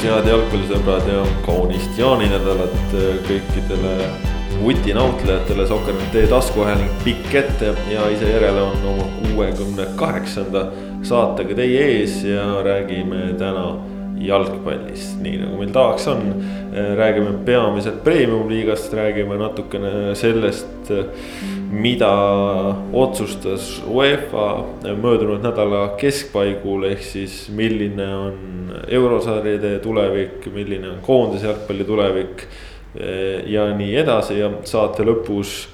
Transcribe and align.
tervitus, 0.00 0.16
head 0.16 0.28
jalgpallisõbrad 0.28 1.08
ja 1.08 1.22
kaunist 1.44 1.98
jaaninädalat 1.98 2.94
kõikidele 3.26 4.08
vutinautlejatele, 4.60 5.66
Sokker.ee 5.66 6.26
taskuhääling 6.26 6.90
pikk 7.04 7.34
ette 7.34 7.74
ja 7.90 8.08
ise 8.12 8.30
järele 8.30 8.62
on 8.62 8.76
oma 8.94 9.04
kuuekümne 9.20 9.86
kaheksanda 9.96 10.70
saatega 11.02 11.54
teie 11.54 11.84
ees 11.98 12.22
ja 12.24 12.62
räägime 12.64 13.34
täna 13.38 13.76
jalgpallist, 14.20 15.20
nii 15.20 15.38
nagu 15.40 15.60
meil 15.60 15.72
tavaks 15.72 16.08
on. 16.08 16.34
räägime 16.96 17.32
peamiselt 17.44 18.04
premium-liigast, 18.04 18.92
räägime 18.94 19.36
natukene 19.36 20.14
sellest, 20.14 20.92
mida 21.70 22.10
otsustas 22.92 23.82
UEFA 23.86 24.64
möödunud 24.98 25.42
nädala 25.44 25.94
keskpaigul, 26.00 26.88
ehk 26.90 27.02
siis 27.04 27.44
milline 27.54 28.08
on 28.14 28.72
eurosarjade 28.88 29.78
tulevik, 29.78 30.48
milline 30.54 30.90
on 30.90 30.98
koondise 31.02 31.46
jalgpalli 31.46 31.84
tulevik. 31.84 32.46
ja 33.46 33.68
nii 33.76 33.92
edasi 33.96 34.40
ja 34.40 34.48
saate 34.66 35.04
lõpus 35.06 35.68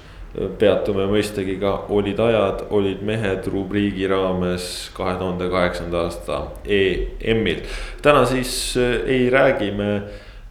peatume 0.59 1.07
mõistagi 1.09 1.55
ka 1.61 1.73
olid 1.93 2.19
ajad, 2.21 2.67
olid 2.75 3.01
mehed 3.05 3.47
rubriigi 3.49 4.07
raames 4.09 4.67
kahe 4.97 5.15
tuhande 5.17 5.49
kaheksanda 5.49 6.03
aasta 6.05 6.41
EM-il. 6.63 7.63
täna 8.01 8.25
siis 8.25 8.77
eh, 8.77 9.01
ei 9.07 9.29
räägi 9.33 9.71
me 9.71 9.95
eh, 9.95 10.01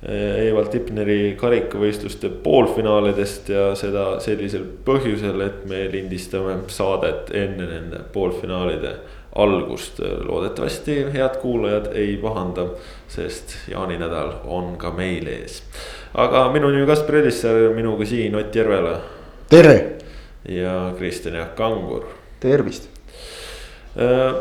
Evald 0.07 0.71
Tipneri 0.71 1.35
karikavõistluste 1.39 2.29
poolfinaalidest 2.45 3.49
ja 3.51 3.63
seda 3.75 4.21
sellisel 4.23 4.63
põhjusel, 4.87 5.41
et 5.43 5.65
me 5.67 5.81
lindistame 5.91 6.61
saadet 6.71 7.33
enne 7.35 7.67
nende 7.67 8.05
poolfinaalide 8.15 8.93
algust. 9.37 9.99
loodetavasti 9.99 11.07
head 11.13 11.41
kuulajad 11.43 11.91
ei 11.93 12.17
pahanda, 12.23 12.69
sest 13.09 13.57
jaaninädal 13.69 14.33
on 14.45 14.77
ka 14.79 14.91
meil 14.91 15.27
ees. 15.27 15.63
aga 16.15 16.53
minu 16.53 16.71
nimi 16.71 16.87
Kaspar 16.87 17.17
Elisser, 17.17 17.75
minuga 17.75 18.07
siin 18.07 18.37
Ott 18.37 18.55
Järvela 18.55 19.01
tere. 19.51 19.99
ja 20.49 20.95
Kristjan 20.99 21.35
Jaak 21.35 21.57
Kangur. 21.57 22.05
tervist 22.41 22.89
äh,. 23.99 24.35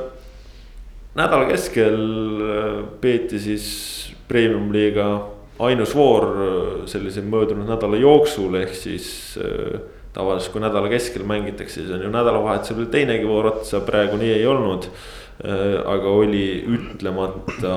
nädala 1.16 1.46
keskel 1.46 1.98
äh, 2.42 2.86
peeti 3.02 3.40
siis 3.40 4.14
premium-liiga 4.28 5.35
ainus 5.60 5.96
voor 5.96 6.24
äh, 6.24 6.88
sellise 6.88 7.22
möödunud 7.22 7.68
nädala 7.70 7.98
jooksul, 8.00 8.58
ehk 8.60 8.74
siis 8.76 9.08
äh, 9.40 9.80
tavaliselt, 10.16 10.54
kui 10.54 10.64
nädala 10.64 10.90
keskel 10.92 11.26
mängitakse, 11.28 11.82
siis 11.82 11.92
on 11.96 12.04
ju 12.04 12.12
nädalavahetusel 12.12 12.82
veel 12.82 12.90
teinegi 12.92 13.28
voor 13.28 13.52
otsa, 13.54 13.84
praegu 13.86 14.20
nii 14.20 14.34
ei 14.40 14.48
olnud 14.48 14.90
äh,. 14.90 15.80
aga 15.86 16.12
oli 16.16 16.64
ütlemata 16.72 17.76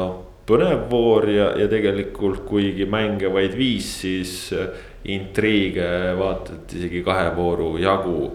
põnev 0.48 0.86
voor 0.90 1.26
ja, 1.30 1.50
ja 1.58 1.66
tegelikult 1.70 2.44
kuigi 2.48 2.86
mänge 2.88 3.30
vaid 3.34 3.56
viis, 3.58 3.90
siis 4.02 4.52
intriige 5.08 6.14
vaata, 6.18 6.54
et 6.56 6.74
isegi 6.78 7.02
kahe 7.04 7.32
vooru 7.36 7.74
jagu. 7.82 8.30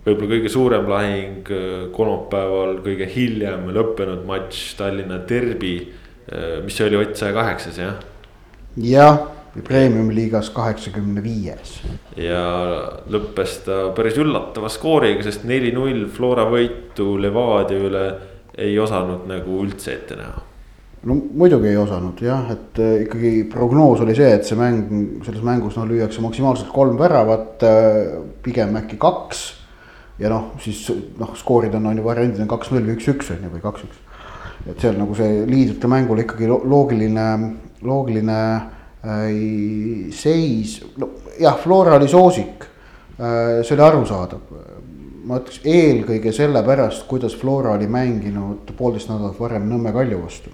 Võib-olla 0.00 0.30
kõige 0.32 0.50
suurem 0.50 0.88
lahing 0.90 1.52
kolmapäeval, 1.94 2.80
kõige 2.82 3.06
hiljem 3.12 3.68
lõppenud 3.76 4.24
matš 4.26 4.74
Tallinna 4.80 5.20
Derbi, 5.28 5.76
mis 6.64 6.76
see 6.76 6.86
oli, 6.86 7.00
Ott 7.00 7.16
saja 7.18 7.34
kaheksas 7.34 7.78
jah? 7.80 8.00
jah, 8.78 9.18
premium-liigas 9.66 10.50
kaheksakümne 10.54 11.22
viies. 11.24 11.80
ja 12.16 12.42
lõppes 13.10 13.60
ta 13.66 13.80
päris 13.96 14.18
üllatava 14.20 14.70
skooriga, 14.70 15.24
sest 15.26 15.46
neli-null 15.48 16.06
Flora 16.14 16.46
võitu 16.50 17.16
Levadia 17.20 17.80
üle 17.88 18.04
ei 18.60 18.78
osanud 18.78 19.26
nagu 19.30 19.60
üldse 19.64 19.94
ette 19.96 20.18
näha. 20.18 20.42
no 21.08 21.16
muidugi 21.16 21.70
ei 21.72 21.78
osanud 21.80 22.20
jah, 22.22 22.50
et 22.54 22.78
äh, 22.82 23.00
ikkagi 23.06 23.32
prognoos 23.50 24.02
oli 24.04 24.14
see, 24.18 24.30
et 24.36 24.46
see 24.46 24.58
mäng, 24.58 25.24
selles 25.26 25.42
mängus 25.46 25.78
noh, 25.80 25.88
lüüakse 25.88 26.22
maksimaalselt 26.22 26.70
kolm 26.74 26.98
väravat, 27.00 27.64
äh, 27.66 28.20
pigem 28.44 28.76
äkki 28.82 29.00
kaks. 29.02 29.46
ja 30.20 30.30
noh, 30.30 30.52
siis 30.62 30.84
noh, 31.18 31.34
skoorid 31.34 31.74
on, 31.74 31.90
on 31.90 31.98
ju 31.98 32.06
variandid 32.06 32.44
on 32.44 32.54
kaks-null 32.54 32.86
või 32.86 32.98
üks-üks 32.98 33.32
on 33.34 33.48
ju 33.48 33.54
või 33.56 33.64
kaks-üks. 33.66 34.06
Et 34.66 34.80
seal 34.80 34.98
nagu 34.98 35.14
see 35.16 35.44
liidrite 35.48 35.88
mängul 35.88 36.24
ikkagi 36.24 36.48
loogiline, 36.50 37.28
loogiline 37.82 38.40
äh, 39.04 39.30
seis, 40.12 40.80
no 41.00 41.14
jah, 41.40 41.56
Flora 41.60 41.96
oli 41.96 42.08
soosik 42.08 42.66
äh,, 43.16 43.62
see 43.64 43.76
oli 43.76 43.86
arusaadav 43.86 44.60
ma 45.30 45.38
ütleks 45.40 45.60
eelkõige 45.68 46.32
sellepärast, 46.34 47.04
kuidas 47.10 47.36
Flora 47.38 47.74
oli 47.76 47.88
mänginud 47.90 48.72
poolteist 48.76 49.10
nädalat 49.10 49.38
varem 49.40 49.68
Nõmme 49.68 49.92
Kalju 49.94 50.22
vastu. 50.22 50.50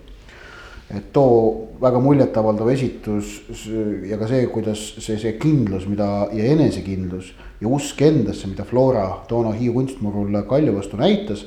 et 0.87 1.09
too 1.13 1.79
väga 1.83 1.99
muljetavaldav 1.99 2.69
esitus 2.71 3.65
ja 4.07 4.15
ka 4.21 4.29
see, 4.31 4.45
kuidas 4.47 4.83
see, 5.03 5.17
see 5.19 5.33
kindlus, 5.35 5.89
mida 5.91 6.29
ja 6.31 6.45
enesekindlus 6.53 7.33
ja 7.61 7.69
usk 7.69 8.03
endasse, 8.07 8.47
mida 8.47 8.65
Flora 8.65 9.09
toona 9.29 9.51
Hiiu 9.57 9.75
kunstmurul 9.75 10.43
Kalju 10.49 10.77
vastu 10.77 10.97
näitas. 10.97 11.47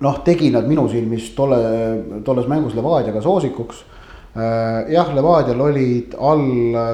Noh, 0.00 0.20
tegi 0.24 0.50
nad 0.50 0.68
minu 0.68 0.88
silmis 0.88 1.32
tolle, 1.36 2.20
tolles 2.24 2.48
mängus 2.50 2.76
Levadiaga 2.78 3.22
soosikuks 3.24 3.82
äh, 4.34 4.92
jah, 4.92 5.10
Levadial 5.16 5.60
olid 5.66 6.14
all 6.18 6.46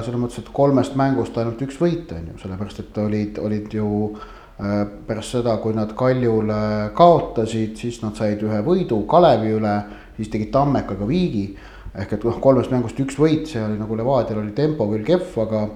selles 0.05 0.21
mõttes, 0.21 0.41
et 0.43 0.55
kolmest 0.55 0.97
mängust 0.99 1.37
ainult 1.39 1.63
üks 1.67 1.79
võit 1.81 2.11
on 2.17 2.33
ju, 2.33 2.41
sellepärast 2.43 2.83
et 2.83 3.05
olid, 3.05 3.39
olid 3.43 3.79
ju 3.79 3.93
äh, 4.09 4.27
Äh, 4.57 4.87
pärast 5.07 5.35
seda, 5.35 5.59
kui 5.61 5.75
nad 5.77 5.91
Kaljule 5.93 6.89
kaotasid, 6.97 7.75
siis 7.77 7.99
nad 8.01 8.17
said 8.17 8.41
ühe 8.41 8.63
võidu 8.65 9.03
Kalevi 9.05 9.51
üle, 9.53 9.73
siis 10.17 10.31
tegid 10.33 10.49
Tammekaga 10.55 11.05
viigi. 11.05 11.51
ehk 11.97 12.13
et 12.13 12.25
noh, 12.25 12.39
kolmest 12.41 12.73
mängust 12.73 12.97
üks 13.01 13.19
võit, 13.21 13.45
see 13.49 13.61
oli 13.61 13.77
nagu 13.77 13.97
Levadial 13.97 14.41
oli 14.41 14.55
tempo 14.57 14.89
küll 14.89 15.05
kehv, 15.05 15.37
aga. 15.45 15.67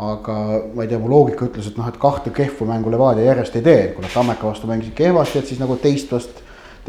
aga 0.00 0.34
ma 0.74 0.84
ei 0.84 0.88
tea, 0.88 0.98
mu 0.98 1.10
loogika 1.10 1.44
ütles, 1.44 1.66
et 1.66 1.76
noh, 1.76 1.88
et 1.90 1.98
kahte 1.98 2.30
kehva 2.30 2.66
mängu 2.70 2.90
Levadia 2.90 3.26
järjest 3.26 3.56
ei 3.58 3.62
tee, 3.62 3.82
kui 3.96 4.06
nad 4.06 4.14
Tammeka 4.14 4.46
vastu 4.46 4.70
mängisid 4.70 4.94
kehvasti, 4.94 5.42
et 5.42 5.50
siis 5.50 5.60
nagu 5.60 5.76
teist 5.76 6.14
vast. 6.14 6.30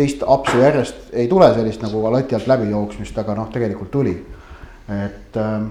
Teist 0.02 0.26
apsu 0.26 0.58
järjest 0.58 1.14
ei 1.14 1.30
tule 1.30 1.48
sellist 1.54 1.86
nagu 1.86 2.02
lati 2.12 2.36
alt 2.36 2.50
läbi 2.50 2.72
jooksmist, 2.74 3.18
aga 3.22 3.38
noh, 3.38 3.48
tegelikult 3.54 3.92
tuli. 3.94 4.18
et, 4.90 5.38
äh, 5.38 5.62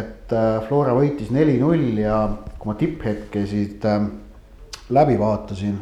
et 0.00 0.32
äh, 0.32 0.64
Flora 0.68 0.96
võitis 0.96 1.30
neli-null 1.30 2.00
ja 2.00 2.24
kui 2.58 2.72
ma 2.72 2.80
tipphetkesid 2.80 3.86
läbi 4.90 5.18
vaatasin, 5.18 5.80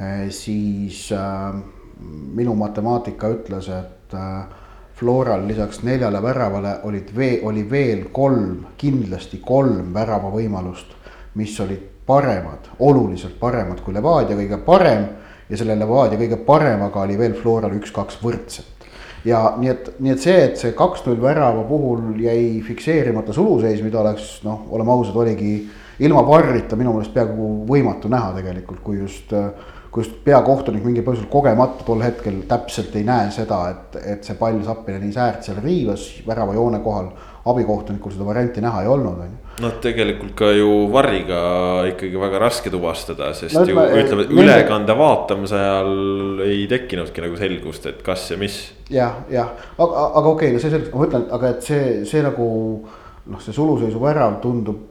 eh, 0.00 0.30
siis 0.30 1.12
äh, 1.12 1.54
minu 2.34 2.54
matemaatika 2.54 3.28
ütles, 3.28 3.68
et 3.68 4.14
äh, 4.14 4.46
Floral 4.94 5.46
lisaks 5.46 5.82
neljale 5.82 6.22
väravale 6.22 6.78
olid 6.82 7.10
vee, 7.16 7.40
oli 7.42 7.62
veel 7.70 8.08
kolm, 8.12 8.64
kindlasti 8.76 9.38
kolm 9.46 9.92
väravavõimalust, 9.94 10.94
mis 11.34 11.60
olid 11.60 11.84
paremad, 12.06 12.66
oluliselt 12.78 13.38
paremad 13.38 13.80
kui 13.84 13.94
Levadia 13.94 14.36
kõige 14.36 14.58
parem 14.66 15.04
ja 15.48 15.58
selle 15.58 15.76
Levadia 15.78 16.18
kõige 16.20 16.40
paremaga 16.46 17.04
oli 17.04 17.16
veel 17.18 17.36
Floral 17.38 17.76
üks-kaks 17.78 18.20
võrdset. 18.22 18.86
ja 19.24 19.40
nii 19.58 19.70
et, 19.72 19.88
nii 19.98 20.12
et 20.14 20.22
see, 20.22 20.36
et 20.50 20.60
see 20.60 20.74
kaks-null 20.76 21.18
värava 21.22 21.64
puhul 21.68 22.20
jäi 22.22 22.60
fikseerimata 22.64 23.34
suluseis, 23.34 23.82
mida 23.82 24.00
oleks 24.00 24.38
noh, 24.44 24.68
oleme 24.70 24.94
ausad, 24.94 25.16
oligi 25.16 25.56
ilma 25.98 26.22
varrita 26.26 26.76
minu 26.78 26.94
meelest 26.94 27.14
peaaegu 27.14 27.48
võimatu 27.68 28.10
näha 28.12 28.30
tegelikult, 28.36 28.80
kui 28.84 29.00
just, 29.00 29.34
kui 29.90 30.04
just 30.04 30.20
peakohtunik 30.24 30.84
mingil 30.86 31.04
põhjusel 31.06 31.26
kogemata 31.32 31.84
tol 31.84 32.04
hetkel 32.04 32.44
täpselt 32.48 32.94
ei 32.96 33.08
näe 33.08 33.32
seda, 33.34 33.64
et, 33.72 33.98
et 34.14 34.24
see 34.24 34.38
pall 34.38 34.62
Zappineni 34.64 35.10
säärt 35.12 35.48
seal 35.48 35.58
riivas 35.64 36.10
väravajoone 36.28 36.80
kohal. 36.84 37.10
abikohtunikul 37.48 38.12
seda 38.12 38.26
varianti 38.26 38.60
näha 38.60 38.82
ei 38.82 38.88
olnud, 38.92 39.20
on 39.24 39.30
ju 39.32 39.47
noh, 39.62 39.74
tegelikult 39.82 40.34
ka 40.38 40.50
ju 40.56 40.68
varriga 40.92 41.40
ikkagi 41.90 42.20
väga 42.20 42.40
raske 42.42 42.72
tuvastada, 42.72 43.32
sest 43.36 43.56
no, 43.58 43.64
ju 43.66 43.76
ütleme, 44.02 44.26
et 44.26 44.34
ülekande 44.34 44.96
vaatamise 44.98 45.58
ajal 45.58 46.44
ei 46.46 46.66
tekkinudki 46.70 47.24
nagu 47.24 47.40
selgust, 47.40 47.88
et 47.90 48.02
kas 48.06 48.28
ja 48.32 48.38
mis 48.40 48.60
ja,. 48.88 49.08
jah, 49.08 49.18
jah, 49.32 49.50
aga, 49.78 50.06
aga 50.20 50.34
okei 50.34 50.52
okay,, 50.52 50.54
no 50.56 50.62
see 50.62 50.72
selleks, 50.72 50.92
ma 50.94 51.04
mõtlen, 51.04 51.26
aga 51.38 51.52
et 51.54 51.68
see, 51.70 51.82
see 52.08 52.22
nagu 52.24 52.48
noh, 53.28 53.42
see 53.44 53.56
suluseisu 53.56 54.00
värav 54.02 54.38
tundub 54.44 54.84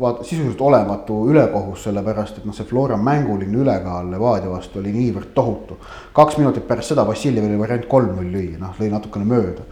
vaata 0.00 0.24
sisuliselt 0.24 0.60
olematu 0.62 1.16
ülekohus, 1.30 1.86
sellepärast 1.88 2.38
et 2.38 2.44
noh, 2.46 2.54
see 2.54 2.66
Flora 2.68 2.98
mänguline 3.00 3.58
ülekaal 3.58 4.10
Levadia 4.12 4.52
vastu 4.52 4.78
oli 4.78 4.92
niivõrd 4.94 5.32
tohutu. 5.34 5.78
kaks 6.14 6.38
minutit 6.38 6.66
pärast 6.68 6.94
seda 6.94 7.06
Vassiljev 7.06 7.48
oli 7.48 7.58
variant 7.58 7.88
kolm-null 7.90 8.30
lüüa, 8.30 8.60
noh 8.60 8.78
lõi 8.78 8.92
natukene 8.92 9.26
mööda 9.28 9.66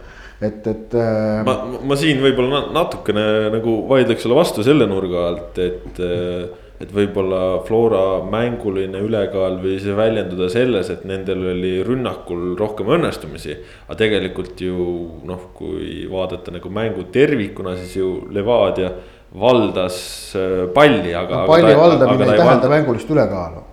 et, 0.47 0.67
et 0.67 0.97
äh.... 0.99 1.43
ma, 1.47 1.55
ma 1.83 1.99
siin 1.99 2.21
võib-olla 2.23 2.65
natukene 2.75 3.25
nagu 3.53 3.77
vaidleks 3.89 4.25
sulle 4.25 4.37
vastu 4.37 4.65
selle 4.65 4.87
nurga 4.89 5.29
alt, 5.31 5.63
et 5.63 6.03
äh, 6.03 6.51
et 6.83 6.91
võib-olla 6.91 7.61
Flora 7.63 8.03
mänguline 8.27 8.99
ülekaal 9.05 9.59
võis 9.63 9.85
väljenduda 9.95 10.49
selles, 10.51 10.89
et 10.91 11.03
nendel 11.07 11.45
oli 11.53 11.73
rünnakul 11.85 12.53
rohkem 12.59 12.89
õnnestumisi. 12.97 13.55
aga 13.87 13.99
tegelikult 14.03 14.61
ju 14.61 14.87
noh, 15.29 15.49
kui 15.55 16.03
vaadata 16.11 16.55
nagu 16.55 16.71
mängu 16.73 17.07
tervikuna, 17.13 17.77
siis 17.79 17.95
ju 18.01 18.09
Levadia 18.33 18.91
valdas 19.39 19.99
äh, 20.37 20.65
palli, 20.73 21.13
aga. 21.17 21.45
palli 21.49 21.75
valdamine 21.77 22.31
ei 22.31 22.41
tähenda 22.41 22.73
mängulist 22.73 23.09
ülekaalu. 23.09 23.63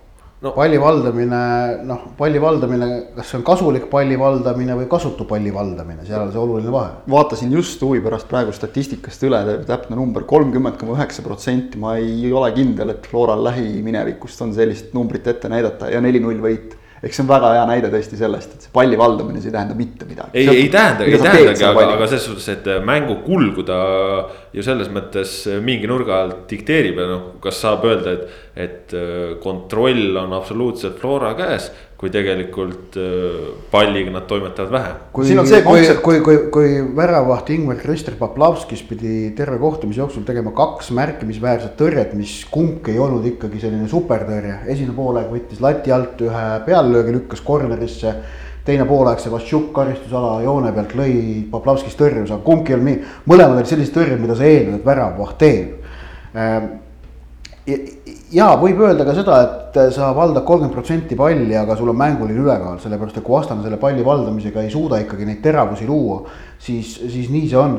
No 0.41 0.51
palli 0.55 0.77
valdamine, 0.81 1.39
noh, 1.85 2.05
palli 2.17 2.41
valdamine, 2.41 2.87
kas 3.15 3.29
see 3.29 3.37
on 3.39 3.45
kasulik 3.45 3.85
palli 3.91 4.17
valdamine 4.17 4.73
või 4.79 4.87
kasutu 4.89 5.27
palli 5.29 5.53
valdamine, 5.53 6.01
seal 6.07 6.25
on 6.25 6.33
see 6.33 6.41
oluline 6.41 6.73
vahe. 6.73 6.95
vaatasin 7.13 7.53
just 7.53 7.81
huvi 7.85 8.01
pärast 8.01 8.29
praegu 8.31 8.53
statistikast 8.55 9.21
üle, 9.27 9.41
täpne 9.69 9.99
number 9.99 10.25
kolmkümmend 10.29 10.79
koma 10.81 10.97
üheksa 10.97 11.25
protsenti, 11.25 11.77
ma 11.81 11.95
ei 12.01 12.31
ole 12.33 12.49
kindel, 12.57 12.95
et 12.95 13.05
Floral 13.11 13.43
lähiminevikust 13.45 14.41
on 14.41 14.55
sellist 14.57 14.95
numbrit 14.97 15.29
ette 15.29 15.51
näidata 15.51 15.91
ja 15.93 16.01
neli-null 16.01 16.41
võit 16.41 16.77
eks 17.01 17.17
see 17.17 17.23
on 17.23 17.29
väga 17.31 17.51
hea 17.55 17.63
näide 17.69 17.89
tõesti 17.93 18.17
sellest, 18.19 18.55
et 18.55 18.65
see 18.67 18.73
palli 18.73 18.97
valdamine, 18.99 19.41
see 19.41 19.49
ei 19.49 19.55
tähenda 19.55 19.77
mitte 19.77 20.05
midagi. 20.05 20.37
ei, 20.37 20.49
ei 20.63 20.69
tähenda, 20.73 21.07
ei 21.07 21.17
tähendagi, 21.17 21.65
aga, 21.65 21.85
aga 21.95 22.09
selles 22.11 22.27
suhtes, 22.29 22.49
et 22.53 22.69
mängu 22.85 23.17
kulgu 23.25 23.65
ta 23.65 23.79
ju 24.53 24.65
selles 24.65 24.91
mõttes 24.93 25.33
mingi 25.65 25.89
nurga 25.89 26.21
alt 26.25 26.43
dikteerib 26.51 27.01
ja 27.01 27.07
noh, 27.09 27.23
kas 27.41 27.61
saab 27.63 27.87
öelda, 27.89 28.13
et, 28.13 28.41
et 28.67 28.97
äh, 28.97 29.37
kontroll 29.41 30.19
on 30.21 30.37
absoluutselt 30.37 31.01
Flora 31.01 31.33
käes 31.39 31.71
kui 32.01 32.09
tegelikult 32.09 32.95
äh, 32.97 33.49
palliga 33.69 34.09
nad 34.09 34.25
toimetavad 34.25 34.71
vähe. 34.73 34.93
kui, 35.13 35.35
kui, 35.67 35.83
kui, 36.01 36.21
kui, 36.25 36.37
kui 36.55 36.71
väravaht 36.97 37.51
Ingvar 37.53 37.77
Krister 37.77 38.15
Poplavskis 38.17 38.81
pidi 38.89 39.29
terve 39.37 39.59
kohtumise 39.61 40.01
jooksul 40.01 40.25
tegema 40.25 40.49
kaks 40.57 40.89
märkimisväärset 40.97 41.75
tõrjet, 41.77 42.15
mis 42.17 42.39
kumbki 42.49 42.95
ei 42.95 43.03
olnud 43.05 43.27
ikkagi 43.35 43.61
selline 43.61 43.85
supertõrje. 43.91 44.63
esimene 44.65 44.97
poolaeg 44.97 45.29
võttis 45.29 45.61
lati 45.61 45.93
alt 45.93 46.25
ühe 46.25 46.45
peallöögi, 46.65 47.13
lükkas 47.19 47.45
kornerisse. 47.45 48.15
teine 48.65 48.85
poolaeg 48.89 49.21
Sevastjuk 49.21 49.69
karistusala 49.73 50.39
joone 50.41 50.73
pealt 50.73 50.97
lõi 50.97 51.45
Poplavskis 51.53 51.97
tõrjus, 52.01 52.33
aga 52.33 52.41
kumbki 52.41 52.73
ei 52.73 52.79
olnud 52.79 52.89
nii. 52.89 53.01
mõlemad 53.29 53.61
olid 53.61 53.69
sellised 53.69 53.93
tõrjed, 53.93 54.17
mida 54.25 54.35
sa 54.35 54.49
eeldad, 54.49 54.79
et 54.79 54.85
väravaht 54.89 55.37
teeb 55.37 55.77
ehm, 56.33 56.71
ja 57.65 58.47
võib 58.59 58.79
öelda 58.81 59.05
ka 59.05 59.13
seda, 59.15 59.37
et 59.45 59.79
sa 59.93 60.09
valdad 60.15 60.43
kolmkümmend 60.47 60.73
protsenti 60.73 61.17
palli, 61.19 61.53
aga 61.57 61.75
sul 61.77 61.91
on 61.91 61.99
mänguline 61.99 62.41
ülekaal, 62.41 62.79
sellepärast 62.81 63.19
et 63.19 63.25
kui 63.25 63.35
vastane 63.35 63.63
selle 63.65 63.77
palli 63.81 64.05
valdamisega 64.05 64.63
ei 64.63 64.71
suuda 64.73 65.01
ikkagi 65.03 65.27
neid 65.27 65.43
teravusi 65.43 65.85
luua, 65.89 66.21
siis, 66.59 66.95
siis 67.11 67.29
nii 67.33 67.47
see 67.51 67.61
on. 67.61 67.77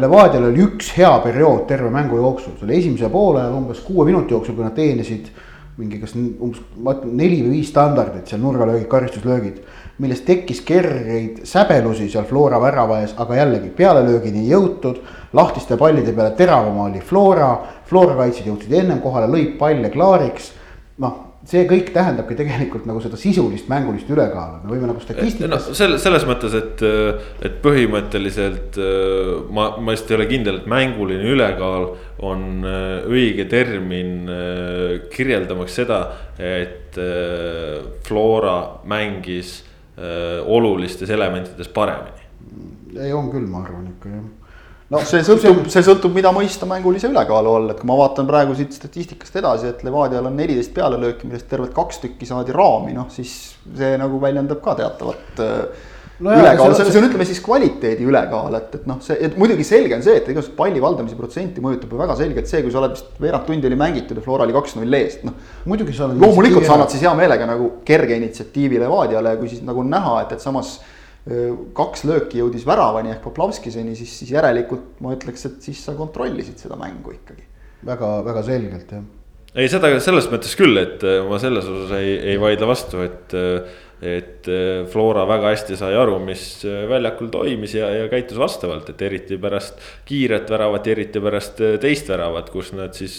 Levadial 0.00 0.50
oli 0.50 0.64
üks 0.66 0.92
hea 0.98 1.14
periood 1.24 1.64
terve 1.70 1.90
mängu 1.94 2.20
jooksul, 2.20 2.58
selle 2.60 2.76
esimese 2.76 3.10
poole 3.12 3.46
umbes 3.56 3.82
kuue 3.86 4.06
minuti 4.08 4.36
jooksul, 4.36 4.58
kui 4.58 4.66
nad 4.66 4.76
teenisid 4.76 5.32
mingi 5.76 6.00
kas 6.00 6.14
umbes, 6.16 6.62
neli 7.04 7.42
või 7.44 7.58
viis 7.58 7.72
standardit 7.72 8.28
seal 8.30 8.40
nurgalöögid, 8.44 8.88
karistuslöögid 8.92 9.64
millest 10.02 10.26
tekkis 10.28 10.60
kergeid 10.66 11.44
säbelusi 11.48 12.10
seal 12.12 12.26
Flora 12.28 12.60
värava 12.60 13.00
ees, 13.02 13.14
aga 13.20 13.40
jällegi 13.40 13.70
pealelöögini 13.76 14.44
ei 14.44 14.52
jõutud. 14.52 15.00
lahtiste 15.36 15.76
pallide 15.76 16.12
peale 16.12 16.34
teravam 16.36 16.78
oli 16.86 17.00
Flora, 17.00 17.54
Flora 17.88 18.16
kaitsjad 18.16 18.50
jõudsid 18.50 18.72
ennem 18.76 19.00
kohale, 19.00 19.30
lõid 19.32 19.56
palle 19.58 19.90
klaariks. 19.90 20.52
noh, 21.00 21.22
see 21.46 21.64
kõik 21.68 21.92
tähendabki 21.94 22.34
tegelikult 22.36 22.84
nagu 22.88 23.00
seda 23.00 23.16
sisulist 23.16 23.68
mängulist 23.72 24.08
ülekaalu, 24.10 24.64
me 24.64 24.72
võime 24.74 24.88
nagu 24.90 25.00
statistikas 25.00 25.48
no,. 25.48 25.74
selles, 25.78 26.02
selles 26.02 26.26
mõttes, 26.28 26.56
et, 26.58 26.82
et 27.46 27.60
põhimõtteliselt 27.64 28.76
ma, 29.48 29.70
ma 29.80 29.94
just 29.96 30.10
ei 30.10 30.18
ole 30.18 30.26
kindel, 30.28 30.60
et 30.60 30.66
mänguline 30.68 31.30
ülekaal 31.32 31.88
on 32.26 32.66
õige 32.66 33.48
termin 33.48 34.28
kirjeldamaks 35.12 35.80
seda, 35.80 36.02
et 36.36 37.00
Flora 38.08 38.58
mängis 38.84 39.56
Äh, 39.56 39.65
olulistes 39.96 41.10
elementides 41.10 41.70
paremini. 41.72 42.26
ei, 43.00 43.12
on 43.16 43.30
küll, 43.32 43.46
ma 43.48 43.62
arvan 43.64 43.86
ikka 43.94 44.10
jah 44.12 44.26
no 44.92 45.02
see 45.08 45.22
sõltub, 45.26 45.64
see 45.72 45.82
sõltub, 45.86 46.14
mida 46.14 46.30
mõista 46.34 46.68
mängulise 46.68 47.10
ülekaalu 47.10 47.54
all, 47.58 47.72
et 47.72 47.80
kui 47.80 47.88
ma 47.90 47.98
vaatan 47.98 48.28
praegu 48.28 48.54
siit 48.58 48.76
statistikast 48.76 49.38
edasi, 49.40 49.72
et 49.72 49.82
Levadial 49.86 50.28
on 50.28 50.38
neliteist 50.38 50.74
pealelööki, 50.76 51.26
millest 51.26 51.48
tervelt 51.50 51.74
kaks 51.76 52.00
tükki 52.04 52.28
saadi 52.28 52.54
raami, 52.54 52.94
noh 52.96 53.10
siis 53.12 53.34
see 53.66 53.96
nagu 54.00 54.20
väljendab 54.22 54.62
ka 54.64 54.76
teatavat 54.78 55.42
äh, 55.42 55.86
no 56.24 56.32
ülekaal, 56.32 56.74
see, 56.76 56.88
see 56.88 57.00
on, 57.00 57.08
ütleme 57.10 57.26
siis 57.28 57.40
kvaliteedi 57.44 58.06
ülekaal, 58.08 58.56
et, 58.58 58.74
et 58.78 58.88
noh, 58.88 59.00
see, 59.04 59.18
et 59.28 59.36
muidugi 59.40 59.66
selge 59.68 59.98
on 59.98 60.04
see, 60.06 60.16
et 60.20 60.30
igasugust 60.32 60.56
palli 60.58 60.82
valdamise 60.82 61.18
protsenti 61.18 61.64
mõjutab 61.64 61.92
ju 61.92 62.00
väga 62.00 62.16
selgelt 62.20 62.50
see, 62.50 62.62
kui 62.64 62.72
sa 62.74 62.80
oled 62.82 62.96
vist 62.96 63.20
veerand 63.22 63.48
tundi 63.48 63.68
oli 63.68 63.78
mängitud 63.80 64.16
ja 64.16 64.24
Flora 64.24 64.46
oli 64.46 64.56
kaks-null 64.56 64.98
ees, 65.00 65.18
noh. 65.26 65.36
muidugi 65.68 65.96
sa 65.96 66.06
oled. 66.08 66.22
loomulikult 66.22 66.68
sa 66.68 66.76
annad 66.78 66.94
siis 66.94 67.04
hea 67.04 67.12
meelega 67.18 67.48
nagu 67.48 67.72
kerge 67.86 68.16
initsiatiivi 68.16 68.80
Levadiale 68.82 69.34
ja 69.34 69.40
kui 69.40 69.52
siis 69.52 69.64
nagu 69.66 69.84
on 69.84 69.92
näha, 69.92 70.20
et, 70.24 70.36
et 70.38 70.44
samas 70.44 70.78
kaks 71.76 72.04
lööki 72.06 72.38
jõudis 72.38 72.64
väravani 72.66 73.10
ehk 73.10 73.24
Poplavskiseni, 73.24 73.96
siis, 73.98 74.12
siis 74.20 74.30
järelikult 74.30 75.00
ma 75.02 75.14
ütleks, 75.16 75.48
et 75.48 75.56
siis 75.64 75.80
sa 75.82 75.96
kontrollisid 75.98 76.60
seda 76.62 76.78
mängu 76.78 77.16
ikkagi. 77.16 77.42
väga, 77.86 78.10
väga 78.24 78.42
selgelt 78.46 78.92
jah. 78.94 79.02
ei, 79.56 79.66
seda 79.68 79.90
selles 80.00 80.30
mõttes 80.30 80.54
küll, 80.58 80.78
et 80.78 81.02
ma 81.26 81.40
selles 81.42 81.66
osas 81.66 81.96
ei, 81.98 82.14
ei 82.32 82.38
vaidle 82.38 82.70
vastu, 82.70 83.02
et 83.02 83.34
et 84.00 84.46
äh, 84.48 84.84
Flora 84.92 85.24
väga 85.24 85.54
hästi 85.54 85.76
sai 85.80 85.94
aru, 85.96 86.18
mis 86.20 86.42
äh, 86.68 86.84
väljakul 86.88 87.30
toimis 87.32 87.72
ja, 87.78 87.88
ja 87.94 88.08
käitus 88.12 88.36
vastavalt, 88.36 88.90
et 88.92 89.02
eriti 89.02 89.38
pärast 89.40 89.80
kiiret 90.04 90.50
väravat, 90.52 90.90
eriti 90.92 91.22
pärast 91.24 91.62
äh, 91.64 91.78
teist 91.80 92.10
väravat, 92.12 92.50
kus 92.52 92.74
nad 92.76 92.92
siis 92.96 93.16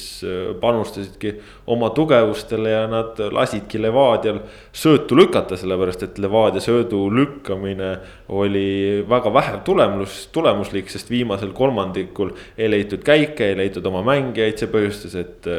panustasidki 0.61 1.33
oma 1.73 1.89
tugevustele 1.97 2.75
ja 2.75 2.83
nad 2.89 3.17
lasidki 3.33 3.81
Levadial 3.81 4.43
söötu 4.75 5.17
lükata, 5.17 5.57
sellepärast 5.57 6.05
et 6.05 6.21
Levadia 6.21 6.61
söödu 6.61 7.07
lükkamine 7.09 7.89
oli 8.37 9.01
väga 9.09 9.33
vähe 9.33 9.57
tulemus, 9.65 10.27
tulemuslik, 10.35 10.91
sest 10.93 11.09
viimasel 11.09 11.55
kolmandikul 11.57 12.35
ei 12.57 12.69
leitud 12.69 13.01
käike, 13.07 13.49
ei 13.49 13.57
leitud 13.57 13.85
oma 13.89 14.03
mängijaid, 14.05 14.61
see 14.61 14.69
põhjustas, 14.69 15.17
et, 15.17 15.49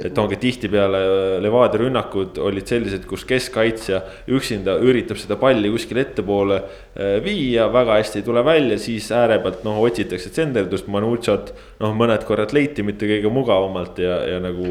et 0.00 0.18
ongi 0.18 0.40
tihtipeale 0.40 1.04
Levadia 1.44 1.84
rünnakud 1.84 2.40
olid 2.40 2.72
sellised, 2.72 3.04
kus 3.10 3.28
keskkaitsja 3.28 4.00
üksinda 4.32 4.61
üksinda 4.62 4.78
üritab 4.80 5.18
seda 5.18 5.36
palli 5.38 5.70
kuskile 5.70 6.02
ettepoole 6.06 6.56
äh, 6.56 7.18
viia, 7.24 7.66
väga 7.72 7.98
hästi 7.98 8.20
ei 8.20 8.24
tule 8.24 8.44
välja, 8.44 8.78
siis 8.78 9.10
ääre 9.12 9.40
pealt 9.42 9.64
noh, 9.64 9.80
otsitakse 9.82 10.30
tsenderdust, 10.30 10.88
Manucciot. 10.88 11.52
noh, 11.80 11.94
mõned 11.94 12.24
korrad 12.24 12.52
leiti 12.52 12.82
mitte 12.82 13.06
kõige 13.06 13.30
mugavamalt 13.32 13.98
ja, 13.98 14.20
ja 14.26 14.40
nagu 14.40 14.66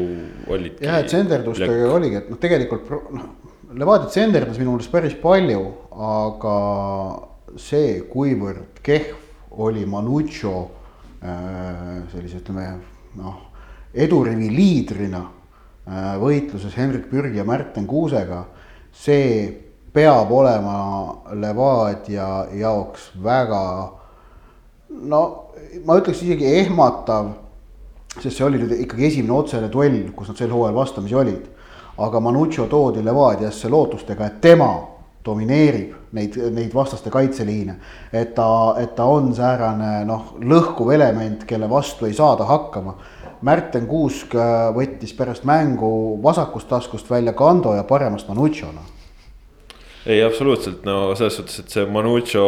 olidki. 0.48 0.84
jah, 0.84 1.00
et 1.00 1.10
tsenderdustega 1.10 1.92
oligi, 1.92 2.16
et 2.22 2.30
noh, 2.30 2.40
tegelikult 2.40 2.90
noh, 3.12 3.30
Levadia 3.72 4.10
tsenderdas 4.12 4.58
minu 4.60 4.74
meelest 4.74 4.92
päris 4.92 5.14
palju, 5.16 5.62
aga 5.96 6.56
see, 7.56 8.02
kuivõrd 8.04 8.82
kehv 8.84 9.62
oli 9.64 9.86
Manuccio 9.88 10.56
äh, 11.24 12.02
sellise, 12.12 12.42
ütleme 12.42 12.66
noh, 13.16 13.38
edurivi 13.92 14.50
liidrina 14.52 15.22
äh, 15.24 16.12
võitluses 16.20 16.76
Henrik 16.76 17.08
Pürgi 17.08 17.40
ja 17.40 17.48
Märten 17.48 17.88
Kuusega 17.88 18.42
see 18.92 19.61
peab 19.92 20.30
olema 20.32 20.76
Levadia 21.36 22.46
jaoks 22.56 23.10
väga 23.22 23.62
no 25.08 25.22
ma 25.86 25.96
ütleks 26.00 26.22
isegi 26.24 26.48
ehmatav, 26.60 27.32
sest 28.18 28.36
see 28.36 28.46
oli 28.46 28.60
nüüd 28.60 28.74
ikkagi 28.84 29.06
esimene 29.08 29.34
otsene 29.36 29.68
duell, 29.72 30.02
kus 30.16 30.32
nad 30.32 30.40
sel 30.40 30.52
hooajal 30.52 30.76
vastamisi 30.76 31.16
olid. 31.16 31.50
aga 31.98 32.20
Manuccio 32.20 32.64
toodi 32.66 33.02
Levadiasse 33.04 33.68
lootustega, 33.68 34.26
et 34.26 34.40
tema 34.40 34.70
domineerib 35.24 36.12
neid, 36.16 36.38
neid 36.50 36.72
vastaste 36.74 37.10
kaitseliine. 37.10 37.76
et 38.12 38.34
ta, 38.34 38.76
et 38.80 38.94
ta 38.96 39.04
on 39.04 39.34
säärane 39.34 40.04
noh, 40.04 40.34
lõhkuv 40.40 40.94
element, 40.94 41.44
kelle 41.44 41.68
vastu 41.70 42.06
ei 42.06 42.14
saada 42.14 42.44
hakkama. 42.44 42.96
Märten 43.42 43.86
Kuusk 43.86 44.34
võttis 44.74 45.12
pärast 45.16 45.44
mängu 45.44 46.18
vasakust 46.22 46.68
taskust 46.68 47.10
välja 47.10 47.32
Kando 47.32 47.74
ja 47.74 47.84
paremast 47.84 48.28
Manucciona 48.28 48.80
ei, 50.06 50.22
absoluutselt, 50.24 50.82
no 50.86 51.12
selles 51.18 51.36
suhtes, 51.38 51.60
et 51.62 51.74
see 51.74 51.84
Manucho 51.90 52.46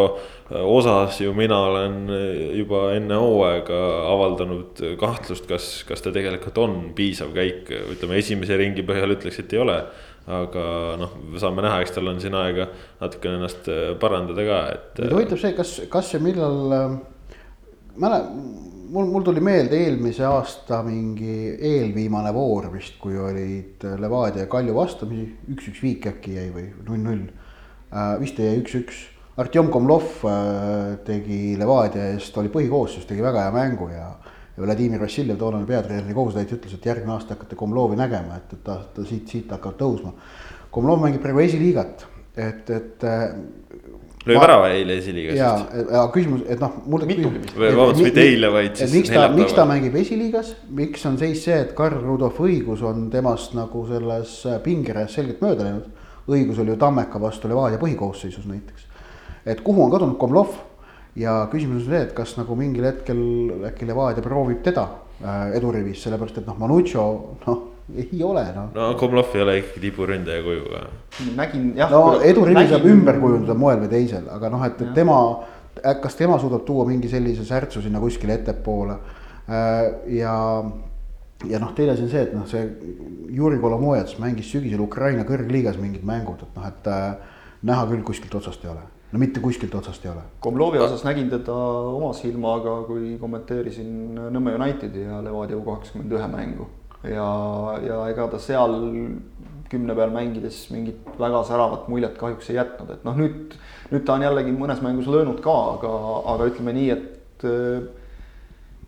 äh, 0.51 0.57
osas 0.59 1.21
ju 1.23 1.35
mina 1.37 1.59
olen 1.69 2.01
äh, 2.11 2.57
juba 2.59 2.89
enne 2.97 3.19
hooaega 3.21 3.79
avaldanud 4.11 4.83
kahtlust, 5.01 5.47
kas, 5.51 5.69
kas 5.87 6.03
ta 6.03 6.13
tegelikult 6.15 6.59
on 6.63 6.81
piisav 6.97 7.31
käik, 7.37 7.71
ütleme 7.95 8.19
esimese 8.19 8.59
ringi 8.59 8.83
põhjal 8.87 9.15
ütleks, 9.17 9.39
et 9.43 9.55
ei 9.55 9.63
ole. 9.63 9.79
aga 10.25 10.63
noh, 10.97 11.11
saame 11.37 11.61
näha, 11.61 11.83
eks 11.85 11.93
tal 11.93 12.07
on 12.09 12.17
siin 12.17 12.33
aega 12.33 12.65
natukene 12.97 13.37
ennast 13.43 13.67
äh, 13.69 13.91
parandada 14.01 14.47
ka, 14.47 14.61
et. 14.73 15.03
mind 15.03 15.19
huvitab 15.19 15.43
see, 15.43 15.53
kas, 15.59 15.73
kas 15.93 16.15
ja 16.15 16.21
millal, 16.25 16.57
mäle-, 18.01 18.23
mul, 18.89 19.11
mul 19.13 19.27
tuli 19.27 19.45
meelde 19.45 19.83
eelmise 19.85 20.25
aasta 20.25 20.81
mingi 20.87 21.53
eelviimane 21.55 22.33
voor 22.33 22.73
vist, 22.73 22.97
kui 23.03 23.21
olid 23.21 23.85
Levadia 24.01 24.47
ja 24.47 24.51
Kalju 24.51 24.75
vastamisi, 24.81 25.29
üks-üks 25.53 25.85
viik 25.85 26.09
äkki 26.15 26.39
jäi 26.39 26.49
või 26.57 26.71
null-null 26.81 27.27
Äh, 27.27 27.44
vist 28.21 28.39
jäi 28.39 28.55
üks-üks. 28.61 29.03
Artjom 29.37 29.67
Komlov 29.75 30.23
äh, 30.31 30.95
tegi 31.07 31.57
Levadia 31.59 32.13
eest, 32.13 32.37
oli 32.39 32.53
põhikoosseis, 32.55 33.07
tegi 33.09 33.25
väga 33.25 33.49
hea 33.49 33.55
mängu 33.55 33.89
ja. 33.91 34.13
ja 34.55 34.63
Vladimir 34.63 35.03
Vassiljev, 35.03 35.41
toonane 35.41 35.67
peatreeneri 35.67 36.15
kohusetäitja 36.15 36.59
ütles, 36.61 36.77
et 36.77 36.87
järgmine 36.87 37.17
aasta 37.17 37.35
hakkate 37.35 37.59
Komlovi 37.59 37.99
nägema, 37.99 38.39
et, 38.39 38.55
et 38.55 38.63
ta, 38.67 38.79
ta 38.95 39.07
siit, 39.09 39.27
siit 39.31 39.51
hakkab 39.51 39.75
tõusma. 39.81 40.15
Komlov 40.75 41.03
mängib 41.03 41.23
praegu 41.23 41.43
esiliigat, 41.43 42.07
et, 42.39 42.71
et 42.71 43.07
äh, 43.11 43.35
lõi 44.25 44.39
värava 44.39 44.71
eile 44.73 45.01
esiliigas 45.01 45.37
ja 45.39 45.51
ja 45.83 46.05
küsimus, 46.15 46.47
et 46.51 46.63
noh, 46.63 46.79
mul. 46.87 47.05
Vabandust, 47.11 48.05
mitte 48.07 48.23
eile, 48.23 48.53
vaid 48.55 48.79
siis 48.79 48.95
miks 48.95 49.13
ta, 49.13 49.27
miks 49.35 49.57
ta 49.57 49.67
mängib 49.69 49.99
esiliigas, 50.01 50.55
miks 50.79 51.05
on 51.11 51.19
seis 51.21 51.43
see, 51.45 51.59
et 51.67 51.75
Karl 51.77 51.99
Rudolf 52.07 52.39
õigus 52.43 52.87
on 52.87 53.09
temast 53.13 53.59
nagu 53.59 53.85
selles 53.91 54.39
pingereas 54.65 55.19
selgelt 55.19 55.43
mööda 55.45 55.67
läinud. 55.67 55.91
Õigus 56.29 56.61
oli 56.61 56.73
ju 56.73 56.81
Tammeka 56.81 57.21
vastu 57.21 57.49
Levadia 57.49 57.79
põhikoosseisus 57.81 58.47
näiteks. 58.49 58.87
et 59.47 59.61
kuhu 59.61 59.85
on 59.85 59.91
kadunud 59.91 60.17
Komlov 60.19 60.55
ja 61.17 61.45
küsimus 61.53 61.85
on 61.85 61.91
see, 61.91 62.03
et 62.03 62.13
kas 62.17 62.37
nagu 62.39 62.57
mingil 62.57 62.87
hetkel 62.89 63.21
äkki 63.71 63.87
Levadia 63.89 64.25
proovib 64.25 64.63
teda 64.65 64.89
äh, 65.23 65.55
edurivis, 65.59 66.03
sellepärast 66.03 66.41
et 66.41 66.47
noh, 66.49 66.59
Manucho 66.59 67.05
noh, 67.47 67.63
ei 67.93 68.23
ole 68.25 68.45
noh. 68.57 68.71
no 68.75 68.95
Komlov 69.01 69.35
ei 69.35 69.43
ole 69.45 69.59
ikkagi 69.61 69.83
tiburündaja 69.85 70.43
kujuga. 70.47 70.87
nägin 71.37 71.75
jah. 71.77 71.93
no 71.93 72.21
edurivi 72.25 72.67
saab 72.71 72.89
ümber 72.89 73.21
kujundada 73.21 73.59
moel 73.59 73.85
või 73.85 73.93
teisel, 73.93 74.31
aga 74.33 74.51
noh, 74.53 74.65
et, 74.67 74.81
et 74.81 74.97
tema, 74.97 75.19
kas 76.03 76.17
tema 76.17 76.39
suudab 76.41 76.65
tuua 76.65 76.89
mingi 76.89 77.11
sellise 77.13 77.45
särtsu 77.45 77.85
sinna 77.85 78.01
kuskile 78.01 78.39
ettepoole. 78.41 78.97
ja, 80.17 80.35
ja 81.51 81.61
noh, 81.63 81.73
teine 81.77 81.95
asi 81.95 82.05
on 82.07 82.11
see, 82.13 82.25
et 82.27 82.35
noh, 82.37 82.47
see 82.49 82.65
Juri 83.35 83.59
Kolomojats 83.63 84.19
mängis 84.23 84.51
sügisel 84.53 84.83
Ukraina 84.85 85.25
kõrgliigas 85.29 85.79
mingid 85.81 86.05
mängud, 86.07 86.43
et 86.45 86.59
noh, 86.59 86.67
et 86.69 86.91
äh, 86.91 87.39
näha 87.67 87.87
küll 87.91 88.05
kuskilt 88.07 88.35
otsast 88.39 88.65
ei 88.65 88.73
ole. 88.73 88.85
no 89.15 89.21
mitte 89.23 89.41
kuskilt 89.41 89.75
otsast 89.79 90.05
ei 90.05 90.11
ole. 90.11 90.25
Komlovi 90.43 90.81
osas 90.83 91.05
nägin 91.07 91.31
teda 91.31 91.55
oma 91.95 92.13
silmaga, 92.17 92.81
kui 92.89 93.15
kommenteerisin 93.21 94.19
Nõmme 94.35 94.57
Unitedi 94.59 95.05
ja 95.07 95.21
Levadia 95.23 95.59
U 95.59 95.63
kakskümmend 95.67 96.13
ühe 96.19 96.29
mängu. 96.33 96.69
ja, 97.05 97.29
ja 97.85 98.01
ega 98.11 98.29
ta 98.33 98.41
seal 98.41 98.75
kümne 99.71 99.95
peal 99.97 100.13
mängides 100.15 100.69
mingit 100.71 101.19
väga 101.19 101.43
säravat 101.49 101.89
muljet 101.89 102.17
kahjuks 102.19 102.51
ei 102.51 102.59
jätnud, 102.59 102.91
et 102.95 103.05
noh, 103.07 103.17
nüüd, 103.19 103.55
nüüd 103.91 104.05
ta 104.07 104.17
on 104.17 104.25
jällegi 104.25 104.55
mõnes 104.55 104.83
mängus 104.85 105.09
löönud 105.11 105.41
ka, 105.45 105.55
aga, 105.75 105.93
aga 106.35 106.49
ütleme 106.51 106.75
nii, 106.77 106.91
et 106.95 107.47
äh, 107.49 107.87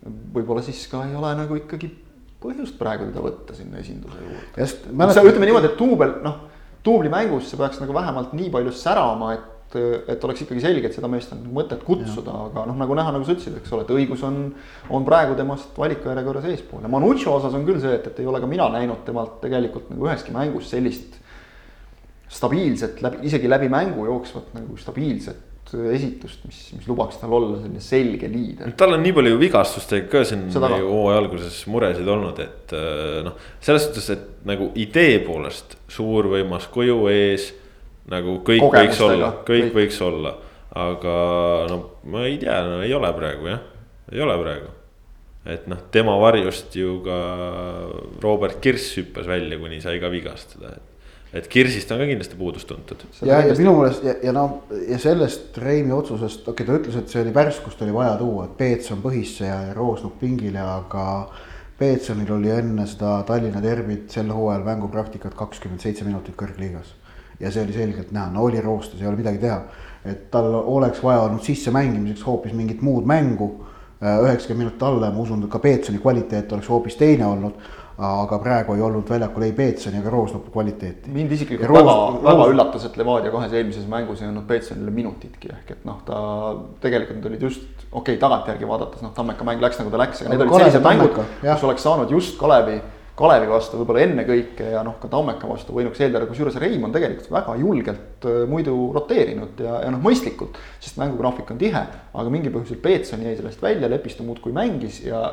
võib-olla 0.07 0.63
siis 0.65 0.85
ka 0.91 1.03
ei 1.07 1.15
ole 1.17 1.33
nagu 1.39 1.57
ikkagi 1.59 1.91
põhjust 2.43 2.77
praegu 2.79 3.09
teda 3.09 3.23
võtta 3.23 3.55
sinna 3.57 3.81
esinduse 3.81 4.21
juurde. 4.21 4.71
mäletad, 4.91 5.25
ütleme 5.25 5.49
niimoodi, 5.49 5.71
et 5.71 5.77
duubel, 5.79 6.17
noh, 6.25 6.41
duublimängus 6.85 7.51
see 7.51 7.59
peaks 7.59 7.79
nagu 7.81 7.95
vähemalt 7.95 8.33
nii 8.37 8.51
palju 8.53 8.73
särama, 8.77 9.33
et, 9.37 9.77
et 10.13 10.23
oleks 10.23 10.43
ikkagi 10.45 10.63
selge, 10.63 10.87
et 10.87 10.95
seda 10.95 11.09
meest 11.11 11.33
on 11.35 11.41
mõtet 11.55 11.81
kutsuda, 11.87 12.35
aga 12.47 12.67
noh, 12.69 12.77
nagu 12.79 12.97
näha, 12.97 13.13
nagu 13.15 13.27
sa 13.27 13.33
ütlesid, 13.35 13.57
eks 13.59 13.73
ole, 13.75 13.87
et 13.87 13.93
õigus 13.97 14.23
on, 14.27 14.43
on 14.93 15.07
praegu 15.07 15.35
temast 15.39 15.73
valikujärjekorras 15.77 16.47
eespool 16.53 16.85
ja 16.85 16.91
Manucho 16.91 17.35
osas 17.39 17.57
on 17.57 17.65
küll 17.67 17.81
see, 17.83 17.97
et, 17.97 18.11
et 18.11 18.21
ei 18.21 18.29
ole 18.29 18.41
ka 18.43 18.49
mina 18.49 18.69
näinud 18.77 19.01
temalt 19.07 19.41
tegelikult 19.43 19.89
nagu 19.91 20.07
üheski 20.07 20.35
mängus 20.35 20.69
sellist 20.71 21.17
stabiilset 22.29 23.01
läbi, 23.01 23.25
isegi 23.27 23.49
läbi 23.49 23.69
mängu 23.71 24.05
jooksvat 24.07 24.53
nagu 24.55 24.77
stabiilset 24.79 25.46
esitust, 25.75 26.43
mis, 26.47 26.59
mis 26.77 26.87
lubaks 26.87 27.19
tal 27.21 27.33
olla 27.37 27.57
selline 27.59 27.81
selge 27.83 28.29
liider. 28.31 28.71
tal 28.79 28.95
on 28.95 29.03
nii 29.03 29.13
palju 29.17 29.39
vigastustega 29.41 30.07
ka 30.11 30.23
siin 30.27 30.47
hooaja 30.53 31.19
alguses 31.21 31.59
muresid 31.71 32.07
olnud, 32.07 32.39
et 32.43 32.75
äh, 32.77 33.19
noh, 33.25 33.37
selles 33.63 33.87
suhtes, 33.87 34.09
et 34.15 34.47
nagu 34.47 34.71
idee 34.79 35.19
poolest 35.25 35.77
suur 35.91 36.29
võimas 36.31 36.69
kuju 36.73 36.99
ees. 37.11 37.51
nagu 38.07 38.39
kõik 38.47 38.63
võiks 38.63 38.71
Kogemustega, 38.71 39.13
olla, 39.13 39.31
kõik 39.43 39.65
kõik. 39.65 39.73
võiks 39.75 40.01
olla, 40.05 40.33
aga 40.87 41.15
no 41.71 41.79
ma 42.07 42.25
ei 42.29 42.37
tea, 42.39 42.61
no 42.63 42.81
ei 42.85 42.93
ole 42.95 43.11
praegu 43.17 43.49
jah, 43.51 43.63
ei 44.11 44.23
ole 44.23 44.37
praegu. 44.39 44.73
et 45.47 45.67
noh, 45.67 45.81
tema 45.91 46.15
varjust 46.21 46.75
ju 46.75 46.99
ka 47.03 47.17
Robert 48.23 48.61
Kirss 48.63 48.95
hüppas 48.99 49.27
välja, 49.27 49.59
kuni 49.59 49.81
sai 49.83 49.99
ka 49.99 50.11
vigastada, 50.13 50.77
et. 50.77 50.93
Et 51.33 51.47
Kirsist 51.51 51.91
on 51.91 51.99
ka 51.99 52.07
kindlasti 52.07 52.37
puudust 52.39 52.67
tuntud. 52.67 53.03
ja, 53.21 53.41
ja 53.43 53.55
minu 53.57 53.73
meelest 53.79 54.03
ja, 54.03 54.15
ja 54.23 54.33
noh, 54.35 54.61
ja 54.87 54.99
sellest 55.01 55.57
Reimi 55.59 55.91
otsusest, 55.91 56.47
okei 56.47 56.63
okay,, 56.63 56.65
ta 56.69 56.79
ütles, 56.79 56.95
et 57.01 57.11
see 57.11 57.21
oli 57.25 57.33
värskust 57.35 57.81
oli 57.83 57.93
vaja 57.93 58.15
tuua, 58.21 58.47
et 58.47 58.57
Peetson 58.57 59.03
põhisse 59.03 59.49
ja 59.49 59.59
Roosnuk 59.75 60.19
pingile, 60.21 60.63
aga 60.63 61.05
Peetsonil 61.77 62.31
oli 62.33 62.49
enne 62.49 62.87
seda 62.89 63.19
Tallinna 63.27 63.61
derbit 63.61 64.09
sel 64.09 64.31
hooajal 64.33 64.63
mängupraktikat 64.65 65.35
kakskümmend 65.37 65.83
seitse 65.83 66.07
minutit 66.07 66.33
kõrgliigas. 66.39 66.95
ja 67.39 67.51
see 67.53 67.61
oli 67.61 67.73
selgelt 67.73 68.11
näha, 68.11 68.31
no 68.33 68.47
oli 68.47 68.61
roostes, 68.61 69.01
ei 69.01 69.07
ole 69.07 69.19
midagi 69.19 69.37
teha. 69.43 69.61
et 70.05 70.31
tal 70.31 70.53
oleks 70.55 71.03
vaja 71.03 71.21
olnud 71.27 71.43
sissemängimiseks 71.43 72.25
hoopis 72.25 72.53
mingit 72.53 72.81
muud 72.81 73.05
mängu. 73.05 73.65
üheksakümmend 74.01 74.63
minutit 74.63 74.83
alla 74.83 75.05
ja 75.05 75.11
ma 75.11 75.21
usun, 75.21 75.43
et 75.43 75.49
ka 75.49 75.59
Peetsoni 75.59 75.99
kvaliteet 75.99 76.51
oleks 76.51 76.69
hoopis 76.69 76.95
teine 76.95 77.25
olnud. 77.25 77.53
Aga 77.97 78.37
praegu 78.37 78.75
ei 78.77 78.81
olnud 78.85 79.09
väljakul 79.09 79.41
ei 79.47 79.53
Peetsoni 79.57 79.97
ega 79.97 80.11
Roosnupi 80.13 80.51
kvaliteeti. 80.53 81.11
mind 81.11 81.31
isiklikult 81.31 81.69
Roos- 81.69 81.85
väga, 81.85 82.23
väga 82.23 82.43
Roos- 82.43 82.51
üllatas, 82.53 82.85
et 82.85 82.97
Levadia 82.97 83.31
kahes 83.31 83.53
eelmises 83.53 83.87
mängus 83.89 84.21
ei 84.21 84.27
andnud 84.27 84.45
Peetsonile 84.47 84.91
minutitki 84.91 85.49
ehk 85.49 85.71
et 85.71 85.85
noh, 85.85 86.03
ta 86.05 86.19
tegelikult 86.81 87.25
olid 87.25 87.41
just 87.41 87.63
okei 87.91 88.13
okay,, 88.15 88.19
tagantjärgi 88.21 88.67
vaadates 88.69 89.01
noh, 89.01 89.13
Tammeka 89.15 89.47
mäng 89.47 89.63
läks 89.63 89.79
nagu 89.81 89.89
ta 89.89 89.97
läks, 89.97 90.21
aga 90.21 90.29
need 90.29 90.45
olid 90.45 90.53
sellised 90.59 90.85
mängud, 90.85 91.17
kus 91.41 91.65
oleks 91.65 91.87
saanud 91.87 92.13
just 92.13 92.37
Kalevi, 92.37 92.75
Kalevi 93.17 93.49
vastu 93.49 93.79
võib-olla 93.79 94.03
ennekõike 94.05 94.67
ja 94.75 94.83
noh, 94.85 94.99
ka 95.01 95.09
Tammeka 95.09 95.49
vastu 95.49 95.73
võinuks 95.73 95.97
eeldada, 95.97 96.27
kusjuures 96.29 96.59
Reim 96.61 96.85
on 96.85 96.93
tegelikult 96.93 97.31
väga 97.33 97.55
julgelt 97.57 98.27
äh, 98.29 98.43
muidu 98.51 98.75
roteerinud 98.93 99.63
ja, 99.65 99.79
ja 99.87 99.89
noh, 99.95 100.03
mõistlikult, 100.03 100.59
sest 100.77 101.01
mängugraafik 101.01 101.49
on 101.49 101.57
tihe, 101.57 101.81
aga 102.13 102.29
mingil 102.29 102.53
põhjusel 102.53 102.77
Peetson 102.83 103.25
jäi 103.25 103.33
sellest 103.39 103.65
välja, 103.65 103.89
Lepistu 103.89 104.27
muudkui 104.27 104.53
mängis 104.53 105.01
ja 105.07 105.23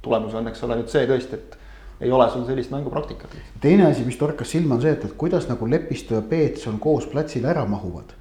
tulemus 0.00 0.32
on, 0.40 0.48
eks 0.48 0.64
ole, 0.64 0.80
nüüd 0.80 0.88
see 0.92 1.04
tõesti, 1.10 1.36
et 1.36 1.60
ei 2.04 2.12
ole 2.12 2.28
sul 2.30 2.44
sellist 2.46 2.70
mängupraktikat 2.74 3.34
teine 3.64 3.86
asi, 3.88 4.04
mis 4.04 4.18
torkas 4.20 4.50
silma, 4.52 4.76
on 4.76 4.84
see, 4.84 4.92
et, 4.92 5.06
et 5.08 5.16
kuidas 5.20 5.48
nagu 5.48 5.68
Lepistu 5.70 6.18
ja 6.18 6.22
Peetson 6.28 6.76
koos 6.82 7.06
platsile 7.10 7.50
ära 7.52 7.64
mahuvad. 7.68 8.12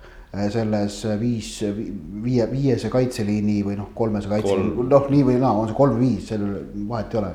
selles 0.50 0.96
viis, 1.22 1.60
viie, 2.24 2.48
viiese 2.50 2.90
kaitseliini 2.90 3.60
või 3.68 3.75
noh, 3.78 3.92
kolmese 3.94 4.32
kaitseliini, 4.32 4.88
noh 4.90 5.10
nii 5.10 5.25
või 5.28 5.36
naa, 5.38 5.52
on 5.54 5.68
see 5.70 5.78
kolm-viis, 5.78 6.24
sellel 6.32 6.56
vahet 6.90 7.13
ei 7.13 7.20
ole. 7.20 7.34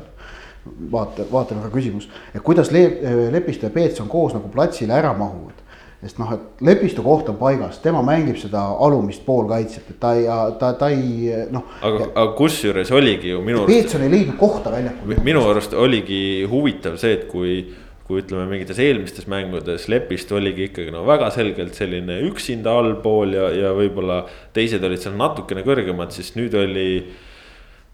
vaate, 0.92 1.24
vaatenurga 1.30 1.70
küsimus, 1.72 2.08
et 2.34 2.42
kuidas 2.44 2.72
Le-, 2.74 3.30
Lepistu 3.32 3.68
ja 3.68 3.70
Peetson 3.70 4.08
koos 4.08 4.34
nagu 4.34 4.50
platsile 4.52 4.92
ära 4.96 5.12
mahuvad. 5.16 5.62
Sest 5.98 6.20
noh, 6.20 6.30
et 6.36 6.62
Lepistu 6.62 7.02
koht 7.02 7.28
on 7.32 7.38
paigas, 7.40 7.80
tema 7.82 8.04
mängib 8.06 8.38
seda 8.38 8.60
alumist 8.86 9.24
poolkaitset, 9.26 9.90
et 9.90 9.98
ta 9.98 10.12
ei, 10.14 10.28
ta, 10.60 10.72
ta 10.78 10.92
ei 10.94 11.32
noh. 11.50 11.66
aga, 11.82 12.12
aga 12.12 12.30
kusjuures 12.38 12.92
oligi 12.94 13.32
ju 13.32 13.42
minu 13.42 13.64
arust, 13.64 13.72
Peetson 13.72 14.06
ei 14.06 14.12
leidnud 14.12 14.38
kohta 14.38 14.72
väljakul. 14.76 15.18
minu 15.26 15.42
arust 15.50 15.74
oligi 15.74 16.22
huvitav 16.50 17.00
see, 17.02 17.18
et 17.18 17.28
kui 17.32 17.60
kui 18.08 18.22
ütleme 18.22 18.46
mingites 18.48 18.78
eelmistes 18.80 19.26
mängudes 19.28 19.84
Lepist 19.92 20.30
oligi 20.32 20.70
ikkagi 20.70 20.94
no 20.94 21.02
väga 21.04 21.28
selgelt 21.34 21.76
selline 21.76 22.22
üksinda 22.24 22.72
allpool 22.80 23.34
ja, 23.36 23.50
ja 23.52 23.72
võib-olla 23.76 24.22
teised 24.56 24.84
olid 24.88 25.02
seal 25.02 25.18
natukene 25.18 25.60
kõrgemad, 25.66 26.14
siis 26.16 26.32
nüüd 26.38 26.56
oli 26.56 26.86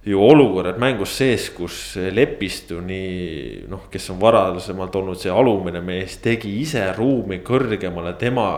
ju 0.04 0.20
olukorrad 0.20 0.78
mängus 0.78 1.16
sees, 1.16 1.48
kus 1.56 1.96
Lepistu 2.12 2.80
nii 2.84 3.64
noh, 3.72 3.86
kes 3.90 4.10
on 4.12 4.18
varasemalt 4.20 4.96
olnud 5.00 5.20
see 5.20 5.32
alumine 5.32 5.80
mees, 5.84 6.18
tegi 6.24 6.52
ise 6.60 6.84
ruumi 6.96 7.40
kõrgemale, 7.44 8.12
tema 8.20 8.48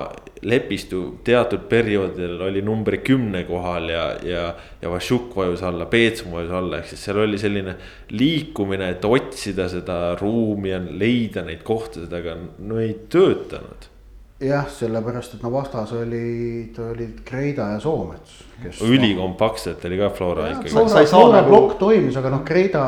Lepistu 0.46 1.20
teatud 1.24 1.68
perioodidel 1.70 2.42
oli 2.48 2.60
numbri 2.66 2.98
kümne 3.06 3.44
kohal 3.48 3.88
ja, 3.90 4.04
ja, 4.26 4.44
ja 4.82 4.90
Vašuk 4.90 5.32
vajus 5.38 5.62
alla, 5.66 5.86
Peetson 5.90 6.34
vajus 6.34 6.52
alla, 6.58 6.80
ehk 6.82 6.90
siis 6.90 7.06
seal 7.06 7.22
oli 7.22 7.38
selline 7.40 7.76
liikumine, 8.10 8.90
et 8.96 9.06
otsida 9.06 9.70
seda 9.72 10.00
ruumi 10.20 10.74
ja 10.74 10.82
leida 10.82 11.46
neid 11.46 11.62
kohtasid, 11.66 12.12
aga 12.12 12.36
no 12.58 12.82
ei 12.82 12.92
töötanud. 13.10 13.92
jah, 14.40 14.66
sellepärast 14.68 15.34
et 15.34 15.42
no 15.42 15.50
vastas 15.52 15.92
olid, 15.96 16.76
olid 16.90 17.22
Kreida 17.24 17.70
ja 17.72 17.80
Soomets, 17.80 18.42
kes. 18.62 18.82
ülikompaktselt 18.84 19.84
oli 19.88 19.98
ka 19.98 20.10
Flora 20.10 20.50
Jah, 20.50 20.58
ikkagi 20.58 20.74
Flora, 20.74 21.06
Flora 21.06 21.40
nagu- 21.40 21.48
plokk 21.48 21.78
toimis, 21.80 22.16
aga 22.20 22.30
noh, 22.34 22.44
Kreida, 22.44 22.84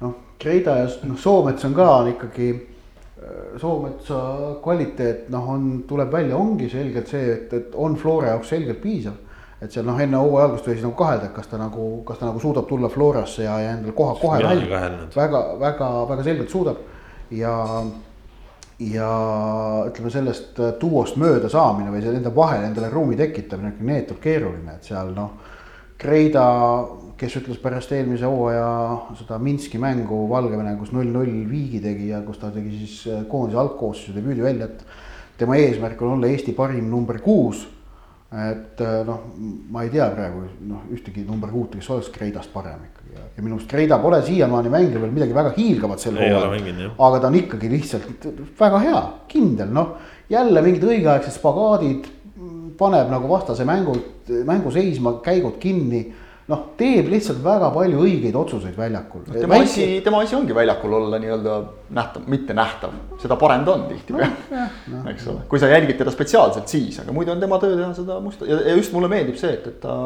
noh, 0.00 0.14
Kreida 0.38 0.76
ja 0.80 0.88
noh, 1.06 1.18
Soomets 1.18 1.64
on 1.64 1.74
ka 1.74 1.88
on 2.00 2.12
ikkagi. 2.16 2.50
Soometsa 3.60 4.16
kvaliteet 4.64 5.26
noh, 5.30 5.48
on, 5.52 5.64
tuleb 5.86 6.08
välja, 6.12 6.36
ongi 6.40 6.70
selgelt 6.72 7.10
see, 7.10 7.26
et, 7.34 7.52
et 7.52 7.74
on 7.76 7.94
Flora 8.00 8.32
jaoks 8.32 8.48
selgelt 8.48 8.80
piisav. 8.82 9.18
et 9.60 9.70
seal 9.70 9.84
noh, 9.84 9.98
enne 10.00 10.16
hooaja 10.16 10.46
algust 10.48 10.66
võis 10.70 10.80
nagu 10.80 10.94
kahelda, 10.96 11.26
et 11.28 11.34
kas 11.36 11.50
ta 11.50 11.58
nagu, 11.60 12.00
kas 12.08 12.16
ta 12.18 12.30
nagu 12.30 12.40
suudab 12.40 12.64
tulla 12.66 12.88
Florasse 12.88 13.44
ja, 13.44 13.58
ja 13.60 13.74
endale 13.76 13.92
koha 13.92 14.14
kohe 14.16 14.38
välja 14.40 14.88
väga, 15.14 15.42
väga, 15.60 15.88
väga 16.08 16.24
selgelt 16.24 16.48
suudab 16.50 16.78
ja 17.30 17.52
ja 18.80 19.84
ütleme 19.88 20.10
sellest 20.12 20.58
äh, 20.60 20.72
duost 20.80 21.18
mööda 21.20 21.50
saamine 21.52 21.92
või 21.92 22.00
nende 22.06 22.32
vahel 22.34 22.64
endale 22.64 22.88
ruumi 22.92 23.18
tekitamine 23.18 23.74
on 23.74 23.90
neetult 23.90 24.22
keeruline, 24.24 24.76
et 24.78 24.88
seal 24.88 25.12
noh. 25.16 25.36
Kreida, 26.00 26.42
kes 27.20 27.34
ütles 27.42 27.58
pärast 27.60 27.90
eelmise 27.92 28.24
hooaja 28.24 28.68
seda 29.18 29.36
Minski 29.36 29.76
mängu 29.76 30.22
Valgevene, 30.30 30.72
kus 30.80 30.94
null-null 30.96 31.42
viigi 31.50 31.82
tegi 31.84 32.08
ja 32.08 32.22
kus 32.24 32.40
ta 32.40 32.48
tegi 32.54 32.72
siis 32.78 32.94
äh, 33.10 33.26
koondise 33.28 33.60
algkoosseisu 33.60 34.16
debüüdi 34.16 34.46
välja, 34.46 34.70
et 34.70 35.36
tema 35.42 35.60
eesmärk 35.60 36.00
on 36.00 36.16
olla 36.16 36.32
Eesti 36.32 36.56
parim 36.56 36.88
number 36.88 37.20
kuus. 37.20 37.66
et 38.30 38.80
äh, 38.80 39.00
noh, 39.04 39.26
ma 39.74 39.82
ei 39.82 39.90
tea 39.90 40.06
praegu 40.14 40.46
noh, 40.70 40.88
ühtegi 40.94 41.26
number 41.26 41.50
kuute, 41.50 41.80
kes 41.80 41.90
oleks 41.90 42.12
Kreidast 42.14 42.52
parem 42.54 42.84
ikkagi 42.86 42.99
ja, 43.16 43.42
minu 43.42 43.56
arust 43.56 43.70
Kreida 43.70 43.98
pole 44.02 44.20
siiamaani 44.26 44.72
mänginud 44.72 45.02
veel 45.02 45.12
midagi 45.14 45.36
väga 45.36 45.52
hiilgavat 45.56 46.00
sel 46.02 46.16
jah. 46.20 46.56
aga 46.98 47.20
ta 47.20 47.26
on 47.28 47.38
ikkagi 47.40 47.70
lihtsalt 47.72 48.26
väga 48.60 48.80
hea, 48.86 49.02
kindel, 49.28 49.70
noh. 49.74 49.92
Jälle 50.30 50.62
mingid 50.62 50.84
õigeaegsed 50.86 51.34
spagaadid, 51.34 52.04
paneb 52.78 53.10
nagu 53.10 53.28
vastase 53.28 53.66
mängud, 53.68 54.30
mängu 54.46 54.70
seisma, 54.72 55.16
käigud 55.24 55.58
kinni 55.62 56.04
noh, 56.50 56.62
teeb 56.78 57.08
lihtsalt 57.12 57.40
väga 57.44 57.68
palju 57.74 58.00
õigeid 58.04 58.36
otsuseid 58.36 58.76
väljakul. 58.78 59.22
tema 59.28 59.54
Väike... 59.54 59.68
asi, 59.68 59.86
tema 60.04 60.22
asi 60.24 60.36
ongi 60.38 60.54
väljakul 60.56 60.96
olla 60.98 61.20
nii-öelda 61.22 61.56
nähtav, 61.96 62.26
mitte 62.30 62.56
nähtav, 62.56 62.94
seda 63.22 63.36
parem 63.40 63.64
ta 63.66 63.74
on 63.76 63.84
tihtipeale. 63.90 64.30
No,, 64.50 64.66
no, 64.94 65.02
eks 65.12 65.28
ole, 65.30 65.44
kui 65.50 65.62
sa 65.62 65.70
jälgid 65.70 66.00
teda 66.00 66.14
spetsiaalselt, 66.14 66.70
siis, 66.70 66.98
aga 67.02 67.14
muidu 67.14 67.34
on 67.34 67.42
tema 67.42 67.60
töö 67.62 67.76
teha 67.78 67.90
seda 67.96 68.18
musta 68.24 68.48
ja, 68.48 68.60
ja 68.66 68.76
just 68.78 68.94
mulle 68.96 69.10
meeldib 69.12 69.38
see, 69.40 69.52
et, 69.58 69.68
et 69.70 69.80
ta, 69.82 69.96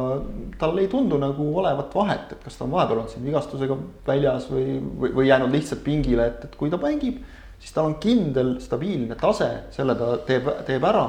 tal 0.60 0.80
ei 0.82 0.88
tundu 0.92 1.20
nagu 1.20 1.48
olevat 1.62 1.94
vahet, 1.96 2.34
et 2.36 2.44
kas 2.44 2.58
ta 2.58 2.66
on 2.68 2.74
vahepeal 2.76 3.02
olnud 3.02 3.14
siin 3.14 3.28
vigastusega 3.28 3.78
väljas 4.06 4.48
või, 4.52 4.78
või, 5.00 5.14
või 5.20 5.28
jäänud 5.30 5.54
lihtsalt 5.54 5.84
pingile, 5.86 6.28
et, 6.32 6.48
et 6.48 6.58
kui 6.60 6.72
ta 6.72 6.80
mängib, 6.82 7.22
siis 7.58 7.72
tal 7.76 7.88
on 7.92 8.00
kindel, 8.02 8.58
stabiilne 8.64 9.16
tase, 9.20 9.50
selle 9.74 9.96
ta 9.96 10.16
teeb, 10.28 10.50
teeb 10.68 10.92
ära 10.92 11.08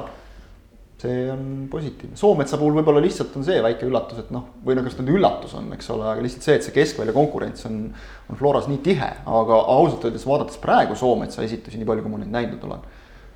see 1.02 1.26
on 1.30 1.68
positiivne, 1.70 2.16
Soometsa 2.16 2.58
puhul 2.60 2.78
võib-olla 2.78 3.02
lihtsalt 3.04 3.34
on 3.36 3.44
see 3.44 3.58
väike 3.64 3.84
üllatus, 3.88 4.22
et 4.22 4.30
noh, 4.32 4.46
või 4.64 4.78
no 4.78 4.84
kas 4.86 4.96
nüüd 4.96 5.12
üllatus 5.18 5.52
on, 5.58 5.68
eks 5.76 5.90
ole, 5.92 6.06
aga 6.08 6.24
lihtsalt 6.24 6.46
see, 6.46 6.56
et 6.56 6.64
see 6.64 6.76
keskvälja 6.76 7.12
konkurents 7.16 7.68
on, 7.68 7.82
on 8.30 8.40
Floras 8.40 8.68
nii 8.70 8.80
tihe, 8.86 9.10
aga 9.28 9.60
ausalt 9.76 10.08
öeldes 10.08 10.24
vaadates 10.28 10.60
praegu 10.62 10.96
Soometsa 10.96 11.44
esitusi, 11.44 11.80
nii 11.80 11.88
palju, 11.88 12.06
kui 12.06 12.14
ma 12.14 12.22
neid 12.22 12.32
näinud 12.38 12.64
olen. 12.68 12.88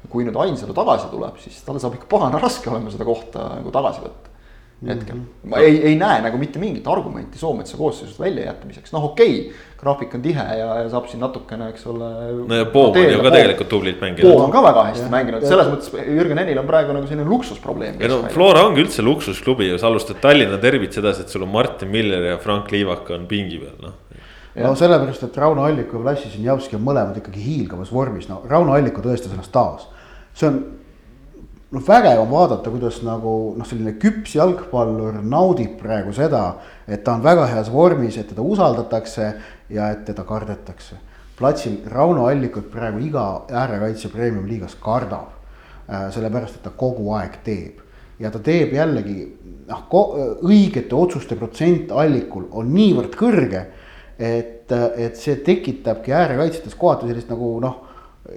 kui 0.09 0.25
nüüd 0.25 0.37
Ainsalu 0.40 0.73
tagasi 0.73 1.11
tuleb, 1.12 1.37
siis 1.43 1.61
tal 1.67 1.76
saab 1.79 1.99
ikka 1.99 2.09
pagana 2.09 2.40
raske 2.40 2.71
olema 2.73 2.88
seda 2.90 3.05
kohta 3.05 3.50
nagu 3.59 3.73
tagasi 3.75 4.00
võtta 4.07 4.29
hetkel 4.87 5.14
mm. 5.14 5.20
-hmm. 5.22 5.50
ma 5.50 5.58
ei, 5.60 5.80
ei 5.90 5.96
näe 5.99 6.20
nagu 6.25 6.38
mitte 6.40 6.58
mingit 6.58 6.87
argumenti 6.88 7.38
Soometsa 7.38 7.76
koosseisust 7.76 8.20
väljajätmiseks, 8.20 8.92
noh, 8.92 9.04
okei 9.04 9.40
okay,. 9.40 9.52
graafik 9.80 10.14
on 10.14 10.22
tihe 10.22 10.44
ja, 10.58 10.68
ja 10.82 10.88
saab 10.92 11.06
siin 11.08 11.20
natukene, 11.20 11.68
eks 11.68 11.87
ole. 11.87 12.08
no 12.49 12.56
ja 12.56 12.64
Poom 12.64 12.96
on 12.96 13.12
ju 13.12 13.22
ka 13.22 13.30
tegelikult 13.34 13.68
tublilt 13.68 14.00
mänginud. 14.00 14.30
Poom 14.30 14.44
on 14.44 14.54
ka 14.54 14.62
väga 14.64 14.84
hästi 14.88 15.04
ja, 15.04 15.12
mänginud, 15.12 15.44
selles 15.49 15.68
mõttes 15.72 15.92
Jürgen 16.06 16.40
Henil 16.40 16.60
on 16.62 16.68
praegu 16.68 16.96
nagu 16.96 17.08
selline 17.08 17.28
luksusprobleem. 17.28 18.00
ei 18.00 18.08
no 18.08 18.22
Flora 18.32 18.64
ongi 18.68 18.84
üldse 18.87 19.04
luksusklubi, 19.04 19.70
sa 19.78 19.88
alustad 19.92 20.20
Tallinna 20.20 20.60
derbit 20.62 20.96
sedasi, 20.96 21.26
et 21.26 21.28
sul 21.37 21.44
on 21.44 21.52
Martin 21.52 21.92
Miller 21.92 22.30
ja 22.32 22.38
Frank 22.38 22.72
Liivak 22.72 23.10
on 23.10 23.28
pingi 23.28 23.60
peal, 23.60 23.76
noh 23.84 23.99
no 24.64 24.75
sellepärast, 24.75 25.22
et 25.28 25.37
Rauno 25.37 25.64
Alliku 25.64 25.96
ja 25.96 26.04
Vlassi 26.04 26.30
Sinjavski 26.32 26.76
on 26.76 26.82
mõlemad 26.82 27.16
ikkagi 27.20 27.40
hiilgavas 27.44 27.92
vormis, 27.94 28.28
no 28.28 28.40
Rauno 28.49 28.75
Alliku 28.75 29.04
tõestas 29.04 29.32
ennast 29.32 29.52
taas. 29.52 29.87
see 30.34 30.49
on 30.49 30.79
noh, 31.71 31.83
vägev 31.87 32.23
on 32.23 32.31
vaadata, 32.31 32.71
kuidas 32.71 33.00
nagu 33.07 33.35
noh, 33.59 33.67
selline 33.69 33.95
küps 34.03 34.35
jalgpallur 34.39 35.21
naudib 35.23 35.77
praegu 35.81 36.15
seda, 36.17 36.45
et 36.87 37.05
ta 37.05 37.15
on 37.15 37.25
väga 37.25 37.47
heas 37.53 37.71
vormis, 37.73 38.19
et 38.19 38.29
teda 38.33 38.43
usaldatakse 38.43 39.29
ja 39.71 39.91
et 39.95 40.05
teda 40.09 40.25
kardetakse. 40.25 40.99
platsil 41.41 41.79
Rauno 41.89 42.27
Allikut 42.29 42.67
praegu 42.71 42.99
iga 43.00 43.47
äärekaitse 43.49 44.11
premium-liigas 44.12 44.75
kardab. 44.77 45.31
Äh, 45.89 46.11
sellepärast, 46.12 46.57
et 46.57 46.62
ta 46.62 46.71
kogu 46.71 47.15
aeg 47.17 47.39
teeb 47.45 47.81
ja 48.21 48.31
ta 48.31 48.39
teeb 48.45 48.75
jällegi 48.77 49.25
noh, 49.67 49.85
õigete 50.47 50.95
otsuste 50.95 51.39
protsent 51.41 51.93
Allikul 51.97 52.49
on 52.53 52.69
niivõrd 52.75 53.17
kõrge, 53.19 53.62
et, 54.21 54.71
et 54.71 55.17
see 55.17 55.39
tekitabki 55.45 56.12
äärekaitsetes 56.12 56.77
kohati 56.79 57.09
sellist 57.09 57.33
nagu 57.33 57.55
noh 57.65 57.89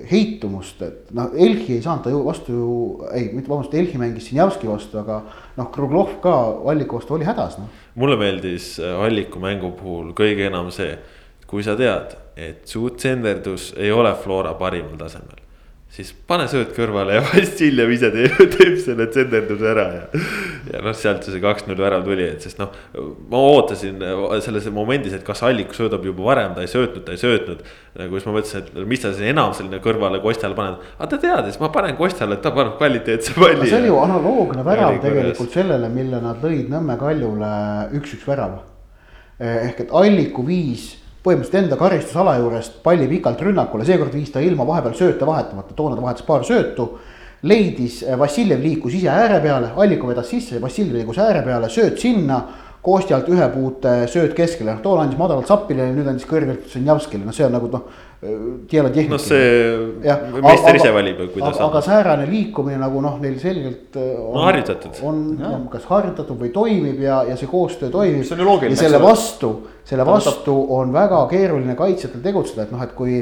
heitumust, 0.09 0.81
et 0.85 1.11
noh, 1.15 1.29
Elhi 1.33 1.77
ei 1.77 1.83
saanud 1.83 2.03
ta 2.05 2.13
ju 2.13 2.23
vastu 2.25 2.55
ju, 2.55 2.71
ei, 3.13 3.29
mitte 3.33 3.51
vabandust, 3.51 3.75
Elhi 3.77 3.99
mängis 4.01 4.29
Sinjavski 4.29 4.69
vastu, 4.69 4.99
aga 5.03 5.19
noh, 5.57 5.69
Kruglov 5.73 6.17
ka 6.23 6.33
Alliku 6.71 6.99
vastu 6.99 7.17
oli 7.17 7.27
hädas, 7.27 7.59
noh. 7.61 7.69
mulle 7.99 8.17
meeldis 8.21 8.73
äh, 8.81 9.05
Alliku 9.05 9.41
mängu 9.43 9.73
puhul 9.77 10.11
kõige 10.17 10.49
enam 10.49 10.71
see, 10.73 10.97
kui 11.49 11.65
sa 11.65 11.77
tead, 11.79 12.17
et 12.33 12.65
su 12.69 12.87
tsenderdus 12.97 13.73
ei 13.77 13.93
ole 13.93 14.15
Flora 14.23 14.55
parimal 14.57 14.97
tasemel 14.97 15.42
siis 15.93 16.09
pane 16.27 16.47
sööt 16.49 16.71
kõrvale 16.73 17.19
ja 17.19 17.21
Vassiljev 17.27 17.91
ise 17.93 18.09
teeb, 18.13 18.39
teeb 18.55 18.77
selle 18.81 19.05
tsenderduse 19.11 19.67
ära 19.69 19.83
ja. 19.93 20.21
ja 20.71 20.81
noh, 20.85 20.95
sealt 20.97 21.27
see 21.27 21.41
kaks-null 21.43 21.77
värav 21.79 22.05
tuli, 22.07 22.25
et 22.33 22.45
sest 22.45 22.57
noh, 22.61 22.71
ma 23.29 23.41
ootasin 23.51 24.01
selles 24.45 24.69
momendis, 24.73 25.13
et 25.13 25.25
kas 25.27 25.43
Allik 25.45 25.75
söödab 25.77 26.05
juba 26.07 26.25
varem, 26.31 26.55
ta 26.57 26.65
ei 26.65 26.71
söötnud, 26.71 27.03
ta 27.05 27.13
ei 27.13 27.21
söötnud. 27.21 27.61
nagu 27.99 28.17
siis 28.17 28.25
ma 28.29 28.35
mõtlesin, 28.39 28.65
et 28.65 28.89
mis 28.89 29.03
ta 29.03 29.13
siis 29.13 29.29
enam 29.29 29.53
selline 29.53 29.81
kõrvale 29.83 30.21
Kostjale 30.23 30.57
paneb, 30.57 30.81
aga 30.97 31.11
ta 31.13 31.21
teadis, 31.27 31.61
ma 31.61 31.69
panen 31.75 31.99
Kostjale, 31.99 32.39
et 32.39 32.45
ta 32.45 32.53
paneb 32.55 32.79
kvaliteetse 32.81 33.37
palli. 33.37 33.69
see 33.69 33.77
oli 33.83 33.93
ju 33.93 34.01
analoogne 34.01 34.65
värav 34.65 34.97
tegelikult 35.03 35.53
sellele, 35.53 35.93
mille 35.93 36.23
nad 36.23 36.41
lõid 36.41 36.73
Nõmme 36.73 36.97
Kaljule 36.97 37.53
üks-üks 37.99 38.25
värava. 38.25 38.63
ehk 39.43 39.85
et 39.85 39.93
Alliku 39.93 40.45
viis 40.47 41.02
põhimõtteliselt 41.23 41.63
enda 41.63 41.77
karistusala 41.79 42.35
juurest 42.41 42.81
palli 42.83 43.07
pikalt 43.07 43.41
rünnakule, 43.41 43.85
seekord 43.87 44.13
viis 44.15 44.31
ta 44.31 44.43
ilma 44.43 44.65
vahepeal 44.67 44.95
sööte 44.97 45.27
vahetamata, 45.27 45.75
toona 45.77 45.95
ta 45.95 46.03
vahetas 46.03 46.27
paar 46.27 46.43
söötu. 46.43 46.89
leidis, 47.43 48.03
eh, 48.03 48.15
Vassiljev 48.19 48.61
liikus 48.63 48.93
ise 48.93 49.09
ääre 49.09 49.41
peale, 49.41 49.71
Allikov 49.75 50.09
vedas 50.09 50.29
sisse, 50.29 50.61
Vassiljev 50.61 50.95
liikus 50.95 51.17
ääre 51.17 51.41
peale, 51.43 51.67
sööt 51.67 51.99
sinna. 51.99 52.43
Kostjalt 52.81 53.27
ühe 53.29 53.49
puute 53.49 54.07
sööt 54.07 54.33
keskele, 54.33 54.73
noh 54.73 54.81
toona 54.81 55.03
andis 55.03 55.17
madalalt 55.17 55.47
Zappile 55.47 55.93
nüüd 55.93 56.07
andis 56.07 56.25
kõrgelt 56.25 56.67
Zenjavskile, 56.67 57.25
noh 57.25 57.33
see 57.33 57.45
on 57.45 57.51
nagu 57.51 57.69
noh 57.71 57.83
keelad 58.69 58.97
noh, 59.09 59.19
see 59.19 59.47
ja, 60.05 60.15
meister 60.43 60.77
ise 60.77 60.91
valib, 60.95 61.19
kuidas. 61.33 61.57
aga 61.65 61.81
säärane 61.83 62.27
liikumine 62.29 62.77
nagu 62.79 63.01
noh, 63.03 63.17
neil 63.23 63.35
selgelt 63.41 63.97
äh, 63.99 64.13
on 64.15 64.37
no,. 64.37 64.43
harjutatud. 64.47 64.99
on 65.03 65.23
ja. 65.41 65.51
kas 65.73 65.87
harjutatud 65.89 66.39
või 66.39 66.51
toimib 66.55 67.01
ja, 67.03 67.21
ja 67.27 67.35
see 67.39 67.49
koostöö 67.51 67.91
toimib. 67.93 68.23
see 68.23 68.37
on 68.37 68.43
ju 68.43 68.47
loogiline. 68.47 68.77
ja 68.77 68.85
selle 68.85 69.01
vastu, 69.03 69.51
selle 69.87 70.05
vastu 70.07 70.55
on 70.77 70.93
väga 70.95 71.19
keeruline 71.31 71.75
kaitsjatel 71.79 72.23
tegutseda, 72.23 72.67
et 72.67 72.71
noh, 72.75 72.85
et 72.85 72.95
kui. 72.97 73.19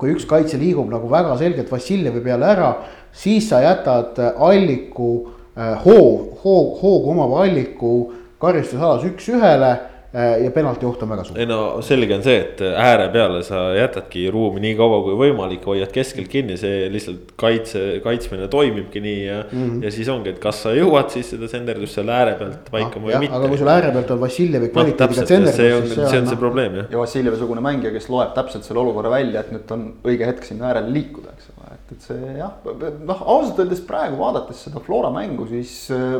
kui 0.00 0.14
üks 0.14 0.24
kaitse 0.24 0.56
liigub 0.56 0.88
nagu 0.88 1.10
väga 1.10 1.34
selgelt 1.36 1.68
Vassiljevi 1.68 2.22
peale 2.24 2.46
ära, 2.48 2.70
siis 3.12 3.50
sa 3.50 3.58
jätad 3.60 4.16
alliku 4.38 5.10
äh, 5.58 5.76
hoo, 5.84 6.38
hoo, 6.40 6.60
hoogu 6.80 7.10
omava 7.12 7.42
alliku 7.44 7.94
karistusalas 8.40 9.04
üks-ühele 9.10 9.74
Äh, 9.74 9.89
ja 10.12 10.50
penalti 10.50 10.86
oht 10.88 11.02
on 11.04 11.12
väga 11.12 11.24
suur. 11.26 11.38
ei 11.38 11.46
no 11.46 11.58
selge 11.86 12.16
on 12.16 12.24
see, 12.24 12.38
et 12.42 12.62
ääre 12.66 13.06
peale 13.14 13.44
sa 13.46 13.60
jätadki 13.76 14.24
ruumi 14.34 14.62
nii 14.64 14.74
kaua 14.78 14.98
kui 15.04 15.14
võimalik, 15.20 15.62
hoiad 15.70 15.92
keskelt 15.94 16.26
kinni, 16.32 16.56
see 16.58 16.88
lihtsalt 16.90 17.30
kaitse, 17.38 17.84
kaitsmine 18.02 18.48
toimibki 18.50 19.02
nii 19.04 19.20
ja 19.22 19.38
mm. 19.44 19.60
-hmm. 19.60 19.84
ja 19.86 19.92
siis 19.94 20.10
ongi, 20.10 20.34
et 20.34 20.40
kas 20.42 20.64
sa 20.66 20.74
jõuad 20.74 21.14
siis 21.14 21.30
seda 21.34 21.46
senderdust 21.52 21.94
seal 21.94 22.10
ääre 22.10 22.34
pealt 22.40 22.72
paikama 22.74 23.06
või 23.06 23.22
mitte. 23.26 23.38
aga 23.38 23.52
kui 23.52 23.62
sul 23.62 23.72
ääre 23.76 23.94
pealt 23.94 24.10
on 24.16 24.20
Vassiljevi 24.26 24.72
kvaliteediga 24.74 25.26
no, 25.26 25.30
senderdus. 25.32 25.56
see 25.62 25.74
on, 25.78 25.88
see 25.94 26.02
on 26.02 26.10
see, 26.10 26.26
see 26.34 26.42
probleem 26.42 26.82
jah. 26.82 26.90
ja 26.90 26.98
Vassiljevi-sugune 27.04 27.64
mängija, 27.70 27.94
kes 27.94 28.10
loeb 28.10 28.34
täpselt 28.34 28.66
selle 28.66 28.82
olukorra 28.82 29.14
välja, 29.14 29.46
et 29.46 29.54
nüüd 29.54 29.74
on 29.78 29.88
õige 30.02 30.26
hetk 30.26 30.44
sinna 30.50 30.72
äärele 30.72 30.90
liikuda, 30.98 31.38
eks 31.38 31.54
ole, 31.54 31.74
et, 31.78 31.94
et 31.94 32.10
see 32.10 32.36
jah, 32.42 32.58
noh 33.06 33.22
ausalt 33.22 33.62
öeldes 33.62 33.86
praegu 33.86 34.18
vaadates 34.18 34.66
seda 34.66 34.82
Flora 34.82 35.14
mängu, 35.14 35.46
siis 35.54 35.84
äh, 35.94 36.18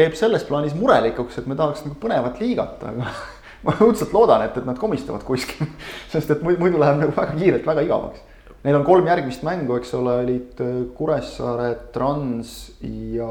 teeb 0.00 0.16
selles 0.18 0.46
plaanis 0.48 0.74
murelikuks, 0.78 1.38
et 1.40 1.46
me 1.50 1.56
tahaks 1.58 1.84
nagu 1.86 1.98
põnevat 2.00 2.40
liigat, 2.40 2.82
aga 2.88 3.12
ma 3.66 3.76
õudselt 3.84 4.14
loodan, 4.16 4.46
et, 4.46 4.56
et 4.56 4.66
nad 4.66 4.80
komistavad 4.80 5.24
kuskil 5.26 5.68
sest 6.12 6.34
et 6.34 6.44
muidu 6.44 6.80
läheb 6.80 7.00
nagu 7.02 7.14
väga 7.16 7.36
kiirelt 7.36 7.68
väga 7.68 7.86
igavaks. 7.88 8.26
Neil 8.60 8.76
on 8.76 8.84
kolm 8.84 9.06
järgmist 9.08 9.40
mängu, 9.46 9.78
eks 9.80 9.94
ole, 9.96 10.18
olid 10.20 10.58
äh, 10.60 10.74
Kuressaare, 10.96 11.70
Trans 11.94 12.50
ja 12.84 13.30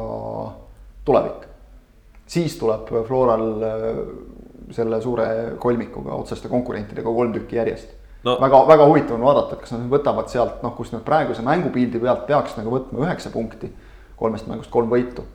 Tulevik. 1.05 1.45
siis 2.29 2.57
tuleb 2.57 2.89
Floral 3.07 3.45
äh, 3.65 3.85
selle 4.73 5.01
suure 5.01 5.27
kolmikuga, 5.61 6.17
otseste 6.17 6.49
konkurentidega 6.49 7.13
kolm 7.13 7.33
tükki 7.33 7.57
järjest 7.57 7.93
no.. 8.25 8.37
väga, 8.41 8.63
väga 8.69 8.85
huvitav 8.89 9.17
on 9.17 9.25
vaadata, 9.25 9.55
et 9.55 9.65
kas 9.65 9.73
nad 9.73 9.87
võtavad 9.89 10.29
sealt 10.29 10.63
noh, 10.65 10.73
kus 10.77 10.93
nad 10.93 11.05
praeguse 11.05 11.45
mängupildi 11.45 12.01
pealt 12.01 12.25
peaks 12.29 12.57
nagu 12.57 12.73
võtma 12.73 13.05
üheksa 13.05 13.33
punkti, 13.33 13.71
kolmest 14.19 14.49
mängust 14.49 14.73
kolm 14.73 14.89
võitu 14.93 15.25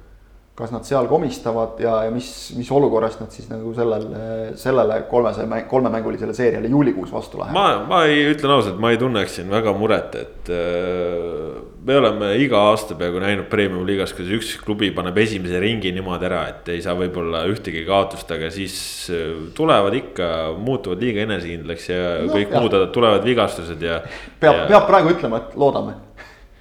kas 0.55 0.71
nad 0.71 0.85
seal 0.87 1.09
komistavad 1.11 1.81
ja, 1.83 1.97
ja 2.07 2.11
mis, 2.15 2.29
mis 2.55 2.69
olukorras 2.71 3.17
nad 3.19 3.33
siis 3.35 3.49
nagu 3.51 3.73
sellele, 3.75 4.53
sellele 4.59 5.01
kolmesaja 5.11 5.49
mäng, 5.51 5.67
kolmemängulisele 5.67 6.35
seeriale 6.35 6.71
juulikuus 6.71 7.11
vastu 7.13 7.41
lähevad? 7.41 7.57
ma, 7.57 7.87
ma 7.91 8.05
ei, 8.07 8.21
ütlen 8.31 8.55
ausalt, 8.55 8.79
ma 8.79 8.93
ei 8.95 9.01
tunneks 9.01 9.35
siin 9.41 9.51
väga 9.51 9.75
muret, 9.75 10.15
et 10.21 10.53
äh, 10.55 11.59
me 11.83 11.99
oleme 11.99 12.31
iga 12.39 12.63
aasta 12.69 12.95
peaaegu 13.01 13.25
näinud 13.25 13.51
premium 13.51 13.83
liigas, 13.89 14.15
kuidas 14.15 14.39
üks 14.39 14.55
klubi 14.63 14.93
paneb 14.95 15.19
esimese 15.25 15.59
ringi 15.59 15.91
niimoodi 15.97 16.31
ära, 16.31 16.45
et 16.55 16.71
ei 16.77 16.87
saa 16.87 16.95
võib-olla 17.03 17.43
ühtegi 17.51 17.83
kaotust, 17.89 18.31
aga 18.39 18.55
siis 18.55 18.79
äh, 19.11 19.35
tulevad 19.59 19.99
ikka, 20.05 20.31
muutuvad 20.55 21.03
liiga 21.03 21.27
enesekindlaks 21.27 21.91
ja 21.91 22.03
no, 22.23 22.31
kõik 22.31 22.55
jah. 22.55 22.63
muud, 22.63 22.79
tulevad 22.95 23.27
vigastused 23.27 23.83
ja. 23.83 24.05
peab 24.39 24.63
ja..., 24.63 24.67
peab 24.71 24.87
praegu 24.87 25.17
ütlema, 25.19 25.43
et 25.43 25.59
loodame 25.59 25.99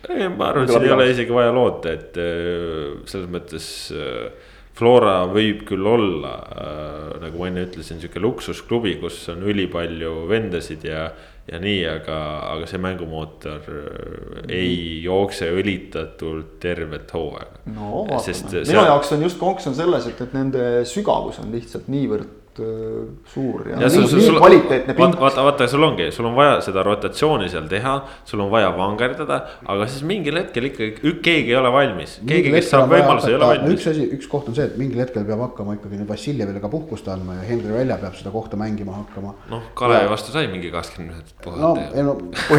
ei, 0.09 0.29
ma 0.29 0.49
arvan, 0.51 0.67
siin 0.67 0.87
ei 0.87 0.95
ole 0.95 1.11
isegi 1.11 1.35
vaja 1.35 1.53
loota, 1.55 1.93
et 1.93 2.17
äh, 2.19 3.03
selles 3.09 3.29
mõttes 3.31 3.67
äh, 3.95 4.49
Flora 4.73 5.19
võib 5.29 5.61
küll 5.69 5.85
olla, 5.85 6.33
äh, 6.49 7.11
nagu 7.21 7.39
ma 7.39 7.51
enne 7.51 7.67
ütlesin, 7.67 8.01
sihuke 8.01 8.21
luksusklubi, 8.23 8.97
kus 9.01 9.21
on 9.33 9.45
ülipalju 9.45 10.25
vendasid 10.31 10.83
ja. 10.89 11.05
ja 11.47 11.59
nii, 11.61 11.81
aga, 11.91 12.17
aga 12.53 12.67
see 12.69 12.81
mängumootor 12.81 13.65
mm. 13.69 14.45
ei 14.51 15.01
jookse 15.03 15.51
õlitatult 15.53 16.57
tervet 16.63 17.11
hooaega. 17.13 17.65
no 17.75 18.05
minu 18.07 18.63
sa... 18.63 18.87
jaoks 18.89 19.13
on 19.15 19.27
just 19.27 19.39
konks 19.41 19.67
on 19.69 19.77
selles, 19.77 20.07
et, 20.09 20.23
et 20.23 20.35
nende 20.35 20.63
sügavus 20.89 21.39
on 21.43 21.53
lihtsalt 21.53 21.91
niivõrd 21.93 22.42
suur 22.55 23.63
ja, 23.67 23.79
ja 23.81 23.89
sul, 23.89 24.05
sul, 24.07 24.19
nii 24.21 24.37
kvaliteetne 24.37 24.93
pink. 24.97 25.15
vaata, 25.19 25.43
vaata, 25.45 25.67
sul 25.71 25.83
ongi, 25.83 26.09
sul 26.13 26.27
on 26.29 26.35
vaja 26.37 26.59
seda 26.65 26.83
rotatsiooni 26.85 27.47
seal 27.49 27.65
teha, 27.71 27.93
sul 28.29 28.43
on 28.45 28.51
vaja 28.51 28.69
vangerdada, 28.77 29.39
aga 29.73 29.87
siis 29.89 30.03
mingil 30.07 30.37
hetkel 30.37 30.67
ikkagi 30.69 31.13
keegi 31.25 31.53
ei 31.53 31.57
ole 31.57 31.71
valmis. 31.73 32.19
keegi, 32.29 32.51
kes 32.53 32.69
saab 32.73 32.91
võimaluse, 32.93 33.31
ei 33.31 33.37
ole 33.37 33.49
valmis. 33.53 33.77
üks 33.77 33.87
asi, 33.93 34.05
üks 34.17 34.29
koht 34.31 34.51
on 34.51 34.57
see, 34.57 34.67
et 34.69 34.75
mingil 34.81 35.01
hetkel 35.01 35.25
peab 35.27 35.41
hakkama 35.47 35.77
ikkagi 35.79 36.01
Vassiljevile 36.09 36.61
ka 36.61 36.69
puhkust 36.69 37.07
andma 37.09 37.39
ja 37.39 37.47
Henri 37.47 37.73
Välja 37.73 37.97
peab 38.01 38.17
seda 38.19 38.33
kohta 38.33 38.59
mängima 38.59 38.99
hakkama. 38.99 39.33
noh, 39.49 39.71
Kalevi 39.79 40.11
vastu 40.11 40.35
sai 40.35 40.45
mingi 40.51 40.71
kakskümmend 40.73 41.15
minutit 41.15 41.39
puhata. 41.43 41.61
no 41.61 41.73
ei 41.95 42.05
no 42.05 42.17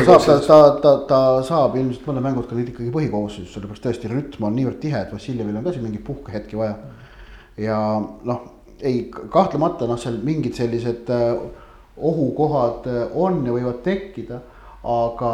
saab, 0.09 0.27
ta, 0.27 0.41
ta, 0.49 0.59
ta, 0.83 0.97
ta 1.11 1.21
saab 1.47 1.79
ilmselt 1.79 2.09
mõned 2.11 2.27
mängud 2.27 2.51
ka 2.51 2.59
ikkagi 2.59 2.91
põhikoosseisus, 2.95 3.53
sellepärast 3.55 3.87
tõesti 3.87 4.11
rütm 4.11 4.49
on 4.49 4.59
niivõrd 4.59 4.81
tihe, 4.83 5.07
et 5.07 5.15
Vassiljevil 5.15 5.61
on 5.61 5.67
ka 5.67 5.77
siin 5.77 5.87
mingeid 5.87 6.07
puhkehetki 6.09 6.59
vaja. 6.59 6.77
ja 7.61 7.79
noh 8.27 8.54
ei, 8.83 9.11
kahtlemata 9.31 9.87
noh, 9.89 9.99
seal 10.01 10.19
mingid 10.25 10.57
sellised 10.57 11.11
äh, 11.13 11.37
ohukohad 11.97 12.89
äh, 12.91 13.05
on 13.15 13.43
ja 13.47 13.55
võivad 13.55 13.81
tekkida, 13.85 14.41
aga, 14.83 15.33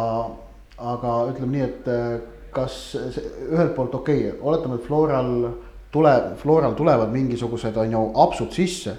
aga 0.79 1.17
ütleme 1.31 1.57
nii, 1.57 1.67
et 1.67 1.91
äh, 1.91 2.13
kas 2.55 2.79
ühelt 2.97 3.75
poolt 3.77 3.95
okei 3.95 4.29
okay,, 4.29 4.39
oletame, 4.41 4.81
et 4.81 4.87
Floral 4.87 5.35
tuleb, 5.95 6.35
Floral 6.41 6.75
tulevad 6.79 7.13
mingisugused 7.15 7.77
on 7.79 7.97
ju 7.97 8.05
apsud 8.27 8.53
sisse. 8.55 8.97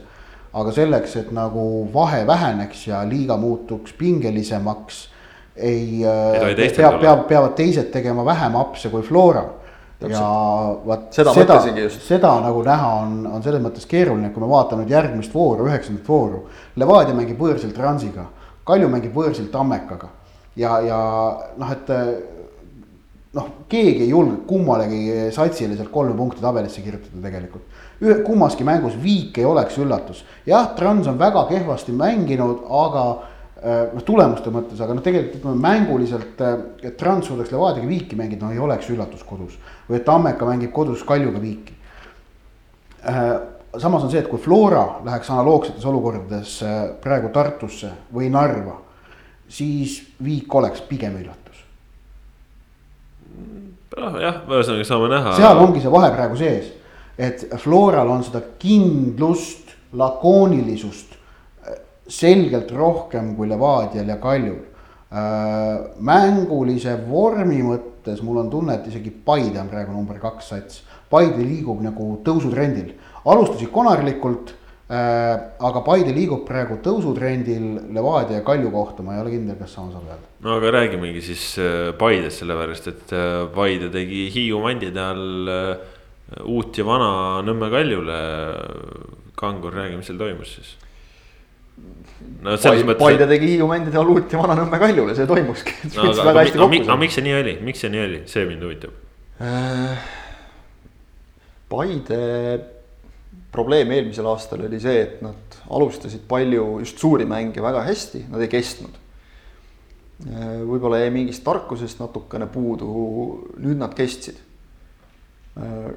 aga 0.51 0.71
selleks, 0.75 1.13
et 1.15 1.29
nagu 1.31 1.87
vahe 1.93 2.25
väheneks 2.27 2.81
ja 2.87 3.05
liiga 3.07 3.37
muutuks 3.39 3.93
pingelisemaks, 3.95 4.97
ei, 5.55 6.01
peab, 6.75 6.97
peab, 6.99 7.21
peavad 7.29 7.53
teised 7.55 7.87
tegema 7.93 8.25
vähem 8.27 8.57
apse 8.59 8.89
kui 8.91 9.01
Flora 9.01 9.45
ja 10.09 10.25
vot 10.85 11.11
seda, 11.13 11.33
seda, 11.35 11.59
seda 11.91 12.31
nagu 12.41 12.63
näha 12.65 12.93
on, 13.03 13.19
on 13.29 13.43
selles 13.45 13.61
mõttes 13.61 13.85
keeruline, 13.89 14.31
kui 14.33 14.41
me 14.41 14.49
vaatame 14.49 14.85
nüüd 14.85 14.95
järgmist 14.95 15.33
vooru, 15.35 15.67
üheksandat 15.69 16.07
vooru. 16.09 16.45
Levadia 16.81 17.13
mängib 17.17 17.41
võõrsil 17.41 17.73
Transiga, 17.75 18.25
Kalju 18.65 18.89
mängib 18.89 19.13
võõrsil 19.13 19.49
Tammekaga 19.53 20.09
ja, 20.55 20.79
ja 20.85 20.99
noh, 21.57 21.71
et 21.73 21.91
noh, 23.37 23.47
keegi 23.71 24.05
ei 24.05 24.11
julge 24.11 24.41
kummalegi 24.47 25.29
satsile 25.35 25.77
sealt 25.77 25.91
kolme 25.93 26.15
punkti 26.17 26.43
tabelisse 26.43 26.83
kirjutada 26.83 27.23
tegelikult. 27.23 27.67
ühe, 28.01 28.17
kummaski 28.25 28.65
mängus 28.65 28.95
viik 28.97 29.37
ei 29.37 29.45
oleks 29.45 29.77
üllatus, 29.77 30.23
jah, 30.45 30.71
Trans 30.75 31.07
on 31.07 31.19
väga 31.19 31.45
kehvasti 31.51 31.93
mänginud, 31.93 32.65
aga 32.65 33.05
noh, 33.61 34.01
tulemuste 34.05 34.49
mõttes, 34.53 34.79
aga 34.81 34.95
noh, 34.97 35.03
tegelikult 35.05 35.37
ütleme 35.37 35.61
mänguliselt, 35.61 36.39
äh, 36.41 36.57
et 36.87 36.97
Trans 36.97 37.27
suudaks 37.29 37.51
Levadiaga 37.53 37.87
viiki 37.87 38.17
mängida, 38.17 38.45
no 38.45 38.55
ei 38.55 38.61
oleks 38.61 38.89
üllatus 38.89 39.23
kodus. 39.27 39.57
või 39.89 39.99
et 39.99 40.05
Tammeka 40.05 40.45
mängib 40.45 40.71
kodus 40.73 41.03
Kaljuga 41.03 41.41
viiki. 41.41 41.75
Äh, 43.05 43.29
samas 43.77 44.03
on 44.03 44.11
see, 44.11 44.19
et 44.19 44.29
kui 44.29 44.39
Flora 44.39 45.01
läheks 45.05 45.29
analoogsetes 45.29 45.85
olukordades 45.85 46.57
praegu 47.03 47.29
Tartusse 47.29 47.91
või 48.13 48.29
Narva, 48.33 48.79
siis 49.47 50.01
viik 50.23 50.53
oleks 50.55 50.81
pigem 50.81 51.15
üllatus. 51.21 51.39
jah, 54.21 54.41
ühesõnaga 54.47 54.83
saame 54.87 55.07
näha. 55.11 55.37
seal 55.37 55.57
ongi 55.57 55.81
see 55.81 55.91
vahe 55.91 56.11
praegu 56.11 56.35
sees, 56.39 56.73
et 57.17 57.45
Floral 57.59 58.09
on 58.09 58.23
seda 58.23 58.41
kindlust, 58.59 59.75
lakoonilisust 59.93 61.10
selgelt 62.11 62.71
rohkem 62.75 63.35
kui 63.37 63.49
Levadial 63.49 64.09
ja 64.11 64.17
Kaljul. 64.21 64.61
Äh, 65.11 65.91
mängulise 65.99 66.95
vormi 67.07 67.59
mõttes 67.67 68.21
mul 68.23 68.39
on 68.45 68.49
tunne, 68.51 68.77
et 68.77 68.87
isegi 68.87 69.11
Paide 69.11 69.59
on 69.59 69.69
praegu 69.71 69.91
number 69.95 70.19
kaks 70.21 70.51
sats. 70.53 70.81
Paide 71.11 71.43
liigub 71.43 71.81
nagu 71.83 72.13
tõusutrendil, 72.23 72.93
alustasid 73.27 73.71
konarlikult 73.73 74.53
äh,. 74.87 75.33
aga 75.59 75.81
Paide 75.83 76.13
liigub 76.15 76.45
praegu 76.47 76.79
tõusutrendil 76.83 77.91
Levadia 77.91 78.39
ja 78.39 78.45
Kalju 78.47 78.71
kohta, 78.71 79.03
ma 79.03 79.17
ei 79.17 79.23
ole 79.23 79.33
kindel, 79.33 79.57
kas 79.59 79.75
sama 79.75 79.91
saab 79.91 80.07
öelda. 80.07 80.29
no 80.47 80.55
aga 80.59 80.71
räägimegi 80.77 81.23
siis 81.27 81.47
äh, 81.59 81.91
Paidest, 81.99 82.43
sellepärast 82.43 82.87
et 82.91 83.15
Paide 83.55 83.91
tegi 83.91 84.29
Hiiu 84.31 84.63
mandide 84.63 85.03
all 85.03 85.51
uut 86.47 86.77
ja 86.79 86.87
vana 86.87 87.11
Nõmme 87.43 87.67
Kaljule. 87.71 88.21
Kangur, 89.35 89.75
räägi, 89.75 89.97
mis 89.99 90.07
seal 90.07 90.19
toimus 90.21 90.55
siis 90.55 90.71
no 92.41 92.57
selles 92.57 92.85
mõttes. 92.87 93.03
Paide 93.03 93.27
tegi 93.29 93.53
Hiiu 93.53 93.69
mändide 93.69 93.99
all 94.01 94.11
uut 94.13 94.33
ja 94.33 94.41
Vana-Nõmme 94.41 94.81
Kaljule, 94.81 95.15
see 95.17 95.29
toimuski 95.29 95.75
no,. 95.95 96.09
aga, 96.11 96.27
aga, 96.31 96.45
aga, 96.47 96.67
aga 96.81 96.99
miks 97.01 97.17
see 97.19 97.25
nii 97.27 97.37
oli, 97.37 97.55
miks 97.65 97.83
see 97.85 97.93
nii 97.93 98.03
oli, 98.07 98.21
see 98.31 98.47
mind 98.49 98.67
huvitab 98.67 99.41
äh,. 99.41 100.09
Paide 101.71 102.17
probleem 103.51 103.91
eelmisel 103.95 104.27
aastal 104.31 104.65
oli 104.67 104.79
see, 104.81 105.03
et 105.03 105.21
nad 105.23 105.59
alustasid 105.71 106.23
palju 106.29 106.79
just 106.83 106.99
suuri 106.99 107.27
mänge 107.27 107.63
väga 107.63 107.83
hästi, 107.85 108.25
nad 108.31 108.43
ei 108.43 108.51
kestnud. 108.51 108.97
Äh, 110.21 110.61
võib-olla 110.67 111.01
jäi 111.01 111.11
mingist 111.13 111.43
tarkusest 111.45 112.01
natukene 112.01 112.47
puudu, 112.51 112.89
nüüd 113.59 113.79
nad 113.81 113.95
kestsid. 113.97 114.39
Äh, 115.59 115.87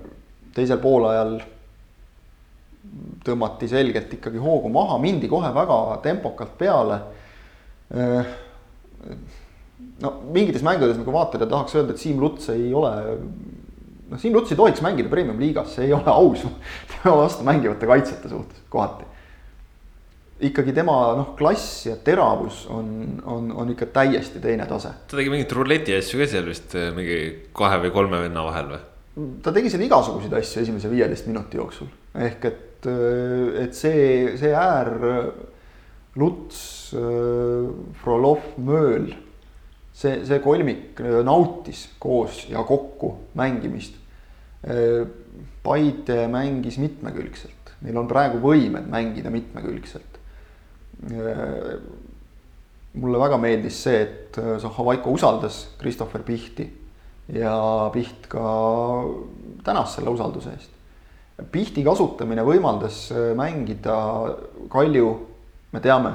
teisel 0.55 0.81
poolajal 0.83 1.39
tõmmati 3.25 3.69
selgelt 3.71 4.13
ikkagi 4.19 4.41
hoogu 4.43 4.71
maha, 4.73 4.99
mindi 5.03 5.31
kohe 5.31 5.51
väga 5.55 5.79
tempokalt 6.05 6.59
peale. 6.61 7.01
no 10.03 10.13
mingites 10.33 10.65
mängudes 10.65 10.99
nagu 10.99 11.15
vaatad 11.15 11.45
ja 11.45 11.49
tahaks 11.51 11.75
öelda, 11.77 11.95
et 11.95 12.03
Siim 12.03 12.21
Luts 12.23 12.49
ei 12.53 12.71
ole, 12.75 12.93
noh, 14.11 14.21
Siim 14.21 14.35
Luts 14.35 14.53
ei 14.53 14.59
tohiks 14.59 14.83
mängida 14.85 15.11
premium-liigas, 15.13 15.75
see 15.77 15.89
ei 15.89 15.97
ole 15.97 16.09
aus 16.13 16.47
tema 16.93 17.19
vastu 17.23 17.47
mängivate 17.47 17.91
kaitsjate 17.91 18.31
suhtes 18.33 18.65
kohati. 18.73 19.05
ikkagi 20.49 20.75
tema 20.77 20.97
noh, 21.19 21.35
klass 21.39 21.87
ja 21.87 21.97
teravus 21.97 22.65
on, 22.73 23.21
on, 23.25 23.53
on 23.53 23.71
ikka 23.77 23.87
täiesti 23.95 24.43
teine 24.43 24.67
tase. 24.71 24.95
ta 25.09 25.21
tegi 25.21 25.33
mingit 25.33 25.53
ruleti 25.53 25.97
asju 25.97 26.25
ka 26.25 26.31
seal 26.31 26.49
vist 26.49 26.75
mingi 26.97 27.21
kahe 27.55 27.83
või 27.87 27.95
kolme 27.95 28.25
venna 28.27 28.47
vahel 28.49 28.73
või? 28.75 28.83
ta 29.45 29.53
tegi 29.55 29.71
seal 29.71 29.85
igasuguseid 29.87 30.35
asju 30.41 30.65
esimese 30.65 30.91
viieteist 30.91 31.29
minuti 31.31 31.61
jooksul, 31.61 31.93
ehk 32.15 32.45
et 32.51 32.75
et, 32.87 33.65
et 33.65 33.75
see, 33.77 34.37
see 34.39 34.53
äär 34.53 34.91
Luts, 36.21 36.59
Frolov, 38.03 38.53
Mööl, 38.63 39.09
see, 39.95 40.21
see 40.27 40.41
kolmik 40.45 41.01
nautis 41.27 41.89
koos 41.99 42.45
ja 42.51 42.63
kokku 42.67 43.15
mängimist. 43.39 43.97
Paide 45.65 46.19
mängis 46.31 46.79
mitmekülgselt, 46.81 47.75
neil 47.85 47.99
on 47.99 48.09
praegu 48.09 48.39
võimed 48.45 48.87
mängida 48.91 49.33
mitmekülgselt. 49.35 50.21
mulle 52.95 53.19
väga 53.19 53.37
meeldis 53.43 53.81
see, 53.83 54.05
et 54.05 54.39
Zahhovaiko 54.63 55.11
usaldas 55.17 55.65
Christopher 55.81 56.23
Pihti 56.23 56.69
ja 57.35 57.91
Piht 57.93 58.29
ka 58.31 58.45
tänas 59.67 59.97
selle 59.97 60.15
usalduse 60.15 60.53
eest 60.55 60.74
pihti 61.55 61.85
kasutamine 61.87 62.45
võimaldas 62.47 63.09
äh, 63.13 63.33
mängida 63.39 63.97
Kalju, 64.71 65.09
me 65.75 65.83
teame, 65.83 66.15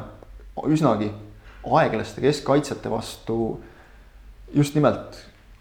üsnagi 0.70 1.10
aeglaste 1.70 2.24
keskkaitsjate 2.24 2.92
vastu. 2.92 3.58
Just 4.56 4.76
nimelt 4.78 5.20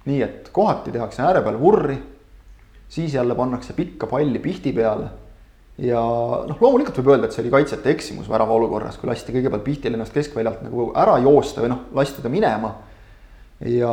nii, 0.08 0.20
et 0.24 0.50
kohati 0.54 0.94
tehakse 0.94 1.22
ääre 1.26 1.42
peal 1.44 1.58
vurri, 1.60 1.98
siis 2.88 3.14
jälle 3.14 3.36
pannakse 3.36 3.74
pikka 3.76 4.08
palli 4.08 4.40
pihti 4.42 4.72
peale. 4.72 5.10
Ja 5.78 6.00
noh, 6.48 6.58
loomulikult 6.58 6.96
võib 6.98 7.12
öelda, 7.12 7.28
et 7.28 7.36
see 7.36 7.44
oli 7.44 7.52
kaitsjate 7.52 7.92
eksimus 7.92 8.30
värava 8.30 8.56
olukorras, 8.56 8.96
kui 8.98 9.06
lasti 9.10 9.34
kõigepealt 9.34 9.62
Pihtil 9.66 9.94
ennast 9.94 10.16
keskväljalt 10.16 10.64
nagu 10.66 10.88
ära 10.98 11.20
joosta 11.22 11.62
või 11.62 11.70
noh, 11.70 11.84
lasti 11.94 12.24
ta 12.24 12.32
minema. 12.32 12.72
ja, 13.62 13.92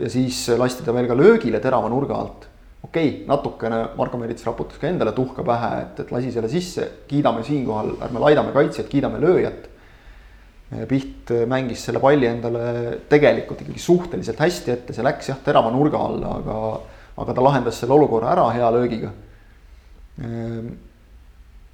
ja 0.00 0.08
siis 0.12 0.46
lasti 0.56 0.84
ta 0.84 0.92
veel 0.92 1.08
ka 1.08 1.16
löögile 1.16 1.60
terava 1.60 1.88
nurga 1.92 2.16
alt 2.16 2.48
okei 2.94 3.08
okay,, 3.08 3.26
natukene 3.26 3.78
Marko 3.98 4.18
Merits 4.20 4.46
raputas 4.46 4.78
ka 4.78 4.86
endale 4.86 5.10
tuhka 5.16 5.42
pähe, 5.42 5.70
et, 5.82 6.00
et 6.04 6.10
lasi 6.14 6.30
selle 6.30 6.48
sisse, 6.52 6.86
kiidame 7.10 7.42
siinkohal, 7.42 7.96
ärme 8.06 8.22
laidame 8.22 8.54
kaitsjat, 8.54 8.86
kiidame 8.90 9.18
lööjat. 9.22 9.70
Piht 10.90 11.30
mängis 11.50 11.82
selle 11.86 12.00
palli 12.02 12.26
endale 12.26 13.00
tegelikult 13.10 13.60
ikkagi 13.62 13.82
suhteliselt 13.82 14.40
hästi 14.42 14.72
ette, 14.74 14.94
see 14.94 15.04
läks 15.06 15.28
jah, 15.30 15.40
terava 15.44 15.72
nurga 15.74 16.00
alla, 16.06 16.36
aga, 16.38 16.60
aga 17.22 17.34
ta 17.34 17.44
lahendas 17.44 17.82
selle 17.82 17.94
olukorra 17.98 18.30
ära 18.32 18.46
hea 18.54 18.70
löögiga. 18.74 19.10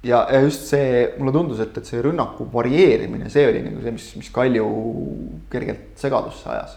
ja, 0.03 0.23
ja 0.25 0.41
just 0.41 0.65
see, 0.73 1.05
mulle 1.19 1.33
tundus, 1.37 1.61
et, 1.61 1.77
et 1.77 1.85
see 1.85 2.01
rünnaku 2.01 2.49
varieerimine, 2.53 3.29
see 3.29 3.45
oli 3.45 3.61
nagu 3.67 3.85
see, 3.85 3.93
mis, 3.93 4.09
mis 4.17 4.33
Kalju 4.33 4.67
kergelt 5.53 6.01
segadusse 6.01 6.49
ajas. 6.49 6.75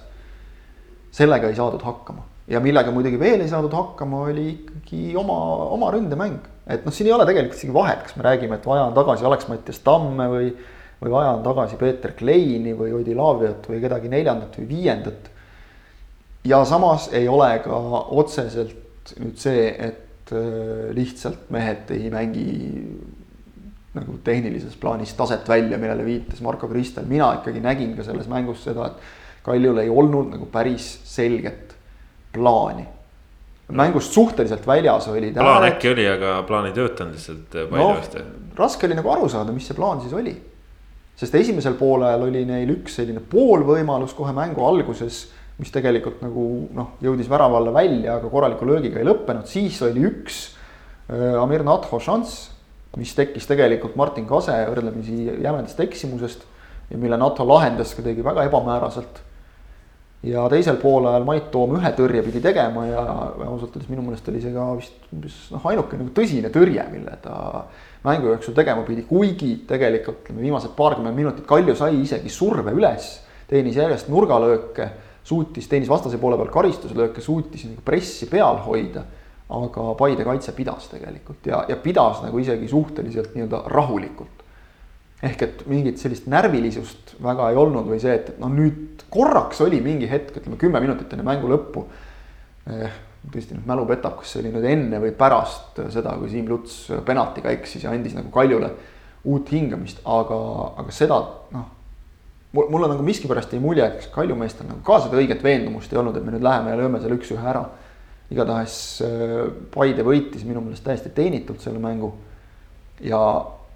sellega 1.14 1.48
ei 1.48 1.56
saadud 1.56 1.82
hakkama 1.84 2.33
ja 2.48 2.60
millega 2.60 2.92
muidugi 2.92 3.18
veel 3.20 3.40
ei 3.40 3.48
saadud 3.48 3.72
hakkama, 3.72 4.26
oli 4.28 4.48
ikkagi 4.52 5.14
oma, 5.16 5.38
oma 5.74 5.90
ründemäng. 5.94 6.44
et 6.66 6.84
noh, 6.84 6.92
siin 6.92 7.08
ei 7.08 7.16
ole 7.16 7.26
tegelikult 7.28 7.58
isegi 7.58 7.74
vahet, 7.74 8.04
kas 8.04 8.16
me 8.16 8.24
räägime, 8.26 8.58
et 8.58 8.66
vaja 8.68 8.86
on 8.88 8.96
tagasi 8.96 9.24
Alex-Mattias 9.28 9.80
Tamme 9.84 10.28
või, 10.32 10.50
või 11.00 11.12
vaja 11.12 11.34
on 11.38 11.42
tagasi 11.44 11.80
Peeter 11.80 12.12
Kleini 12.16 12.76
või 12.76 12.92
Odi 12.96 13.16
Laaviat 13.16 13.68
või 13.68 13.80
kedagi 13.84 14.12
neljandat 14.12 14.58
või 14.60 14.68
viiendat. 14.68 15.30
ja 16.44 16.64
samas 16.68 17.08
ei 17.12 17.28
ole 17.28 17.58
ka 17.64 17.80
otseselt 18.12 19.14
nüüd 19.20 19.36
see, 19.40 19.68
et 19.68 20.32
äh, 20.32 20.92
lihtsalt 20.96 21.50
mehed 21.52 21.90
ei 21.96 22.08
mängi 22.12 22.48
nagu 23.94 24.16
tehnilises 24.24 24.74
plaanis 24.80 25.12
taset 25.14 25.48
välja, 25.48 25.78
millele 25.78 26.04
viitas 26.04 26.40
Marko 26.42 26.68
Kristel, 26.68 27.06
mina 27.08 27.30
ikkagi 27.38 27.60
nägin 27.62 27.92
ka 27.96 28.04
selles 28.04 28.28
mängus 28.28 28.64
seda, 28.66 28.90
et 28.90 29.44
Kaljul 29.44 29.78
ei 29.82 29.90
olnud 29.92 30.32
nagu 30.32 30.46
päris 30.48 30.86
selget 31.04 31.73
plaani. 32.34 32.86
mängust 33.68 34.12
suhteliselt 34.12 34.66
väljas 34.66 35.08
oli. 35.08 35.32
plaan 35.32 35.68
äkki 35.70 35.92
oli, 35.92 36.08
aga 36.08 36.42
plaan 36.46 36.66
ei 36.68 36.74
töötanud 36.76 37.14
lihtsalt 37.14 37.54
palju 37.70 37.94
vist 38.00 38.18
no,. 38.18 38.26
raske 38.56 38.86
oli 38.86 38.98
nagu 38.98 39.10
aru 39.10 39.28
saada, 39.28 39.52
mis 39.52 39.70
see 39.70 39.78
plaan 39.78 40.02
siis 40.02 40.12
oli. 40.12 40.34
sest 41.16 41.34
esimesel 41.34 41.78
poolel 41.78 42.28
oli 42.28 42.44
neil 42.44 42.74
üks 42.76 43.00
selline 43.00 43.22
poolvõimalus 43.30 44.12
kohe 44.18 44.34
mängu 44.36 44.66
alguses 44.66 45.24
mis 45.58 45.70
tegelikult 45.74 46.22
nagu 46.24 46.44
noh, 46.74 46.96
jõudis 47.04 47.28
värava 47.30 47.60
alla 47.60 47.74
välja, 47.74 48.18
aga 48.18 48.30
korraliku 48.30 48.66
löögiga 48.66 48.98
ei 48.98 49.06
lõppenud, 49.06 49.46
siis 49.46 49.78
oli 49.86 50.02
üks 50.08 50.40
äh, 51.06 51.36
Amir 51.38 51.62
Natho 51.66 52.00
šanss, 52.02 52.48
mis 52.98 53.14
tekkis 53.14 53.46
tegelikult 53.50 53.94
Martin 53.98 54.26
Kase 54.26 54.56
võrdlemisi 54.70 55.28
jämedast 55.42 55.78
eksimusest 55.82 56.44
ja 56.90 56.98
mille 56.98 57.18
Natho 57.20 57.46
lahendas 57.46 57.94
kuidagi 57.94 58.24
väga 58.26 58.48
ebamääraselt. 58.48 59.22
Ja 60.24 60.44
teisel 60.48 60.78
poolel 60.80 61.24
Mait 61.28 61.50
Toom 61.52 61.76
ühe 61.78 61.90
tõrje 61.96 62.22
pidi 62.24 62.40
tegema 62.44 62.86
ja 62.88 63.02
ausalt 63.46 63.74
öeldes 63.74 63.90
minu 63.90 64.04
meelest 64.06 64.28
oli 64.32 64.40
see 64.42 64.52
ka 64.54 64.68
vist 64.78 65.08
umbes 65.12 65.38
noh, 65.52 65.64
ainuke 65.70 65.98
nagu 66.00 66.12
tõsine 66.16 66.50
tõrje, 66.54 66.84
mille 66.92 67.16
ta 67.22 67.64
mängu 68.04 68.30
jooksul 68.32 68.56
tegema 68.56 68.84
pidi, 68.86 69.04
kuigi 69.08 69.56
tegelikult 69.68 70.22
ütleme 70.24 70.44
viimased 70.44 70.72
paarkümmend 70.76 71.16
minutit 71.16 71.48
Kalju 71.48 71.76
sai 71.76 71.98
isegi 72.02 72.32
surve 72.32 72.72
üles, 72.76 73.10
teenis 73.50 73.76
järjest 73.80 74.08
nurgalööke 74.12 74.90
suutis, 75.24 75.68
teenis 75.68 75.88
vastase 75.88 76.20
poole 76.20 76.38
peal 76.40 76.52
karistuslööke, 76.52 77.24
suutis 77.24 77.66
nagu 77.68 77.84
pressi 77.84 78.28
peal 78.30 78.60
hoida. 78.64 79.04
aga 79.54 79.90
Paide 79.98 80.24
kaitse 80.24 80.54
pidas 80.56 80.88
tegelikult 80.88 81.46
ja, 81.46 81.66
ja 81.68 81.76
pidas 81.76 82.22
nagu 82.24 82.38
isegi 82.40 82.68
suhteliselt 82.68 83.34
nii-öelda 83.34 83.60
rahulikult. 83.68 84.43
Ehk 85.24 85.42
et 85.46 85.64
mingit 85.70 86.00
sellist 86.00 86.28
närvilisust 86.30 87.16
väga 87.24 87.50
ei 87.50 87.58
olnud 87.60 87.88
või 87.88 88.00
see, 88.02 88.14
et, 88.18 88.34
et 88.34 88.40
noh, 88.42 88.52
nüüd 88.52 89.04
korraks 89.12 89.62
oli 89.64 89.80
mingi 89.84 90.08
hetk, 90.10 90.36
ütleme 90.40 90.58
kümme 90.60 90.82
minutit 90.84 91.12
enne 91.14 91.26
mängu 91.26 91.50
lõppu 91.50 91.86
eh,. 92.70 93.02
tõesti 93.32 93.56
nüüd 93.56 93.68
mälu 93.68 93.86
petab, 93.88 94.18
kas 94.20 94.34
see 94.34 94.42
oli 94.42 94.50
nüüd 94.52 94.66
enne 94.68 94.98
või 95.00 95.14
pärast 95.16 95.78
seda, 95.94 96.12
kui 96.20 96.28
Siim 96.28 96.50
Luts 96.50 96.82
penaltiga 97.06 97.54
eksis 97.54 97.86
ja 97.86 97.94
andis 97.94 98.16
nagu 98.16 98.28
Kaljule 98.34 98.68
uut 99.24 99.48
hingamist, 99.54 100.02
aga, 100.04 100.40
aga 100.82 100.92
seda 100.92 101.22
noh 101.54 101.70
mul, 102.54 102.68
mulle 102.70 102.88
nagu 102.90 103.02
miskipärast 103.02 103.52
jäi 103.52 103.62
mulje, 103.62 103.86
et 103.86 104.10
Kalju 104.14 104.36
meestel 104.38 104.68
nagu 104.68 104.82
ka 104.86 105.00
seda 105.04 105.18
õiget 105.20 105.42
veendumust 105.44 105.92
ei 105.92 106.00
olnud, 106.00 106.16
et 106.18 106.26
me 106.26 106.34
nüüd 106.34 106.44
läheme 106.44 106.72
ja 106.72 106.78
lööme 106.78 107.00
selle 107.02 107.18
üks-ühe 107.18 107.50
ära. 107.50 107.64
igatahes 108.32 108.76
äh, 109.04 109.34
Paide 109.74 110.04
võitis 110.06 110.46
minu 110.48 110.62
meelest 110.64 110.84
täiesti 110.84 111.12
teenitult 111.14 111.60
selle 111.60 111.78
mängu. 111.82 112.14
ja 113.00 113.20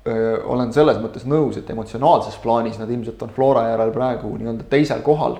öö, 0.06 0.38
olen 0.54 0.72
selles 0.72 1.00
mõttes 1.02 1.26
nõus, 1.28 1.58
et 1.58 1.70
emotsionaalses 1.70 2.38
plaanis 2.42 2.78
nad 2.80 2.90
ilmselt 2.90 3.22
on 3.22 3.34
Flora 3.34 3.68
järel 3.70 3.92
praegu 3.94 4.34
nii-öelda 4.36 4.68
teisel 4.70 5.02
kohal. 5.06 5.38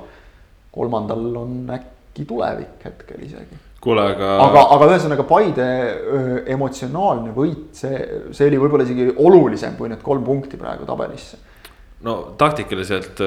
kolmandal 0.73 1.37
on 1.37 1.71
äkki 1.75 2.25
tulevik 2.29 2.85
hetkel 2.85 3.23
isegi 3.25 3.57
kuule, 3.81 4.03
aga. 4.12 4.31
aga, 4.44 4.62
aga 4.75 4.88
ühesõnaga 4.92 5.25
Paide 5.27 5.66
öö, 5.66 6.38
emotsionaalne 6.55 7.33
võit, 7.35 7.71
see, 7.79 7.99
see 8.33 8.49
oli 8.51 8.59
võib-olla 8.61 8.87
isegi 8.87 9.12
olulisem 9.16 9.77
kui 9.79 9.88
need 9.88 10.03
kolm 10.03 10.25
punkti 10.27 10.61
praegu 10.61 10.87
tabelisse 10.87 11.38
no 12.06 12.14
taktikaliselt 12.38 13.20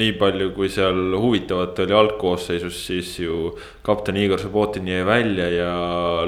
nii 0.00 0.12
palju, 0.20 0.52
kui 0.56 0.70
seal 0.72 1.16
huvitavat 1.20 1.82
oli 1.84 1.96
algkoosseisus, 1.96 2.78
siis 2.88 3.10
ju 3.20 3.52
kapten 3.84 4.16
Igor 4.16 4.40
Subbotin 4.40 4.88
jäi 4.88 5.04
välja 5.06 5.50
ja 5.52 5.72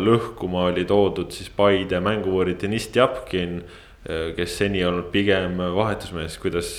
lõhkuma 0.00 0.68
oli 0.72 0.84
toodud 0.88 1.32
siis 1.32 1.48
Paide 1.56 2.02
mänguvõõri 2.04 2.58
Deniss 2.60 2.92
Tjapkin. 2.92 3.62
Kes 4.04 4.58
seni 4.60 4.82
olnud 4.84 5.06
pigem 5.14 5.56
vahetusmees, 5.72 6.36
kuidas 6.42 6.74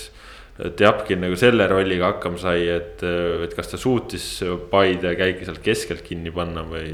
Tjapkin 0.55 1.19
nagu 1.19 1.35
selle 1.35 1.65
rolliga 1.67 2.13
hakkama 2.13 2.37
sai, 2.39 2.61
et, 2.71 3.01
et 3.43 3.55
kas 3.57 3.73
ta 3.73 3.79
suutis 3.81 4.23
Paide 4.71 5.11
käike 5.19 5.43
sealt 5.43 5.59
keskelt 5.65 6.05
kinni 6.05 6.31
panna 6.31 6.63
või, 6.69 6.93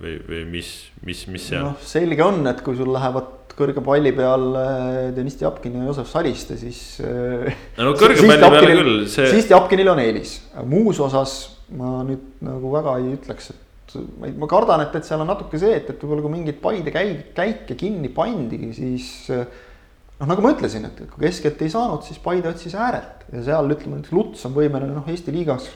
või, 0.00 0.14
või 0.30 0.46
mis, 0.54 0.70
mis, 1.04 1.26
mis 1.28 1.50
see 1.50 1.58
on? 1.58 1.74
noh, 1.74 1.82
selge 1.84 2.24
on, 2.24 2.40
et 2.48 2.62
kui 2.64 2.78
sul 2.78 2.88
lähevad 2.94 3.41
kõrge 3.58 3.82
palli 3.84 4.12
peal 4.16 4.46
äh, 4.58 5.08
Deniss 5.16 5.38
Tjapkin 5.40 5.78
ja 5.78 5.88
Joosep 5.88 6.08
Saliste, 6.10 6.58
siis. 6.60 6.80
Äh, 7.04 7.50
no 7.80 7.94
kõrge 7.98 8.22
palli 8.24 8.38
peal 8.40 8.70
küll 8.70 8.94
see. 9.10 9.28
siis 9.32 9.50
Tjapkinil 9.50 9.92
on 9.92 10.02
eelis, 10.02 10.38
muus 10.68 11.00
osas 11.02 11.36
ma 11.72 12.00
nüüd 12.06 12.42
nagu 12.44 12.72
väga 12.74 12.98
ei 13.00 13.14
ütleks, 13.16 13.52
et 13.52 13.98
ma, 14.20 14.30
ma 14.44 14.48
kardan, 14.50 14.84
et, 14.84 14.96
et 14.98 15.08
seal 15.08 15.24
on 15.24 15.30
natuke 15.30 15.60
see, 15.60 15.74
et, 15.78 15.92
et 15.92 16.02
võib-olla 16.04 16.24
kui 16.24 16.34
mingeid 16.36 16.58
Paide 16.62 16.94
käik, 16.94 17.30
käike 17.36 17.76
kinni 17.80 18.12
pandigi, 18.12 18.72
siis. 18.76 19.06
noh, 19.30 20.28
nagu 20.28 20.44
ma 20.44 20.52
ütlesin, 20.54 20.88
et 20.88 21.04
kui 21.06 21.26
keskelt 21.26 21.62
ei 21.64 21.72
saanud, 21.72 22.04
siis 22.06 22.20
Paide 22.22 22.52
otsis 22.52 22.76
äärelt 22.76 23.24
ja 23.32 23.46
seal 23.48 23.72
ütleme 23.72 23.98
näiteks 23.98 24.16
Luts 24.16 24.44
on 24.48 24.56
võimeline 24.56 24.92
noh, 24.96 25.08
Eesti 25.08 25.34
liigas 25.34 25.70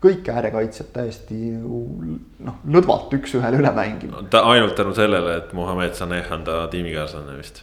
kõik 0.00 0.28
äärekaitsjad 0.32 0.92
täiesti 0.94 1.38
noh, 1.60 2.60
lõdvalt 2.72 3.12
üks-ühele 3.18 3.60
üle 3.60 3.72
mängima. 3.76 4.22
ta 4.32 4.42
ainult 4.48 4.74
tänu 4.78 4.94
sellele, 4.96 5.36
et 5.42 5.52
Muhamed 5.56 5.96
Saneh 5.98 6.30
on 6.32 6.46
ta 6.46 6.62
tiimikaaslane 6.72 7.36
vist. 7.36 7.62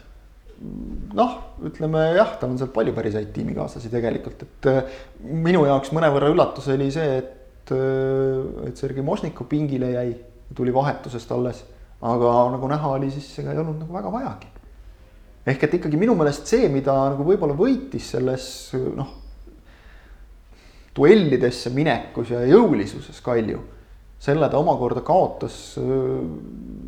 noh, 1.18 1.34
ütleme 1.66 2.04
jah, 2.18 2.36
tal 2.42 2.54
on 2.54 2.60
seal 2.62 2.70
palju 2.74 2.94
päris 2.98 3.18
häid 3.18 3.34
tiimikaaslasi 3.34 3.92
tegelikult, 3.94 4.46
et 4.46 4.70
äh, 4.70 5.00
minu 5.26 5.66
jaoks 5.66 5.94
mõnevõrra 5.98 6.30
üllatus 6.34 6.70
oli 6.74 6.92
see, 6.94 7.18
et, 7.24 7.74
äh, 7.74 8.70
et 8.70 8.78
Sergei 8.78 9.06
Mošnikov 9.06 9.50
pingile 9.50 9.92
jäi, 9.96 10.14
tuli 10.58 10.74
vahetusest 10.74 11.34
alles. 11.34 11.66
aga 11.98 12.32
nagu 12.54 12.68
näha 12.70 12.90
oli, 12.94 13.10
siis 13.10 13.40
ega 13.42 13.56
ei 13.56 13.58
olnud 13.58 13.80
nagu 13.82 13.94
väga 13.94 14.12
vajagi. 14.14 14.50
ehk 15.48 15.64
et 15.64 15.80
ikkagi 15.80 15.98
minu 15.98 16.14
meelest 16.16 16.46
see, 16.46 16.70
mida 16.70 16.94
nagu 17.10 17.26
võib-olla 17.26 17.58
võitis 17.58 18.14
selles 18.14 18.52
noh 18.76 19.27
duellidesse 20.98 21.72
minekus 21.76 22.32
ja 22.34 22.44
jõulisuses 22.48 23.22
Kalju. 23.24 23.64
selle 24.20 24.50
ta 24.50 24.58
omakorda 24.58 25.04
kaotas 25.06 25.78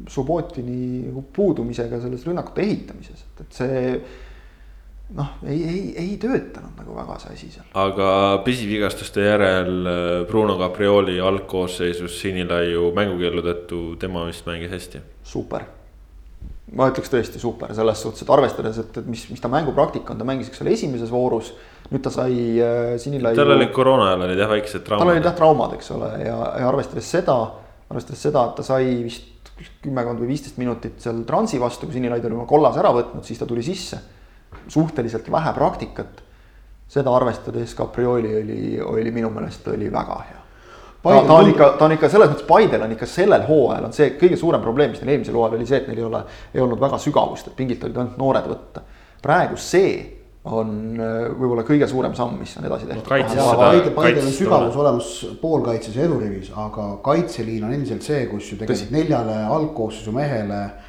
Subbotini 0.10 1.04
nagu 1.06 1.22
puudumisega 1.34 2.00
selles 2.02 2.26
rünnakute 2.26 2.64
ehitamises, 2.64 3.22
et, 3.22 3.44
et 3.46 3.54
see 3.54 3.82
noh, 5.14 5.36
ei, 5.46 5.60
ei, 5.62 5.84
ei 6.02 6.18
töötanud 6.22 6.74
nagu 6.78 6.98
väga 6.98 7.20
see 7.22 7.36
asi 7.38 7.52
seal. 7.54 7.68
aga 7.78 8.12
pisivigastuste 8.46 9.26
järel 9.28 9.90
Bruno 10.30 10.58
Caprioli 10.58 11.20
algkoosseisus 11.22 12.18
Sinilaiu 12.22 12.90
mängukeelu 12.98 13.46
tõttu 13.46 13.84
tema 14.02 14.26
vist 14.26 14.50
mängis 14.50 14.74
hästi. 14.74 15.06
super 15.24 15.70
ma 16.78 16.90
ütleks 16.92 17.12
tõesti 17.12 17.42
super 17.42 17.72
selles 17.78 18.04
suhtes, 18.04 18.24
et 18.24 18.32
arvestades, 18.34 18.78
et, 18.82 19.00
et 19.02 19.08
mis, 19.10 19.24
mis 19.32 19.42
ta 19.42 19.50
mängupraktika 19.52 20.14
on, 20.14 20.20
ta 20.22 20.28
mängis, 20.28 20.52
eks 20.52 20.62
ole, 20.64 20.76
esimeses 20.76 21.12
voorus. 21.14 21.54
nüüd 21.90 22.04
ta 22.06 22.12
sai 22.14 22.36
äh, 22.62 22.92
Sinilaiu. 23.02 23.38
tal 23.40 23.56
olid 23.56 23.72
koroona 23.74 24.12
ajal 24.12 24.28
olid 24.28 24.44
jah 24.44 24.52
väiksed 24.52 24.86
traumad. 24.86 25.06
tal 25.06 25.14
olid 25.16 25.26
jah 25.26 25.36
traumad, 25.38 25.74
eks 25.80 25.92
ole, 25.96 26.12
ja, 26.22 26.38
ja 26.62 26.70
arvestades 26.70 27.10
seda, 27.10 27.38
arvestades 27.90 28.26
seda, 28.28 28.46
et 28.50 28.60
ta 28.60 28.66
sai 28.68 28.92
vist 29.06 29.54
kümmekond 29.84 30.22
või 30.22 30.30
viisteist 30.34 30.60
minutit 30.62 31.02
seal 31.04 31.24
Transi 31.28 31.60
vastu, 31.60 31.88
kui 31.88 31.98
Sinilaid 31.98 32.26
oli 32.30 32.38
oma 32.38 32.48
kollase 32.48 32.80
ära 32.84 32.94
võtnud, 32.96 33.26
siis 33.28 33.40
ta 33.42 33.48
tuli 33.50 33.66
sisse. 33.66 34.00
suhteliselt 34.68 35.32
vähe 35.32 35.54
praktikat. 35.54 36.22
seda 36.90 37.16
arvestades 37.16 37.76
Caprioli 37.76 38.36
oli, 38.42 38.82
oli 38.82 39.12
minu 39.12 39.30
meelest 39.30 39.68
oli 39.68 39.92
väga 39.94 40.22
hea 40.30 40.40
ta, 41.04 41.16
ta 41.28 41.40
on 41.40 41.50
ikka, 41.54 41.72
ta 41.80 41.88
on 41.88 41.96
ikka 41.96 42.12
selles 42.12 42.32
mõttes, 42.32 42.48
Paidel 42.50 42.86
on 42.86 42.94
ikka 42.96 43.10
sellel 43.10 43.48
hooajal 43.48 43.90
on 43.90 43.96
see 43.96 44.14
kõige 44.20 44.40
suurem 44.40 44.64
probleem, 44.64 44.94
mis 44.94 45.04
neil 45.04 45.16
eelmisel 45.16 45.40
hooajal 45.40 45.58
oli 45.58 45.68
see, 45.70 45.82
et 45.82 45.90
neil 45.92 46.02
ei 46.02 46.08
ole, 46.08 46.24
ei 46.54 46.64
olnud 46.64 46.82
väga 46.82 47.00
sügavust, 47.02 47.52
et 47.52 47.58
pingilt 47.60 47.84
olid 47.88 48.00
ainult 48.02 48.18
noored 48.22 48.50
võtta. 48.52 48.86
praegu 49.24 49.60
see 49.60 49.94
on 50.50 50.70
äh, 50.96 51.16
võib-olla 51.36 51.66
kõige 51.68 51.88
suurem 51.92 52.14
samm, 52.16 52.38
mis 52.40 52.54
on 52.58 52.68
edasi 52.68 52.88
tehtud 52.88 53.36
no,. 53.36 53.48
Paidel, 53.60 53.92
Paidel 53.96 54.28
on 54.28 54.36
sügavus 54.36 54.78
olemas 54.80 55.10
poolkaitses 55.42 55.98
ja 55.98 56.06
edurivis, 56.08 56.52
aga 56.56 56.94
kaitseliin 57.06 57.66
on 57.68 57.76
endiselt 57.76 58.06
see, 58.08 58.24
kus 58.32 58.54
ju 58.54 58.60
tegelikult 58.62 58.96
neljale 58.96 59.36
algkoosseisu 59.58 60.16
mehele 60.16 60.62
no, 60.64 60.89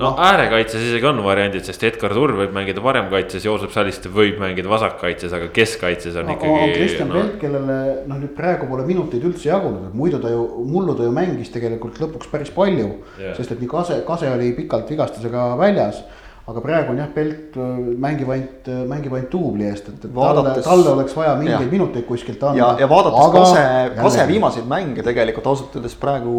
no 0.00 0.10
äärekaitses 0.24 0.82
isegi 0.88 1.08
on 1.10 1.20
variandid, 1.24 1.64
sest 1.66 1.82
Edgar 1.88 2.14
Turr 2.16 2.32
võib 2.38 2.54
mängida 2.56 2.82
paremkaitses, 2.84 3.44
Joosep 3.44 3.74
Saliste 3.74 4.12
võib 4.12 4.38
mängida 4.40 4.70
vasakkaitses, 4.70 5.34
aga 5.36 5.50
keskkaitses 5.54 6.16
on 6.20 6.30
no, 6.30 6.36
ikkagi. 6.38 6.70
Kristjan 6.76 7.10
no. 7.10 7.18
Pelk, 7.18 7.36
kellele 7.42 7.78
noh, 8.08 8.22
nüüd 8.22 8.32
praegu 8.38 8.68
pole 8.70 8.86
minuteid 8.88 9.26
üldse 9.28 9.50
jagunud, 9.50 9.90
et 9.90 9.98
muidu 10.00 10.22
ta 10.22 10.32
ju, 10.32 10.46
mullu 10.70 10.96
ta 10.98 11.06
ju 11.06 11.12
mängis 11.16 11.52
tegelikult 11.54 12.00
lõpuks 12.02 12.32
päris 12.32 12.52
palju 12.54 12.88
yeah.. 13.20 13.36
sest 13.36 13.54
et 13.54 13.60
nii 13.60 13.70
Kase, 13.70 14.00
Kase 14.08 14.30
oli 14.32 14.54
pikalt 14.56 14.90
vigastusega 14.92 15.50
väljas 15.60 16.00
aga 16.48 16.62
praegu 16.64 16.92
on 16.92 17.00
jah, 17.00 17.08
Pelt 17.14 17.56
äh, 17.60 17.80
mängib 18.00 18.30
ainult, 18.32 18.68
äh, 18.70 18.80
mängib 18.88 19.14
ainult 19.14 19.30
duubli 19.32 19.66
eest, 19.68 19.90
et, 19.92 20.06
et 20.06 20.14
vaadates, 20.14 20.64
talle, 20.64 20.84
talle 20.84 20.94
oleks 20.96 21.16
vaja 21.16 21.34
mingeid 21.38 21.66
ja. 21.66 21.70
minuteid 21.70 22.06
kuskilt 22.08 22.42
anda. 22.48 22.58
ja, 22.58 22.70
ja 22.80 22.88
vaadates 22.90 23.20
aga, 23.26 23.42
Kase, 23.44 23.64
Kase 23.98 24.26
viimaseid 24.30 24.70
mänge 24.70 25.04
tegelikult 25.06 25.50
ausalt 25.52 25.76
öeldes 25.78 25.94
praegu 26.00 26.32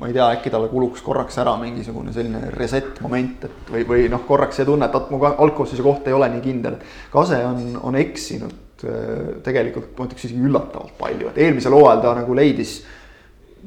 ma 0.00 0.08
ei 0.10 0.16
tea, 0.16 0.30
äkki 0.38 0.52
talle 0.54 0.70
kuluks 0.72 1.04
korraks 1.04 1.38
ära 1.42 1.54
mingisugune 1.60 2.14
selline 2.16 2.48
reset 2.56 3.02
moment, 3.04 3.46
et 3.48 3.72
või, 3.74 3.84
või 3.92 4.08
noh, 4.12 4.24
korraks 4.28 4.60
see 4.60 4.68
tunne, 4.68 4.88
et 4.88 5.12
mu 5.12 5.20
algkoosseisu 5.30 5.86
koht 5.86 6.08
ei 6.10 6.16
ole 6.16 6.30
nii 6.32 6.44
kindel. 6.44 6.80
Kase 7.12 7.42
on, 7.46 7.62
on 7.92 8.00
eksinud 8.00 8.86
äh, 8.88 9.36
tegelikult 9.46 9.94
ma 9.98 10.08
ütleks 10.08 10.26
isegi 10.30 10.42
üllatavalt 10.48 10.96
palju, 11.00 11.30
et 11.30 11.44
eelmisel 11.46 11.76
hooajal 11.76 12.02
ta 12.02 12.16
nagu 12.22 12.40
leidis 12.40 12.80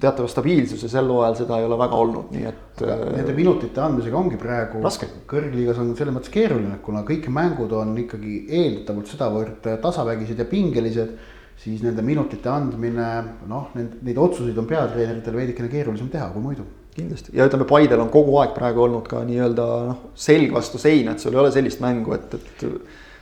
teatava 0.01 0.27
stabiilsuse, 0.27 0.89
sel 0.91 1.07
hooajal 1.11 1.37
seda 1.39 1.59
ei 1.59 1.67
ole 1.67 1.77
väga 1.79 1.99
olnud, 2.03 2.31
nii 2.35 2.47
et. 2.49 2.81
Nende 3.15 3.35
minutite 3.37 3.81
andmisega 3.83 4.17
ongi 4.19 4.39
praegu. 4.39 4.81
raske. 4.83 5.07
kõrgliigas 5.29 5.79
on 5.81 5.93
selles 5.95 6.15
mõttes 6.15 6.33
keeruline, 6.33 6.79
kuna 6.85 7.05
kõik 7.07 7.29
mängud 7.31 7.71
on 7.75 7.95
ikkagi 8.03 8.41
eeldatavalt 8.49 9.11
sedavõrd 9.11 9.69
tasavägised 9.83 10.39
ja 10.39 10.47
pingelised. 10.49 11.15
siis 11.55 11.79
nende 11.81 12.03
minutite 12.03 12.49
andmine, 12.51 13.05
noh, 13.47 13.69
neid, 13.79 14.01
neid 14.03 14.17
otsuseid 14.19 14.57
on 14.59 14.65
peatreeneritel 14.67 15.37
veidikene 15.37 15.69
keerulisem 15.71 16.09
teha 16.11 16.27
kui 16.33 16.43
muidu 16.43 16.65
kindlasti 16.95 17.31
ja 17.35 17.47
ütleme, 17.47 17.63
Paidel 17.67 18.03
on 18.03 18.11
kogu 18.11 18.35
aeg 18.41 18.51
praegu 18.55 18.83
olnud 18.85 19.07
ka 19.07 19.21
nii-öelda 19.27 19.65
noh, 19.87 20.01
selg 20.19 20.51
vastu 20.55 20.79
seina, 20.81 21.15
et 21.15 21.23
sul 21.23 21.35
ei 21.35 21.41
ole 21.41 21.53
sellist 21.55 21.79
mängu, 21.83 22.13
et, 22.15 22.35
et 22.35 22.65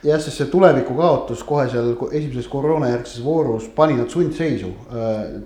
jah, 0.04 0.20
sest 0.20 0.38
see 0.38 0.48
tuleviku 0.52 0.94
kaotus 0.98 1.42
kohe 1.46 1.66
seal 1.72 1.92
esimeses 2.10 2.48
koroonajärgses 2.52 3.22
voorus 3.24 3.68
pani 3.76 3.96
nad 3.98 4.10
sundseisu. 4.12 4.72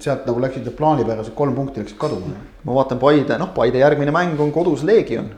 sealt 0.03 0.27
nagu 0.27 0.41
läksid 0.43 0.65
need 0.67 0.77
plaanipärased 0.79 1.35
kolm 1.39 1.55
punkti 1.55 1.83
läksid 1.83 1.99
kaduma. 1.99 2.35
ma 2.65 2.79
vaatan 2.81 2.99
Paide, 2.99 3.39
noh, 3.39 3.53
Paide 3.55 3.79
järgmine 3.79 4.15
mäng 4.15 4.41
on 4.41 4.53
kodus 4.53 4.83
Leegion. 4.83 5.31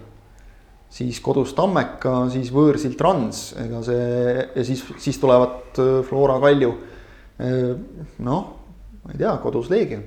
siis 0.90 1.20
kodus 1.20 1.52
Tammeka, 1.54 2.30
siis 2.30 2.50
võõrsil 2.52 2.96
Trans, 2.98 3.52
ega 3.60 3.82
see 3.86 4.46
ja 4.56 4.64
siis, 4.64 4.84
siis 4.98 5.18
tulevad 5.22 5.78
äh, 5.78 6.00
Flora 6.02 6.40
Kalju. 6.40 6.72
Äh, 7.40 7.76
noh, 8.18 8.48
ma 9.04 9.12
ei 9.12 9.20
tea, 9.20 9.36
kodus 9.42 9.70
Leegion 9.70 10.02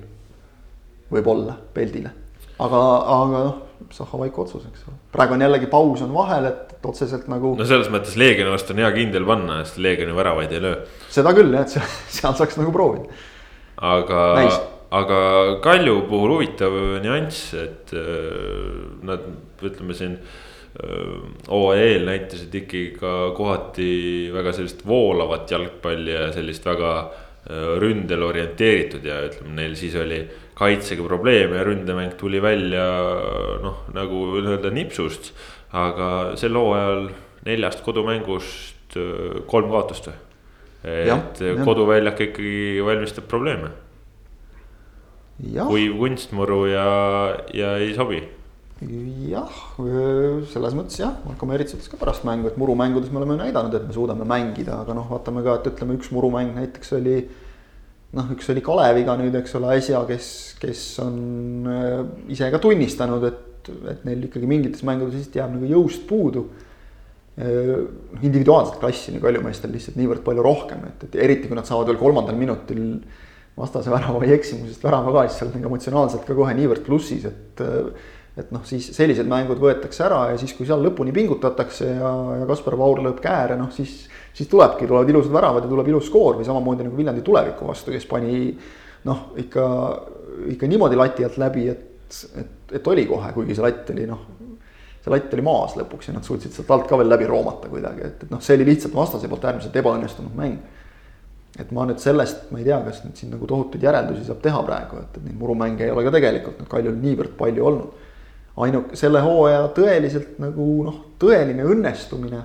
võib-olla 1.14 1.54
Peldile, 1.74 2.10
aga, 2.58 2.82
aga 3.14 3.44
noh 3.46 3.62
Zahhovaiko 3.94 4.44
otsus, 4.44 4.64
eks 4.68 4.84
ole. 4.88 4.96
praegu 5.14 5.36
on 5.36 5.44
jällegi 5.44 5.68
paus 5.70 6.02
on 6.04 6.12
vahel, 6.14 6.48
et, 6.50 6.76
otseselt 6.84 7.26
nagu. 7.32 7.54
no 7.58 7.66
selles 7.68 7.90
mõttes 7.92 8.16
Leegioni 8.20 8.52
vastu 8.52 8.74
on 8.74 8.82
hea 8.82 8.90
kindel 8.96 9.26
panna, 9.28 9.60
sest 9.64 9.80
Leegioni 9.84 10.16
väravaid 10.16 10.52
ei 10.54 10.62
löö. 10.64 10.78
seda 11.12 11.34
küll 11.36 11.54
jah, 11.54 11.66
et 11.66 11.74
seal, 11.76 11.90
seal 12.18 12.38
saaks 12.40 12.58
nagu 12.60 12.72
proovida. 12.74 13.20
aga, 13.92 14.22
aga 15.00 15.20
Kalju 15.64 15.98
puhul 16.10 16.36
huvitav 16.36 16.78
nüanss, 17.04 17.52
et 17.60 17.94
äh, 17.96 18.80
nad 19.06 19.28
ütleme 19.64 19.96
siin 19.96 20.16
äh, 20.18 21.20
OEL 21.48 22.08
näitasid 22.08 22.54
ikkagi 22.62 22.86
ka 23.00 23.34
kohati 23.36 23.90
väga 24.34 24.56
sellist 24.56 24.86
voolavat 24.86 25.50
jalgpalli 25.56 26.14
ja 26.14 26.30
sellist 26.36 26.66
väga 26.66 26.96
äh, 27.00 27.76
ründele 27.82 28.28
orienteeritud 28.28 29.06
ja 29.08 29.22
ütleme, 29.28 29.56
neil 29.60 29.78
siis 29.80 29.96
oli 30.00 30.24
kaitsega 30.58 31.06
probleeme 31.06 31.58
ja 31.58 31.64
ründemäng 31.66 32.14
tuli 32.18 32.42
välja 32.42 32.84
noh, 33.62 33.84
nagu 33.94 34.26
öelda 34.42 34.70
nipsust. 34.70 35.32
aga 35.74 36.36
sel 36.38 36.54
hooajal 36.54 37.08
neljast 37.44 37.82
kodumängust 37.82 38.94
äh, 38.96 39.40
kolm 39.50 39.72
kaotust 39.74 40.10
või? 40.10 40.20
et 40.84 41.40
koduväljak 41.64 42.20
ikkagi 42.20 42.82
valmistab 42.84 43.24
probleeme. 43.24 43.70
kui 45.66 45.88
kunstmuru 45.98 46.66
ja, 46.68 46.88
ja 47.56 47.76
ei 47.80 47.94
sobi 47.96 48.20
jah, 49.30 49.54
selles 50.50 50.74
mõttes 50.76 50.98
jah, 50.98 51.14
Marko 51.24 51.46
Merits 51.48 51.76
ütles 51.76 51.88
ka 51.90 51.98
pärast 52.00 52.24
mängu, 52.26 52.50
et 52.50 52.58
murumängudes 52.60 53.12
me 53.12 53.20
oleme 53.20 53.36
näidanud, 53.38 53.74
et 53.76 53.86
me 53.86 53.94
suudame 53.94 54.26
mängida, 54.28 54.80
aga 54.82 54.96
noh, 54.98 55.06
vaatame 55.10 55.44
ka, 55.46 55.58
et 55.60 55.68
ütleme, 55.70 55.96
üks 55.98 56.10
murumäng 56.14 56.54
näiteks 56.56 56.94
oli 56.98 57.16
noh, 58.14 58.30
üks 58.34 58.50
oli 58.52 58.62
Kaleviga 58.64 59.16
nüüd, 59.20 59.34
eks 59.40 59.56
ole, 59.58 59.72
äsja, 59.78 60.02
kes, 60.08 60.28
kes 60.62 60.84
on 61.04 61.18
äh, 61.70 61.98
ise 62.34 62.50
ka 62.52 62.60
tunnistanud, 62.62 63.26
et, 63.30 63.72
et 63.90 64.06
neil 64.06 64.28
ikkagi 64.28 64.48
mingites 64.50 64.84
mängudes 64.86 65.18
lihtsalt 65.18 65.40
jääb 65.40 65.56
nagu 65.56 65.70
jõust 65.70 66.06
puudu. 66.08 66.46
Äh, 67.34 67.76
individuaalset 68.22 68.78
klassi 68.82 69.14
nagu 69.14 69.26
Kaljumeestel 69.26 69.74
lihtsalt 69.74 69.98
niivõrd 70.00 70.24
palju 70.26 70.46
rohkem, 70.46 70.86
et, 70.90 71.06
et 71.08 71.20
eriti 71.26 71.50
kui 71.50 71.58
nad 71.58 71.68
saavad 71.68 71.90
veel 71.90 72.00
kolmandal 72.00 72.38
minutil 72.38 72.84
vastase 73.58 73.90
värava 73.92 74.18
või 74.22 74.34
eksimusest 74.34 74.82
värava 74.82 75.14
ka, 75.14 75.28
siis 75.28 75.40
sa 75.40 75.46
oled 75.46 75.56
nagu 75.58 75.70
emotsionaalselt 75.70 76.26
ka 76.26 76.36
kohe 76.38 76.54
niivõrd 76.58 76.86
plussis, 76.86 77.26
et 77.30 77.64
et 78.34 78.48
noh, 78.50 78.64
siis 78.66 78.88
sellised 78.96 79.28
mängud 79.30 79.60
võetakse 79.62 80.02
ära 80.08 80.32
ja 80.32 80.38
siis, 80.40 80.56
kui 80.58 80.66
seal 80.66 80.80
lõpuni 80.82 81.12
pingutatakse 81.14 81.86
ja, 81.86 82.10
ja 82.40 82.48
Kaspar 82.48 82.74
Paur 82.80 82.98
lööb 83.04 83.20
kääre, 83.22 83.54
noh 83.60 83.70
siis 83.70 84.08
siis 84.34 84.48
tulebki, 84.50 84.86
tulevad 84.86 85.08
ilusad 85.10 85.32
väravad 85.32 85.64
ja 85.64 85.70
tuleb 85.70 85.88
ilus 85.88 86.08
skoor 86.10 86.38
või 86.40 86.46
samamoodi 86.46 86.86
nagu 86.86 86.96
Viljandi 86.98 87.22
tuleviku 87.24 87.68
vastu, 87.68 87.94
kes 87.94 88.06
pani 88.10 88.50
noh, 89.06 89.26
ikka, 89.40 89.66
ikka 90.54 90.68
niimoodi 90.70 90.98
lati 90.98 91.26
alt 91.26 91.38
läbi, 91.38 91.68
et, 91.70 92.22
et, 92.40 92.72
et 92.78 92.88
oli 92.90 93.06
kohe, 93.06 93.32
kuigi 93.36 93.54
see 93.54 93.64
latt 93.64 93.90
oli 93.94 94.06
noh, 94.10 94.22
see 95.04 95.12
latt 95.12 95.34
oli 95.36 95.44
maas 95.44 95.76
lõpuks 95.78 96.08
ja 96.08 96.16
nad 96.16 96.26
suutsid 96.26 96.54
sealt 96.54 96.72
alt 96.74 96.88
ka 96.90 96.98
veel 96.98 97.12
läbi 97.12 97.28
roomata 97.30 97.70
kuidagi, 97.70 98.08
et, 98.08 98.24
et 98.26 98.32
noh, 98.32 98.42
see 98.42 98.56
oli 98.58 98.66
lihtsalt 98.72 98.96
vastase 98.96 99.30
poolt 99.30 99.44
äärmiselt 99.50 99.76
ebaõnnestunud 99.82 100.34
mäng. 100.38 100.58
et 101.60 101.70
ma 101.70 101.84
nüüd 101.86 102.00
sellest, 102.02 102.48
ma 102.50 102.58
ei 102.58 102.64
tea, 102.66 102.80
kas 102.82 103.04
nüüd 103.04 103.20
siin 103.20 103.30
nagu 103.30 103.46
tohutuid 103.46 103.84
järeldusi 103.86 104.24
saab 104.26 104.40
teha 104.42 104.62
praegu, 104.66 105.04
et, 105.04 105.20
et 105.20 105.28
neid 105.28 105.36
murumänge 105.38 105.86
ei 105.86 105.92
ole 105.94 106.02
ka 106.02 106.10
tegelikult 106.16 106.58
nüüd 106.58 106.70
Kaljul 106.72 106.96
niivõrd 106.98 107.36
palju 107.38 107.68
olnud. 107.68 108.02
ainuke, 108.64 108.96
selle 108.98 109.20
hooaja 109.22 109.68
tõeliselt 109.76 110.40
nagu 110.42 110.66
noh, 110.88 110.98
tõeline 111.22 111.62
õnnestumine 111.70 112.42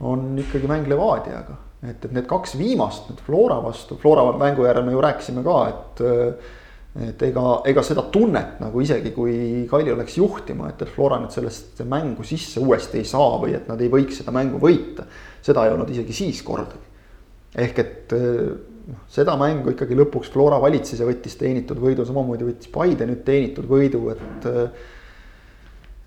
on 0.00 0.38
ikkagi 0.38 0.68
mäng 0.70 0.88
Levadiaga. 0.88 1.56
et, 1.82 2.04
et 2.04 2.12
need 2.12 2.26
kaks 2.28 2.58
viimast 2.60 3.08
nüüd 3.08 3.20
Flora 3.24 3.60
vastu, 3.64 3.96
Flora 4.00 4.26
mängu 4.36 4.66
järel 4.66 4.84
me 4.84 4.92
ju 4.92 5.00
rääkisime 5.00 5.44
ka, 5.44 5.60
et 5.68 6.02
et 6.90 7.22
ega, 7.22 7.60
ega 7.70 7.82
seda 7.86 8.02
tunnet 8.10 8.58
nagu 8.58 8.80
isegi 8.82 9.12
kui 9.14 9.34
Kalju 9.70 9.94
läks 9.94 10.16
juhtima, 10.18 10.72
et, 10.72 10.80
et 10.82 10.90
Flora 10.90 11.20
nüüd 11.22 11.30
sellest 11.30 11.84
mängu 11.86 12.26
sisse 12.26 12.60
uuesti 12.60 12.98
ei 12.98 13.06
saa 13.06 13.36
või 13.38 13.54
et 13.54 13.68
nad 13.70 13.80
ei 13.80 13.88
võiks 13.92 14.18
seda 14.20 14.34
mängu 14.34 14.58
võita. 14.58 15.06
seda 15.40 15.64
ei 15.64 15.74
olnud 15.76 15.92
isegi 15.94 16.16
siis 16.18 16.42
kordagi. 16.42 16.82
ehk 17.54 17.78
et 17.78 18.14
noh, 18.16 19.04
seda 19.08 19.36
mängu 19.38 19.70
ikkagi 19.76 19.98
lõpuks 20.02 20.32
Flora 20.34 20.58
valitses 20.62 21.00
ja 21.00 21.06
võttis 21.06 21.38
teenitud 21.38 21.78
võidu, 21.78 22.04
samamoodi 22.08 22.48
võttis 22.48 22.72
Paide 22.74 23.06
nüüd 23.06 23.22
teenitud 23.24 23.70
võidu, 23.70 24.08
et 24.10 24.50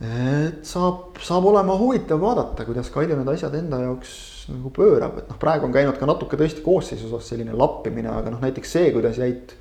et 0.04 0.68
saab, 0.68 1.18
saab 1.24 1.46
olema 1.48 1.76
huvitav 1.80 2.22
vaadata, 2.22 2.66
kuidas 2.68 2.90
Kalju 2.92 3.16
need 3.16 3.30
asjad 3.34 3.56
enda 3.56 3.80
jaoks 3.86 4.14
nagu 4.52 4.72
pöörab, 4.76 5.22
et 5.22 5.30
noh, 5.32 5.38
praegu 5.40 5.68
on 5.70 5.76
käinud 5.76 5.96
ka 6.00 6.08
natuke 6.10 6.40
tõesti 6.40 6.64
koosseisu 6.66 7.08
osas 7.08 7.30
selline 7.32 7.56
lappimine, 7.56 8.12
aga 8.12 8.34
noh, 8.34 8.42
näiteks 8.44 8.74
see, 8.76 8.92
kuidas 8.96 9.20
jäid. 9.22 9.56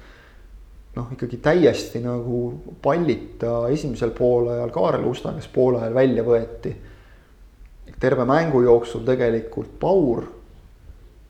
noh, 0.96 1.08
ikkagi 1.14 1.38
täiesti 1.40 2.02
nagu 2.04 2.38
pallita 2.84 3.68
esimesel 3.72 4.10
poolajal 4.12 4.72
Kaarel 4.74 5.06
Usta, 5.08 5.32
kes 5.32 5.48
poole 5.48 5.80
ajal 5.80 5.94
välja 5.94 6.24
võeti. 6.26 6.74
terve 8.00 8.24
mängu 8.26 8.62
jooksul 8.62 9.04
tegelikult 9.06 9.78
Paur. 9.80 10.24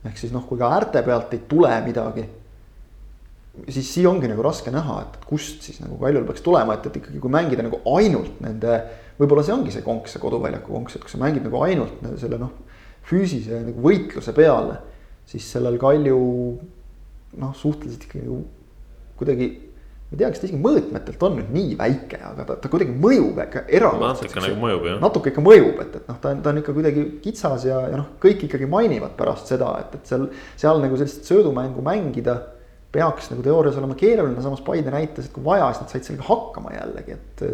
ehk 0.04 0.16
siis 0.18 0.32
noh, 0.32 0.46
kui 0.48 0.58
ka 0.58 0.72
äärte 0.72 1.02
pealt 1.02 1.34
ei 1.34 1.44
tule 1.48 1.80
midagi 1.84 2.24
siis 3.68 3.94
siia 3.94 4.10
ongi 4.10 4.28
nagu 4.30 4.42
raske 4.44 4.72
näha, 4.72 4.98
et 5.04 5.24
kust 5.28 5.64
siis 5.66 5.80
nagu 5.82 5.98
Kaljul 6.00 6.24
peaks 6.28 6.44
tulema, 6.44 6.76
et, 6.76 6.86
et 6.88 6.98
ikkagi, 7.02 7.20
kui 7.20 7.32
mängida 7.32 7.64
nagu 7.66 7.82
ainult 7.96 8.40
nende. 8.44 8.80
Võib-olla 9.22 9.44
see 9.46 9.54
ongi 9.54 9.74
see 9.74 9.84
konks, 9.86 10.14
see 10.14 10.22
koduväljaku 10.22 10.74
konks, 10.74 10.96
et 10.96 11.04
kui 11.04 11.12
sa 11.12 11.20
mängid 11.22 11.46
nagu 11.46 11.62
ainult 11.64 12.02
selle 12.20 12.38
noh, 12.42 12.54
füüsilise 13.08 13.62
nagu 13.68 13.84
võitluse 13.84 14.34
peale. 14.36 14.80
siis 15.26 15.46
sellel 15.54 15.78
Kalju 15.80 16.22
noh, 17.40 17.52
suhteliselt 17.56 18.08
ikkagi 18.08 18.26
nagu 18.26 18.40
kuidagi. 19.20 19.50
ma 20.12 20.16
ei 20.16 20.20
tea, 20.20 20.28
kas 20.28 20.40
ta 20.42 20.48
isegi 20.48 20.58
mõõtmetelt 20.60 21.22
on 21.24 21.36
nüüd 21.38 21.52
nii 21.54 21.76
väike, 21.78 22.18
aga 22.28 22.44
ta, 22.44 22.56
ta 22.60 22.68
kuidagi 22.68 22.92
mõjub 23.00 23.38
ikka 23.46 23.62
erakordselt. 23.78 24.26
natuke 24.26 24.42
nagu 24.44 24.58
mõjub 24.60 24.88
jah. 24.90 24.98
natuke 25.00 25.32
ikka 25.32 25.44
mõjub, 25.46 25.78
et, 25.86 25.94
et 26.00 26.10
noh, 26.10 26.18
ta 26.20 26.32
on, 26.34 26.42
ta 26.44 26.52
on 26.52 26.60
ikka 26.60 26.74
kuidagi 26.76 27.04
kitsas 27.24 27.64
ja, 27.64 27.78
ja 27.88 28.00
noh, 28.00 28.10
kõik 28.20 28.44
ikkagi 28.48 28.68
mainivad 28.68 29.14
pärast 29.16 29.48
seda, 29.54 29.70
et, 29.80 29.96
et 29.96 30.12
seal, 30.12 30.26
seal 30.60 30.82
nagu 30.84 30.98
sellist 31.00 31.30
söödumängu 31.30 31.84
mängida 31.86 32.36
peaks 32.92 33.30
nagu 33.32 33.40
teoorias 33.46 33.78
olema 33.80 33.96
keeruline, 33.96 34.44
samas 34.44 34.60
Paide 34.66 34.92
näitas, 34.92 35.30
et 35.30 35.32
kui 35.32 35.44
vaja, 35.46 35.70
siis 35.72 35.86
nad 35.86 35.94
said 35.94 36.08
sellega 36.10 36.28
hakkama 36.28 36.76
jällegi, 36.76 37.16
et. 37.16 37.44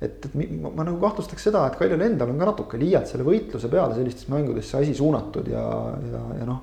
Et, 0.00 0.26
et 0.28 0.34
ma, 0.34 0.70
ma 0.70 0.86
nagu 0.88 0.98
kahtlustaks 1.00 1.48
seda, 1.48 1.66
et 1.70 1.78
Kaljul 1.78 2.02
endal 2.04 2.32
on 2.32 2.40
ka 2.40 2.50
natuke 2.50 2.80
liialt 2.80 3.08
selle 3.10 3.24
võitluse 3.26 3.70
peale 3.72 3.96
sellistes 3.96 4.28
mängudes 4.32 4.68
see 4.70 4.82
asi 4.84 4.96
suunatud 4.98 5.48
ja, 5.52 5.62
ja, 6.10 6.24
ja 6.40 6.48
noh. 6.48 6.60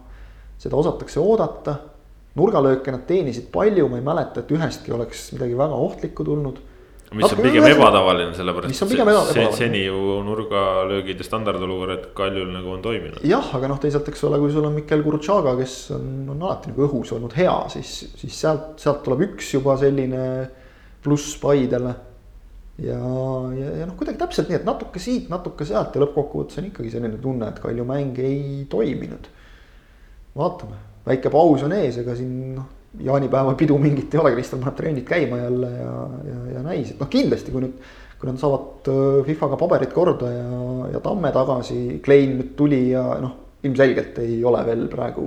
seda 0.61 0.77
osatakse 0.79 1.21
oodata. 1.23 1.79
nurgalööke 2.33 2.91
nad 2.91 3.03
teenisid 3.05 3.51
palju, 3.53 3.87
ma 3.89 3.99
ei 3.99 4.05
mäleta, 4.05 4.41
et 4.41 4.53
ühestki 4.53 4.93
oleks 4.93 5.27
midagi 5.35 5.57
väga 5.57 5.81
ohtlikku 5.87 6.25
tulnud 6.25 6.61
mis 7.13 7.33
on 7.33 7.41
pigem 7.41 7.65
ebatavaline, 7.67 8.33
sellepärast 8.37 9.37
et 9.37 9.57
seni 9.57 9.83
ju 9.85 10.19
nurgalöögide 10.25 11.25
standardolukorrad 11.25 12.07
Kaljul 12.17 12.49
nagu 12.53 12.73
on 12.73 12.81
toiminud. 12.81 13.21
jah, 13.27 13.51
aga 13.57 13.69
noh, 13.71 13.79
teisalt, 13.81 14.09
eks 14.09 14.23
ole, 14.29 14.39
kui 14.41 14.53
sul 14.53 14.65
on 14.67 14.73
Mikkel 14.77 15.03
Gurutšaga, 15.05 15.55
kes 15.59 15.75
on, 15.97 16.07
on 16.33 16.41
alati 16.47 16.73
nagu 16.73 16.87
õhus 16.87 17.13
olnud 17.15 17.35
hea, 17.37 17.53
siis, 17.73 17.93
siis 18.19 18.39
sealt, 18.45 18.73
sealt 18.81 19.03
tuleb 19.05 19.27
üks 19.29 19.53
juba 19.55 19.77
selline 19.81 20.23
pluss 21.03 21.37
Paidele. 21.41 21.93
Ja, 22.81 22.99
ja, 23.57 23.73
ja 23.81 23.87
noh, 23.89 23.97
kuidagi 23.99 24.21
täpselt 24.21 24.49
nii, 24.49 24.61
et 24.61 24.67
natuke 24.67 25.01
siit, 25.01 25.27
natuke 25.33 25.65
sealt 25.67 25.95
ja 25.95 26.01
lõppkokkuvõttes 26.05 26.61
on 26.61 26.69
ikkagi 26.71 26.93
selline 26.93 27.19
tunne, 27.21 27.49
et 27.49 27.59
Kalju 27.61 27.85
mäng 27.87 28.17
ei 28.23 28.63
toiminud. 28.69 29.27
vaatame, 30.37 30.79
väike 31.05 31.29
paus 31.29 31.65
on 31.67 31.75
ees, 31.77 31.99
ega 32.01 32.15
siin 32.17 32.55
noh 32.57 32.71
jaanipäeva 33.01 33.53
pidu 33.57 33.77
mingit 33.77 34.13
ei 34.13 34.21
ole, 34.21 34.33
Kristal 34.35 34.61
paneb 34.61 34.77
trennid 34.77 35.05
käima 35.07 35.37
jälle 35.37 35.69
ja, 35.71 35.93
ja, 36.27 36.39
ja 36.57 36.63
näis, 36.65 36.93
et 36.93 37.01
noh, 37.01 37.09
kindlasti 37.09 37.53
kui 37.53 37.65
nüüd. 37.65 37.91
kui 38.23 38.29
nad 38.31 38.39
saavad 38.39 38.87
äh, 38.87 39.25
FIFA-ga 39.27 39.57
paberid 39.59 39.91
korda 39.91 40.29
ja, 40.31 40.59
ja 40.93 40.99
Tamme 41.03 41.33
tagasi, 41.35 41.99
Klein 42.05 42.37
nüüd 42.37 42.53
tuli 42.55 42.85
ja 42.93 43.01
noh, 43.19 43.33
ilmselgelt 43.67 44.21
ei 44.23 44.37
ole 44.47 44.61
veel 44.63 44.85
praegu 44.91 45.25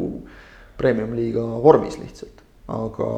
premium-liiga 0.79 1.43
vormis 1.65 1.99
lihtsalt. 2.01 2.41
aga, 2.73 3.11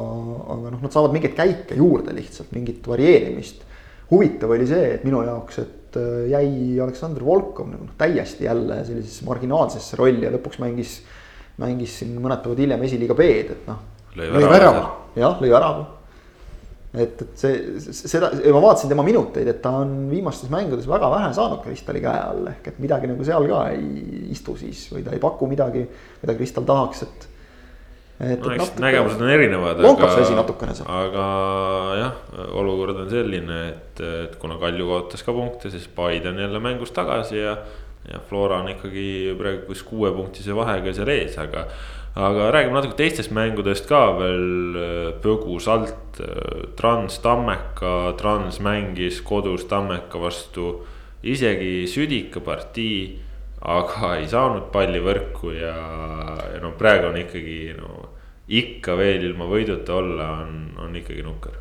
aga 0.55 0.73
noh, 0.73 0.81
nad 0.83 0.93
saavad 0.93 1.15
mingeid 1.15 1.37
käike 1.37 1.77
juurde 1.79 2.13
lihtsalt, 2.13 2.51
mingit 2.53 2.85
varieerimist. 2.87 3.63
Huvitav 4.11 4.55
oli 4.55 4.67
see, 4.69 4.95
et 4.95 5.05
minu 5.07 5.21
jaoks, 5.25 5.61
et 5.63 5.99
äh, 5.99 6.25
jäi 6.33 6.79
Aleksandr 6.81 7.25
Volkov 7.25 7.69
nagu 7.71 7.85
noh, 7.85 7.95
täiesti 7.99 8.47
jälle 8.47 8.81
sellisesse 8.87 9.27
marginaalsesse 9.27 9.99
rolli 9.99 10.25
ja 10.27 10.33
lõpuks 10.33 10.61
mängis, 10.63 10.99
mängis 11.61 11.99
siin 12.01 12.17
mõned 12.17 12.43
päevad 12.43 12.65
hiljem 12.65 12.89
esiliiga 12.89 13.17
B-d, 13.17 13.55
et 13.55 13.69
noh. 13.69 13.87
lõi 14.19 14.43
värava. 14.49 14.83
jah, 15.19 15.39
lõi 15.41 15.53
värava 15.53 15.87
et, 16.93 17.21
et 17.21 17.37
see, 17.37 17.91
seda, 17.93 18.31
ma 18.49 18.61
vaatasin 18.63 18.89
tema 18.89 19.05
minuteid, 19.05 19.49
et 19.51 19.59
ta 19.61 19.73
on 19.83 19.91
viimastes 20.09 20.49
mängudes 20.49 20.87
väga 20.89 21.09
vähe 21.13 21.31
saanud 21.37 21.61
Kristali 21.65 22.01
käe 22.01 22.21
all, 22.23 22.47
ehk 22.49 22.71
et 22.71 22.79
midagi 22.81 23.09
nagu 23.11 23.25
seal 23.27 23.45
ka 23.49 23.65
ei 23.75 24.29
istu 24.33 24.55
siis 24.57 24.87
või 24.93 25.03
ta 25.05 25.13
ei 25.13 25.21
paku 25.21 25.49
midagi, 25.51 25.85
mida 26.23 26.37
Kristal 26.37 26.65
tahaks, 26.69 27.03
et. 27.05 27.27
Et 28.19 28.41
no 28.43 28.55
eks 28.55 28.73
nägemused 28.83 29.21
on 29.23 29.29
erinevad. 29.31 29.83
lonkab 29.83 30.11
see 30.13 30.25
asi 30.25 30.37
natukene 30.37 30.73
seal. 30.75 30.89
aga 30.91 31.27
jah, 31.99 32.17
olukord 32.59 33.03
on 33.05 33.11
selline, 33.11 33.59
et, 33.69 34.01
et 34.25 34.35
kuna 34.41 34.59
Kalju 34.59 34.89
kaotas 34.89 35.23
ka 35.23 35.35
punkte, 35.35 35.71
siis 35.71 35.87
Paide 35.95 36.33
on 36.33 36.41
jälle 36.43 36.59
mängus 36.63 36.91
tagasi 36.95 37.39
ja. 37.39 37.55
ja 38.09 38.19
Flora 38.29 38.59
on 38.63 38.73
ikkagi 38.75 39.37
praegu 39.39 39.69
kus 39.69 39.85
kuuepunktise 39.87 40.55
vahega 40.55 40.93
seal 40.95 41.15
ees, 41.15 41.37
aga 41.39 41.67
aga 42.19 42.49
räägime 42.51 42.75
natuke 42.75 42.97
teistest 42.99 43.31
mängudest 43.35 43.87
ka 43.87 44.01
veel 44.17 44.77
põgusalt. 45.23 46.19
Trans 46.75 47.19
Tammeka, 47.23 48.13
Trans 48.19 48.59
mängis 48.63 49.21
kodus 49.23 49.63
Tammeka 49.69 50.19
vastu 50.19 50.79
isegi 51.23 51.87
südika 51.87 52.43
partii. 52.43 53.25
aga 53.59 54.13
ei 54.15 54.27
saanud 54.31 54.69
palli 54.71 55.01
võrku 55.03 55.49
ja, 55.51 55.73
ja 56.53 56.61
no 56.63 56.69
praegu 56.79 57.09
on 57.09 57.17
ikkagi 57.19 57.73
no 57.75 58.08
ikka 58.49 58.95
veel 58.97 59.25
ilma 59.29 59.47
võiduta 59.49 59.97
olla 59.99 60.29
on, 60.43 60.53
on 60.81 60.95
ikkagi 60.97 61.25
nukker. 61.25 61.57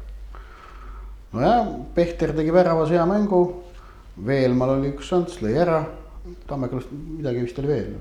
nojah, 1.36 1.72
Pehter 1.94 2.32
tegi 2.36 2.54
väravas 2.54 2.92
hea 2.94 3.04
mängu. 3.08 3.42
Veelmal 4.26 4.78
oli 4.78 4.94
üks 4.96 5.12
šanss, 5.12 5.42
lõi 5.44 5.52
ära. 5.62 5.82
Tammekal 6.48 6.80
midagi 6.90 7.44
vist 7.44 7.60
oli 7.60 7.70
veel 7.70 7.92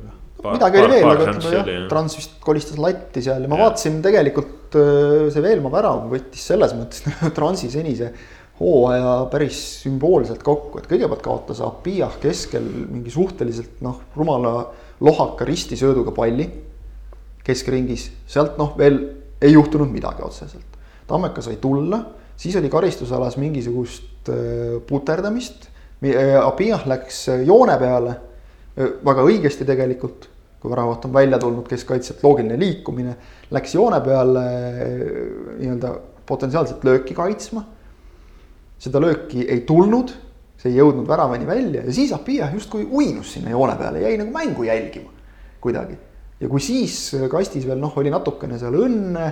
midagi 0.46 0.82
oli 0.82 0.92
veel, 0.92 1.08
aga 1.10 1.28
ütleme 1.32 1.54
jah, 1.56 1.86
Trans 1.90 2.16
vist 2.18 2.36
kolistas 2.44 2.80
latti 2.82 3.24
seal 3.26 3.46
ja 3.46 3.50
ma 3.50 3.58
ja. 3.58 3.68
vaatasin 3.68 4.02
tegelikult 4.06 4.76
äh, 4.78 5.28
see 5.34 5.44
Veelmaa 5.44 5.74
värav 5.74 6.04
võttis 6.12 6.44
selles 6.52 6.76
mõttes 6.78 7.06
Transi 7.38 7.72
senise 7.74 8.12
hooaja 8.58 9.28
päris 9.32 9.58
sümboolselt 9.84 10.42
kokku, 10.46 10.82
et 10.82 10.90
kõigepealt 10.90 11.24
kaotas 11.26 11.62
Apiah 11.66 12.14
keskel 12.22 12.66
mingi 12.66 13.14
suhteliselt 13.14 13.82
noh, 13.86 14.02
rumala 14.18 14.54
lohaka 15.04 15.46
ristisööduga 15.46 16.14
palli 16.16 16.48
keskringis, 17.48 18.10
sealt 18.28 18.58
noh, 18.60 18.76
veel 18.78 19.00
ei 19.42 19.54
juhtunud 19.54 19.90
midagi 19.92 20.26
otseselt. 20.26 20.78
Tammeka 21.08 21.42
sai 21.42 21.58
tulla, 21.64 22.02
siis 22.36 22.56
oli 22.60 22.70
karistusalas 22.70 23.40
mingisugust 23.40 24.32
äh, 24.34 24.78
puterdamist. 24.88 25.70
Apiah 26.44 26.84
läks 26.86 27.24
joone 27.42 27.74
peale 27.82 28.12
väga 28.78 29.24
õigesti 29.26 29.66
tegelikult, 29.66 30.28
kui 30.62 30.70
väravat 30.70 31.08
on 31.08 31.14
välja 31.16 31.40
tulnud 31.42 31.66
keskkaitselt 31.70 32.22
loogiline 32.22 32.58
liikumine, 32.60 33.16
läks 33.54 33.74
joone 33.74 34.00
peale 34.06 34.44
nii-öelda 35.58 35.94
potentsiaalselt 36.28 36.86
lööki 36.86 37.18
kaitsma. 37.18 37.66
seda 38.78 39.00
lööki 39.02 39.48
ei 39.50 39.64
tulnud, 39.66 40.12
see 40.62 40.70
ei 40.70 40.78
jõudnud 40.78 41.08
väravani 41.10 41.48
välja 41.48 41.82
ja 41.86 41.94
siis 41.94 42.12
Apia 42.14 42.52
justkui 42.54 42.84
uinus 42.86 43.32
sinna 43.34 43.50
joone 43.50 43.74
peale, 43.76 44.04
jäi 44.04 44.18
nagu 44.18 44.32
mängu 44.32 44.64
jälgima 44.64 45.10
kuidagi. 45.62 45.98
Ja 46.40 46.50
kui 46.50 46.62
siis 46.64 47.16
kastis 47.32 47.66
veel 47.68 47.80
noh, 47.82 47.96
oli 47.98 48.12
natukene 48.14 48.60
seal 48.60 48.76
õnne, 48.78 49.32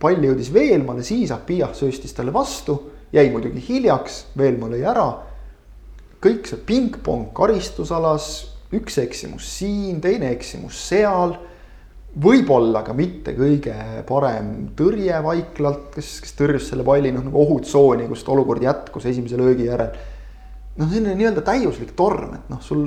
pall 0.00 0.22
jõudis 0.22 0.52
Veelmaale, 0.54 1.02
siis 1.06 1.32
Apia 1.34 1.72
sööstis 1.74 2.12
talle 2.14 2.34
vastu, 2.34 2.76
jäi 3.12 3.30
muidugi 3.32 3.62
hiljaks, 3.68 4.26
Veelmaa 4.38 4.74
lõi 4.74 4.84
ära 4.86 5.08
kõik 6.26 6.48
see 6.48 6.62
pingpong 6.66 7.30
karistusalas, 7.36 8.30
üks 8.74 8.98
eksimus 9.02 9.46
siin, 9.58 10.00
teine 10.02 10.32
eksimus 10.34 10.78
seal. 10.88 11.36
võib-olla 12.16 12.80
ka 12.80 12.94
mitte 12.96 13.34
kõige 13.36 13.74
parem 14.08 14.70
tõrje 14.76 15.18
Vaiklalt, 15.22 15.90
kes, 15.94 16.14
kes 16.24 16.32
tõrjus 16.38 16.70
selle 16.70 16.84
palli 16.84 17.10
noh 17.12 17.26
nagu 17.26 17.42
ohutsooni, 17.42 18.06
kust 18.08 18.28
olukord 18.32 18.62
jätkus 18.64 19.04
esimese 19.04 19.36
löögi 19.36 19.68
järel. 19.68 19.92
noh, 20.76 20.88
selline 20.88 21.14
nii-öelda 21.14 21.44
täiuslik 21.44 21.92
torm, 21.96 22.34
et 22.34 22.48
noh, 22.52 22.62
sul 22.62 22.86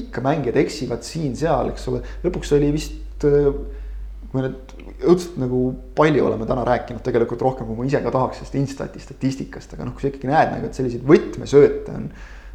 ikka 0.00 0.22
mängijad 0.24 0.58
eksivad 0.64 1.06
siin-seal, 1.06 1.72
eks 1.72 1.88
ole, 1.92 2.02
lõpuks 2.24 2.54
oli 2.56 2.70
vist 2.74 3.24
kui 3.24 4.40
me 4.40 4.48
nüüd 4.48 4.72
õudselt 5.06 5.36
nagu 5.38 5.60
palju 5.96 6.24
oleme 6.26 6.46
täna 6.48 6.64
rääkinud 6.66 7.04
tegelikult 7.06 7.42
rohkem, 7.44 7.68
kui 7.68 7.78
ma 7.78 7.86
ise 7.86 8.00
ka 8.02 8.12
tahaks 8.14 8.40
sellest 8.40 8.56
Instati 8.58 9.02
statistikast, 9.02 9.76
aga 9.76 9.86
noh, 9.86 9.94
kui 9.94 10.04
sa 10.04 10.10
ikkagi 10.10 10.30
näed 10.30 10.56
nagu, 10.56 10.68
et 10.68 10.78
selliseid 10.78 11.06
võtmesööte 11.08 11.94
on 11.94 12.08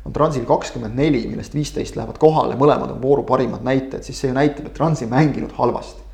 on 0.06 0.14
Transil 0.16 0.46
kakskümmend 0.48 0.96
neli, 0.98 1.26
millest 1.30 1.56
viisteist 1.56 1.98
lähevad 2.00 2.20
kohale, 2.22 2.58
mõlemad 2.60 2.94
on 2.96 3.02
vooru 3.04 3.26
parimad 3.28 3.66
näitajad, 3.68 4.06
siis 4.08 4.22
see 4.22 4.32
ju 4.32 4.38
näitab, 4.38 4.70
et 4.70 4.76
Trans 4.78 5.04
ei 5.04 5.10
mänginud 5.12 5.52
halvasti. 5.58 6.06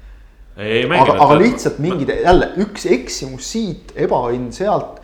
aga, 0.56 1.18
aga 1.20 1.38
lihtsalt 1.40 1.80
mingid 1.84 2.12
jälle 2.24 2.52
üks 2.64 2.86
eksimus 2.92 3.52
siit, 3.52 3.94
ebaõnn 3.96 4.52
sealt. 4.56 5.02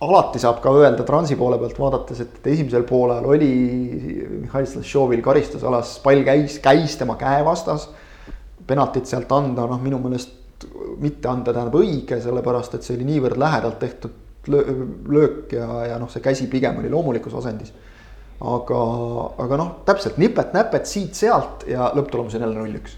Alati 0.00 0.40
saab 0.40 0.62
ka 0.64 0.72
öelda 0.72 1.04
Transi 1.06 1.36
poole 1.36 1.58
pealt 1.60 1.78
vaadates, 1.78 2.20
et 2.24 2.46
esimesel 2.52 2.86
poolel 2.88 3.26
oli 3.34 3.50
Mihhail 4.40 4.68
Slashovil 4.68 5.22
karistusalas, 5.24 5.98
pall 6.04 6.24
käis, 6.24 6.58
käis 6.64 6.96
tema 7.00 7.18
käe 7.20 7.44
vastas. 7.44 7.88
penaltit 8.66 9.06
sealt 9.06 9.32
anda, 9.32 9.64
noh, 9.66 9.80
minu 9.82 9.98
meelest 9.98 10.66
mitte 11.00 11.28
anda 11.28 11.52
tähendab 11.52 11.74
õige, 11.80 12.20
sellepärast 12.22 12.74
et 12.76 12.84
see 12.86 12.94
oli 12.98 13.06
niivõrd 13.08 13.38
lähedalt 13.40 13.78
tehtud 13.80 14.18
löök 14.46 15.52
ja, 15.52 15.66
ja 15.88 15.96
noh, 15.98 16.08
see 16.12 16.22
käsi 16.22 16.46
pigem 16.48 16.78
oli 16.80 16.90
loomulikus 16.92 17.34
asendis 17.36 17.72
aga, 18.40 18.80
aga 19.44 19.58
noh, 19.60 19.72
täpselt 19.88 20.16
nipet-näpet 20.20 20.88
siit-sealt 20.88 21.66
ja 21.68 21.90
lõpptulemus 21.96 22.36
on 22.36 22.46
jälle 22.46 22.56
null-üks. 22.56 22.96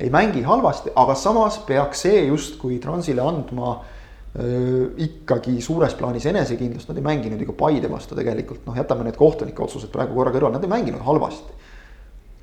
ei 0.00 0.10
mängi 0.10 0.42
halvasti, 0.42 0.90
aga 0.96 1.14
samas 1.14 1.58
peaks 1.66 2.00
see 2.06 2.24
justkui 2.26 2.78
Transile 2.82 3.22
andma 3.22 3.74
öö, 3.76 3.93
ikkagi 4.34 5.60
suures 5.62 5.94
plaanis 5.94 6.24
enesekindlust, 6.26 6.88
nad 6.90 6.98
ei 6.98 7.06
mänginud 7.06 7.42
ju 7.42 7.52
ka 7.52 7.58
Paide 7.64 7.90
vastu 7.90 8.16
tegelikult, 8.18 8.64
noh, 8.66 8.74
jätame 8.74 9.06
need 9.06 9.18
kohtunike 9.18 9.62
otsused 9.62 9.92
praegu 9.94 10.16
korra 10.16 10.32
kõrvale, 10.34 10.56
nad 10.56 10.66
ei 10.66 10.72
mänginud 10.72 11.04
halvasti. 11.06 11.54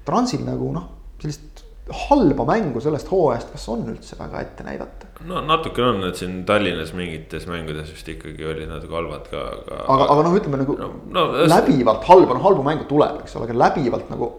Transil 0.07 0.45
nagu 0.47 0.71
noh, 0.71 0.87
sellist 1.19 1.65
halba 1.91 2.45
mängu 2.47 2.81
sellest 2.81 3.09
hooajast, 3.11 3.51
kas 3.51 3.67
on 3.73 3.83
üldse 3.91 4.17
väga 4.19 4.41
ette 4.45 4.65
näidata? 4.65 5.07
no 5.27 5.41
natukene 5.45 5.87
on, 5.91 6.03
et 6.07 6.17
siin 6.17 6.39
Tallinnas 6.47 6.93
mingites 6.97 7.43
mängudes 7.49 7.91
vist 7.93 8.07
ikkagi 8.09 8.45
olid 8.47 8.69
natuke 8.69 8.95
halvad 8.95 9.27
ka, 9.29 9.41
aga. 9.57 9.79
aga, 9.93 10.07
aga 10.13 10.25
noh, 10.25 10.37
ütleme 10.39 10.61
nagu 10.63 10.75
no, 10.79 10.89
no, 11.13 11.25
läbivalt 11.49 12.07
halba, 12.07 12.37
no 12.37 12.43
halbu 12.45 12.65
mänge 12.65 12.87
tuleb, 12.89 13.19
eks 13.25 13.35
ole, 13.37 13.49
aga 13.49 13.57
läbivalt 13.65 14.09
nagu 14.13 14.29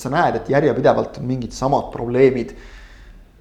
sa 0.00 0.10
näed, 0.14 0.40
et 0.40 0.50
järjepidevalt 0.54 1.20
on 1.20 1.28
mingid 1.28 1.54
samad 1.56 1.92
probleemid. 1.94 2.56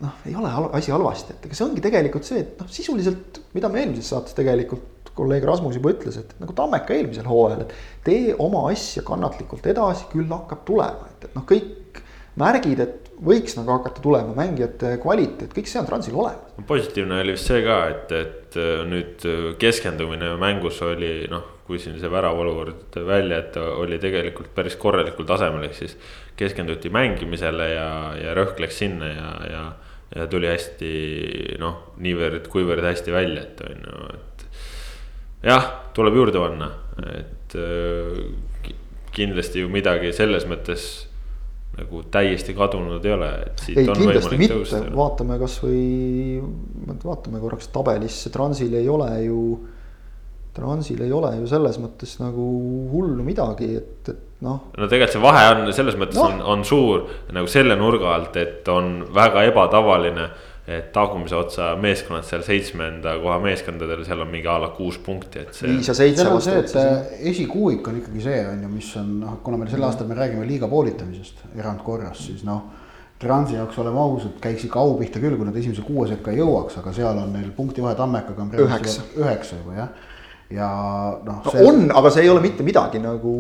Noh, 0.02 0.22
ei 0.26 0.36
ole 0.38 0.52
asi 0.78 0.94
halvasti, 0.94 1.36
et 1.36 1.46
ega 1.48 1.58
see 1.58 1.68
ongi 1.68 1.84
tegelikult 1.84 2.28
see, 2.28 2.42
et 2.44 2.62
noh, 2.62 2.70
sisuliselt, 2.72 3.42
mida 3.56 3.70
me 3.72 3.84
eelmises 3.84 4.12
saates 4.14 4.38
tegelikult 4.38 5.12
kolleeg 5.18 5.46
Rasmus 5.46 5.76
juba 5.78 5.92
ütles, 5.94 6.18
et 6.22 6.34
nagu 6.42 6.56
Tammeka 6.56 6.96
eelmisel 6.96 7.28
hooajal, 7.28 7.66
et 7.66 7.76
tee 8.08 8.36
oma 8.40 8.66
asja 8.72 9.04
kannatlikult 9.08 9.68
edasi, 9.70 10.08
küll 10.14 10.32
hakkab 10.32 10.66
tulema, 10.68 11.10
et, 11.12 11.28
et 11.28 11.38
noh, 11.38 11.46
kõik 11.48 12.02
märgid, 12.40 12.80
et 12.80 13.12
võiks 13.22 13.54
nagu 13.58 13.76
hakata 13.76 14.02
tulema 14.02 14.34
mängijate 14.38 14.96
kvaliteet, 15.04 15.52
kõik 15.54 15.70
see 15.70 15.82
on 15.82 15.90
Transil 15.90 16.16
olemas. 16.18 16.56
positiivne 16.68 17.20
oli 17.22 17.36
vist 17.36 17.52
see 17.52 17.62
ka, 17.66 17.78
et, 17.92 18.14
et 18.18 18.58
äh, 18.58 18.82
nüüd 18.90 19.28
äh, 19.28 19.44
keskendumine 19.62 20.34
mängus 20.42 20.82
oli 20.86 21.28
noh, 21.30 21.60
kui 21.68 21.80
siin 21.80 22.00
see 22.02 22.12
väravolukord 22.12 22.98
välja, 23.08 23.44
et 23.44 23.60
oli 23.62 24.00
tegelikult 24.02 24.52
päris 24.56 24.76
korralikul 24.80 25.28
tasemel, 25.30 25.68
ehk 25.68 25.78
siis 25.78 25.96
keskenduti 26.40 26.90
mängimisele 26.92 27.70
ja, 27.76 27.90
ja 28.18 28.36
rõhk 28.38 28.60
läks 28.64 28.82
sinna 28.82 29.12
ja, 29.12 29.32
ja. 29.52 29.64
Ja 30.16 30.28
tuli 30.32 30.50
hästi 30.52 30.92
noh, 31.62 31.94
niivõrd-kuivõrd 32.04 32.88
hästi 32.90 33.14
välja, 33.16 33.46
et 33.46 33.62
on 33.68 33.86
ju, 33.88 34.10
et. 34.18 34.46
jah, 35.52 35.70
tuleb 35.96 36.20
juurde 36.20 36.42
panna, 36.42 36.72
et 37.16 37.56
äh, 37.56 38.74
kindlasti 39.16 39.64
ju 39.64 39.72
midagi 39.72 40.12
selles 40.16 40.48
mõttes 40.50 40.90
nagu 41.78 42.02
täiesti 42.12 42.54
kadunud 42.56 43.06
ei 43.06 43.14
ole, 43.16 43.30
et 43.48 43.62
siit 43.64 43.80
ei, 43.80 43.88
on 43.90 44.00
võimalik 44.02 44.42
mitte. 44.42 44.58
tõusta. 44.58 44.82
vaatame 44.96 45.38
kasvõi, 45.40 45.84
vaatame 47.04 47.40
korraks 47.44 47.72
tabelisse, 47.72 48.32
Transil 48.34 48.76
ei 48.80 48.90
ole 48.92 49.10
ju, 49.24 49.44
Transil 50.52 51.00
ei 51.06 51.12
ole 51.16 51.36
ju 51.40 51.48
selles 51.48 51.78
mõttes 51.80 52.18
nagu 52.20 52.46
hullu 52.92 53.24
midagi, 53.24 53.70
et, 53.80 54.10
et 54.12 54.44
noh. 54.44 54.72
no 54.76 54.88
tegelikult 54.92 55.16
see 55.16 55.24
vahe 55.24 55.44
on 55.54 55.74
selles 55.74 55.96
mõttes 56.00 56.20
no. 56.20 56.28
on, 56.28 56.42
on 56.56 56.66
suur 56.68 57.06
nagu 57.32 57.48
selle 57.52 57.78
nurga 57.80 58.16
alt, 58.18 58.40
et 58.42 58.68
on 58.72 58.98
väga 59.16 59.46
ebatavaline 59.52 60.30
et 60.68 60.92
tagumise 60.94 61.36
otsa 61.36 61.72
meeskonnad 61.82 62.26
seal 62.26 62.44
seitsmenda 62.46 63.16
koha 63.22 63.40
meeskondadel, 63.42 64.04
seal 64.06 64.22
on 64.22 64.30
mingi 64.30 64.50
a 64.50 64.60
la 64.62 64.70
kuus 64.76 65.00
punkti, 65.02 65.42
et 65.42 65.58
see. 65.58 65.72
viis 65.72 65.90
ja 65.90 65.96
seitse. 65.98 66.22
seal 66.22 66.36
on 66.36 66.44
see, 66.46 66.60
et 66.62 67.26
esikuuik 67.32 67.88
on 67.90 67.98
ikkagi 67.98 68.22
see 68.28 68.44
on 68.46 68.62
ju, 68.68 68.70
mis 68.70 68.92
on 69.02 69.10
noh, 69.24 69.40
kuna 69.46 69.58
me 69.58 69.70
sel 69.72 69.84
aastal 69.88 70.10
me 70.10 70.18
räägime 70.20 70.46
liiga 70.48 70.70
poolitamisest 70.72 71.48
erandkorras, 71.58 72.28
siis 72.30 72.46
noh. 72.48 72.62
Transi 73.22 73.54
jaoks 73.54 73.78
oleme 73.78 74.00
ausad, 74.02 74.32
käiks 74.42 74.64
ikka 74.66 74.82
au 74.82 74.96
pihta 74.98 75.20
küll, 75.22 75.36
kui 75.38 75.46
nad 75.46 75.58
esimese 75.58 75.84
kuue 75.86 76.08
sekka 76.10 76.34
jõuaks, 76.34 76.80
aga 76.82 76.94
seal 76.96 77.20
on 77.22 77.30
neil 77.36 77.52
punkti 77.54 77.84
vahe 77.84 77.94
Tammekaga 77.98 78.42
on 78.42 78.56
Üheksa. 78.64 79.04
üheksa 79.14 79.60
juba 79.60 79.76
jah. 79.78 79.92
Ja 80.52 80.70
noh. 81.26 81.42
no 81.46 81.66
on, 81.68 81.88
aga 81.96 82.10
see 82.14 82.24
ei 82.26 82.30
ole 82.30 82.42
mitte 82.44 82.64
midagi 82.64 83.00
nagu 83.00 83.34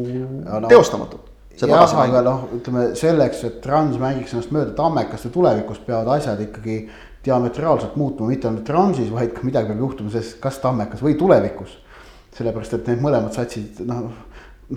Ja 0.45 0.59
no- 0.59 0.67
teostamatut. 0.71 1.29
jah, 1.59 1.93
aga 2.05 2.21
noh, 2.25 2.47
ütleme 2.57 2.95
selleks, 2.95 3.43
et 3.43 3.61
Trans 3.61 3.97
mängiks 3.99 4.33
ennast 4.33 4.51
mööda 4.55 4.73
Tammekast 4.75 5.25
ja 5.27 5.31
tulevikus 5.31 5.79
peavad 5.85 6.07
asjad 6.17 6.39
ikkagi 6.41 6.89
diametraalselt 7.25 7.95
muutuma, 7.95 8.29
mitte 8.29 8.47
ainult 8.47 8.65
Transis, 8.65 9.11
vaid 9.13 9.33
ka 9.35 9.43
midagi 9.45 9.67
peab 9.69 9.79
juhtuma 9.83 10.09
selles, 10.09 10.33
kas 10.41 10.57
Tammekas 10.63 11.03
või 11.05 11.17
tulevikus. 11.19 11.77
sellepärast, 12.31 12.73
et 12.73 12.87
need 12.87 13.01
mõlemad 13.03 13.33
satsid, 13.35 13.81
noh. 13.85 14.07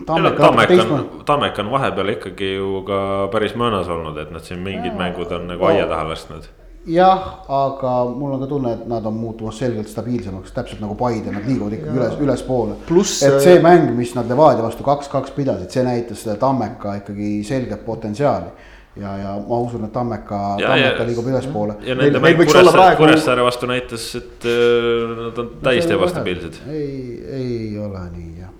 Tammek 0.07 0.41
on, 0.41 1.23
Tammek 1.25 1.59
on 1.63 1.71
vahepeal 1.71 2.09
ikkagi 2.17 2.49
ju 2.57 2.81
ka 2.83 3.29
päris 3.31 3.55
mõõnas 3.55 3.87
olnud, 3.89 4.19
et 4.19 4.33
nad 4.35 4.43
siin 4.43 4.59
mingid 4.59 4.91
Jaa. 4.91 4.99
mängud 4.99 5.31
on 5.33 5.47
nagu 5.47 5.65
aia 5.71 5.87
taha 5.87 6.09
lasknud. 6.09 6.49
Jah, 6.87 7.45
aga 7.49 7.93
mul 8.17 8.33
on 8.37 8.41
ka 8.41 8.47
tunne, 8.47 8.73
et 8.77 8.87
nad 8.91 9.07
on 9.07 9.15
muutumas 9.17 9.59
selgelt 9.59 9.89
stabiilsemaks, 9.89 10.53
täpselt 10.53 10.81
nagu 10.85 10.95
Paide, 10.99 11.33
nad 11.33 11.47
liiguvad 11.49 11.73
ikkagi 11.79 11.97
üles, 11.97 12.19
ülespoole. 12.21 12.77
Et 13.25 13.41
see 13.41 13.59
mäng, 13.65 13.91
mis 13.97 14.15
nad 14.15 14.29
Levadia 14.29 14.63
vastu 14.67 14.85
kaks-kaks 14.85 15.31
pidasid, 15.37 15.71
see 15.73 15.85
näitas 15.87 16.23
seda 16.27 16.37
Tammeka 16.37 16.95
ikkagi 17.01 17.43
selget 17.45 17.85
potentsiaali. 17.87 18.53
ja, 18.97 19.17
ja 19.19 19.31
ma 19.49 19.57
usun, 19.59 19.85
et 19.85 19.93
Tammeka, 19.93 20.57
Tammeka 20.61 21.05
liigub 21.09 21.27
ülespoole. 21.27 21.75
ja 21.83 21.95
nende 21.99 22.21
mäng 22.23 22.37
Kuressaare, 22.37 22.77
praegu- 22.77 22.97
Kuressaare 23.03 23.43
vastu 23.45 23.67
näitas, 23.67 24.15
et 24.21 24.45
äh, 24.45 25.17
nad 25.25 25.39
on 25.39 25.49
täiesti 25.63 25.93
ebastabiilsed. 25.97 26.61
ei, 26.71 27.25
ei 27.33 27.79
ole 27.79 28.05
nii 28.13 28.37
jah. 28.41 28.51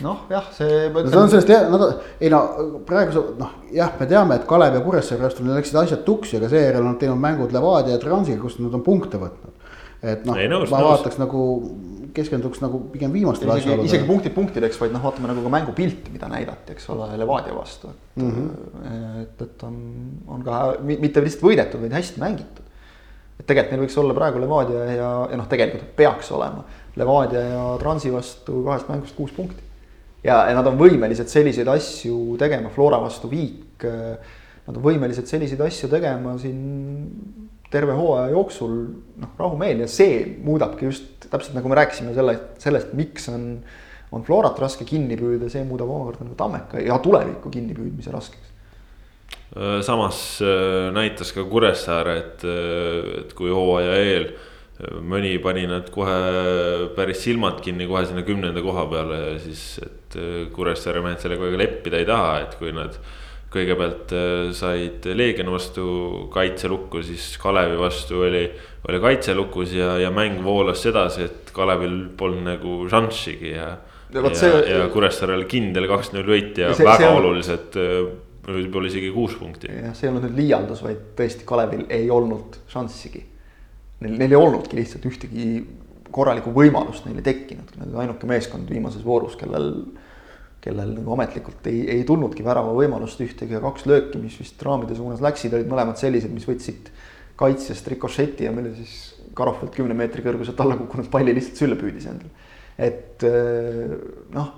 Noh, 0.00 0.24
jah, 0.30 0.46
see. 0.56 0.88
Nad 0.94 1.14
on 1.14 1.28
sellest 1.28 1.48
jah, 1.52 1.68
nad 1.70 1.82
ei 2.20 2.30
no 2.32 2.40
praegu 2.88 3.12
sa- 3.12 3.24
noh, 3.38 3.50
jah, 3.72 3.92
me 4.00 4.06
teame, 4.06 4.34
et 4.40 4.46
Kalev 4.48 4.74
ja 4.74 4.80
Kuressaare 4.80 5.22
vastu 5.22 5.44
neil 5.44 5.58
läksid 5.60 5.76
asjad 5.82 6.04
tuksi, 6.06 6.36
aga 6.40 6.48
seejärel 6.48 6.80
on 6.80 6.92
nad 6.94 7.00
teinud 7.02 7.20
mängud 7.20 7.52
Levadia 7.52 7.96
ja 7.96 7.98
Transiga, 8.02 8.40
kust 8.40 8.58
nad 8.60 8.74
on 8.74 8.82
punkte 8.82 9.18
võtnud. 9.18 9.52
et 10.02 10.24
noh, 10.26 10.34
ma 10.34 10.46
nõus. 10.50 10.70
vaataks 10.70 11.18
nagu, 11.18 11.42
keskenduks 12.14 12.60
nagu 12.60 12.80
pigem 12.92 13.12
viimastele 13.12 13.54
isegi, 13.56 13.68
isegi 13.68 13.84
asjaoludele. 13.84 14.06
punktid 14.08 14.34
punktideks, 14.34 14.80
vaid 14.80 14.92
noh, 14.92 15.00
vaatame 15.04 15.28
nagu 15.28 15.42
ka 15.44 15.48
mängupilti, 15.48 16.10
mida 16.12 16.28
näidati, 16.28 16.72
eks 16.72 16.88
ole, 16.90 17.06
Levadia 17.16 17.54
vastu, 17.54 17.88
et 17.88 18.22
mm. 18.22 18.30
-hmm. 18.32 19.22
et, 19.22 19.42
et 19.42 19.62
on, 19.62 19.76
on 20.26 20.42
ka 20.42 20.74
mi- 20.80 20.98
mitte 21.00 21.20
lihtsalt 21.22 21.42
võidetud, 21.46 21.80
vaid 21.80 21.92
hästi 21.92 22.20
mängitud. 22.20 22.64
et 23.40 23.46
tegelikult 23.46 23.72
neil 23.72 23.86
võiks 23.86 23.98
olla 23.98 24.14
praegu 24.14 24.40
Levadia 24.40 24.84
ja, 24.84 25.10
ja 25.30 25.36
noh, 25.36 25.46
tegelikult 25.48 25.96
peaks 25.96 26.32
olema 26.32 26.64
Levadia 26.96 27.40
ja 27.40 27.76
Transi 27.78 28.12
vastu 28.12 28.62
kahest 28.64 28.88
mängust 28.88 29.16
kuus 29.16 29.30
punkti. 29.32 29.62
Ja, 30.24 30.42
ja 30.48 30.54
nad 30.56 30.68
on 30.70 30.78
võimelised 30.80 31.30
selliseid 31.30 31.68
asju 31.72 32.36
tegema, 32.40 32.70
Flora 32.74 33.00
vastu 33.02 33.30
viik. 33.30 33.82
Nad 33.82 34.76
on 34.76 34.84
võimelised 34.84 35.26
selliseid 35.30 35.62
asju 35.64 35.90
tegema 35.90 36.36
siin 36.40 36.60
terve 37.72 37.96
hooaja 37.96 38.30
jooksul 38.34 38.74
noh, 39.22 39.32
rahumeel 39.38 39.82
ja 39.82 39.88
see 39.90 40.20
muudabki 40.44 40.86
just 40.90 41.26
täpselt 41.32 41.56
nagu 41.56 41.70
me 41.72 41.78
rääkisime 41.78 42.12
selle, 42.14 42.34
sellest, 42.60 42.92
miks 42.98 43.30
on, 43.32 43.46
on 44.12 44.24
Florat 44.26 44.60
raske 44.60 44.84
kinni 44.88 45.16
püüda, 45.16 45.48
see 45.50 45.64
muudab 45.64 45.90
omakorda 45.90 46.26
nagu 46.26 46.36
Tammeka 46.38 46.82
ja 46.84 46.98
tuleviku 47.02 47.50
kinnipüüdmise 47.54 48.12
raskeks. 48.12 48.52
Äh, 49.56 49.80
samas 49.86 50.20
äh, 50.44 50.92
näitas 50.94 51.32
ka 51.32 51.46
Kuressaare, 51.48 52.18
et, 52.20 52.44
äh, 52.44 53.22
et 53.22 53.32
kui 53.38 53.50
hooaja 53.50 53.96
eel 54.04 54.28
äh, 54.28 54.51
mõni 55.04 55.34
pani 55.42 55.66
nad 55.68 55.90
kohe 55.94 56.14
päris 56.96 57.20
silmad 57.26 57.60
kinni 57.62 57.86
kohe 57.86 58.04
sinna 58.08 58.22
kümnenda 58.26 58.62
koha 58.64 58.86
peale 58.90 59.18
ja 59.32 59.34
siis, 59.42 59.78
et 59.84 60.16
äh, 60.18 60.46
Kuressaare 60.54 61.02
mehed 61.04 61.20
sellega 61.22 61.44
väga 61.44 61.60
leppida 61.60 62.00
ei 62.00 62.08
taha, 62.08 62.32
et 62.46 62.56
kui 62.58 62.72
nad 62.74 62.96
kõigepealt 63.52 64.12
äh, 64.16 64.50
said 64.56 65.04
Leegioni 65.12 65.52
vastu 65.52 65.84
kaitselukku, 66.32 67.02
siis 67.04 67.36
Kalevi 67.42 67.76
vastu 67.78 68.22
oli, 68.26 68.46
oli 68.88 69.00
kaitselukus 69.04 69.74
ja, 69.76 69.94
ja 70.00 70.10
mäng 70.10 70.40
voolas 70.44 70.82
sedasi, 70.82 71.28
et 71.28 71.52
Kalevil 71.54 71.98
polnud 72.16 72.46
nagu 72.48 72.78
šanssigi 72.90 73.52
ja. 73.54 73.74
Ja 74.12 74.20
ja, 74.24 74.30
see- 74.36 74.62
ja 74.68 74.86
Kuressaarel 74.92 75.44
kindel 75.48 75.86
kaks-null 75.88 76.26
võit 76.28 76.58
ja 76.60 76.72
Ja 76.72 76.74
see- 76.76 76.84
väga 76.88 76.98
see 77.04 77.08
on- 77.12 77.18
olulised, 77.22 77.76
võib-olla 78.48 78.88
isegi 78.90 79.12
kuus 79.14 79.36
punkti 79.38 79.68
jah, 79.70 79.92
see 79.96 80.08
ei 80.08 80.10
olnud 80.14 80.26
nüüd 80.26 80.40
liialdus, 80.40 80.82
vaid 80.84 81.04
tõesti 81.16 81.46
Kalevil 81.48 81.84
ei 81.92 82.08
olnud 82.12 82.56
šanssigi. 82.72 83.22
Neil, 84.02 84.18
neil 84.20 84.34
ei 84.34 84.38
olnudki 84.38 84.78
lihtsalt 84.78 85.06
ühtegi 85.08 85.46
korralikku 86.12 86.52
võimalust 86.54 87.06
neile 87.08 87.24
tekkinud, 87.24 87.72
nad 87.78 87.88
olid 87.88 88.02
ainuke 88.04 88.28
meeskond 88.28 88.68
viimases 88.68 89.04
voorus, 89.06 89.36
kellel, 89.40 89.70
kellel 90.64 90.92
nagu 90.98 91.14
ametlikult 91.14 91.66
ei, 91.70 91.86
ei 91.96 92.04
tulnudki 92.08 92.44
värava 92.44 92.74
võimalust 92.76 93.22
ühtegi 93.24 93.56
ja 93.56 93.62
kaks 93.64 93.86
lööki, 93.88 94.20
mis 94.20 94.36
vist 94.40 94.60
raamide 94.66 94.96
suunas 94.98 95.22
läksid, 95.24 95.54
olid 95.56 95.70
mõlemad 95.72 96.00
sellised, 96.00 96.32
mis 96.34 96.48
võtsid 96.48 96.92
kaitsest 97.40 97.88
rikošeti 97.94 98.48
ja 98.48 98.54
mille 98.54 98.74
siis 98.76 99.00
Karofelt 99.32 99.72
kümne 99.72 99.94
meetri 99.96 100.20
kõrguselt 100.20 100.58
alla 100.60 100.76
kukkunud 100.76 101.06
palli 101.08 101.32
lihtsalt 101.32 101.62
sülle 101.62 101.78
püüdis 101.80 102.04
endale. 102.10 102.28
et 102.76 103.24
eh, 103.24 103.94
noh, 104.34 104.50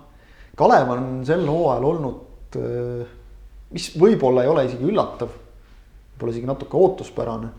Kalev 0.59 0.91
on 0.91 1.05
sel 1.27 1.47
hooajal 1.47 1.87
olnud 1.93 2.59
eh, 2.59 3.13
mis 3.75 3.91
võib-olla 3.99 4.45
ei 4.45 4.51
ole 4.51 4.65
isegi 4.69 4.87
üllatav, 4.87 5.33
võib-olla 6.15 6.35
isegi 6.35 6.49
natuke 6.49 6.79
ootuspärane. 6.79 7.51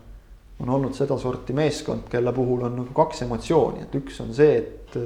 On 0.60 0.70
olnud 0.72 0.94
sedasorti 0.96 1.52
meeskond, 1.52 2.08
kelle 2.10 2.32
puhul 2.32 2.62
on 2.68 2.76
nagu 2.80 2.94
kaks 2.96 3.22
emotsiooni, 3.26 3.84
et 3.86 3.96
üks 3.98 4.20
on 4.24 4.34
see, 4.34 4.60
et. 4.60 5.00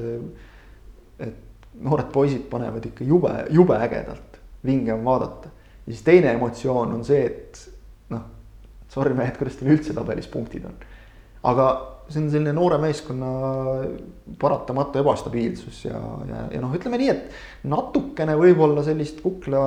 et 1.20 1.46
noored 1.80 2.10
poisid 2.12 2.42
panevad 2.50 2.84
ikka 2.90 3.04
jube, 3.06 3.30
jube 3.54 3.76
ägedalt, 3.78 4.38
vinge 4.66 4.92
on 4.92 5.04
vaadata. 5.04 5.48
ja 5.86 5.92
siis 5.92 6.02
teine 6.04 6.32
emotsioon 6.34 6.92
on 6.94 7.04
see, 7.04 7.22
et 7.26 7.60
noh, 8.10 8.24
sorry 8.90 9.14
mehed, 9.14 9.36
kuidas 9.38 9.56
teil 9.56 9.72
üldse 9.76 9.94
tabelis 9.96 10.28
punktid 10.28 10.66
on. 10.68 10.74
aga 11.42 11.68
see 12.10 12.22
on 12.22 12.30
selline 12.32 12.52
noore 12.56 12.78
meeskonna 12.82 13.30
paratamatu 14.40 15.00
ebastabiilsus 15.02 15.84
ja, 15.86 16.00
ja, 16.28 16.42
ja 16.54 16.62
noh, 16.62 16.72
ütleme 16.76 16.98
nii, 17.00 17.10
et 17.12 17.68
natukene 17.70 18.36
võib-olla 18.38 18.84
sellist 18.86 19.22
kukla, 19.24 19.62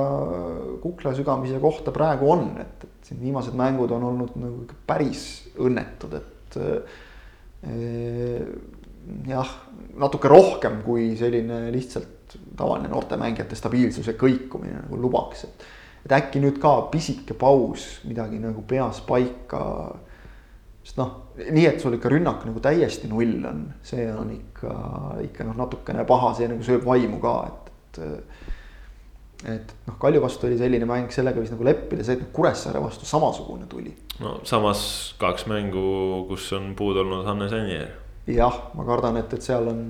kukla 0.82 1.14
sügamise 1.16 1.60
kohta 1.62 1.94
praegu 1.94 2.30
on, 2.34 2.46
et, 2.62 2.86
et 2.86 3.10
siin 3.10 3.22
viimased 3.22 3.56
mängud 3.58 3.94
on 3.96 4.08
olnud 4.10 4.36
nagu 4.40 4.64
ikka 4.66 4.80
päris 4.88 5.24
õnnetud, 5.60 6.18
et 6.20 6.58
eh, 6.60 8.42
jah, 9.28 9.54
natuke 10.00 10.30
rohkem 10.32 10.82
kui 10.84 11.12
selline 11.20 11.66
lihtsalt 11.74 12.36
tavaline 12.58 12.90
noortemängijate 12.90 13.56
stabiilsus 13.56 14.10
ja 14.10 14.16
kõikumine 14.18 14.84
nagu 14.84 15.00
lubaks, 15.00 15.48
et 15.48 15.72
et 16.04 16.12
äkki 16.12 16.40
nüüd 16.42 16.58
ka 16.60 16.90
pisike 16.92 17.32
paus, 17.38 18.02
midagi 18.04 18.36
nagu 18.36 18.60
peas 18.68 19.00
paika 19.06 19.62
sest 20.84 21.00
noh, 21.00 21.12
nii 21.40 21.64
et 21.66 21.80
sul 21.80 21.96
ikka 21.96 22.10
rünnak 22.12 22.44
nagu 22.44 22.60
täiesti 22.62 23.08
null 23.08 23.44
on, 23.48 23.64
see 23.86 24.04
on 24.12 24.32
ikka, 24.34 24.74
ikka 25.24 25.46
noh, 25.48 25.56
natukene 25.62 26.04
paha, 26.08 26.34
see 26.36 26.48
nagu 26.50 26.64
sööb 26.66 26.84
vaimu 26.84 27.20
ka, 27.22 27.34
et, 27.48 28.00
et. 28.04 28.50
et 29.54 29.72
noh, 29.88 29.96
Kalju 30.00 30.20
vastu 30.22 30.48
oli 30.50 30.58
selline 30.60 30.88
mäng, 30.88 31.08
sellega 31.14 31.40
võis 31.40 31.52
nagu 31.54 31.64
leppida, 31.64 32.04
see, 32.04 32.18
et 32.18 32.26
noh, 32.26 32.28
Kuressaare 32.36 32.82
vastu 32.84 33.08
samasugune 33.08 33.68
tuli. 33.70 33.94
no 34.20 34.36
samas 34.48 34.82
kaks 35.20 35.48
mängu, 35.50 35.86
kus 36.28 36.50
on 36.56 36.74
puudu 36.76 37.00
olnud 37.00 37.24
Hannes 37.30 37.56
Anier. 37.56 37.88
jah, 38.28 38.60
ma 38.76 38.84
kardan, 38.84 39.16
et, 39.22 39.32
et 39.32 39.48
seal 39.48 39.70
on, 39.72 39.80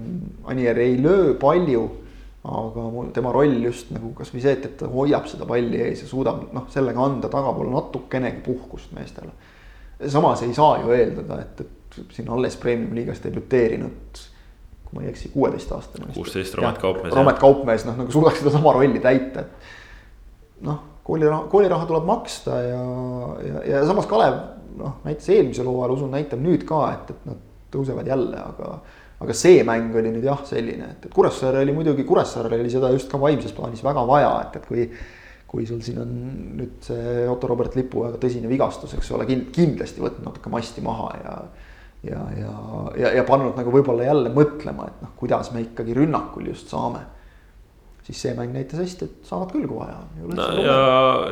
Anier 0.54 0.78
ei 0.78 0.94
löö 1.02 1.34
palju, 1.42 1.88
aga 2.44 2.86
tema 3.16 3.32
roll 3.34 3.56
just 3.64 3.90
nagu 3.90 4.12
kasvõi 4.14 4.44
see, 4.44 4.54
et, 4.54 4.70
et 4.70 4.78
ta 4.78 4.86
hoiab 4.92 5.26
seda 5.26 5.48
palli 5.48 5.80
ees 5.88 6.04
ja 6.04 6.06
suudab 6.06 6.52
noh, 6.54 6.68
sellega 6.70 7.02
anda 7.02 7.32
tagapoole 7.32 7.72
natukenegi 7.72 8.44
puhkust 8.46 8.94
meestele 8.94 9.32
samas 10.08 10.42
ei 10.46 10.54
saa 10.54 10.78
ju 10.82 10.94
eeldada, 10.94 11.40
et, 11.44 11.60
et 11.64 12.14
siin 12.14 12.30
alles 12.34 12.56
premium-liigas 12.60 13.22
debüteerinud, 13.24 14.24
kui 14.84 14.96
ma 14.96 15.04
ei 15.04 15.12
eksi, 15.12 15.30
kuueteistaastane. 15.34 16.10
kuusteist 16.14 16.58
Romet 16.58 16.80
Kaupmees. 16.82 17.14
Romet 17.14 17.38
Kaupmees, 17.42 17.86
noh 17.88 18.00
nagu 18.02 18.14
suudaks 18.14 18.42
sedasama 18.42 18.74
rolli 18.76 19.02
täita, 19.04 19.44
et 19.44 20.66
noh, 20.66 20.82
kooliraha, 21.06 21.46
kooliraha 21.52 21.86
tuleb 21.90 22.08
maksta 22.08 22.58
ja, 22.64 22.82
ja, 23.46 23.64
ja 23.70 23.86
samas 23.86 24.10
Kalev 24.10 24.40
noh, 24.78 24.98
näitas 25.06 25.28
eelmisel 25.30 25.68
hooajal, 25.70 25.96
usun, 25.96 26.12
näitab 26.14 26.42
nüüd 26.42 26.66
ka, 26.68 26.84
et, 26.96 27.14
et 27.14 27.26
nad 27.30 27.42
tõusevad 27.74 28.08
jälle, 28.10 28.38
aga 28.40 28.78
aga 29.24 29.34
see 29.36 29.62
mäng 29.66 29.94
oli 29.96 30.10
nüüd 30.12 30.26
jah, 30.26 30.40
selline, 30.44 30.88
et, 30.96 31.06
et 31.06 31.12
Kuressaare 31.14 31.62
oli 31.64 31.72
muidugi, 31.72 32.04
Kuressaarel 32.06 32.58
oli 32.58 32.72
seda 32.72 32.90
just 32.92 33.08
ka 33.12 33.20
vaimses 33.20 33.54
plaanis 33.56 33.84
väga 33.84 34.02
vaja, 34.08 34.32
et, 34.44 34.58
et 34.58 34.66
kui 34.68 34.88
kui 35.48 35.66
sul 35.68 35.82
siin 35.86 36.00
on 36.02 36.12
nüüd 36.58 36.82
see 36.82 37.24
Otto 37.30 37.48
Robert 37.50 37.76
Lipu 37.78 38.02
väga 38.06 38.18
tõsine 38.22 38.50
vigastus, 38.50 38.96
eks 38.96 39.12
ole, 39.14 39.26
kindlasti 39.28 40.02
võtnud 40.02 40.26
natuke 40.26 40.52
masti 40.52 40.82
maha 40.84 41.10
ja. 41.20 41.34
ja, 42.10 42.22
ja, 42.40 42.54
ja, 42.98 43.12
ja 43.20 43.26
pannud 43.28 43.54
nagu 43.58 43.74
võib-olla 43.74 44.08
jälle 44.08 44.32
mõtlema, 44.34 44.88
et 44.90 45.04
noh, 45.04 45.12
kuidas 45.18 45.52
me 45.54 45.62
ikkagi 45.62 45.94
rünnakul 45.96 46.50
just 46.50 46.72
saame. 46.74 47.04
siis 48.04 48.18
see 48.20 48.34
mäng 48.36 48.52
näitas 48.52 48.82
hästi, 48.82 49.06
et 49.06 49.28
saavad 49.30 49.54
küll, 49.54 49.68
kui 49.68 49.78
vaja 49.78 49.94
on. 50.02 50.34
no 50.36 50.48
ja, 50.60 50.80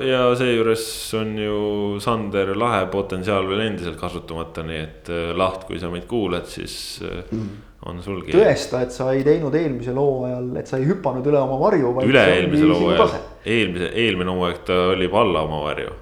ja 0.06 0.22
seejuures 0.38 0.86
on 1.18 1.34
ju 1.36 1.58
Sander 2.00 2.54
Lahe 2.56 2.86
potentsiaal 2.94 3.48
veel 3.50 3.66
endiselt 3.66 3.98
kasutamata, 4.00 4.64
nii 4.64 4.80
et 4.86 5.12
äh, 5.12 5.34
Laht, 5.36 5.66
kui 5.68 5.82
sa 5.82 5.90
meid 5.92 6.06
kuulad, 6.08 6.46
siis 6.48 7.02
mm. 7.02 7.71
On 7.86 8.02
sulgi. 8.02 8.34
tõesta, 8.34 8.82
et 8.84 8.94
sa 8.94 9.10
ei 9.14 9.24
teinud 9.26 9.54
eelmisel 9.58 9.98
hooajal, 9.98 10.52
et 10.60 10.70
sa 10.70 10.78
ei 10.78 10.86
hüpanud 10.88 11.26
üle 11.30 11.40
oma 11.40 11.58
varju. 11.60 11.92
üle-eelmisel 12.06 12.74
hooajal, 12.76 13.18
eelmise, 13.42 13.90
eelmine 14.04 14.36
hooaeg 14.36 14.62
ta 14.68 14.78
oli 14.92 15.10
alla 15.22 15.44
oma 15.48 15.62
varju. 15.66 15.98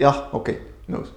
jah, 0.00 0.24
okei 0.32 0.58
okay 0.60 0.94
nõus. 0.94 1.12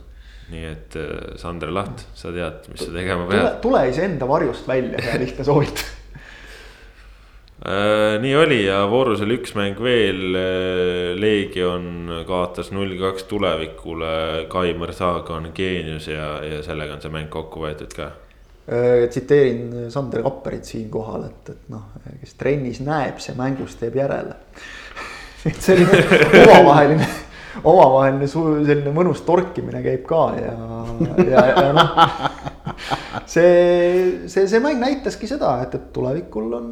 nii 0.52 0.68
et 0.68 1.00
äh, 1.00 1.16
Sander 1.40 1.72
Laht, 1.72 2.06
sa 2.18 2.34
tead, 2.36 2.68
mis 2.74 2.84
sa 2.84 2.92
tegema 2.92 3.26
tule, 3.30 3.40
pead. 3.40 3.58
tule 3.64 3.88
iseenda 3.94 4.28
varjust 4.28 4.68
välja, 4.68 5.02
hea 5.08 5.24
lihtne 5.26 5.48
soovitus 5.48 5.90
Äh, 7.62 8.16
nii 8.18 8.32
oli 8.34 8.56
ja 8.64 8.80
voorus 8.90 9.20
oli 9.22 9.36
üks 9.38 9.52
mäng 9.54 9.78
veel. 9.86 10.34
Leegion 11.22 12.10
kaotas 12.26 12.72
null 12.74 12.96
kaks 12.98 13.28
tulevikule, 13.30 14.16
Kaimar 14.50 14.96
Saaga 14.98 15.36
on 15.38 15.52
geenius 15.54 16.08
ja, 16.10 16.40
ja 16.42 16.64
sellega 16.66 16.98
on 16.98 17.06
see 17.06 17.14
mäng 17.14 17.30
kokku 17.30 17.62
võetud 17.62 17.94
ka 17.94 18.10
Äh, 18.10 18.31
tsiteerin 19.10 19.90
Sander 19.92 20.24
Kapperit 20.24 20.68
siinkohal, 20.70 21.26
et, 21.28 21.50
et 21.52 21.74
noh, 21.74 21.90
kes 22.22 22.38
trennis 22.40 22.80
näeb, 22.86 23.20
see 23.24 23.36
mängus 23.38 23.76
teeb 23.80 23.98
järele. 24.00 24.38
et 25.50 25.60
selline 25.60 26.00
omavaheline, 26.46 27.08
omavaheline 27.64 28.30
selline 28.30 28.94
mõnus 28.96 29.24
torkimine 29.28 29.82
käib 29.84 30.06
ka 30.10 30.24
ja, 30.38 30.54
ja, 31.26 31.46
ja 31.50 31.68
noh. 31.76 31.94
see, 33.26 34.28
see, 34.32 34.48
see 34.48 34.64
mäng 34.64 34.80
näitaski 34.82 35.30
seda, 35.30 35.58
et, 35.66 35.76
et 35.76 35.90
tulevikul 35.96 36.54
on, 36.60 36.70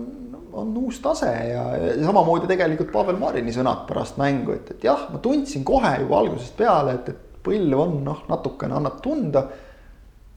on 0.59 0.75
uus 0.83 0.99
tase 1.03 1.31
ja, 1.49 1.63
ja 1.75 1.95
samamoodi 2.03 2.49
tegelikult 2.49 2.93
Pavel 2.93 3.19
Marini 3.19 3.53
sõnad 3.55 3.87
pärast 3.89 4.19
mängu, 4.21 4.55
et, 4.55 4.75
et 4.75 4.87
jah, 4.87 5.07
ma 5.11 5.21
tundsin 5.23 5.65
kohe 5.67 5.95
juba 6.03 6.21
algusest 6.21 6.55
peale, 6.59 6.99
et, 6.99 7.11
et 7.11 7.43
põlv 7.43 7.81
on 7.81 7.97
noh, 8.05 8.23
natukene 8.29 8.77
annab 8.79 9.01
tunda 9.03 9.47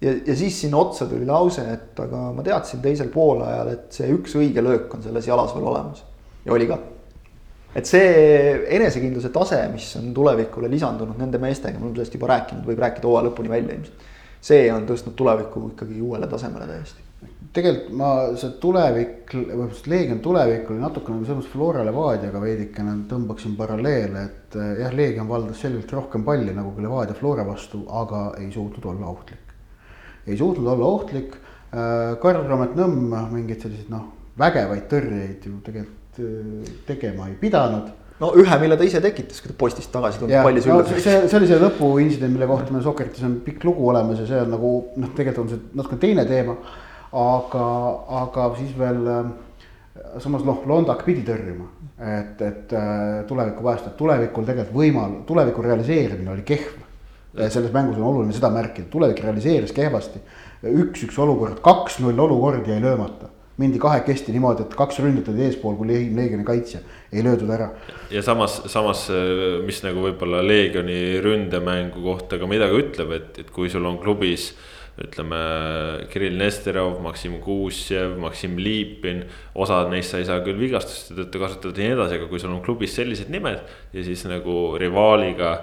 ja, 0.02 0.14
ja 0.26 0.36
siis 0.36 0.60
sinna 0.60 0.80
otsa 0.82 1.06
tuli 1.06 1.26
lause, 1.26 1.64
et 1.74 2.00
aga 2.02 2.30
ma 2.36 2.44
teadsin 2.46 2.82
teisel 2.84 3.10
poolajal, 3.12 3.74
et 3.74 4.00
see 4.00 4.10
üks 4.14 4.34
õige 4.38 4.64
löök 4.64 4.94
on 4.96 5.04
selles 5.04 5.28
jalas 5.28 5.54
veel 5.56 5.68
olemas 5.72 6.02
ja 6.44 6.52
oli 6.52 6.66
ka. 6.70 6.78
et 7.74 7.88
see 7.88 8.08
enesekindluse 8.76 9.30
tase, 9.32 9.60
mis 9.72 9.86
on 10.00 10.10
tulevikule 10.14 10.68
lisandunud 10.72 11.20
nende 11.20 11.40
meestega, 11.40 11.78
me 11.78 11.88
oleme 11.88 12.00
sellest 12.00 12.18
juba 12.18 12.34
rääkinud, 12.34 12.66
võib 12.68 12.82
rääkida 12.84 13.08
hooaja 13.08 13.30
lõpuni 13.30 13.52
välja 13.52 13.78
ilmselt. 13.78 14.10
see 14.42 14.66
on 14.74 14.84
tõstnud 14.88 15.16
tuleviku 15.16 15.70
ikkagi 15.72 16.02
uuele 16.02 16.28
tasemele 16.28 16.66
täiesti. 16.68 17.06
tegelikult 17.52 17.96
ma, 17.96 18.10
see 18.40 18.50
tulevik, 18.60 19.36
või 19.38 19.68
Leegion 19.94 20.20
tulevik 20.24 20.70
oli 20.70 20.82
natukene 20.82 21.22
selles 21.22 21.44
mõttes 21.44 21.52
Flora 21.54 21.86
Levadiaga 21.86 22.40
veidikene 22.42 22.96
tõmbaksin 23.08 23.54
paralleele, 23.56 24.26
et 24.26 24.58
eh, 24.58 24.74
jah, 24.82 24.98
Leegion 24.98 25.30
valdas 25.30 25.62
selgelt 25.62 25.94
rohkem 25.94 26.26
palli 26.26 26.52
nagu 26.56 26.74
Levadia 26.80 27.16
Flora 27.16 27.46
vastu, 27.46 27.86
aga 28.02 28.32
ei 28.40 28.50
suutnud 28.52 28.90
olla 28.94 29.14
ohtlik. 29.14 29.41
Ei 30.26 30.36
suutnud 30.38 30.68
olla 30.74 30.90
ohtlik, 30.98 31.38
Karl 31.72 32.44
Raamet 32.44 32.74
Nõmm 32.76 33.14
mingeid 33.32 33.64
selliseid 33.64 33.88
noh, 33.92 34.10
vägevaid 34.38 34.86
tõrjeid 34.90 35.48
ju 35.48 35.58
tegelikult 35.64 36.20
eh, 36.20 36.70
tegema 36.88 37.28
ei 37.30 37.36
pidanud 37.40 37.90
no 38.22 38.30
ühe, 38.38 38.58
mille 38.62 38.78
ta 38.78 38.86
ise 38.86 39.00
tekitas, 39.02 39.40
kui 39.42 39.50
ta 39.50 39.58
postist 39.58 39.90
tagasi 39.92 40.20
tuli 40.20 40.34
jah, 40.34 40.44
palli 40.46 40.62
no 40.62 40.80
sülle 40.82 41.00
see, 41.02 41.22
see 41.26 41.38
oli 41.38 41.48
see 41.50 41.60
lõpuintsident, 41.62 42.32
mille 42.32 42.48
kohta 42.50 42.74
meil 42.74 42.84
Sokertis 42.84 43.24
on 43.26 43.38
pikk 43.44 43.66
lugu 43.66 43.88
olemas 43.90 44.20
ja 44.22 44.28
see 44.28 44.42
on 44.44 44.52
nagu 44.54 44.72
noh, 45.02 45.14
tegelikult 45.16 45.46
on 45.46 45.52
see 45.54 45.78
natuke 45.78 45.98
teine 46.02 46.26
teema. 46.28 46.56
aga, 47.12 47.64
aga 48.22 48.44
siis 48.56 48.70
veel 48.78 49.02
äh, 49.12 49.26
samas 50.22 50.46
noh, 50.48 50.62
Londak 50.68 51.02
pidi 51.04 51.24
tõrjuma, 51.26 51.66
et, 51.98 52.40
et 52.40 52.72
äh, 52.72 53.18
tulevikku 53.28 53.64
päästa, 53.66 53.92
et 53.92 53.98
tulevikul 53.98 54.46
tegelikult 54.48 54.78
võimal-, 54.78 55.18
tuleviku 55.28 55.64
realiseerimine 55.66 56.32
oli 56.32 56.46
kehv. 56.48 56.80
Selles 57.48 57.72
mängus 57.72 58.00
on 58.00 58.08
oluline 58.10 58.34
seda 58.36 58.50
märkida, 58.52 58.90
tulevik 58.92 59.22
realiseeris 59.24 59.72
kehvasti. 59.76 60.20
üks-üks 60.62 61.16
olukord, 61.18 61.60
kaks-null 61.64 62.18
olukord 62.22 62.68
jäi 62.68 62.80
löömata 62.80 63.30
mindi 63.60 63.78
kahekesti 63.82 64.32
niimoodi, 64.32 64.64
et 64.64 64.74
kaks 64.76 64.98
ründajat 65.02 65.30
olid 65.32 65.46
eespool 65.46 65.76
kui 65.76 65.88
Leegioni 65.90 66.44
kaitsja, 66.46 66.80
ei 67.12 67.24
löödud 67.24 67.50
ära. 67.52 67.68
ja 68.10 68.22
samas, 68.24 68.62
samas, 68.72 69.06
mis 69.66 69.82
nagu 69.84 70.06
võib-olla 70.06 70.40
Leegioni 70.44 71.20
ründemängu 71.22 72.02
kohta 72.04 72.40
ka 72.40 72.48
midagi 72.48 72.80
ütleb, 72.80 73.12
et, 73.18 73.42
et 73.44 73.50
kui 73.52 73.70
sul 73.72 73.86
on 73.88 74.00
klubis 74.02 74.52
ütleme, 75.02 75.36
Kirill 76.12 76.36
Nesterov, 76.36 76.98
Maksim 77.04 77.38
Kuusjev, 77.40 78.18
Maksim 78.20 78.58
Liipin. 78.60 79.22
osad 79.54 79.88
neist 79.92 80.12
sa 80.12 80.20
ei 80.20 80.26
saa 80.28 80.42
küll 80.44 80.60
vigastuste 80.60 81.16
tõttu 81.16 81.40
kasutada 81.40 81.80
ja 81.80 81.88
nii 81.88 81.96
edasi, 81.96 82.18
aga 82.20 82.28
kui 82.28 82.40
sul 82.40 82.52
on 82.52 82.64
klubis 82.64 82.96
sellised 82.98 83.32
nimed 83.32 83.62
ja 83.92 84.04
siis 84.04 84.24
nagu 84.28 84.74
rivaaliga 84.80 85.54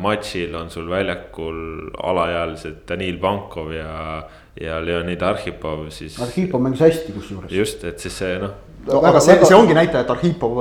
matšil 0.00 0.54
on 0.58 0.70
sul 0.72 0.88
väljakul 0.90 1.58
alaealised 2.02 2.82
Danil 2.88 3.20
Bankov 3.22 3.72
ja, 3.74 4.24
ja 4.60 4.80
Leonid 4.82 5.22
Arhipov, 5.22 5.88
siis. 5.94 6.16
Arhipov 6.22 6.62
mängis 6.64 6.82
hästi 6.82 7.14
kusjuures. 7.14 7.52
just, 7.52 7.84
et 7.84 8.02
siis 8.02 8.16
see 8.18 8.38
noh 8.42 8.56
no, 8.86 9.00
aga 9.08 9.20
see, 9.22 9.36
see 9.46 9.56
ongi 9.56 9.74
näitaja, 9.76 10.04
et 10.04 10.12
Arhipov, 10.12 10.60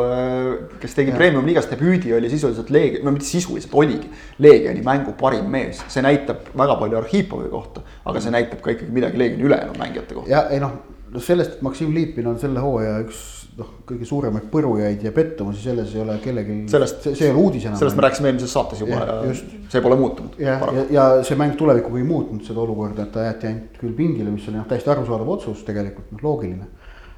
kes 0.82 0.96
tegi 0.98 1.14
Premium 1.16 1.46
liigas 1.48 1.68
debüüdi, 1.72 2.14
oli 2.16 2.32
sisuliselt 2.32 2.72
Leegion, 2.74 3.06
no 3.08 3.14
mitte 3.16 3.28
sisuliselt, 3.28 3.74
oligi 3.80 4.10
Leegioni 4.44 4.84
mängu 4.86 5.16
parim 5.20 5.50
mees. 5.52 5.84
see 5.92 6.04
näitab 6.06 6.50
väga 6.58 6.78
palju 6.80 7.00
Arhipovi 7.02 7.52
kohta, 7.52 7.84
aga 8.06 8.24
see 8.24 8.34
näitab 8.34 8.64
ka 8.64 8.76
ikkagi 8.76 8.96
midagi 8.96 9.22
Leegioni 9.22 9.50
ülejäänud 9.50 9.80
mängijate 9.82 10.20
kohta. 10.20 10.32
ja 10.32 10.46
ei 10.54 10.62
noh, 10.64 10.78
sellest, 11.20 11.58
et 11.58 11.66
Maksim 11.66 11.94
Liipin 11.96 12.28
on 12.28 12.40
selle 12.42 12.64
hooaja 12.64 13.00
üks 13.04 13.43
noh, 13.58 13.72
kõige 13.88 14.08
suuremaid 14.10 14.48
põrujaid 14.52 15.04
ja 15.06 15.12
pettumusi, 15.16 15.62
selles 15.62 15.92
ei 15.96 16.02
ole 16.02 16.18
kellelgi. 16.24 16.60
sellest, 16.72 17.04
see, 17.06 17.28
ei 17.28 17.34
ole 17.34 17.44
uudis 17.48 17.68
enam. 17.68 17.80
sellest 17.82 18.00
me 18.00 18.06
rääkisime 18.08 18.32
eelmises 18.32 18.56
saates 18.56 18.82
juba 18.82 19.00
ja, 19.00 19.18
ja 19.28 19.34
see 19.70 19.84
pole 19.86 19.98
muutunud. 20.00 20.40
ja, 20.42 20.60
ja, 20.60 20.86
ja 20.98 21.10
see 21.28 21.38
mäng 21.40 21.58
tulevikuga 21.60 22.02
ei 22.02 22.08
muutnud 22.08 22.48
seda 22.48 22.64
olukorda, 22.66 23.08
et 23.08 23.14
ta 23.14 23.28
jäeti 23.28 23.52
ainult 23.52 23.82
küll 23.82 23.98
pingile, 23.98 24.34
mis 24.34 24.48
oli 24.50 24.58
noh, 24.58 24.70
täiesti 24.70 24.94
arusaadav 24.96 25.36
otsus 25.38 25.62
tegelikult 25.68 26.16
noh, 26.16 26.26
loogiline 26.26 26.72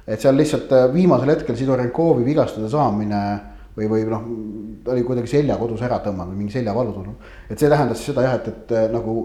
et 0.06 0.22
seal 0.22 0.38
lihtsalt 0.38 0.72
äh, 0.72 0.86
viimasel 0.94 1.32
hetkel 1.34 1.58
Sidorenkovi 1.58 2.24
vigastada 2.26 2.68
saamine 2.70 3.20
või, 3.76 3.88
või 3.90 4.04
noh, 4.08 4.28
ta 4.84 4.94
oli 4.94 5.02
kuidagi 5.06 5.30
selja 5.30 5.56
kodus 5.60 5.82
ära 5.84 5.98
tõmmanud, 6.04 6.36
mingi 6.38 6.54
seljavalu 6.54 6.94
tulnud. 6.94 7.32
et 7.50 7.58
see 7.58 7.70
tähendas 7.70 8.04
seda 8.06 8.24
jah, 8.24 8.36
et, 8.38 8.48
et 8.52 8.76
äh, 8.76 8.86
nagu 8.92 9.16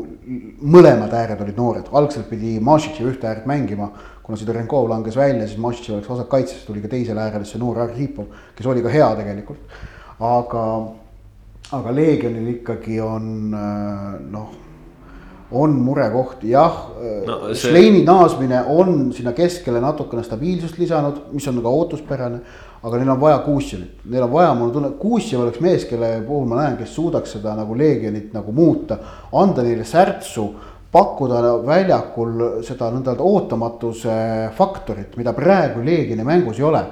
mõlemad 0.61 1.13
ääred 1.21 1.43
olid 1.45 1.59
noored, 1.59 1.91
algselt 1.93 2.27
pidi 2.31 2.57
Mašitši 2.63 3.07
ühte 3.13 3.29
äärt 3.29 3.45
mängima. 3.49 3.91
Kuna 4.31 4.39
Sidorenkov 4.39 4.87
langes 4.87 5.17
välja, 5.19 5.43
siis 5.43 5.59
Mašitši 5.59 5.91
oleks 5.91 6.09
osak 6.09 6.29
kaitses, 6.31 6.63
tuli 6.63 6.79
ka 6.79 6.87
teisele 6.87 7.19
äärele 7.19 7.43
see 7.43 7.59
noor 7.59 7.81
Arhipov, 7.83 8.29
kes 8.55 8.67
oli 8.71 8.83
ka 8.83 8.93
hea 8.93 9.09
tegelikult. 9.17 9.73
aga, 10.23 10.63
aga 11.75 11.95
Leegionil 11.97 12.47
ikkagi 12.53 13.01
on 13.03 13.25
äh, 13.51 14.13
noh 14.31 14.53
on 15.51 15.73
murekohti, 15.83 16.53
jah 16.53 16.77
no,, 17.27 17.37
see... 17.51 17.65
Šleini 17.65 18.05
naasmine 18.07 18.61
on 18.71 19.09
sinna 19.11 19.33
keskele 19.35 19.81
natukene 19.83 20.23
stabiilsust 20.23 20.79
lisanud, 20.79 21.25
mis 21.35 21.47
on 21.51 21.59
ka 21.59 21.73
ootuspärane. 21.81 22.39
aga 22.81 22.97
neil 22.97 23.09
on 23.13 23.19
vaja 23.21 23.43
Kuusjevit, 23.43 23.99
neil 24.09 24.23
on 24.23 24.31
vaja, 24.31 24.53
mul 24.57 24.71
tunne, 24.73 24.93
Kuusjev 24.97 25.43
oleks 25.43 25.59
mees, 25.61 25.83
kelle 25.85 26.15
puhul 26.25 26.47
ma 26.49 26.63
näen, 26.63 26.79
kes 26.79 26.95
suudaks 26.95 27.35
seda 27.35 27.51
nagu 27.59 27.75
Leegionit 27.77 28.31
nagu 28.33 28.55
muuta, 28.55 28.97
anda 29.37 29.61
neile 29.61 29.83
särtsu 29.85 30.47
pakkuda 30.91 31.55
väljakul 31.65 32.63
seda 32.67 32.89
nõnda 32.91 33.13
öelda 33.13 33.23
ootamatuse 33.23 34.17
faktorit, 34.57 35.15
mida 35.17 35.33
praegu 35.33 35.83
Leegioni 35.85 36.25
mängus 36.27 36.59
ei 36.59 36.67
ole 36.67 36.83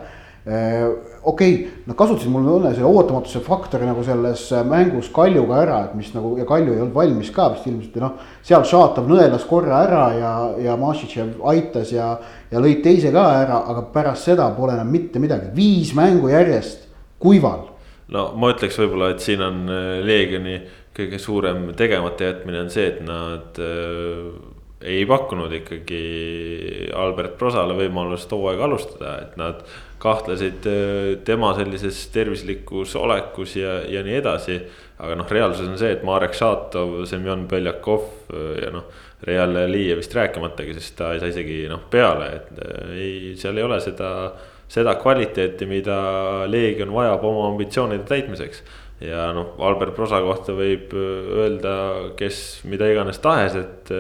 okei 1.23 1.53
okay,, 1.53 1.71
nad 1.85 1.97
kasutasid 1.99 2.31
mul 2.31 2.47
õnne 2.55 2.71
selle 2.73 2.87
ootamatuse 2.87 3.41
faktori 3.43 3.87
nagu 3.87 4.03
selles 4.07 4.45
mängus 4.65 5.09
Kaljuga 5.13 5.59
ära, 5.61 5.79
et 5.87 5.95
mis 5.99 6.09
nagu 6.15 6.31
ja 6.39 6.45
Kalju 6.47 6.73
ei 6.73 6.81
olnud 6.81 6.95
valmis 6.95 7.31
ka 7.35 7.49
vist 7.53 7.67
ilmselt 7.67 7.97
ja 7.97 8.05
noh. 8.05 8.29
seal 8.45 8.63
Šatov 8.67 9.09
nõelas 9.09 9.45
korra 9.49 9.83
ära 9.85 10.05
ja, 10.15 10.33
ja 10.63 10.77
Mašitšev 10.79 11.43
aitas 11.51 11.91
ja, 11.93 12.13
ja 12.51 12.63
lõid 12.63 12.81
teise 12.85 13.11
ka 13.15 13.25
ära, 13.41 13.63
aga 13.73 13.83
pärast 13.93 14.29
seda 14.29 14.47
pole 14.55 14.77
enam 14.77 14.89
mitte 14.93 15.21
midagi, 15.21 15.51
viis 15.55 15.91
mängu 15.97 16.31
järjest 16.31 16.87
kuival. 17.19 17.67
no 18.09 18.29
ma 18.39 18.53
ütleks 18.55 18.79
võib-olla, 18.79 19.11
et 19.13 19.25
siin 19.25 19.43
on 19.43 19.65
Leegioni 20.07 20.61
kõige 20.99 21.19
suurem 21.21 21.69
tegemata 21.77 22.29
jätmine 22.29 22.63
on 22.65 22.71
see, 22.73 22.87
et 22.91 23.03
nad 23.05 23.59
äh, 23.63 24.29
ei 24.81 25.03
pakkunud 25.05 25.51
ikkagi 25.59 26.89
Albert 26.95 27.35
Prosale 27.39 27.75
võimalust 27.75 28.31
hooaega 28.31 28.63
alustada, 28.67 29.15
et 29.25 29.37
nad 29.39 29.63
kahtlesid 29.99 30.67
äh, 30.69 31.09
tema 31.27 31.51
sellises 31.57 32.05
tervislikus 32.13 32.95
olekus 32.99 33.57
ja, 33.59 33.81
ja 33.87 34.03
nii 34.05 34.19
edasi. 34.21 34.59
aga 34.99 35.15
noh, 35.15 35.27
reaalsus 35.31 35.67
on 35.67 35.77
see, 35.79 35.93
et 35.95 36.03
Marek 36.03 36.33
Šatov, 36.35 37.05
Semjon 37.07 37.47
Beljakov 37.47 38.07
äh, 38.33 38.63
ja 38.63 38.71
noh, 38.75 38.87
Real 39.23 39.51
Liievist 39.67 40.15
rääkimatagi, 40.15 40.77
sest 40.77 40.95
ta 40.95 41.13
ei 41.13 41.19
saa 41.19 41.31
isegi 41.31 41.65
noh 41.67 41.81
peale, 41.91 42.29
et 42.37 42.61
ei, 42.95 43.33
seal 43.39 43.57
ei 43.59 43.65
ole 43.67 43.81
seda, 43.83 44.11
seda 44.71 44.93
kvaliteeti, 44.95 45.67
mida 45.67 45.97
Leegion 46.47 46.93
vajab 46.95 47.25
oma 47.27 47.49
ambitsioonide 47.49 48.07
täitmiseks 48.07 48.63
ja 49.03 49.29
noh, 49.35 49.53
Albert 49.63 49.95
Prosa 49.95 50.19
kohta 50.23 50.55
võib 50.57 50.93
öelda, 50.95 51.73
kes 52.19 52.61
mida 52.67 52.89
iganes 52.91 53.21
tahes, 53.23 53.55
et 53.59 53.93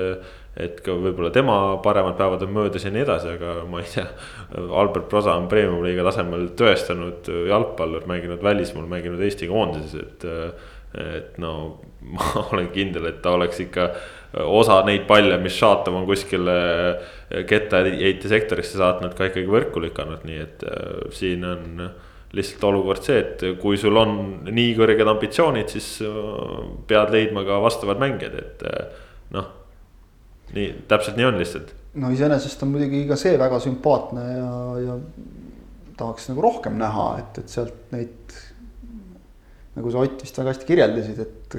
et 0.59 0.81
ka 0.83 0.91
võib-olla 0.97 1.29
tema 1.31 1.55
paremad 1.83 2.17
päevad 2.19 2.41
on 2.43 2.51
möödas 2.51 2.83
ja 2.83 2.91
nii 2.91 3.05
edasi, 3.05 3.29
aga 3.37 3.61
ma 3.69 3.79
ei 3.79 3.87
tea. 3.87 4.07
Albert 4.81 5.07
Prosa 5.11 5.37
on 5.39 5.47
premium-liiga 5.51 6.03
tasemel 6.09 6.49
tõestanud 6.59 7.29
jalgpallur, 7.47 8.07
mänginud 8.09 8.43
välismaal, 8.43 8.89
mänginud 8.91 9.23
Eesti 9.23 9.47
koondises, 9.51 9.95
et. 10.03 10.27
et 10.99 11.37
no 11.37 11.53
ma 12.15 12.25
olen 12.41 12.71
kindel, 12.73 13.05
et 13.11 13.19
ta 13.21 13.35
oleks 13.37 13.59
ikka 13.61 13.89
osa 14.49 14.79
neid 14.87 15.03
palle, 15.09 15.37
mis 15.41 15.55
Šatov 15.57 15.99
on 15.99 16.05
kuskile 16.07 16.55
kettaheite 17.49 18.31
sektorisse 18.31 18.79
saatnud, 18.79 19.13
ka 19.17 19.29
ikkagi 19.29 19.49
võrku 19.49 19.83
lükanud, 19.83 20.23
nii 20.25 20.39
et 20.43 20.65
äh, 20.65 21.03
siin 21.15 21.45
on 21.45 21.83
lihtsalt 22.37 22.63
olukord 22.69 23.05
see, 23.05 23.21
et 23.23 23.43
kui 23.61 23.77
sul 23.81 23.97
on 23.97 24.11
nii 24.49 24.73
kõrged 24.77 25.09
ambitsioonid, 25.15 25.71
siis 25.73 25.95
äh, 26.05 26.11
pead 26.89 27.13
leidma 27.13 27.45
ka 27.47 27.57
vastavad 27.63 28.01
mängijad, 28.01 28.37
et 28.37 28.65
äh, 28.69 29.01
noh. 29.35 29.49
nii, 30.53 30.69
täpselt 30.89 31.17
nii 31.17 31.29
on 31.29 31.39
lihtsalt. 31.41 31.73
no 32.01 32.13
iseenesest 32.13 32.61
on 32.65 32.73
muidugi 32.75 33.05
ka 33.09 33.17
see 33.19 33.33
väga 33.41 33.59
sümpaatne 33.63 34.27
ja, 34.29 34.53
ja 34.85 34.99
tahaks 35.99 36.29
nagu 36.29 36.45
rohkem 36.45 36.77
näha, 36.79 37.09
et, 37.23 37.41
et 37.43 37.57
sealt 37.57 37.91
neid. 37.95 38.37
nagu 39.79 39.91
sa 39.93 40.01
Ott 40.03 40.21
vist 40.21 40.37
väga 40.37 40.51
hästi 40.51 40.65
kirjeldasid, 40.67 41.19
et, 41.23 41.57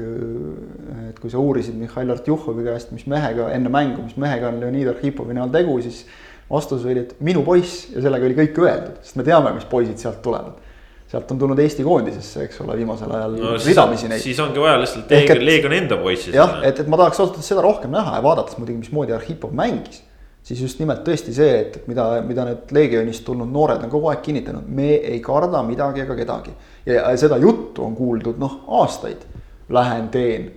et 1.08 1.20
kui 1.22 1.30
sa 1.32 1.40
uurisid 1.40 1.76
Mihhail 1.78 2.10
Artjuhovi 2.12 2.66
käest, 2.66 2.90
mis 2.92 3.06
mehega 3.08 3.46
enne 3.54 3.70
mängu, 3.72 4.02
mis 4.04 4.18
mehega 4.20 4.50
on 4.50 4.58
Leonid 4.60 4.90
Arhipovi 4.92 5.34
näol 5.34 5.50
tegu, 5.54 5.78
siis 5.80 6.02
vastus 6.50 6.84
oli, 6.84 7.04
et 7.04 7.14
minu 7.24 7.44
poiss 7.46 7.86
ja 7.94 8.02
sellega 8.02 8.26
oli 8.26 8.36
kõik 8.38 8.58
öeldud, 8.64 8.98
sest 9.06 9.18
me 9.20 9.24
teame, 9.26 9.54
mis 9.54 9.66
poisid 9.70 10.02
sealt 10.02 10.20
tulevad. 10.24 10.58
sealt 11.10 11.30
on 11.34 11.38
tulnud 11.38 11.58
Eesti 11.58 11.82
koondisesse, 11.82 12.44
eks 12.46 12.60
ole, 12.62 12.76
viimasel 12.78 13.10
ajal 13.10 13.32
no, 13.34 13.54
ridamisi 13.58 14.06
neid. 14.10 14.22
siis 14.22 14.38
ongi 14.42 14.62
vaja 14.62 14.76
lihtsalt 14.78 15.10
Leegion, 15.10 15.40
Leegion 15.46 15.72
enda 15.74 15.98
poissi. 15.98 16.30
jah, 16.34 16.60
et, 16.66 16.78
et 16.82 16.90
ma 16.90 16.98
tahaks 17.00 17.18
ausalt 17.18 17.34
öeldes 17.34 17.50
seda 17.50 17.64
rohkem 17.66 17.90
näha 17.94 18.16
ja 18.18 18.22
vaadates 18.22 18.58
muidugi, 18.58 18.78
mismoodi 18.84 19.14
Arhipov 19.14 19.52
mängis. 19.54 20.02
siis 20.46 20.62
just 20.62 20.78
nimelt 20.82 21.02
tõesti 21.06 21.34
see, 21.34 21.52
et, 21.60 21.76
mida, 21.90 22.06
mida 22.26 22.46
need 22.48 22.74
Leegionist 22.74 23.24
tulnud 23.26 23.50
noored 23.50 23.82
on 23.86 23.92
kogu 23.92 24.10
aeg 24.10 24.22
kinnitanud, 24.26 24.66
me 24.66 24.96
ei 24.98 25.20
karda 25.22 25.62
midagi 25.66 26.02
ega 26.06 26.18
kedagi. 26.18 26.56
ja, 26.86 27.04
ja 27.04 27.14
seda 27.18 27.38
juttu 27.42 27.86
on 27.86 27.94
kuuldud 27.98 28.42
noh, 28.42 28.58
aastaid, 28.80 29.22
lähen 29.70 30.10
teen. 30.10 30.50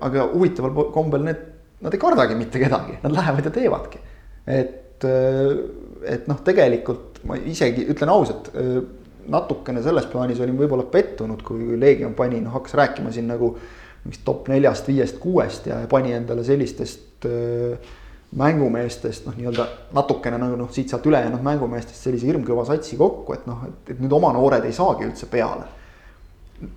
aga 0.00 0.24
huvitaval 0.32 0.90
kombel 0.90 1.22
need, 1.22 1.44
nad 1.84 1.94
ei 1.94 2.00
kardagi 2.00 2.34
mitte 2.34 2.58
kedagi, 2.58 2.98
nad 3.02 3.12
lähevad 3.12 3.44
ja 3.44 3.54
teevadki. 3.60 4.00
et 4.46 4.85
et, 4.96 5.04
äh, 5.04 6.12
et 6.14 6.28
noh, 6.28 6.38
tegelikult 6.44 7.20
ma 7.26 7.36
isegi 7.36 7.86
ütlen 7.90 8.12
ausalt, 8.12 8.50
äh, 8.54 8.80
natukene 9.28 9.82
selles 9.82 10.06
plaanis 10.06 10.40
olin 10.40 10.56
võib-olla 10.58 10.86
pettunud, 10.90 11.42
kui 11.42 11.78
Leegion 11.78 12.14
pani, 12.14 12.40
noh 12.40 12.54
hakkas 12.54 12.76
rääkima 12.78 13.12
siin 13.12 13.26
nagu 13.30 13.56
mingist 14.04 14.22
top 14.24 14.48
neljast, 14.48 14.86
viiest, 14.86 15.18
kuuest 15.18 15.66
ja 15.66 15.80
pani 15.90 16.14
endale 16.14 16.44
sellistest 16.46 17.26
äh, 17.26 17.94
mängumeestest 18.36 19.26
noh, 19.26 19.34
nii-öelda 19.38 19.66
natukene 19.96 20.38
nagu 20.38 20.58
noh, 20.58 20.70
siit-sealt 20.72 21.06
ülejäänud 21.06 21.42
mängumeestest 21.42 22.08
sellise 22.08 22.28
hirmkõva 22.30 22.66
satsi 22.68 22.98
kokku, 22.98 23.34
et 23.34 23.46
noh, 23.50 23.66
et, 23.68 23.94
nüüd 23.98 24.12
oma 24.14 24.32
noored 24.36 24.66
ei 24.66 24.74
saagi 24.76 25.06
üldse 25.06 25.28
peale. 25.30 25.66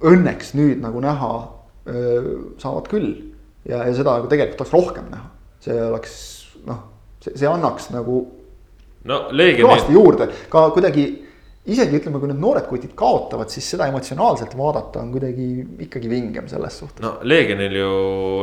Õnneks 0.06 0.54
nüüd 0.60 0.82
nagu 0.84 1.02
näha 1.04 1.32
öö, 1.88 2.38
saavad 2.60 2.90
küll 2.92 3.14
ja, 3.64 3.84
ja 3.86 3.92
seda 3.96 4.18
nagu 4.18 4.30
tegelikult 4.32 4.66
oleks 4.66 4.76
rohkem 4.76 5.12
näha, 5.12 5.30
see 5.64 5.78
oleks 5.86 6.16
noh 6.68 6.99
see, 7.24 7.36
see 7.36 7.50
annaks 7.50 7.90
nagu 7.94 8.22
no, 9.10 9.20
kõvasti 9.32 9.96
juurde, 9.96 10.30
ka 10.52 10.70
kuidagi 10.76 11.08
isegi 11.68 12.00
ütleme, 12.00 12.22
kui 12.22 12.30
need 12.32 12.40
noored 12.40 12.68
kutid 12.70 12.94
kaotavad, 12.98 13.50
siis 13.52 13.68
seda 13.74 13.90
emotsionaalselt 13.92 14.56
vaadata 14.58 15.02
on 15.04 15.12
kuidagi 15.12 15.48
ikkagi 15.86 16.12
vingem 16.12 16.48
selles 16.48 16.78
suhtes. 16.80 17.04
no 17.04 17.18
Leegionil 17.28 17.76
ju 17.76 17.90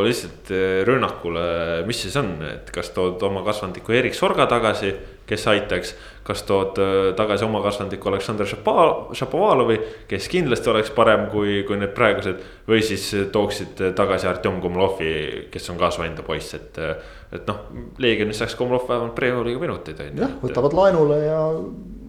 lihtsalt 0.04 0.52
eh, 0.52 0.82
rünnakule, 0.86 1.46
mis 1.88 2.02
siis 2.04 2.16
on, 2.20 2.34
et 2.44 2.68
kas 2.74 2.92
tood 2.96 3.22
oma 3.26 3.40
kasvandiku 3.46 3.96
Erik 3.96 4.14
Sorga 4.18 4.46
tagasi, 4.50 4.92
kes 5.26 5.48
aitaks. 5.54 5.94
kas 6.26 6.42
tood 6.44 6.76
eh, 6.82 7.14
tagasi 7.16 7.48
oma 7.48 7.62
kasvandiku 7.64 8.12
Aleksandr 8.12 8.52
Šapovalovi, 8.52 9.80
kes 10.10 10.28
kindlasti 10.28 10.70
oleks 10.74 10.92
parem 10.92 11.30
kui, 11.32 11.62
kui 11.64 11.80
need 11.80 11.96
praegused. 11.96 12.44
või 12.68 12.84
siis 12.84 13.08
tooksid 13.32 13.80
tagasi 13.96 14.28
Artjom 14.28 14.60
Kumlovi, 14.60 15.48
kes 15.50 15.70
on 15.72 15.80
ka 15.80 15.90
su 15.90 16.04
enda 16.04 16.22
poiss, 16.26 16.54
et 16.54 16.84
et 17.32 17.48
noh, 17.48 17.64
Leegionis 17.98 18.38
saaks 18.38 18.54
Komlov 18.54 18.84
vähemalt 18.88 19.16
Premiumi 19.16 19.56
minuteid 19.58 20.00
on 20.04 20.12
ju. 20.12 20.26
jah, 20.26 20.40
võtavad 20.44 20.76
laenule 20.76 21.22
ja 21.24 21.40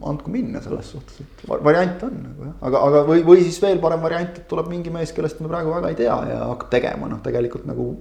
andku 0.05 0.31
minna 0.33 0.61
selles 0.61 0.91
suhtes, 0.93 1.21
et 1.23 1.43
variant 1.49 2.03
on 2.07 2.15
nagu 2.21 2.47
jah, 2.49 2.55
aga, 2.69 2.83
aga 2.89 3.03
või, 3.07 3.23
või 3.27 3.43
siis 3.43 3.59
veel 3.63 3.81
parem 3.83 4.03
variant, 4.03 4.37
et 4.37 4.47
tuleb 4.49 4.69
mingi 4.71 4.93
mees, 4.93 5.13
kellest 5.15 5.41
me 5.41 5.51
praegu 5.51 5.73
väga 5.73 5.93
ei 5.93 5.99
tea 5.99 6.17
ja 6.31 6.41
hakkab 6.53 6.71
tegema, 6.73 7.09
noh, 7.11 7.21
tegelikult 7.25 7.67
nagu. 7.69 7.91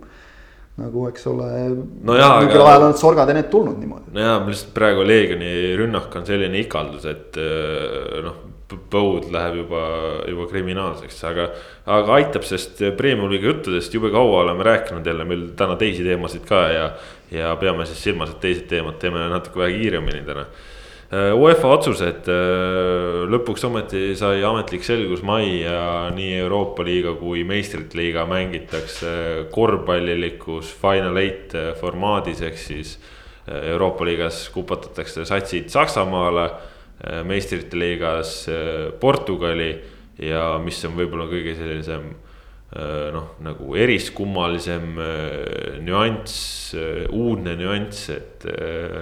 nagu 0.76 1.06
eks 1.08 1.22
ole 1.30 1.46
no. 1.72 2.12
mingil 2.12 2.60
aga... 2.60 2.66
ajal 2.68 2.82
on 2.90 2.98
sorgad 3.00 3.30
ja 3.32 3.36
need 3.38 3.46
tulnud 3.48 3.78
niimoodi. 3.80 4.12
no 4.12 4.20
jaa, 4.20 4.42
lihtsalt 4.44 4.74
praegu 4.76 5.06
Leegioni 5.08 5.72
rünnak 5.80 6.12
on 6.20 6.26
selline 6.28 6.60
ikaldus, 6.60 7.06
et 7.08 7.40
noh 8.26 8.42
põud 8.66 9.28
läheb 9.30 9.60
juba, 9.60 9.82
juba 10.26 10.46
kriminaalseks, 10.50 11.18
aga, 11.28 11.46
aga 11.96 12.14
aitab, 12.18 12.46
sest 12.46 12.80
Premiumi-liiga 12.98 13.52
juttudest 13.52 13.94
jube 13.94 14.10
kaua 14.14 14.40
oleme 14.42 14.66
rääkinud 14.66 15.06
jälle 15.06 15.26
meil 15.28 15.44
täna 15.58 15.76
teisi 15.78 16.04
teemasid 16.06 16.46
ka 16.48 16.62
ja. 16.72 16.88
ja 17.30 17.54
peame 17.60 17.86
siis 17.86 18.02
silmas, 18.08 18.34
et 18.34 18.40
teised 18.42 18.66
teemad 18.70 18.98
teeme 19.02 19.22
natuke 19.30 19.62
vähe 19.62 19.78
kiiremini 19.78 20.24
täna. 20.26 20.48
Äh, 21.06 21.32
UEFA 21.38 21.72
otsused, 21.76 22.30
äh, 22.30 23.24
lõpuks 23.30 23.66
ometi 23.68 24.08
sai 24.18 24.40
ametlik 24.46 24.82
selgus 24.86 25.22
majja 25.22 26.10
nii 26.16 26.32
Euroopa 26.40 26.86
liiga 26.86 27.14
kui 27.18 27.44
meistrite 27.46 27.98
liiga 27.98 28.24
mängitakse 28.26 29.46
korvpallilikus 29.54 30.72
Final 30.80 31.20
Eight 31.22 31.54
formaadis, 31.80 32.42
ehk 32.42 32.58
siis. 32.58 32.96
Äh, 33.46 33.70
Euroopa 33.74 34.08
liigas 34.08 34.48
kupatatakse 34.54 35.26
satsid 35.28 35.70
Saksamaale 35.70 36.50
Äh, 37.04 37.24
meistrite 37.24 37.76
liigas 37.76 38.48
äh, 38.48 38.90
Portugali 39.00 39.74
ja 40.16 40.54
mis 40.64 40.78
on 40.88 40.94
võib-olla 40.96 41.26
kõige 41.28 41.52
sellisem 41.58 42.06
äh, 42.72 43.10
noh, 43.12 43.34
nagu 43.44 43.76
eriskummalisem 43.76 44.96
nüanss, 45.84 46.72
uudne 47.12 47.52
nüanss, 47.60 48.08
et 48.14 48.46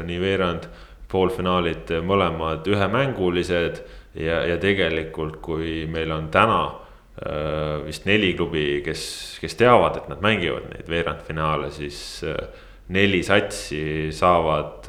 nii 0.09 0.19
veerand, 0.19 0.67
poolfinaalid 1.11 1.93
mõlemad 2.07 2.67
ühemängulised. 2.71 3.83
ja, 4.15 4.45
ja 4.47 4.59
tegelikult, 4.59 5.41
kui 5.43 5.87
meil 5.91 6.13
on 6.15 6.31
täna 6.31 6.81
vist 7.87 8.07
neli 8.07 8.33
klubi, 8.35 8.83
kes, 8.85 9.39
kes 9.41 9.55
teavad, 9.55 9.97
et 9.97 10.09
nad 10.11 10.23
mängivad 10.23 10.67
neid 10.73 10.89
veerandfinaale, 10.91 11.71
siis 11.71 12.25
neli 12.91 13.23
satsi 13.23 14.11
saavad 14.13 14.89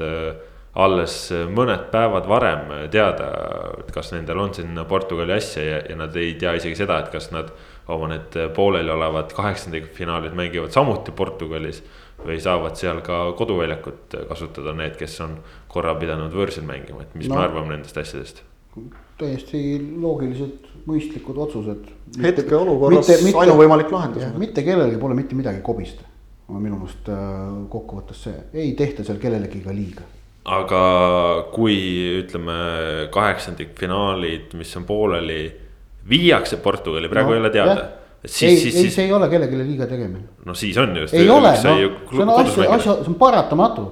alles 0.76 1.14
mõned 1.54 1.86
päevad 1.92 2.26
varem 2.28 2.72
teada, 2.92 3.30
et 3.80 3.92
kas 3.94 4.10
nendel 4.12 4.42
on 4.42 4.52
sinna 4.54 4.84
Portugali 4.88 5.36
asja 5.36 5.64
ja, 5.64 5.78
ja 5.88 5.96
nad 5.96 6.16
ei 6.20 6.34
tea 6.40 6.56
isegi 6.58 6.76
seda, 6.82 6.98
et 7.00 7.12
kas 7.14 7.30
nad 7.32 7.52
oma 7.92 8.10
need 8.10 8.36
pooleliolevad 8.56 9.32
kaheksandikfinaalid 9.36 10.36
mängivad 10.36 10.74
samuti 10.74 11.14
Portugalis. 11.16 11.82
Või 12.26 12.40
saavad 12.42 12.76
seal 12.78 13.00
ka 13.06 13.20
koduväljakut 13.38 14.18
kasutada 14.28 14.74
need, 14.76 14.96
kes 15.00 15.20
on 15.24 15.38
korra 15.72 15.94
pidanud 16.00 16.34
võõrsil 16.34 16.66
mängima, 16.66 17.06
et 17.06 17.14
mis 17.18 17.30
no, 17.30 17.38
me 17.38 17.46
arvame 17.46 17.74
nendest 17.76 17.98
asjadest? 18.02 18.42
täiesti 19.16 19.58
loogilised, 20.02 20.66
mõistlikud 20.84 21.38
otsused. 21.46 21.86
hetkeolukorras 22.20 23.08
ainuvõimalik 23.14 23.88
lahendus. 23.94 24.26
mitte 24.36 24.66
kellelgi 24.66 25.00
pole 25.00 25.16
mitte 25.16 25.38
midagi 25.38 25.62
kobista 25.64 26.04
on 26.48 26.60
minu 26.62 26.76
meelest 26.78 27.08
äh, 27.10 27.16
kokkuvõttes 27.72 28.20
see, 28.28 28.36
ei 28.54 28.74
tehta 28.78 29.06
seal 29.06 29.18
kellelegi 29.22 29.64
ka 29.64 29.72
liiga 29.74 30.04
aga 30.46 30.82
kui 31.54 31.76
ütleme, 32.22 32.56
kaheksandikfinaalid, 33.14 34.54
mis 34.58 34.74
on 34.78 34.86
pooleli, 34.86 35.40
viiakse 36.06 36.60
Portugali, 36.62 37.10
praegu 37.10 37.32
no, 37.32 37.38
ei 37.38 37.42
ole 37.42 37.50
teada. 37.54 37.86
Siis, 38.24 38.42
ei, 38.42 38.56
siis, 38.56 38.76
ei 38.80 38.90
see 38.90 39.04
ei 39.06 39.12
ole 39.12 39.28
kellelegi 39.28 39.58
liiga 39.62 39.86
tegemine. 39.86 40.24
no 40.44 40.54
siis 40.54 40.76
on 40.82 40.96
just. 40.96 41.14
ei 41.14 41.28
ole, 41.30 41.52
noh, 41.52 41.62
see 41.62 42.22
on 42.24 42.34
asja, 42.34 42.70
asja, 42.74 42.98
see 43.02 43.12
on 43.12 43.18
paratamatu 43.20 43.86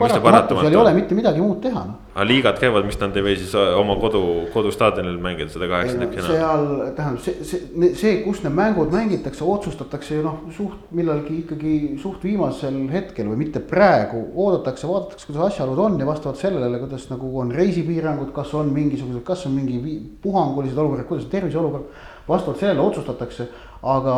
mis 0.00 0.12
paratamatu 0.12 0.60
seal 0.60 0.72
ei 0.74 0.76
ole 0.76 0.92
mitte 0.96 1.16
midagi 1.16 1.40
muud 1.40 1.60
teha, 1.64 1.82
noh. 1.88 1.98
aga 2.14 2.24
liigad 2.28 2.58
käivad, 2.60 2.84
miks 2.88 2.98
nad 3.00 3.16
ei 3.16 3.24
või 3.24 3.34
siis 3.38 3.52
äh, 3.56 3.72
oma 3.80 3.96
kodu, 4.00 4.22
kodustaadionil 4.52 5.16
mängida 5.22 5.52
seda 5.52 5.68
finaali? 5.68 6.26
seal 6.26 6.66
tähendab 6.98 7.22
see, 7.24 7.46
see, 7.46 7.92
see, 7.98 8.14
kus 8.24 8.42
need 8.44 8.56
mängud 8.56 8.92
mängitakse, 8.92 9.44
otsustatakse 9.46 10.18
ju 10.18 10.24
noh, 10.26 10.42
suht 10.56 10.90
millalgi 10.96 11.40
ikkagi 11.44 11.76
suht 12.02 12.24
viimasel 12.26 12.82
hetkel 12.92 13.30
või 13.32 13.40
mitte 13.46 13.62
praegu. 13.64 14.20
oodatakse, 14.34 14.88
vaadatakse, 14.90 15.30
kuidas 15.30 15.52
asjaolud 15.52 15.80
on 15.86 16.00
ja 16.02 16.08
vastavalt 16.08 16.40
sellele, 16.40 16.82
kuidas 16.82 17.08
nagu 17.12 17.32
on 17.40 17.54
reisipiirangud, 17.56 18.34
kas 18.36 18.52
on 18.58 18.74
mingisugused, 18.74 19.24
kas 19.26 19.46
on 19.48 19.56
mingi 19.56 19.96
puhangulised 20.22 20.76
olukorrad, 20.76 21.08
kuidas 21.08 21.28
on 21.28 21.32
terviseolukord. 21.32 22.12
Vastavalt 22.28 22.60
sellele 22.60 22.80
otsustatakse, 22.80 23.48
aga 23.82 24.16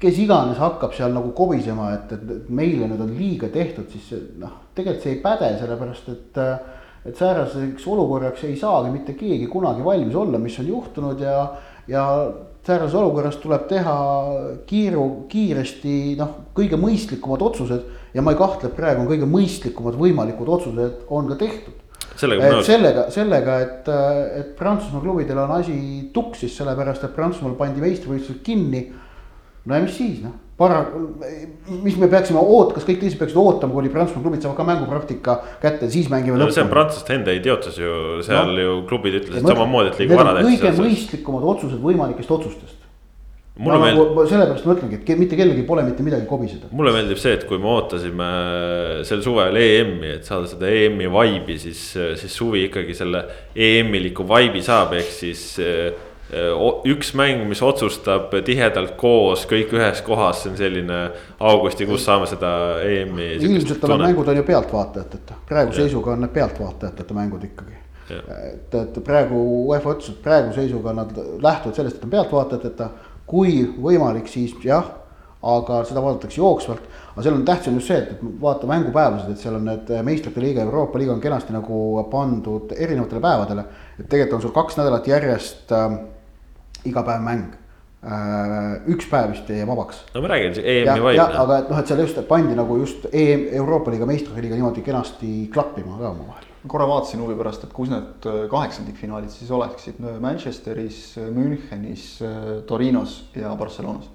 kes 0.00 0.18
iganes 0.22 0.58
hakkab 0.62 0.94
seal 0.94 1.14
nagu 1.14 1.32
kobisema, 1.36 1.90
et, 1.96 2.12
et 2.14 2.50
meile 2.54 2.86
nüüd 2.90 3.02
on 3.02 3.14
liiga 3.18 3.50
tehtud, 3.52 3.88
siis 3.90 4.28
noh, 4.38 4.52
tegelikult 4.76 5.06
see 5.06 5.16
ei 5.16 5.22
päde, 5.24 5.54
sellepärast 5.62 6.12
et. 6.14 6.42
et 7.06 7.14
sääraseks 7.14 7.84
olukorraks 7.86 8.40
ei 8.48 8.56
saagi 8.58 8.88
mitte 8.90 9.12
keegi 9.14 9.46
kunagi 9.46 9.84
valmis 9.86 10.14
olla, 10.18 10.40
mis 10.42 10.56
on 10.58 10.66
juhtunud 10.66 11.20
ja, 11.22 11.36
ja 11.86 12.02
säärases 12.66 12.96
olukorras 12.98 13.36
tuleb 13.38 13.68
teha 13.70 13.94
kiiru, 14.66 15.04
kiiresti 15.30 16.16
noh, 16.18 16.32
kõige 16.56 16.78
mõistlikumad 16.80 17.44
otsused. 17.46 17.84
ja 18.14 18.22
ma 18.26 18.32
ei 18.34 18.40
kahtle, 18.40 18.70
et 18.70 18.76
praegu 18.76 19.04
on 19.04 19.10
kõige 19.10 19.28
mõistlikumad 19.30 19.98
võimalikud 20.00 20.48
otsused 20.48 21.06
on 21.14 21.28
ka 21.30 21.36
tehtud. 21.44 21.85
Sellega, 22.20 22.48
et 22.58 22.64
sellega, 22.68 23.04
sellega, 23.14 23.58
et, 23.66 23.90
et 24.40 24.54
Prantsusmaa 24.58 25.02
klubidel 25.04 25.38
on 25.42 25.50
asi 25.58 25.76
tuksis, 26.14 26.54
sellepärast 26.56 27.04
et 27.04 27.14
Prantsusmaal 27.16 27.54
pandi 27.58 27.80
meistrivõistlused 27.84 28.42
kinni 28.46 28.86
no 29.66 29.74
ja 29.74 29.82
mis 29.82 29.96
siis 29.98 30.20
noh, 30.22 30.34
para-, 30.56 30.84
mis 31.82 31.96
me 32.00 32.08
peaksime 32.08 32.38
oot-, 32.40 32.72
kas 32.76 32.86
kõik 32.86 33.00
teised 33.02 33.18
peaksid 33.20 33.36
ootama, 33.42 33.74
kuni 33.74 33.90
Prantsusmaa 33.92 34.24
klubid 34.24 34.44
saavad 34.46 34.56
ka 34.60 34.66
mängupraktika 34.70 35.36
kätte, 35.62 35.90
siis 35.92 36.08
mängime 36.12 36.38
no 36.38 36.48
see 36.54 36.62
on 36.64 36.70
prantslaste 36.72 37.18
enda 37.18 37.34
idiootsus 37.36 37.78
ju, 37.82 37.92
seal 38.26 38.54
No. 38.54 38.62
ju 38.62 38.80
klubid 38.88 39.20
ütlesid 39.20 39.46
samamoodi, 39.50 39.92
et 39.92 39.98
liiga 40.04 40.20
vara 40.22 40.36
kõige 40.40 40.62
tehti. 40.68 40.82
mõistlikumad 40.86 41.48
otsused 41.54 41.82
võimalikest 41.82 42.30
otsustest. 42.38 42.85
Mulle 43.56 43.78
ma 43.80 43.86
meeldib 43.88 44.18
sellepärast 44.28 44.66
mõtlengi, 44.68 44.98
et 45.00 45.04
ke- 45.08 45.16
mitte 45.16 45.36
kellelgi 45.38 45.62
pole 45.68 45.82
mitte 45.86 46.04
midagi 46.04 46.26
kobiseda. 46.28 46.68
mulle 46.76 46.92
meeldib 46.92 47.16
see, 47.20 47.32
et 47.38 47.46
kui 47.48 47.56
me 47.58 47.70
ootasime 47.72 48.26
sel 49.08 49.22
suvel 49.24 49.56
EM-i, 49.56 50.10
et 50.18 50.24
saada 50.28 50.46
seda 50.50 50.68
EM-i 50.68 51.06
vibe'i, 51.08 51.56
siis, 51.62 51.80
siis 52.20 52.34
suvi 52.36 52.66
ikkagi 52.68 52.94
selle 52.98 53.24
EM-iliku 53.56 54.26
vibe'i 54.28 54.62
saab, 54.66 54.92
ehk 54.98 55.08
siis. 55.14 55.46
o- 56.58 56.82
üks 56.90 57.12
mäng, 57.14 57.44
mis 57.46 57.60
otsustab 57.62 58.32
tihedalt 58.44 58.96
koos, 58.98 59.44
kõik 59.46 59.70
ühes 59.78 60.00
kohas, 60.02 60.40
see 60.42 60.50
on 60.50 60.56
selline 60.58 60.96
augustikuus 61.38 62.02
saame 62.04 62.26
seda 62.26 62.50
EM-i. 62.82 63.36
ilmselt 63.46 63.84
on 63.86 64.00
mängud 64.02 64.28
on 64.28 64.36
ju 64.36 64.42
pealtvaatajateta, 64.42 65.34
praegu 65.48 65.72
seisuga 65.72 66.16
on 66.16 66.24
need 66.26 66.34
pealtvaatajateta 66.34 67.14
mängud 67.14 67.44
ikkagi. 67.46 67.78
et, 68.10 68.74
et 68.74 68.98
praegu 69.04 69.38
UEFA 69.70 69.94
ütles, 69.96 70.10
et 70.12 70.22
praegu 70.22 70.52
seisuga 70.54 70.92
nad 70.94 71.14
lähtuvad 71.42 71.74
sellest, 71.78 71.96
et 71.96 72.04
on 72.04 72.10
pealtvaatajateta, 72.10 72.90
kui 73.26 73.58
võimalik, 73.82 74.28
siis 74.30 74.54
jah, 74.64 74.86
aga 75.46 75.82
seda 75.86 76.02
vaadatakse 76.02 76.40
jooksvalt. 76.40 76.86
aga 77.12 77.24
seal 77.24 77.34
on 77.34 77.44
tähtis 77.44 77.68
on 77.68 77.78
just 77.78 77.90
see, 77.90 77.98
et, 77.98 78.16
et 78.16 78.40
vaata 78.40 78.68
mängupäevasid, 78.70 79.30
et 79.32 79.42
seal 79.42 79.58
on 79.58 79.68
need 79.68 79.92
meistrite 80.06 80.42
liiga, 80.42 80.64
Euroopa 80.66 80.98
liiga 80.98 81.14
on 81.14 81.20
kenasti 81.20 81.54
nagu 81.54 82.02
pandud 82.10 82.74
erinevatele 82.76 83.20
päevadele. 83.20 83.64
et 83.98 84.08
tegelikult 84.08 84.38
on 84.38 84.42
sul 84.48 84.56
kaks 84.56 84.80
nädalat 84.80 85.08
järjest 85.08 85.72
äh, 85.72 85.98
iga 86.84 87.02
päev 87.06 87.22
mäng 87.22 87.54
äh,. 88.06 88.82
üks 88.92 89.08
päev 89.10 89.30
vist 89.34 89.48
jäi 89.50 89.66
vabaks 89.66 90.04
no 90.14 90.22
ma 90.24 90.32
räägin, 90.34 90.58
EM-i 90.62 91.16
ja 91.16 91.30
aga 91.42 91.62
et 91.62 91.70
noh, 91.70 91.80
et 91.80 91.92
seal 91.92 92.02
just 92.04 92.20
pandi 92.28 92.58
nagu 92.58 92.80
just 92.82 93.08
EM, 93.12 93.48
Euroopa 93.62 93.94
liiga, 93.94 94.08
meistrite 94.08 94.42
liiga 94.42 94.58
niimoodi 94.58 94.84
kenasti 94.86 95.50
klappima 95.52 95.98
ka 95.98 96.10
omavahel. 96.10 96.52
Korra 96.68 96.86
vaatasin 96.88 97.20
huvi 97.22 97.36
pärast, 97.38 97.64
et 97.66 97.72
kus 97.76 97.90
need 97.92 98.28
äh, 98.28 98.44
kaheksandikfinaalid 98.52 99.32
siis 99.32 99.50
oleksid, 99.54 100.00
Manchesteris, 100.20 101.00
Münchenis, 101.34 102.06
Torinos 102.66 103.18
ja 103.36 103.54
Barcelonas. 103.58 104.12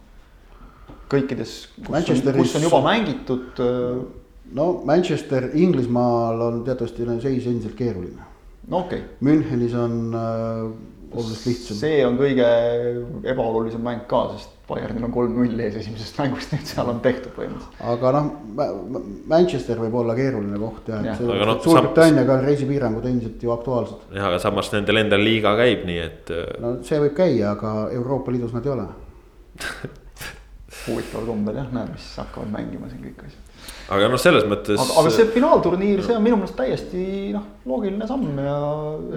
kõikides, 1.11 1.53
kus 1.85 2.09
on, 2.09 2.33
kus 2.37 2.55
on 2.55 2.63
juba 2.69 2.81
mängitud 2.85 3.59
äh, 3.59 4.01
no 4.53 4.81
Manchester, 4.85 5.49
Inglismaal 5.53 6.41
on 6.41 6.63
teatavasti 6.63 7.05
seis 7.21 7.47
endiselt 7.47 7.75
keeruline. 7.75 8.21
no 8.67 8.79
okei 8.85 8.99
okay., 8.99 9.15
Münchenis 9.21 9.75
on 9.75 10.15
äh, 10.15 10.71
oluliselt 11.11 11.45
lihtsam. 11.45 11.77
see 11.77 12.05
on 12.05 12.17
kõige 12.19 12.47
ebaolulisem 13.23 13.83
mäng 13.83 14.07
ka, 14.07 14.25
sest 14.35 14.57
Bayernil 14.71 15.03
on 15.07 15.11
kolm-null 15.13 15.59
ees 15.65 15.75
esimesest 15.81 16.17
mängust, 16.21 16.53
et 16.57 16.65
seal 16.71 16.89
on 16.89 16.99
tehtud 17.03 17.33
põhimõtteliselt. 17.35 17.81
aga 17.93 18.11
noh, 18.17 18.29
Manchester 19.31 19.79
võib 19.83 19.95
olla 20.01 20.15
keeruline 20.17 20.59
koht 20.61 20.89
ja, 20.93 21.01
Jah. 21.05 21.19
et 21.21 21.29
Aga 21.35 21.47
noh, 21.51 21.59
see- 21.61 21.71
Suurbritanniaga 21.71 22.37
on 22.39 22.45
reisipiirangud 22.49 23.05
endiselt 23.11 23.43
ju 23.43 23.51
aktuaalsed. 23.55 24.07
jah, 24.15 24.27
aga 24.31 24.39
samas 24.43 24.71
nendel 24.73 25.03
endal 25.03 25.23
liiga 25.27 25.53
käib, 25.59 25.85
nii 25.89 25.99
et 26.07 26.31
äh, 26.35 26.45
no 26.63 26.75
see 26.87 26.99
võib 27.05 27.15
käia, 27.19 27.51
aga 27.57 27.75
Euroopa 27.99 28.31
Liidus 28.35 28.53
nad 28.57 28.65
ei 28.65 28.71
ole. 28.77 28.87
huvitaval 30.87 31.25
kombel 31.29 31.59
jah, 31.61 31.67
näed, 31.75 31.91
mis 31.93 32.05
hakkavad 32.17 32.49
mängima 32.55 32.87
siin 32.89 33.03
kõik 33.05 33.25
asjad. 33.27 33.50
Aga 33.91 34.07
noh, 34.11 34.19
selles 34.21 34.45
mõttes. 34.47 34.79
aga, 34.79 34.95
aga 35.01 35.11
see 35.13 35.25
finaalturniir, 35.35 36.01
see 36.05 36.15
on 36.15 36.23
minu 36.23 36.37
meelest 36.39 36.55
täiesti 36.59 37.03
noh, 37.35 37.43
loogiline 37.67 38.07
samm 38.07 38.39
ja, 38.39 38.55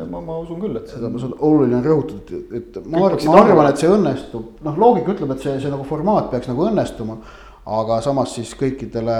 ja 0.00 0.04
ma, 0.10 0.20
ma 0.24 0.38
usun 0.42 0.58
küll, 0.62 0.76
et 0.80 0.90
see 0.90 0.98
seda 0.98 1.10
ma 1.12 1.22
saan, 1.22 1.34
oluline 1.46 1.78
on 1.78 1.86
rõhutada, 1.86 2.40
et, 2.58 2.58
et 2.60 2.78
ma, 2.90 3.04
arvan- 3.06 3.30
ma 3.30 3.40
arvan, 3.44 3.70
et 3.70 3.82
see 3.84 3.92
õnnestub, 3.94 4.50
noh, 4.66 4.78
loogika 4.84 5.14
ütleb, 5.14 5.34
et 5.36 5.46
see, 5.46 5.56
see 5.62 5.72
nagu 5.72 5.86
formaat 5.88 6.30
peaks 6.34 6.50
nagu 6.50 6.66
õnnestuma. 6.68 7.20
aga 7.64 8.00
samas 8.04 8.34
siis 8.36 8.50
kõikidele 8.60 9.14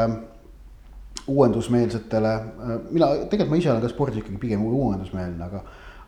uuendusmeelsetele, 1.31 2.33
mina 2.93 3.09
tegelikult 3.31 3.55
ma 3.55 3.61
ise 3.63 3.71
olen 3.73 3.81
ka 3.85 3.89
spordis 3.89 4.21
ikkagi 4.21 4.41
pigem 4.43 4.67
uuendusmeelne, 4.67 5.47
aga. 5.47 5.63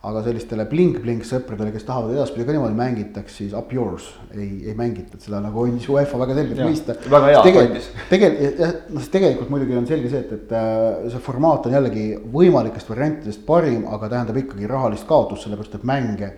Aga 0.07 0.23
sellistele 0.27 0.67
blink-blink 0.71 1.25
sõpradele, 1.27 1.73
kes 1.75 1.87
tahavad 1.89 2.13
edaspidi 2.15 2.47
ka 2.47 2.55
niimoodi 2.55 2.77
mängitaks, 2.79 3.39
siis 3.41 3.55
up 3.57 3.73
yours 3.75 4.09
ei, 4.35 4.69
ei 4.69 4.75
mängita, 4.79 5.17
et 5.17 5.25
seda 5.27 5.41
nagu 5.43 5.65
andis 5.65 5.89
UEFA 5.91 6.21
väga 6.21 6.37
selgelt 6.41 6.63
mõista. 6.63 6.97
väga 7.11 7.31
hea 7.33 7.45
tegelikult, 7.47 7.73
andis. 7.73 7.89
tegelikult, 8.11 8.61
noh, 8.93 9.01
siis 9.01 9.15
tegelikult 9.17 9.55
muidugi 9.55 9.79
on 9.81 9.89
selge 9.91 10.13
see, 10.13 10.23
et, 10.23 10.35
et 10.37 10.55
äh, 10.57 11.09
see 11.15 11.25
formaat 11.27 11.67
on 11.67 11.79
jällegi 11.79 12.07
võimalikest 12.37 12.93
variantidest 12.93 13.47
parim, 13.49 13.87
aga 13.91 14.13
tähendab 14.13 14.39
ikkagi 14.45 14.71
rahalist 14.71 15.09
kaotust, 15.09 15.47
sellepärast 15.47 15.81
et 15.81 15.89
mänge 15.89 16.35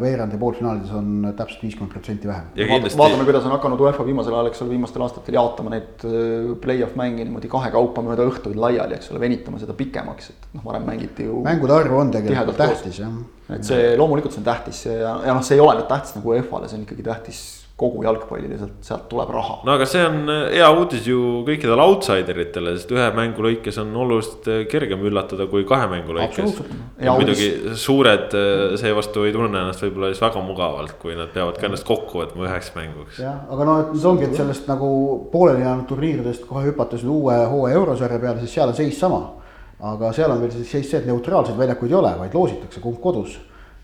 veerand 0.00 0.32
ja 0.34 0.38
poolfinaalides 0.40 0.90
on 0.98 1.28
täpselt 1.36 1.62
viiskümmend 1.62 1.92
protsenti 1.92 2.28
vähem. 2.28 2.48
kindlasti 2.56 2.98
vaatame, 2.98 3.26
kuidas 3.28 3.44
on 3.46 3.54
hakanud 3.54 3.80
UEFA 3.84 4.06
viimasel 4.06 4.34
ajal, 4.34 4.50
eks 4.50 4.62
ole, 4.64 4.72
viimastel 4.74 5.04
aastatel 5.06 5.36
jaotama 5.38 5.70
neid 5.76 6.04
äh, 6.08 6.48
play-off 6.62 6.96
mänge 6.98 7.22
niimoodi 7.22 7.50
kahekaupa 7.52 8.02
mööda 8.06 8.26
õhtuid 8.30 8.58
laiali, 8.58 8.98
eks 8.98 9.12
ole, 9.12 9.22
venitama 9.22 9.62
seda 9.62 9.76
pikemaks, 9.78 10.32
et 10.32 10.50
noh, 10.56 10.66
varem 10.66 10.88
mängiti 10.90 11.28
ju. 11.28 11.44
mängude 11.46 11.76
arv 11.76 11.94
on 12.00 12.10
tegelikult 12.16 12.58
tähtis 12.58 12.98
jah. 13.04 13.14
et 13.54 13.66
see 13.66 13.94
loomulikult 14.00 14.34
see 14.34 14.42
on 14.42 14.50
tähtis 14.50 14.84
ja, 14.88 15.16
ja 15.28 15.36
noh, 15.36 15.44
see 15.46 15.58
ei 15.58 15.62
ole 15.62 15.78
nüüd 15.78 15.90
tähtis 15.90 16.18
nagu 16.18 16.34
UEFA-le, 16.34 16.70
see 16.70 16.80
on 16.80 16.86
ikkagi 16.88 17.06
tähtis 17.06 17.44
kogu 17.80 18.04
jalgpallile, 18.04 18.58
sealt, 18.60 18.76
sealt 18.84 19.06
tuleb 19.10 19.30
raha. 19.32 19.56
no 19.64 19.74
aga 19.78 19.86
see 19.88 20.02
on 20.04 20.18
äh, 20.28 20.40
hea 20.58 20.68
uudis 20.74 21.06
ju 21.08 21.20
kõikidele 21.46 21.84
outsider 21.86 22.40
itele, 22.44 22.74
sest 22.76 22.92
ühe 22.92 23.06
mängu 23.16 23.44
lõikes 23.46 23.80
on 23.80 23.94
oluliselt 24.04 24.48
äh, 24.52 24.62
kergem 24.70 25.04
üllatada 25.08 25.46
kui 25.50 25.64
kahe 25.68 25.88
mängu 25.90 26.16
lõikes. 26.18 26.60
Muidugi 27.00 27.50
suured 27.80 28.36
äh, 28.36 28.76
seevastu 28.80 29.24
ei 29.28 29.34
tunne 29.36 29.64
ennast 29.64 29.84
võib-olla 29.86 30.12
siis 30.12 30.22
väga 30.24 30.44
mugavalt, 30.44 30.96
kui 31.00 31.16
nad 31.18 31.32
peavad 31.34 31.60
ka 31.60 31.68
ennast 31.70 31.88
kokku 31.88 32.22
võtma 32.22 32.48
üheks 32.50 32.72
mänguks. 32.76 33.20
jah, 33.24 33.42
aga 33.50 33.68
noh, 33.68 33.82
nüüd 33.94 34.08
ongi, 34.12 34.28
et 34.28 34.38
sellest 34.38 34.68
nagu 34.70 34.90
pooleli 35.32 35.64
jäänud 35.64 35.88
turniiridest 35.90 36.48
kohe 36.48 36.66
hüpates 36.68 37.04
uue 37.08 37.36
hooaja 37.50 37.80
eurosarja 37.80 38.20
peale, 38.22 38.44
siis 38.44 38.58
seal 38.58 38.72
on 38.72 38.76
seis 38.76 38.98
sama. 39.00 39.22
aga 39.80 40.12
seal 40.12 40.34
on 40.34 40.42
veel 40.42 40.52
siis 40.52 40.68
seis 40.76 40.90
see, 40.90 41.00
et 41.00 41.08
neutraalseid 41.08 41.56
väljakuid 41.56 41.94
ei 41.94 42.02
ole, 42.02 42.16
vaid 42.18 42.36
loositakse 42.36 42.82
kumb 42.84 43.00
kodus. 43.00 43.38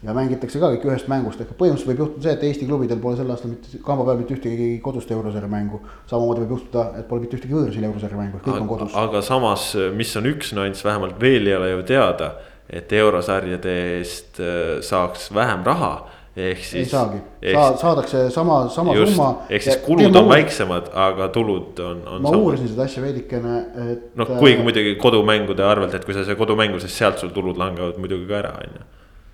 Ja 0.05 0.15
mängitakse 0.17 0.61
ka 0.61 0.71
kõik 0.75 0.85
ühest 0.91 1.09
mängust, 1.11 1.41
ehk 1.41 1.55
põhimõtteliselt 1.57 1.91
võib 1.91 2.03
juhtuda 2.03 2.27
see, 2.27 2.35
et 2.37 2.43
Eesti 2.49 2.67
klubidel 2.69 2.99
pole 3.03 3.17
sel 3.19 3.31
aastal 3.33 3.53
mitte, 3.55 3.79
kamba 3.85 4.05
peal 4.09 4.19
mitte 4.21 4.37
ühtegi 4.37 4.67
kodust 4.85 5.13
eurosarja 5.15 5.49
mängu. 5.51 5.81
samamoodi 6.11 6.43
võib 6.45 6.57
juhtuda, 6.57 6.91
et 7.01 7.07
pole 7.09 7.25
mitte 7.25 7.39
ühtegi 7.39 7.57
võõrsil 7.57 7.87
eurosarja 7.89 8.19
mängu, 8.19 8.43
kõik 8.45 8.61
on 8.61 8.69
kodus. 8.69 8.99
aga 9.05 9.23
samas, 9.25 9.71
mis 9.97 10.13
on 10.21 10.29
üks 10.35 10.53
nüanss, 10.57 10.85
vähemalt 10.85 11.17
veel 11.21 11.49
ei 11.49 11.57
ole 11.57 11.71
ju 11.71 11.87
teada, 11.89 12.35
et 12.69 12.93
eurosarjade 12.93 13.79
eest 13.97 14.41
äh, 14.43 14.77
saaks 14.85 15.33
vähem 15.35 15.65
raha. 15.65 15.95
ehk 16.37 16.59
ei 16.59 16.65
siis. 16.69 16.91
saagi, 16.91 17.17
Saa, 17.53 17.77
saadakse 17.81 18.27
sama, 18.31 18.69
sama 18.69 18.95
just, 18.95 19.15
summa. 19.15 19.47
ehk 19.49 19.63
siis 19.65 19.79
kulud 19.81 20.17
on 20.21 20.29
väiksemad, 20.29 20.91
aga 20.93 21.31
tulud 21.33 21.81
on, 21.81 22.03
on 22.05 22.21
ma 22.21 22.29
samad. 22.29 22.43
uurisin 22.43 22.69
seda 22.69 22.85
asja 22.85 23.03
veidikene, 23.03 23.57
et. 23.87 24.05
noh, 24.21 24.37
kuigi 24.37 24.61
muidugi 24.67 24.93
kodumängude 25.01 25.65
arvelt, 25.65 25.97
et 25.97 26.05
kui 26.05 26.13
sa 26.13 26.27
see 26.29 26.37
kodumängu, 26.37 26.83
siis 26.85 26.99
sealt 26.99 27.25
sul 27.25 27.33
tulud 27.33 27.57
langevad 27.57 27.97
muidugi 27.97 28.29
ka 28.29 28.43
ära, 28.43 28.53
on 28.61 28.77
ju. 28.77 28.85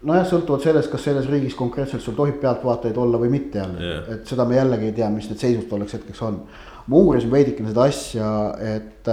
Nojah, 0.08 0.26
sõltuvalt 0.26 0.64
sellest, 0.66 0.90
kas 0.92 1.06
selles 1.06 1.28
riigis 1.30 1.56
konkreetselt 1.58 2.02
sul 2.04 2.16
tohib 2.18 2.40
pealtvaatajaid 2.42 2.98
olla 2.98 3.20
või 3.22 3.32
mitte 3.36 3.60
jälle 3.62 3.88
Jah. 3.88 4.06
et 4.16 4.30
seda 4.30 4.46
me 4.48 4.58
jällegi 4.58 4.90
ei 4.90 4.96
tea, 4.96 5.10
mis 5.14 5.28
need 5.30 5.42
seisud 5.42 5.68
tolleks 5.70 5.98
hetkeks 5.98 6.22
on. 6.26 6.40
ma 6.86 6.98
uurisin 6.98 7.30
veidikene 7.30 7.70
seda 7.70 7.84
asja, 7.86 8.30
et, 8.74 9.10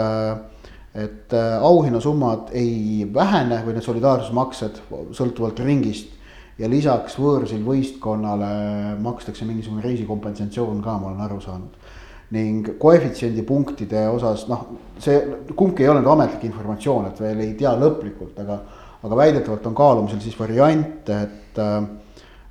et 0.98 1.36
äh, 1.38 1.50
auhinnasummad 1.62 2.50
ei 2.58 3.08
vähene 3.14 3.62
või 3.66 3.78
need 3.78 3.86
solidaarsusmaksed 3.86 4.82
sõltuvalt 5.18 5.62
ringist. 5.66 6.16
ja 6.60 6.68
lisaks 6.70 7.16
võõrsil 7.20 7.62
võistkonnale 7.64 8.98
makstakse 9.00 9.46
mingisugune 9.46 9.86
reisikompensatsioon 9.86 10.82
ka, 10.84 10.98
ma 10.98 11.14
olen 11.14 11.22
aru 11.28 11.42
saanud. 11.42 11.78
ning 12.32 12.76
koefitsiendi 12.78 13.42
punktide 13.42 14.08
osas, 14.10 14.48
noh, 14.48 14.68
see 15.02 15.22
kumbki 15.56 15.84
ei 15.84 15.90
ole 15.90 16.02
nüüd 16.02 16.12
ametlik 16.12 16.44
informatsioon, 16.46 17.08
et 17.10 17.22
veel 17.22 17.40
ei 17.42 17.54
tea 17.58 17.72
lõplikult, 17.78 18.38
aga 18.42 18.60
aga 19.04 19.16
väidetavalt 19.16 19.66
on 19.66 19.76
kaalumisel 19.76 20.20
siis 20.24 20.39
variant, 20.39 21.10
et 21.10 21.60
äh, 21.60 21.84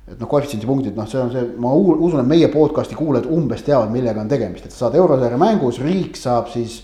et 0.09 0.17
noh, 0.17 0.29
koefitsiendi 0.29 0.65
punktid, 0.65 0.95
noh, 0.97 1.07
see 1.09 1.19
on 1.21 1.31
see, 1.33 1.43
ma 1.61 1.71
usun, 1.77 2.21
et 2.23 2.29
meie 2.29 2.47
podcast'i 2.49 2.97
kuulajad 2.97 3.29
umbes 3.29 3.61
teavad, 3.65 3.91
millega 3.93 4.23
on 4.23 4.31
tegemist, 4.31 4.65
et 4.65 4.73
sa 4.73 4.87
saad 4.87 4.97
eurosarja 4.97 5.37
mängus, 5.37 5.77
riik 5.83 6.17
saab 6.17 6.49
siis 6.49 6.79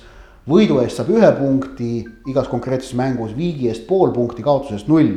võidu 0.45 0.77
eest 0.83 0.99
saab 0.99 1.09
ühe 1.15 1.31
punkti 1.39 1.89
igas 2.29 2.49
konkreetses 2.51 2.93
mängus, 2.97 3.33
viigi 3.37 3.71
eest 3.71 3.87
pool 3.89 4.13
punkti, 4.13 4.45
kaotuse 4.45 4.77
eest 4.77 4.91
null. 4.91 5.15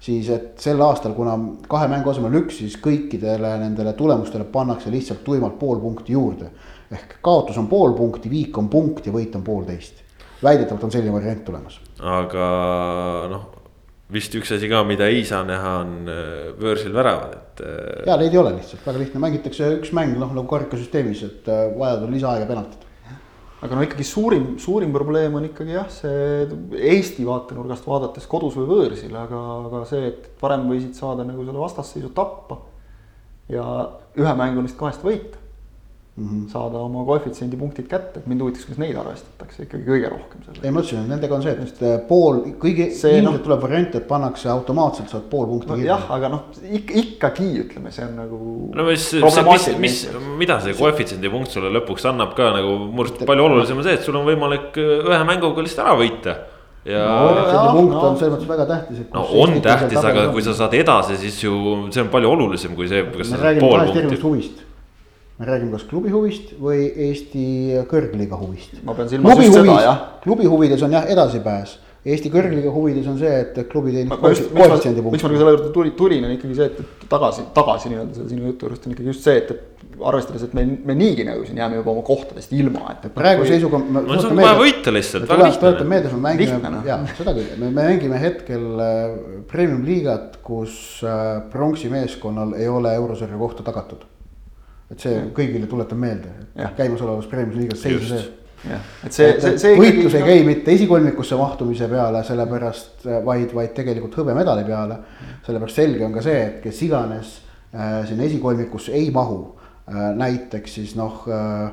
siis, 0.00 0.30
et 0.32 0.62
sel 0.62 0.80
aastal, 0.80 1.12
kuna 1.12 1.34
kahe 1.68 1.88
mängu 1.90 2.08
asemel 2.08 2.38
üks, 2.38 2.62
siis 2.62 2.78
kõikidele 2.80 3.50
nendele 3.60 3.92
tulemustele 3.98 4.46
pannakse 4.48 4.90
lihtsalt 4.90 5.24
tuimalt 5.24 5.58
pool 5.58 5.80
punkti 5.80 6.12
juurde. 6.12 6.50
ehk 6.90 7.18
kaotus 7.22 7.58
on 7.58 7.66
pool 7.66 7.92
punkti, 7.98 8.30
viik 8.30 8.58
on 8.58 8.68
punkt 8.68 9.06
ja 9.06 9.12
võit 9.12 9.34
on 9.34 9.42
poolteist. 9.42 10.04
väidetavalt 10.42 10.84
on 10.84 10.90
selline 10.90 11.12
variant 11.12 11.44
tulemas. 11.44 11.80
aga 11.98 12.46
noh, 13.28 13.59
vist 14.12 14.34
üks 14.38 14.52
asi 14.56 14.68
ka, 14.70 14.82
mida 14.86 15.08
ei 15.10 15.22
saa 15.26 15.42
näha, 15.46 15.72
on 15.84 16.10
äh, 16.10 16.52
võõrsil 16.58 16.94
väravad, 16.94 17.34
et. 17.38 17.64
äh, 17.64 18.04
ja 18.08 18.18
neid 18.20 18.34
ei 18.34 18.40
ole 18.40 18.54
lihtsalt, 18.56 18.84
väga 18.86 19.02
lihtne, 19.02 19.22
mängitakse 19.22 19.72
üks 19.78 19.92
mäng, 19.96 20.16
noh 20.18 20.32
nagu 20.34 20.46
karikasüsteemis, 20.50 21.24
et 21.26 21.50
äh, 21.50 21.66
vajadusel 21.78 22.16
lisaaega 22.16 22.48
penaltid. 22.50 22.86
aga 23.60 23.76
no 23.76 23.84
ikkagi 23.84 24.06
suurim, 24.08 24.46
suurim 24.62 24.94
probleem 24.94 25.34
on 25.36 25.46
ikkagi 25.50 25.76
jah, 25.76 25.90
see 25.92 26.46
Eesti 26.92 27.26
vaatenurgast 27.28 27.86
vaadates 27.86 28.26
kodus 28.30 28.56
või 28.58 28.70
võõrsil, 28.70 29.12
aga, 29.20 29.42
aga 29.68 29.82
see, 29.90 30.14
et 30.14 30.30
varem 30.40 30.64
võisid 30.70 30.96
saada 30.96 31.26
nagu 31.28 31.44
selle 31.44 31.60
vastasseisu 31.60 32.14
tappa. 32.16 32.62
ja 33.50 33.66
ühe 34.18 34.34
mängu 34.38 34.62
neist 34.64 34.78
kahest 34.80 35.04
võita 35.04 35.39
mm 36.20 36.28
-hmm. 36.28 36.48
saada 36.52 36.78
oma 36.78 37.04
koefitsiendi 37.04 37.56
punktid 37.56 37.86
kätte, 37.88 38.20
et 38.20 38.26
mind 38.26 38.42
huvitaks, 38.44 38.66
kuidas 38.66 38.80
neid 38.82 38.96
arvestatakse 39.00 39.62
ikkagi 39.64 39.84
kõige 39.86 40.10
rohkem 40.12 40.42
selle. 40.44 40.60
ei 40.62 40.70
ma 40.70 40.82
ütlesin, 40.82 41.00
et 41.04 41.08
nendega 41.14 41.34
on 41.34 41.42
see, 41.42 41.52
et 41.52 41.82
äh, 41.82 41.96
pool, 42.08 42.40
kõige, 42.64 42.88
ilmselt 42.90 43.24
no, 43.24 43.32
tuleb 43.46 43.64
variant, 43.64 43.94
et 43.94 44.06
pannakse 44.08 44.50
automaatselt, 44.52 45.08
saad 45.08 45.26
pool 45.32 45.46
punkti 45.46 45.72
no,. 45.72 45.80
jah, 45.86 46.06
aga 46.16 46.32
noh, 46.34 46.44
ikka, 46.80 46.94
ikkagi 47.02 47.48
ütleme, 47.64 47.94
see 47.96 48.04
on 48.04 48.14
nagu. 48.20 48.38
no 48.76 48.88
mis, 48.90 49.10
mis, 49.48 49.68
mis, 49.86 49.98
mida 50.38 50.60
see 50.60 50.76
koefitsiendi 50.78 51.32
punkt 51.32 51.56
sulle 51.56 51.72
lõpuks 51.80 52.08
annab 52.12 52.36
ka 52.38 52.52
nagu 52.60 52.78
minu 52.86 53.06
arust 53.06 53.26
palju 53.32 53.50
olulisem 53.50 53.80
on 53.80 53.88
see, 53.88 53.98
et 53.98 54.08
sul 54.08 54.20
on 54.20 54.28
võimalik 54.28 54.76
äh, 54.76 54.96
ühe 55.10 55.22
mänguga 55.32 55.64
lihtsalt 55.64 55.86
ära 55.86 55.98
võita 56.04 56.40
ja 56.84 57.04
no,. 57.04 57.28
see 57.50 57.68
punkt 57.76 57.94
no. 57.94 58.08
on 58.08 58.16
selles 58.16 58.34
mõttes 58.34 58.48
väga 58.48 58.66
tähtis. 58.68 59.04
no 59.12 59.28
on 59.42 59.60
tähtis, 59.64 60.04
aga 60.04 60.30
kui 60.32 60.44
sa 60.44 60.56
saad 60.56 60.74
edasi, 60.76 61.16
siis 61.20 61.44
ju 61.44 61.54
see 61.92 62.04
on 62.04 62.12
palju 62.12 62.34
olulisem 62.36 62.76
kui 62.76 62.88
see, 62.88 63.04
kas 63.14 63.32
sa 63.32 63.40
saad 63.40 63.62
pool 63.62 63.88
punkti 63.88 64.68
me 65.40 65.46
räägime 65.48 65.72
kas 65.72 65.86
klubi 65.88 66.10
huvist 66.12 66.52
või 66.60 66.88
Eesti 67.08 67.44
kõrgliiga 67.88 68.36
huvist. 68.36 68.82
ma 68.84 68.92
pean 68.96 69.08
silmas 69.08 69.32
klubi 69.32 69.46
just 69.46 69.56
huvis, 69.56 69.70
seda 69.70 69.84
jah. 69.86 70.02
klubi 70.24 70.50
huvides 70.52 70.82
on 70.84 70.96
jah 70.98 71.06
edasipääs, 71.14 71.78
Eesti 72.04 72.32
kõrgliiga 72.32 72.72
huvides 72.74 73.08
on 73.08 73.16
see, 73.20 73.32
et 73.46 73.56
klubi 73.72 73.94
teenib 73.94 74.20
koefitsiendi 74.20 75.00
punkti. 75.00 75.16
miks 75.16 75.24
ma 75.24 75.32
selle 75.32 75.54
juurde 75.54 75.72
tulin, 75.72 75.94
tulin 75.96 76.28
on 76.28 76.34
ikkagi 76.36 76.58
see, 76.58 76.68
et 76.68 77.08
tagasi, 77.08 77.46
tagasi 77.56 77.92
nii-öelda 77.92 78.18
selle 78.18 78.34
sinu 78.34 78.50
jutu 78.50 78.68
juurest 78.68 78.84
on 78.84 78.94
ikkagi 78.96 79.12
just 79.14 79.24
see, 79.24 79.40
et, 79.40 79.54
et 79.56 80.04
arvestades, 80.12 80.44
et 80.44 80.54
me, 80.56 80.66
me 80.92 80.98
niigi 81.00 81.24
nagu 81.28 81.48
siin 81.48 81.60
jääme 81.60 81.80
juba 81.80 81.94
oma 81.94 82.04
kohtadest 82.04 82.52
ilma, 82.60 82.84
et. 82.92 83.08
praegu 83.16 83.46
kui... 83.46 83.50
seisuga. 83.54 83.80
no 83.80 84.20
see 84.20 84.28
on 84.34 84.44
vaja 84.44 84.54
võita 84.60 84.96
lihtsalt, 84.96 85.28
väga 85.32 85.48
lihtne. 85.48 85.64
tuletan 85.64 85.92
meelde, 85.94 86.14
me 86.18 86.24
mängime, 86.28 86.76
no. 86.76 86.84
jaa, 86.92 87.00
seda 87.16 87.36
küll, 87.40 87.56
me 87.64 87.72
mängime 87.80 88.20
hetkel 88.20 88.70
äh, 88.84 89.18
premium 89.48 89.88
liigat, 89.88 90.40
kus 90.44 91.00
äh, 91.00 91.36
pronksi 91.52 91.92
meeskonnal 91.92 92.56
ei 92.60 92.68
ole 92.68 92.92
eurosarja 93.00 93.40
kohta 93.40 93.64
tagatud 93.64 94.04
et 94.90 95.02
see 95.02 95.22
kõigile 95.36 95.68
tuletan 95.70 96.00
meelde, 96.00 96.32
et 96.56 96.76
käimasolevas 96.78 97.28
Premiumi 97.30 97.62
liigas 97.64 97.82
seis 97.84 98.00
on 98.00 98.08
see. 98.08 98.24
jah, 98.70 98.88
et 99.06 99.14
see, 99.16 99.28
see, 99.40 99.60
see. 99.62 99.76
võitlus 99.78 100.16
ei 100.18 100.26
käi 100.26 100.42
mitte 100.46 100.74
esikolmikusse 100.74 101.38
mahtumise 101.38 101.88
peale, 101.90 102.24
sellepärast 102.26 103.06
vaid, 103.24 103.54
vaid 103.56 103.72
tegelikult 103.76 104.18
hõbemedali 104.20 104.66
peale. 104.66 104.98
sellepärast 105.46 105.82
selge 105.82 106.04
on 106.06 106.16
ka 106.16 106.24
see, 106.26 106.42
et 106.48 106.58
kes 106.64 106.82
iganes 106.88 107.38
äh, 107.74 108.02
sinna 108.08 108.26
esikolmikusse 108.26 108.92
ei 108.98 109.12
mahu 109.14 109.40
äh,, 109.54 110.10
näiteks 110.18 110.76
siis 110.80 110.96
noh 110.98 111.22
äh, 111.30 111.70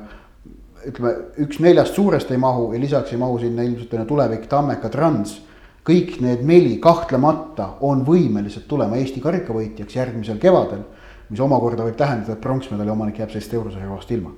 ütleme, 0.86 1.14
üks 1.42 1.58
neljast 1.62 1.98
suurest 1.98 2.30
ei 2.30 2.40
mahu 2.40 2.70
ja 2.72 2.80
lisaks 2.80 3.12
ei 3.12 3.20
mahu 3.20 3.38
sinna 3.42 3.66
ilmselt 3.66 4.06
tulevik 4.08 4.46
Tammeka 4.50 4.90
Trans 4.92 5.40
kõik 5.88 6.18
need 6.22 6.44
neli 6.46 6.76
kahtlemata 6.82 7.74
on 7.86 8.04
võimelised 8.06 8.68
tulema 8.68 8.98
Eesti 9.00 9.22
karikavõitjaks 9.24 9.96
järgmisel 9.96 10.38
kevadel 10.42 10.84
mis 11.28 11.40
omakorda 11.44 11.86
võib 11.86 11.96
tähendada, 11.98 12.36
et 12.36 12.44
pronksmedali 12.44 12.92
omanik 12.92 13.20
jääb 13.20 13.32
sellest 13.34 13.56
eurosarja 13.58 13.88
kohast 13.90 14.12
ilma. 14.16 14.32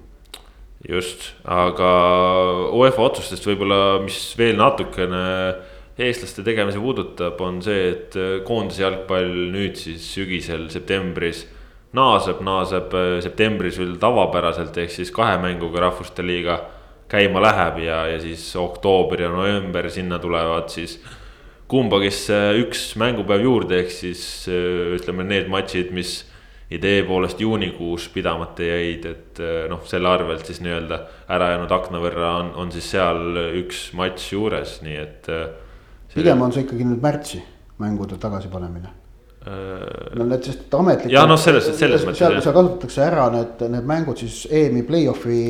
just, 0.89 1.27
aga 1.45 1.91
UEFA 2.73 3.05
otsustest 3.05 3.47
võib-olla, 3.47 4.01
mis 4.05 4.19
veel 4.39 4.57
natukene 4.57 5.23
eestlaste 6.01 6.43
tegemisi 6.43 6.81
puudutab, 6.81 7.41
on 7.45 7.61
see, 7.63 7.91
et 7.93 8.17
koondise 8.49 8.87
jalgpall 8.87 9.35
nüüd 9.53 9.77
siis 9.77 10.07
sügisel 10.15 10.71
septembris 10.73 11.45
naaseb, 11.97 12.41
naaseb 12.47 12.95
septembris 13.25 13.79
veel 13.81 13.97
tavapäraselt, 14.01 14.77
ehk 14.79 14.93
siis 14.95 15.11
kahe 15.15 15.37
mänguga 15.43 15.85
rahvuste 15.89 16.25
liiga 16.25 16.61
käima 17.11 17.43
läheb 17.43 17.81
ja, 17.85 18.05
ja 18.13 18.21
siis 18.23 18.45
oktoober 18.57 19.27
ja 19.27 19.31
november, 19.33 19.91
sinna 19.91 20.21
tulevad 20.23 20.71
siis 20.71 21.01
kumbagisse 21.71 22.37
üks 22.63 22.95
mängupäev 22.99 23.45
juurde, 23.47 23.83
ehk 23.83 23.93
siis 23.95 24.23
ütleme, 24.51 25.27
need 25.27 25.51
matšid, 25.51 25.91
mis 25.95 26.21
idee 26.71 27.03
poolest 27.03 27.41
juunikuus 27.41 28.09
pidamata 28.15 28.63
jäid, 28.63 29.07
et 29.11 29.43
eh, 29.43 29.65
noh, 29.71 29.83
selle 29.89 30.11
arvelt 30.11 30.47
siis 30.47 30.63
nii-öelda 30.63 31.01
ära 31.35 31.53
jäänud 31.55 31.75
akna 31.75 32.03
võrra 32.03 32.37
on, 32.45 32.53
on 32.63 32.71
siis 32.75 32.93
seal 32.95 33.41
üks 33.59 33.89
matš 33.99 34.31
juures, 34.37 34.79
nii 34.87 35.01
et. 35.01 35.31
Eh, 35.35 36.15
pigem 36.15 36.43
on 36.47 36.55
see 36.55 36.67
ikkagi 36.67 36.87
nüüd 36.87 37.03
märtsi 37.03 37.43
mängude 37.81 38.19
tagasipanemine 38.21 38.91
äh,. 39.47 40.17
no 40.19 40.27
need, 40.29 40.45
sest 40.45 40.75
ametlikult. 40.75 41.15
ja 41.15 41.23
noh, 41.27 41.39
selles, 41.41 41.71
selles 41.79 42.05
mõttes. 42.07 42.23
seal, 42.23 42.39
seal 42.45 42.55
kasutatakse 42.55 43.03
ära 43.07 43.29
need, 43.35 43.63
need 43.73 43.87
mängud 43.89 44.21
siis 44.21 44.43
EM-i 44.51 44.83
play-off'i 44.87 45.41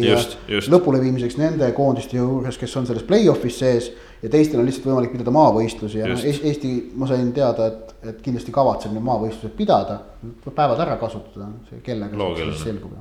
lõpuleviimiseks 0.70 1.40
nende 1.40 1.72
koondiste 1.76 2.20
juures, 2.20 2.60
kes 2.60 2.76
on 2.80 2.88
selles 2.88 3.04
play-off'is 3.08 3.60
sees 3.64 3.90
ja 4.20 4.30
teistel 4.32 4.60
on 4.60 4.68
lihtsalt 4.68 4.88
võimalik 4.90 5.14
pidada 5.14 5.32
maavõistlusi 5.34 6.00
ja 6.00 6.08
noh, 6.10 6.20
Eesti, 6.20 6.72
ma 7.00 7.08
sain 7.08 7.32
teada, 7.36 7.70
et, 7.70 7.92
et 8.12 8.22
kindlasti 8.24 8.52
kavatseb 8.54 8.94
need 8.94 9.04
maavõistlused 9.06 9.56
pidada. 9.56 10.00
päevad 10.44 10.82
ära 10.84 10.96
kasutada, 11.00 11.48
see 11.70 11.80
kellega 11.84 12.30
siis 12.38 12.64
selgub. 12.66 12.98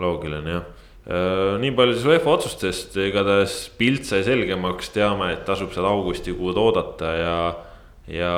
loogiline 0.00 0.56
jah. 0.56 0.70
Äh, 1.10 1.54
nii 1.62 1.72
palju 1.76 1.96
siis 1.96 2.08
UEFA 2.10 2.34
otsustest, 2.34 2.98
igatahes 3.00 3.60
pilt 3.78 4.08
sai 4.08 4.24
selgemaks, 4.26 4.90
teame, 4.94 5.32
et 5.36 5.46
tasub 5.46 5.72
seda 5.74 5.92
augustikuud 5.94 6.58
oodata 6.60 7.14
ja, 7.16 7.36
ja 8.10 8.32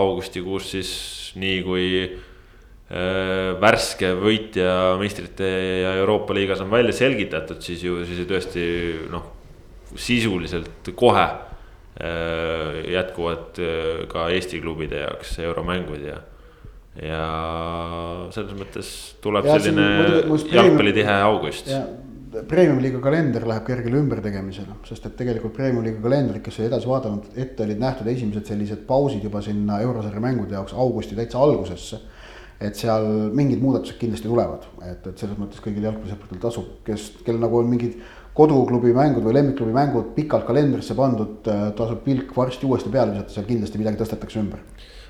augustikuus 0.00 0.70
siis 0.72 0.92
nii 1.38 1.58
kui 1.66 1.88
äh, 2.08 3.52
värske 3.60 4.14
võitja 4.18 4.96
meistrite 5.00 5.52
ja 5.84 5.92
Euroopa 6.00 6.34
liigas 6.36 6.64
on 6.64 6.72
välja 6.72 6.96
selgitatud, 6.96 7.60
siis 7.62 7.84
ju 7.84 8.00
siis 8.08 8.24
tõesti 8.26 8.64
noh, 9.12 9.28
sisuliselt 9.96 10.90
kohe 10.96 11.28
jätkuvad 11.98 13.58
äh, 13.58 14.02
ka 14.10 14.28
Eesti 14.30 14.60
klubide 14.62 15.02
jaoks 15.02 15.38
euromängud 15.42 16.04
ja. 16.06 16.18
ja 17.02 17.22
selles 18.34 18.54
mõttes 18.58 18.90
tuleb 19.24 19.48
ja, 19.48 19.56
selline 19.58 19.88
jalgpallitihe 20.52 21.16
august. 21.26 21.72
Premium-liiga 22.48 23.00
kalender 23.00 23.46
läheb 23.48 23.64
kergele 23.64 23.98
ümbertegemisele, 24.02 24.76
sest 24.86 25.06
et 25.08 25.16
tegelikult 25.16 25.56
Premium-liiga 25.56 26.02
kalendrit, 26.04 26.42
kes 26.44 26.60
oli 26.60 26.68
edasi 26.68 26.90
vaadanud, 26.90 27.30
ette 27.40 27.64
olid 27.64 27.80
nähtud 27.80 28.10
esimesed 28.12 28.52
sellised 28.52 28.84
pausid 28.86 29.24
juba 29.24 29.40
sinna 29.42 29.80
eurosarja 29.82 30.22
mängude 30.22 30.54
jaoks 30.58 30.76
augusti 30.76 31.16
täitsa 31.18 31.40
algusesse 31.40 32.02
et 32.58 32.78
seal 32.78 33.04
mingid 33.38 33.60
muudatused 33.62 33.98
kindlasti 34.00 34.26
tulevad, 34.26 34.64
et, 34.82 35.04
et 35.06 35.20
selles 35.20 35.38
mõttes 35.38 35.62
kõigil 35.62 35.84
jalgpallisõpradel 35.86 36.40
tasub, 36.42 36.72
kes, 36.86 37.04
kel 37.26 37.38
nagu 37.38 37.60
on 37.60 37.68
mingid 37.70 38.00
koduklubi 38.38 38.94
mängud 38.94 39.26
või 39.26 39.34
lemmikklubi 39.38 39.74
mängud 39.74 40.12
pikalt 40.16 40.46
kalendrisse 40.46 40.94
pandud, 40.98 41.40
äh, 41.50 41.68
tasub 41.76 42.04
pilk 42.06 42.34
varsti 42.36 42.68
uuesti 42.68 42.92
peale 42.92 43.16
visata, 43.16 43.34
seal 43.34 43.46
kindlasti 43.48 43.80
midagi 43.80 44.02
tõstetakse 44.02 44.42
ümber. 44.42 44.62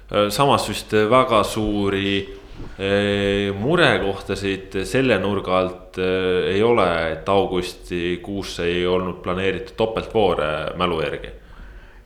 Äh, 0.09 0.29
samas 0.35 0.69
vist 0.71 0.95
väga 1.11 1.43
suuri 1.45 2.13
äh, 2.25 3.51
murekohtasid 3.59 4.81
selle 4.89 5.21
nurga 5.21 5.59
alt 5.59 5.99
ei 5.99 6.63
ole, 6.63 6.89
et 7.13 7.29
augustikuusse 7.29 8.65
ei 8.71 8.87
olnud 8.87 9.21
planeeritud 9.25 9.77
topeltvoore 9.77 10.51
mälu 10.81 11.03
järgi. 11.03 11.35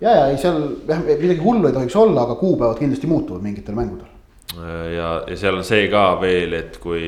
ja, 0.01 0.17
ja 0.17 0.27
ei 0.33 0.39
seal 0.41 0.63
jah, 0.89 1.05
midagi 1.07 1.41
hullu 1.45 1.69
ei 1.69 1.77
tohiks 1.77 1.97
olla, 1.97 2.27
aga 2.27 2.35
kuupäevad 2.41 2.81
kindlasti 2.81 3.07
muutuvad 3.07 3.45
mingitel 3.45 3.77
mängudel. 3.79 4.09
ja, 4.97 5.11
ja 5.29 5.37
seal 5.37 5.61
on 5.61 5.65
see 5.65 5.87
ka 5.93 6.07
veel, 6.21 6.57
et 6.59 6.81
kui 6.83 7.05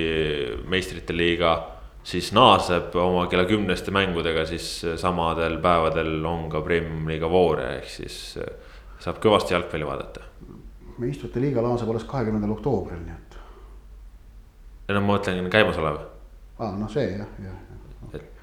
meistrite 0.70 1.16
liiga 1.16 1.56
siis 2.04 2.30
naaseb 2.36 2.94
oma 3.00 3.26
kella 3.32 3.46
kümneste 3.48 3.94
mängudega, 3.94 4.44
siis 4.48 4.68
samadel 5.00 5.58
päevadel 5.64 6.18
on 6.28 6.48
ka 6.52 6.60
Premium-liiga 6.64 7.30
voore, 7.30 7.70
ehk 7.78 7.90
siis 7.90 8.18
eh, 8.42 8.74
saab 9.00 9.20
kõvasti 9.24 9.56
jalgpalli 9.56 9.88
vaadata. 9.88 10.30
meistrite 10.98 11.40
liiga 11.42 11.62
naaseb 11.64 11.90
alles 11.90 12.04
kahekümnendal 12.10 12.52
oktoobril, 12.54 13.00
nii 13.02 13.14
et. 13.14 13.38
ei 14.88 14.94
no 14.94 15.00
ma 15.00 15.16
mõtlen 15.16 15.50
käimasolev. 15.50 16.02
aa, 16.58 16.76
noh 16.78 16.92
see 16.92 17.08
jah, 17.16 17.38
jah 17.42 18.14
et 18.14 18.33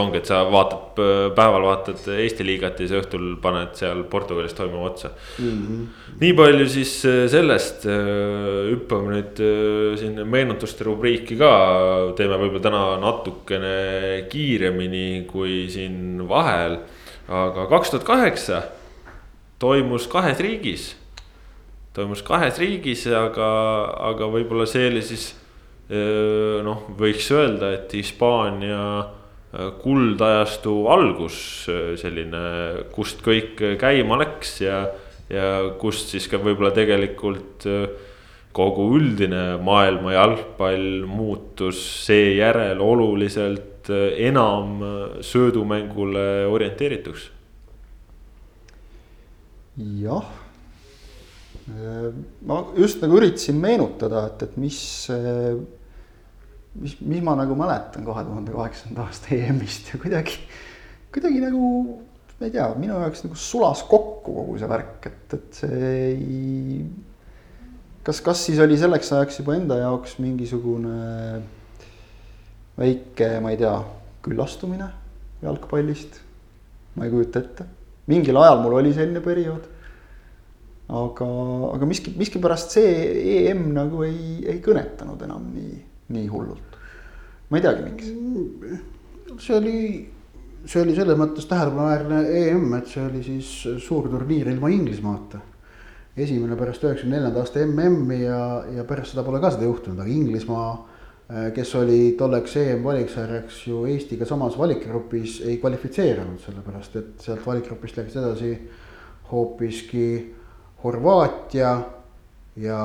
ongi, 0.00 0.20
et 0.20 0.28
sa 0.28 0.42
vaatad 0.50 0.98
päeval 1.36 1.64
vaatad 1.64 2.02
Eesti 2.12 2.44
liigat 2.44 2.80
ja 2.80 2.86
siis 2.86 2.98
õhtul 3.00 3.36
paned 3.40 3.72
seal 3.78 4.02
Portugalis 4.12 4.52
toimuva 4.56 4.90
otsa 4.90 5.10
mm. 5.10 5.44
-hmm. 5.46 5.86
nii 6.20 6.32
palju 6.36 6.66
siis 6.68 6.92
äh, 7.08 7.24
sellest, 7.32 7.86
äh, 7.88 8.68
hüppame 8.70 9.14
nüüd 9.16 9.40
äh, 9.40 9.98
siin 10.00 10.20
meenutuste 10.28 10.84
rubriiki 10.84 11.38
ka, 11.40 11.52
teeme 12.16 12.36
võib-olla 12.36 12.64
täna 12.68 12.82
natukene 13.00 14.26
kiiremini 14.28 15.24
kui 15.30 15.68
siin 15.72 16.28
vahel. 16.28 16.78
aga 17.28 17.66
kaks 17.66 17.90
tuhat 17.90 18.04
kaheksa 18.04 18.62
toimus 19.58 20.08
kahes 20.08 20.40
riigis, 20.40 20.96
toimus 21.94 22.22
kahes 22.22 22.58
riigis, 22.58 23.06
aga, 23.06 23.48
aga 24.10 24.26
võib-olla 24.26 24.66
see 24.66 24.88
oli 24.88 25.02
siis 25.02 25.34
noh, 26.62 26.84
võiks 26.98 27.30
öelda, 27.34 27.72
et 27.74 27.92
Hispaania 27.92 28.82
kuldajastu 29.50 30.74
algus, 30.92 31.36
selline, 31.98 32.42
kust 32.94 33.22
kõik 33.24 33.58
käima 33.80 34.20
läks 34.20 34.60
ja, 34.62 34.84
ja 35.30 35.48
kust 35.80 36.12
siis 36.14 36.28
ka 36.30 36.38
võib-olla 36.38 36.70
tegelikult 36.76 37.66
kogu 38.54 38.86
üldine 38.98 39.58
maailma 39.62 40.14
jalgpall 40.14 41.02
muutus 41.06 41.80
seejärel 42.06 42.78
oluliselt 42.82 43.90
enam 43.90 44.82
söödumängule 45.24 46.46
orienteerituks. 46.50 47.30
jah, 50.02 50.26
ma 52.46 52.58
just 52.76 53.00
nagu 53.02 53.16
üritasin 53.18 53.58
meenutada, 53.62 54.26
et, 54.28 54.42
et 54.42 54.56
mis 54.60 54.80
mis, 56.78 56.96
mis 57.00 57.22
ma 57.24 57.34
nagu 57.38 57.56
mäletan 57.58 58.06
kahe 58.06 58.24
tuhande 58.26 58.54
kaheksanda 58.54 59.06
aasta 59.06 59.34
EM-ist 59.34 59.92
ja 59.92 60.00
kuidagi, 60.02 60.38
kuidagi 61.14 61.42
nagu 61.42 61.70
ma 62.40 62.48
ei 62.48 62.54
tea, 62.54 62.66
minu 62.80 62.96
jaoks 63.02 63.24
nagu 63.26 63.36
sulas 63.36 63.82
kokku 63.88 64.34
kogu 64.38 64.58
see 64.60 64.70
värk, 64.70 65.08
et, 65.10 65.34
et 65.36 65.58
see 65.62 65.90
ei. 66.10 66.84
kas, 68.06 68.22
kas 68.24 68.46
siis 68.48 68.60
oli 68.62 68.78
selleks 68.80 69.12
ajaks 69.16 69.42
juba 69.42 69.58
enda 69.58 69.80
jaoks 69.82 70.16
mingisugune 70.22 71.42
väike, 72.80 73.34
ma 73.44 73.52
ei 73.52 73.60
tea, 73.60 73.74
küllastumine 74.24 74.88
jalgpallist? 75.44 76.22
ma 76.96 77.06
ei 77.06 77.12
kujuta 77.12 77.42
ette, 77.44 77.66
mingil 78.10 78.40
ajal 78.40 78.64
mul 78.64 78.80
oli 78.80 78.94
selline 78.96 79.20
periood 79.22 79.68
aga, 80.90 81.26
aga 81.74 81.86
miski, 81.86 82.12
miskipärast 82.18 82.74
see 82.74 83.44
EM 83.50 83.68
nagu 83.76 84.02
ei, 84.06 84.40
ei 84.48 84.58
kõnetanud 84.64 85.22
enam 85.26 85.44
nii, 85.54 85.76
nii 86.10 86.26
hullult. 86.30 86.78
ma 87.50 87.58
ei 87.58 87.64
teagi, 87.64 87.84
miks. 87.86 89.44
see 89.44 89.56
oli, 89.56 89.78
see 90.64 90.82
oli 90.82 90.96
selles 90.98 91.18
mõttes 91.18 91.48
tähelepanuväärne 91.50 92.20
EM, 92.42 92.68
et 92.78 92.90
see 92.90 93.04
oli 93.04 93.22
siis 93.26 93.50
suur 93.86 94.10
turniir 94.10 94.50
ilma 94.52 94.70
Inglismaata. 94.74 95.40
esimene 96.16 96.56
pärast 96.58 96.84
üheksakümne 96.84 97.16
neljanda 97.16 97.40
aasta 97.40 97.64
MM-i 97.64 98.22
ja, 98.24 98.40
ja 98.76 98.84
pärast 98.84 99.14
seda 99.14 99.24
pole 99.24 99.40
ka 99.40 99.52
seda 99.54 99.68
juhtunud, 99.68 100.00
aga 100.02 100.10
Inglismaa 100.10 100.70
kes 101.54 101.74
oli 101.78 102.14
tolleks 102.18 102.56
EM 102.56 102.82
valiksarjaks 102.84 103.66
ju 103.66 103.84
Eestiga 103.86 104.26
samas 104.26 104.56
valikgrupis, 104.58 105.40
ei 105.46 105.58
kvalifitseerunud, 105.62 106.40
sellepärast 106.42 106.96
et 106.98 107.22
sealt 107.22 107.46
valikgrupist 107.46 108.00
läks 108.00 108.16
edasi 108.18 108.50
hoopiski 109.30 110.34
Horvaatia 110.82 111.70
ja 112.56 112.80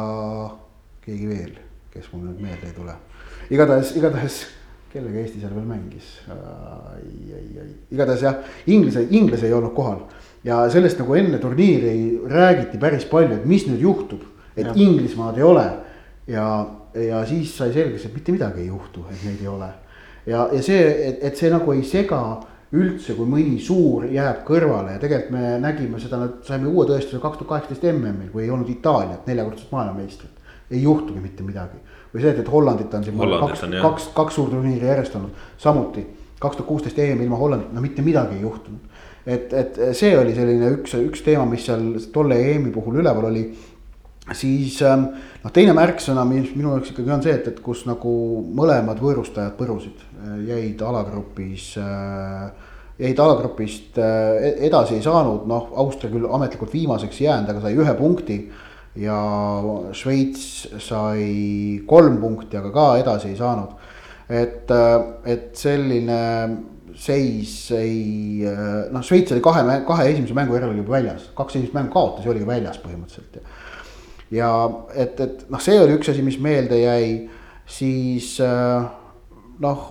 keegi 1.02 1.28
veel, 1.30 1.54
kes 1.94 2.12
mul 2.12 2.28
nüüd 2.28 2.42
meelde 2.44 2.70
ei 2.70 2.76
tule. 2.76 2.96
Igatahes, 3.50 3.96
igatahes 4.00 4.44
kellega 4.96 5.20
Eesti 5.20 5.42
seal 5.42 5.52
veel 5.56 5.68
mängis, 5.68 6.12
ai, 6.32 7.02
igatahes 7.92 8.24
jah, 8.24 8.38
inglise, 8.72 9.04
inglasi 9.10 9.50
ei 9.50 9.56
olnud 9.58 9.76
kohal. 9.76 10.06
ja 10.46 10.62
sellest 10.70 11.00
nagu 11.02 11.16
enne 11.18 11.40
turniiri 11.42 12.22
räägiti 12.30 12.80
päris 12.80 13.08
palju, 13.10 13.40
et 13.40 13.46
mis 13.50 13.66
nüüd 13.68 13.82
juhtub, 13.82 14.24
et 14.56 14.68
ja. 14.68 14.74
Inglismaad 14.76 15.38
ei 15.38 15.44
ole. 15.44 15.66
ja, 16.28 16.46
ja 16.96 17.26
siis 17.28 17.58
sai 17.58 17.74
selgeks, 17.74 18.06
et 18.06 18.16
mitte 18.16 18.32
midagi 18.32 18.64
ei 18.64 18.68
juhtu, 18.68 19.06
et 19.12 19.24
neid 19.28 19.42
ei 19.42 19.52
ole. 19.52 19.72
ja, 20.26 20.48
ja 20.54 20.62
see, 20.64 20.84
et, 21.10 21.24
et 21.28 21.38
see 21.38 21.52
nagu 21.52 21.76
ei 21.76 21.84
sega 21.84 22.22
üldse, 22.76 23.14
kui 23.16 23.28
mõni 23.30 23.60
suur 23.62 24.08
jääb 24.10 24.46
kõrvale 24.48 24.96
ja 24.96 25.02
tegelikult 25.02 25.36
me 25.36 25.58
nägime 25.64 26.00
seda, 26.02 26.24
saime 26.48 26.72
uue 26.72 26.88
tõestuse 26.88 27.22
kaks 27.24 27.40
tuhat 27.40 27.52
kaheksateist 27.52 27.86
MM-il, 27.92 28.32
kui 28.32 28.48
ei 28.48 28.52
olnud 28.52 28.72
Itaaliat, 28.72 29.28
neljakordset 29.28 29.76
maailmameistrit. 29.76 30.32
ei 30.72 30.82
juhtugi 30.82 31.20
mitte 31.22 31.44
midagi 31.44 31.78
või 32.16 32.24
see, 32.24 32.34
et, 32.34 32.52
Hollandit 32.52 32.94
on 32.98 33.06
siin 33.06 33.20
Hollandit 33.20 33.60
kaks, 33.60 33.82
kaks, 33.84 34.10
kaks 34.16 34.40
suurturniiri 34.40 34.88
järjest 34.88 35.20
olnud, 35.20 35.46
samuti 35.62 36.06
kaks 36.40 36.58
tuhat 36.58 36.68
kuusteist 36.68 37.00
EM 37.00 37.22
ilma 37.24 37.40
Hollandit, 37.40 37.72
no 37.74 37.84
mitte 37.84 38.04
midagi 38.06 38.40
ei 38.40 38.44
juhtunud. 38.44 38.92
et, 39.26 39.54
et 39.54 39.80
see 39.98 40.12
oli 40.18 40.36
selline 40.36 40.74
üks, 40.78 40.98
üks 41.00 41.24
teema, 41.26 41.46
mis 41.50 41.66
seal 41.66 41.88
tolle 42.14 42.38
EM-i 42.52 42.74
puhul 42.74 43.02
üleval 43.02 43.32
oli 43.32 43.48
siis 44.34 44.80
ähm, 44.86 45.10
noh, 45.44 45.54
teine 45.54 45.74
märksõna, 45.78 46.26
mis 46.30 46.54
minu 46.58 46.74
jaoks 46.74 46.94
ikkagi 46.94 47.14
on 47.14 47.26
see, 47.26 47.34
et, 47.38 47.50
et 47.52 47.60
kus 47.66 47.86
nagu 47.90 48.14
mõlemad 48.58 49.02
võõrustajad 49.02 49.58
põrusid, 49.60 50.02
äh, 50.22 50.38
jäid 50.50 50.82
alagrupis 50.86 51.74
äh, 51.82 52.48
jäid 53.00 53.20
alagrupist 53.20 54.00
äh, 54.02 54.62
edasi 54.66 54.98
ei 54.98 55.04
saanud, 55.06 55.46
noh, 55.50 55.70
Austria 55.84 56.14
küll 56.14 56.30
ametlikult 56.32 56.74
viimaseks 56.74 57.22
jäänud, 57.22 57.52
aga 57.52 57.66
sai 57.66 57.76
ühe 57.78 57.98
punkti. 57.98 58.40
Ja 59.00 59.18
Šveits 59.96 60.46
sai 60.84 61.82
kolm 61.88 62.20
punkti, 62.22 62.58
aga 62.60 62.72
ka 62.74 62.86
edasi 63.02 63.34
ei 63.34 63.38
saanud. 63.40 63.76
et, 64.30 64.72
äh, 64.72 65.02
et 65.26 65.52
selline 65.54 66.58
seis 66.96 67.72
ei, 67.76 68.42
äh, 68.48 68.88
noh, 68.92 69.04
Šveits 69.04 69.36
oli 69.36 69.44
kahe, 69.44 69.62
kahe 69.86 70.08
esimese 70.10 70.34
mängu 70.34 70.56
järel 70.56 70.78
juba 70.78 70.98
väljas, 70.98 71.30
kaks 71.38 71.56
esimest 71.56 71.76
mängu 71.76 71.94
kaotas 71.94 72.26
ja 72.26 72.32
oligi 72.32 72.48
väljas 72.48 72.80
põhimõtteliselt. 72.82 73.38
ja 74.32 74.50
et, 74.96 75.20
et 75.20 75.46
noh, 75.50 75.62
see 75.62 75.78
oli 75.80 76.00
üks 76.00 76.10
asi, 76.10 76.26
mis 76.26 76.40
meelde 76.42 76.80
jäi, 76.82 77.30
siis 77.68 78.40
noh, 79.60 79.86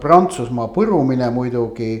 Prantsusmaa 0.00 0.68
põrumine 0.74 1.30
muidugi 1.32 1.92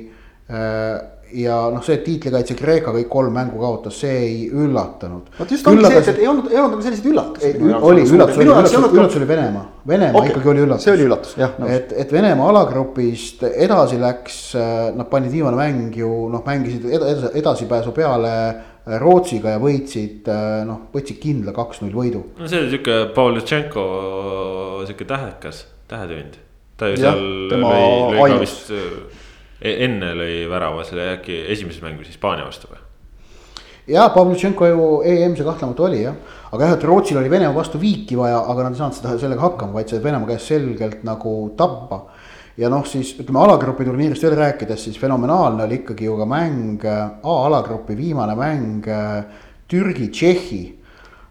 Äh, 0.48 1.02
ja 1.34 1.56
noh, 1.72 1.82
see, 1.84 1.96
et 1.98 2.04
tiitlikaitse 2.06 2.54
Kreeka 2.58 2.92
kõik 2.94 3.08
kolm 3.10 3.34
mängu 3.34 3.58
kaotas, 3.60 3.96
see 4.02 4.12
ei 4.20 4.36
üllatanud. 4.50 5.32
vot 5.38 5.50
just 5.50 5.66
ongi 5.66 5.88
see, 5.88 6.02
et, 6.02 6.20
ei 6.22 6.28
olnud, 6.30 6.50
ei 6.52 6.60
olnud 6.60 6.76
nagu 6.76 6.84
selliseid 6.84 7.08
üllatusi. 7.10 7.50
oli 7.80 8.04
üllatus, 8.04 8.38
oli 8.38 8.46
üllatus, 8.46 8.76
üllatus 8.76 9.18
oli 9.20 9.28
Venemaa, 9.28 9.64
Venemaa 9.88 10.20
okay. 10.20 10.32
ikkagi 10.32 10.52
oli 10.52 10.64
üllatus. 10.66 10.86
see 10.86 10.94
oli 10.94 11.08
üllatus, 11.08 11.34
jah. 11.40 11.58
et, 11.72 11.92
et 12.04 12.14
Venemaa 12.14 12.52
alagrupist 12.52 13.42
edasi 13.50 13.98
läks, 14.02 14.38
äh, 14.60 14.70
nad 14.96 15.10
panid 15.10 15.34
viimane 15.34 15.58
mäng 15.58 15.98
ju 15.98 16.12
noh, 16.32 16.46
mängisid 16.46 16.86
edasi, 17.00 17.34
edasipääsu 17.42 17.94
peale 17.96 18.32
äh, 18.46 18.96
Rootsiga 19.02 19.56
ja 19.56 19.60
võitsid 19.62 20.30
noh, 20.68 20.86
võtsid 20.94 21.18
kindla 21.22 21.56
kaks-null 21.56 21.94
võidu. 21.96 22.22
no 22.38 22.46
see 22.46 22.62
oli 22.62 22.76
sihuke 22.76 23.02
Pavlitšenko 23.16 23.86
sihuke 24.86 25.08
tähekas, 25.10 25.64
tähetund. 25.90 26.38
ta 26.78 26.92
ju 26.92 27.00
seal 27.02 27.22
lõi, 27.50 27.86
lõi 28.14 28.34
ka 28.36 28.42
vist 28.44 28.74
enne 29.60 30.12
lõi 30.16 30.42
värava, 30.50 30.84
see 30.84 30.98
oli 30.98 31.06
äkki 31.14 31.38
esimeses 31.54 31.84
mängus 31.84 32.10
Hispaania 32.10 32.44
vastu 32.44 32.68
või? 32.70 32.82
ja 33.88 34.08
Pavlitšenko 34.14 34.66
ju 34.66 34.86
EM 35.06 35.36
see 35.36 35.46
kahtlemata 35.46 35.84
oli 35.86 36.02
jah, 36.02 36.16
aga 36.50 36.64
jah, 36.64 36.76
et 36.76 36.84
Rootsil 36.84 37.20
oli 37.20 37.30
Venemaa 37.30 37.54
vastu 37.54 37.80
viiki 37.80 38.18
vaja, 38.18 38.40
aga 38.50 38.66
nad 38.66 38.74
ei 38.74 38.80
saanud 38.80 38.98
seda 38.98 39.14
sellega 39.20 39.44
hakkama, 39.46 39.78
vaid 39.78 39.92
said 39.92 40.04
Venemaa 40.04 40.28
käest 40.32 40.50
selgelt 40.50 41.04
nagu 41.06 41.36
tappa. 41.56 42.02
ja 42.56 42.70
noh, 42.72 42.86
siis 42.88 43.12
ütleme 43.20 43.42
alagrupi 43.44 43.84
turniirist 43.84 44.24
veel 44.24 44.36
rääkides, 44.38 44.86
siis 44.88 44.98
fenomenaalne 44.98 45.66
oli 45.66 45.82
ikkagi 45.82 46.08
ju 46.08 46.16
ka 46.16 46.26
mäng, 46.26 46.84
A-alagrupi 47.22 47.96
viimane 47.96 48.34
mäng 48.34 48.88
Türgi-Tšehhi. 49.68 50.62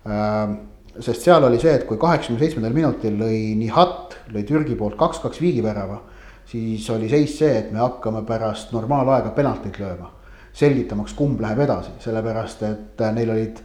Ähm, 0.05 0.53
sest 0.99 1.25
seal 1.25 1.43
oli 1.43 1.57
see, 1.59 1.73
et 1.73 1.87
kui 1.89 1.97
kaheksakümne 1.97 2.39
seitsmendal 2.39 2.75
minutil 2.75 3.17
lõi 3.17 3.55
Nihat, 3.57 4.19
lõi 4.31 4.45
Türgi 4.45 4.77
poolt 4.77 4.99
kaks-kaks 4.99 5.41
viigivärava 5.41 5.97
siis 6.45 6.89
oli 6.89 7.09
seis 7.09 7.37
see, 7.39 7.53
et 7.59 7.71
me 7.73 7.81
hakkame 7.81 8.23
pärast 8.27 8.73
normaalaega 8.75 9.33
penaltit 9.35 9.79
lööma. 9.81 10.11
selgitamaks, 10.55 11.11
kumb 11.13 11.41
läheb 11.43 11.59
edasi, 11.65 11.89
sellepärast 11.99 12.61
et 12.63 13.01
äh, 13.03 13.09
neil 13.11 13.31
olid 13.33 13.57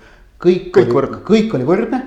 kõik, 0.43 0.73
kõik, 0.75 0.97
oli, 0.99 1.21
kõik 1.29 1.55
oli 1.55 1.69
võrdne. 1.69 2.01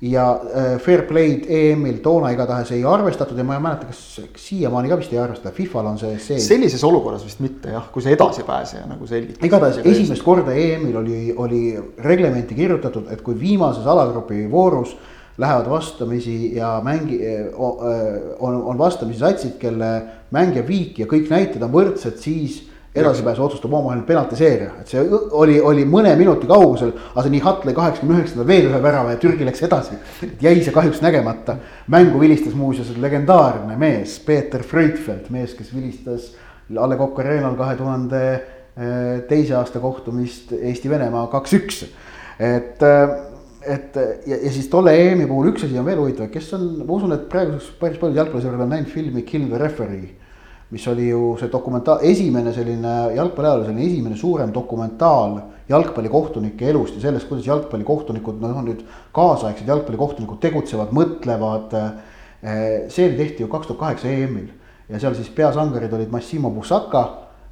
ja 0.00 0.26
äh, 0.36 0.74
fair 0.78 1.06
play'd 1.08 1.46
EM-il 1.48 2.02
toona 2.04 2.28
igatahes 2.34 2.74
ei 2.76 2.82
arvestatud 2.84 3.38
ja 3.38 3.44
ma 3.48 3.56
ei 3.56 3.62
mäleta, 3.64 3.86
kas 3.88 4.02
siiamaani 4.36 4.90
ka 4.92 4.98
vist 5.00 5.14
ei 5.14 5.22
arvestata, 5.22 5.54
Fifal 5.56 5.88
on 5.88 5.96
see 5.98 6.18
sees. 6.18 6.48
sellises 6.50 6.84
olukorras 6.84 7.24
vist 7.24 7.40
mitte 7.40 7.72
jah, 7.72 7.86
kui 7.92 8.04
see 8.04 8.12
edasipääseja 8.12 8.84
nagu 8.90 9.08
selgitab. 9.08 9.46
igatahes 9.48 9.80
esimest 9.84 10.22
korda 10.26 10.52
EM-il 10.52 11.00
oli, 11.00 11.20
oli 11.36 11.62
reglementi 12.04 12.54
kirjutatud, 12.54 13.08
et 13.10 13.24
kui 13.24 13.40
viimases 13.40 13.88
alagrupi 13.88 14.44
voorus 14.52 14.92
lähevad 15.38 15.68
vastamisi 15.70 16.56
ja 16.56 16.80
mängi-, 16.84 17.20
on, 17.56 18.62
on 18.62 18.78
vastamisi 18.78 19.20
satsid, 19.20 19.58
kelle 19.60 19.90
mängija 20.30 20.64
viik 20.66 20.98
ja 20.98 21.06
kõik 21.10 21.28
näitajad 21.30 21.66
on 21.68 21.74
võrdsed, 21.74 22.16
siis 22.22 22.62
edasipääsu 22.96 23.44
otsustab 23.44 23.74
omavaheline 23.74 24.06
penaltiseerija, 24.08 24.70
et 24.80 24.88
see 24.88 25.02
oli, 25.36 25.58
oli 25.60 25.84
mõne 25.88 26.14
minuti 26.16 26.48
kaugusel, 26.48 26.94
aga 27.12 27.26
see 27.26 27.34
Nihat 27.34 27.66
lõi 27.68 27.74
kaheksakümne 27.76 28.16
üheksandal 28.16 28.48
veel 28.48 28.70
ühe 28.70 28.80
värava 28.82 29.12
ja 29.12 29.20
Türgi 29.20 29.44
läks 29.44 29.62
edasi. 29.68 29.98
jäi 30.40 30.62
see 30.64 30.72
kahjuks 30.72 31.02
nägemata, 31.04 31.58
mängu 31.92 32.20
vilistas 32.20 32.56
muuseas 32.56 32.94
legendaarne 32.96 33.76
mees, 33.76 34.16
Peeter 34.24 34.64
Freudfeld, 34.64 35.28
mees, 35.30 35.52
kes 35.58 35.74
vilistas 35.76 36.32
A 36.72 36.88
Le 36.88 36.96
Coq 36.96 37.20
Arena'l 37.20 37.56
kahe 37.58 37.76
tuhande 37.76 38.22
teise 39.28 39.54
aasta 39.56 39.80
kohtumist 39.80 40.52
Eesti-Venemaa 40.56 41.28
kaks-üks. 41.32 41.84
et 42.40 42.82
et 43.66 43.96
ja, 44.26 44.36
ja 44.36 44.52
siis 44.52 44.68
tolle 44.70 44.94
EM-i 44.94 45.26
puhul 45.28 45.50
üks 45.50 45.64
asi 45.66 45.78
on 45.78 45.86
veel 45.86 45.98
huvitav, 46.00 46.28
kes 46.32 46.52
on, 46.56 46.68
ma 46.84 46.96
usun, 46.96 47.14
et 47.16 47.26
praeguseks 47.32 47.74
päris 47.80 47.98
paljud 48.00 48.18
jalgpallisõbrad 48.20 48.64
on 48.66 48.72
näinud 48.74 48.92
filmi 48.92 49.24
Kill 49.26 49.50
the 49.50 49.60
referee. 49.60 50.14
mis 50.70 50.82
oli 50.90 51.04
ju 51.08 51.36
see 51.38 51.46
dokumentaal, 51.46 52.00
esimene 52.02 52.50
selline 52.50 52.92
jalgpalliajal 53.14 53.60
selline 53.68 53.84
esimene 53.86 54.16
suurem 54.18 54.50
dokumentaal 54.50 55.36
jalgpallikohtunike 55.70 56.66
elust 56.72 56.96
ja 56.96 57.04
sellest, 57.04 57.28
kuidas 57.28 57.46
jalgpallikohtunikud, 57.46 58.40
noh 58.42 58.58
nüüd 58.66 58.82
kaasaegsed 59.14 59.68
jalgpallikohtunikud 59.70 60.40
tegutsevad, 60.42 60.90
mõtlevad. 60.90 61.76
Eh, 62.42 62.88
see 62.90 63.12
tehti 63.14 63.44
ju 63.44 63.50
kaks 63.50 63.70
tuhat 63.70 63.78
kaheksa 63.84 64.10
EM-il 64.10 64.50
ja 64.90 64.98
seal 65.02 65.14
siis 65.14 65.30
peasangarid 65.34 65.94
olid 65.94 66.10
Massimo 66.10 66.50
Busacca, 66.50 67.04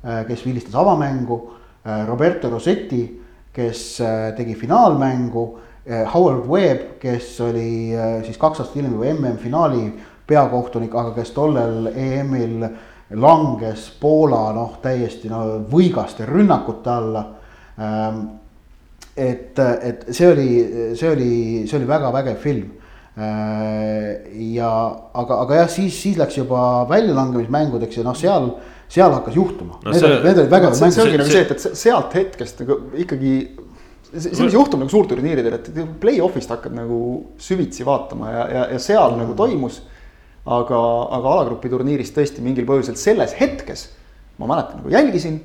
eh, 0.03 0.25
kes 0.27 0.43
vilistas 0.47 0.75
avamängu, 0.75 1.39
eh, 1.87 2.03
Roberto 2.09 2.51
Rossetti, 2.51 3.05
kes 3.55 4.03
tegi 4.37 4.55
finaalmängu 4.59 5.45
Eh, 5.55 5.73
Howard 6.15 6.47
Webb, 6.49 6.81
kes 7.03 7.35
oli 7.45 7.93
eh, 7.93 8.23
siis 8.25 8.39
kaks 8.41 8.61
aastat 8.63 8.77
hiljem 8.79 8.95
juba 8.97 9.11
MM-finaali 9.13 9.83
peakohtunik, 10.27 10.95
aga 10.97 11.11
kes 11.19 11.31
tollel 11.37 11.91
EM-il 11.93 12.63
langes 13.21 13.91
Poola 14.01 14.47
noh, 14.57 14.79
täiesti 14.83 15.29
no 15.29 15.43
võigaste 15.71 16.25
rünnakute 16.27 16.91
alla. 16.91 17.25
Ehm, 17.77 18.23
et, 19.17 19.59
et 19.59 20.07
see 20.11 20.31
oli, 20.33 20.49
see 20.97 21.11
oli, 21.13 21.29
see 21.69 21.77
oli 21.79 21.87
väga 21.91 22.11
vägev 22.17 22.41
film. 22.43 22.71
ja 23.15 24.71
aga, 25.15 25.37
aga 25.45 25.59
jah, 25.61 25.69
siis, 25.71 25.95
siis 26.03 26.17
läks 26.19 26.39
juba 26.41 26.85
väljalangemismängudeks 26.91 28.01
ja 28.01 28.05
noh, 28.07 28.17
seal, 28.19 28.49
seal 28.91 29.13
hakkas 29.15 29.37
juhtuma 29.39 29.79
No. 29.85 29.93
Need 29.93 30.01
see- 30.01 30.09
olid, 30.11 30.25
need 30.25 30.41
olid 30.43 30.51
vägevad 30.57 30.79
see, 30.79 30.91
see 30.91 31.05
ongi 31.05 31.19
mängud. 31.19 31.23
nagu 31.23 31.31
see, 31.37 31.45
et, 31.45 31.53
et 31.55 31.61
se- 31.63 31.75
sealt 31.79 32.17
hetkest 32.19 32.65
nagu 32.65 32.79
ikkagi. 33.05 33.35
Mis 34.15 34.55
juhtub 34.55 34.81
nagu 34.81 34.93
suurturniiridel, 34.93 35.59
et 35.59 35.69
play-off'ist 36.01 36.53
hakkad 36.55 36.77
nagu 36.77 36.99
süvitsi 37.43 37.87
vaatama 37.87 38.31
ja, 38.31 38.47
ja, 38.49 38.65
ja 38.75 38.81
seal 38.83 39.19
nagu 39.19 39.37
toimus. 39.39 39.83
aga, 40.45 40.79
aga 41.17 41.31
alagrupi 41.39 41.71
turniiris 41.73 42.11
tõesti 42.13 42.43
mingil 42.45 42.67
põhjusel 42.69 42.99
selles 43.01 43.33
hetkes, 43.39 43.87
ma 44.37 44.49
mäletan 44.51 44.83
nagu 44.83 44.91
jälgisin, 44.93 45.39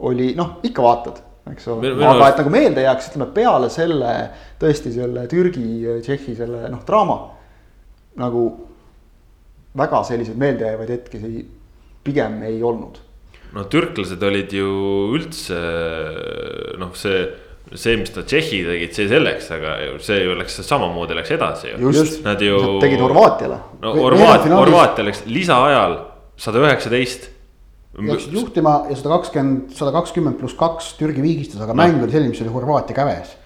oli 0.00 0.30
noh, 0.38 0.54
ikka 0.64 0.82
vaatad 0.82 1.18
eks 1.50 1.68
ole 1.72 1.92
aga 2.06 2.30
et 2.30 2.40
nagu 2.40 2.52
meelde 2.52 2.84
jääks, 2.84 3.10
ütleme 3.10 3.28
peale 3.34 3.68
selle 3.72 4.14
tõesti 4.60 4.92
selle 4.94 5.26
Türgi, 5.30 5.66
Tšehhi 6.04 6.36
selle 6.38 6.68
noh, 6.72 6.82
draama. 6.86 7.18
nagu 8.20 8.42
väga 9.78 10.02
selliseid 10.04 10.40
meeldejäävaid 10.40 10.90
hetki 10.90 11.44
pigem 12.04 12.40
ei 12.48 12.58
olnud 12.62 12.98
no 13.54 13.64
türklased 13.70 14.22
olid 14.26 14.52
ju 14.54 14.70
üldse 15.16 15.60
noh, 16.80 16.92
see, 16.98 17.22
see, 17.74 17.96
mis 18.00 18.12
nad 18.16 18.26
Tšehhi 18.26 18.60
tegid, 18.66 18.94
see 18.96 19.08
selleks, 19.10 19.50
aga 19.54 19.74
ju 19.84 19.98
see 20.02 20.22
ju 20.24 20.36
läks 20.38 20.60
samamoodi 20.66 21.14
läks 21.18 21.30
edasi 21.36 21.74
ju. 21.74 21.92
Nad 22.26 22.40
ju. 22.42 22.60
Tegid 22.82 23.00
Horvaatiale. 23.04 23.58
no 23.82 23.92
Ve- 23.94 24.06
Horvaat-, 24.06 24.46
veerandfinaalis- 24.46 24.64
Horvaatia 24.64 25.04
läks 25.10 25.22
lisaajal 25.26 25.98
sada 26.36 26.64
üheksateist. 26.64 27.28
Läksid 28.00 28.32
juhtima 28.32 28.86
ja 28.88 28.96
sada 28.96 29.16
kakskümmend, 29.18 29.72
sada 29.76 29.90
kakskümmend 29.92 30.38
pluss 30.38 30.54
kaks 30.58 30.92
Türgi 30.98 31.22
viigistas, 31.22 31.60
aga 31.60 31.74
mäng 31.74 31.98
oli 32.02 32.12
selline, 32.12 32.30
mis 32.30 32.40
oli 32.42 32.52
Horvaatia 32.54 32.96
käes. 32.96 33.36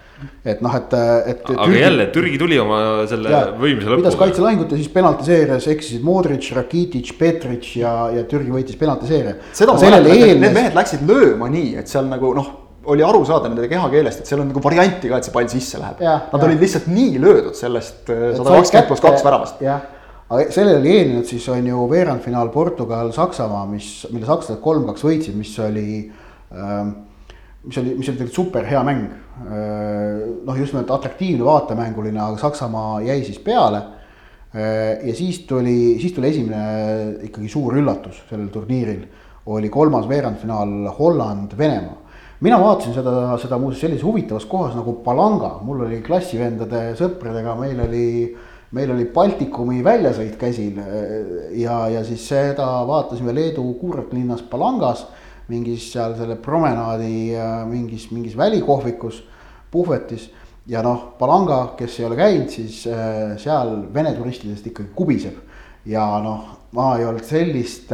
et 0.45 0.61
noh, 0.63 0.71
et, 0.77 0.93
et. 1.27 1.41
aga 1.51 1.73
jälle 1.75 2.05
Türgi 2.13 2.37
tuli 2.39 2.55
oma 2.61 2.77
selle 3.09 3.29
võimsa 3.59 3.89
pidas 3.97 4.13
lõpuga. 4.13 4.19
kaitselahingut 4.21 4.71
ja 4.71 4.77
siis 4.79 4.87
penaltiseerias 4.93 5.67
eksisid 5.67 6.05
Modric, 6.07 6.47
Rakitic, 6.55 7.11
Petric 7.19 7.73
ja, 7.75 7.91
ja 8.15 8.23
Türgi 8.23 8.53
võitis 8.53 8.77
penaltiseeria. 8.79 9.35
seda 9.51 9.73
ma 9.75 9.81
sellele 9.81 10.07
mäletan, 10.07 10.29
et 10.29 10.39
need 10.45 10.55
mehed 10.55 10.77
läksid 10.79 11.03
lööma 11.09 11.49
nii, 11.51 11.75
et 11.81 11.91
seal 11.91 12.07
nagu 12.07 12.31
noh, 12.37 12.47
oli 12.91 13.03
aru 13.05 13.23
saada 13.27 13.49
nende 13.51 13.69
kehakeelest, 13.71 14.21
et 14.21 14.29
seal 14.29 14.43
on 14.43 14.51
nagu 14.51 14.61
varianti 14.63 15.09
ka, 15.11 15.19
et 15.19 15.27
see 15.27 15.33
pall 15.35 15.49
sisse 15.51 15.81
läheb. 15.81 16.01
Nad 16.03 16.07
jah. 16.31 16.45
olid 16.47 16.61
lihtsalt 16.61 16.87
nii 16.91 17.21
löödud 17.23 17.57
sellest 17.57 18.11
äh, 18.13 18.27
sada 18.37 18.59
kakskümmend 18.59 18.91
pluss 18.91 19.05
kaks 19.05 19.25
väravast. 19.25 19.65
aga 20.25 20.45
sellele 20.49 20.81
oli 20.81 20.93
eelnenud 20.99 21.29
siis 21.29 21.47
on 21.53 21.67
ju 21.69 21.87
veerandfinaal 21.89 22.49
Portugal, 22.53 23.11
Saksamaa, 23.15 23.65
mis, 23.69 23.89
mille 24.11 24.25
sakslased 24.25 24.61
kolm-kaks 24.63 25.05
võitsid, 25.05 25.35
mis 25.37 25.53
oli 25.61 25.89
ähm, 26.53 26.95
mis 27.65 27.77
oli, 27.81 27.95
mis 27.97 28.09
oli 28.09 28.17
tegelikult 28.17 28.35
super 28.35 28.65
hea 28.69 28.81
mäng. 28.85 29.05
noh, 30.45 30.55
just 30.55 30.71
nimelt 30.71 30.91
atraktiivne 30.95 31.43
vaatemänguline, 31.43 32.19
aga 32.23 32.37
Saksamaa 32.39 33.01
jäi 33.03 33.23
siis 33.27 33.39
peale. 33.43 33.81
ja 35.03 35.15
siis 35.15 35.41
tuli, 35.47 35.97
siis 35.99 36.13
tuli 36.15 36.29
esimene 36.29 37.25
ikkagi 37.27 37.49
suur 37.51 37.75
üllatus 37.75 38.21
sellel 38.29 38.47
turniiril, 38.53 39.01
oli 39.51 39.69
kolmas 39.69 40.07
veerandfinaal 40.07 40.93
Holland-Venemaa. 40.95 42.04
Mina 42.45 42.59
vaatasin 42.61 42.93
seda, 42.93 43.13
seda 43.41 43.57
muuseas 43.57 43.81
sellises 43.81 44.05
huvitavas 44.05 44.45
kohas 44.49 44.75
nagu 44.77 44.99
Palanga, 45.05 45.55
mul 45.65 45.85
oli 45.87 46.01
klassivendade 46.05 46.91
sõpradega, 46.99 47.55
meil 47.59 47.81
oli 47.87 48.05
meil 48.75 48.91
oli 48.91 49.05
Baltikumi 49.13 49.79
väljasõit 49.85 50.35
käsil 50.39 50.79
ja, 51.55 51.77
ja 51.89 52.01
siis 52.03 52.25
seda 52.27 52.65
vaatasime 52.87 53.33
Leedu 53.33 53.63
kuurortlinnas 53.79 54.41
Palangas 54.49 55.05
mingis 55.47 55.91
seal 55.93 56.15
selle 56.17 56.37
promenaadi 56.41 57.35
mingis, 57.69 58.09
mingis 58.11 58.37
välikohvikus, 58.37 59.21
puhvetis. 59.71 60.31
ja 60.67 60.81
noh, 60.81 61.11
Palanga, 61.19 61.75
kes 61.77 61.99
ei 61.99 62.05
ole 62.07 62.15
käinud, 62.17 62.49
siis 62.49 62.87
äh, 62.89 63.35
seal 63.37 63.83
vene 63.93 64.15
turistidest 64.17 64.65
ikkagi 64.65 64.89
kubiseb. 64.95 65.35
ja 65.85 66.05
noh, 66.23 66.47
ma 66.73 66.95
ei 66.97 67.05
olnud 67.05 67.23
sellist, 67.23 67.91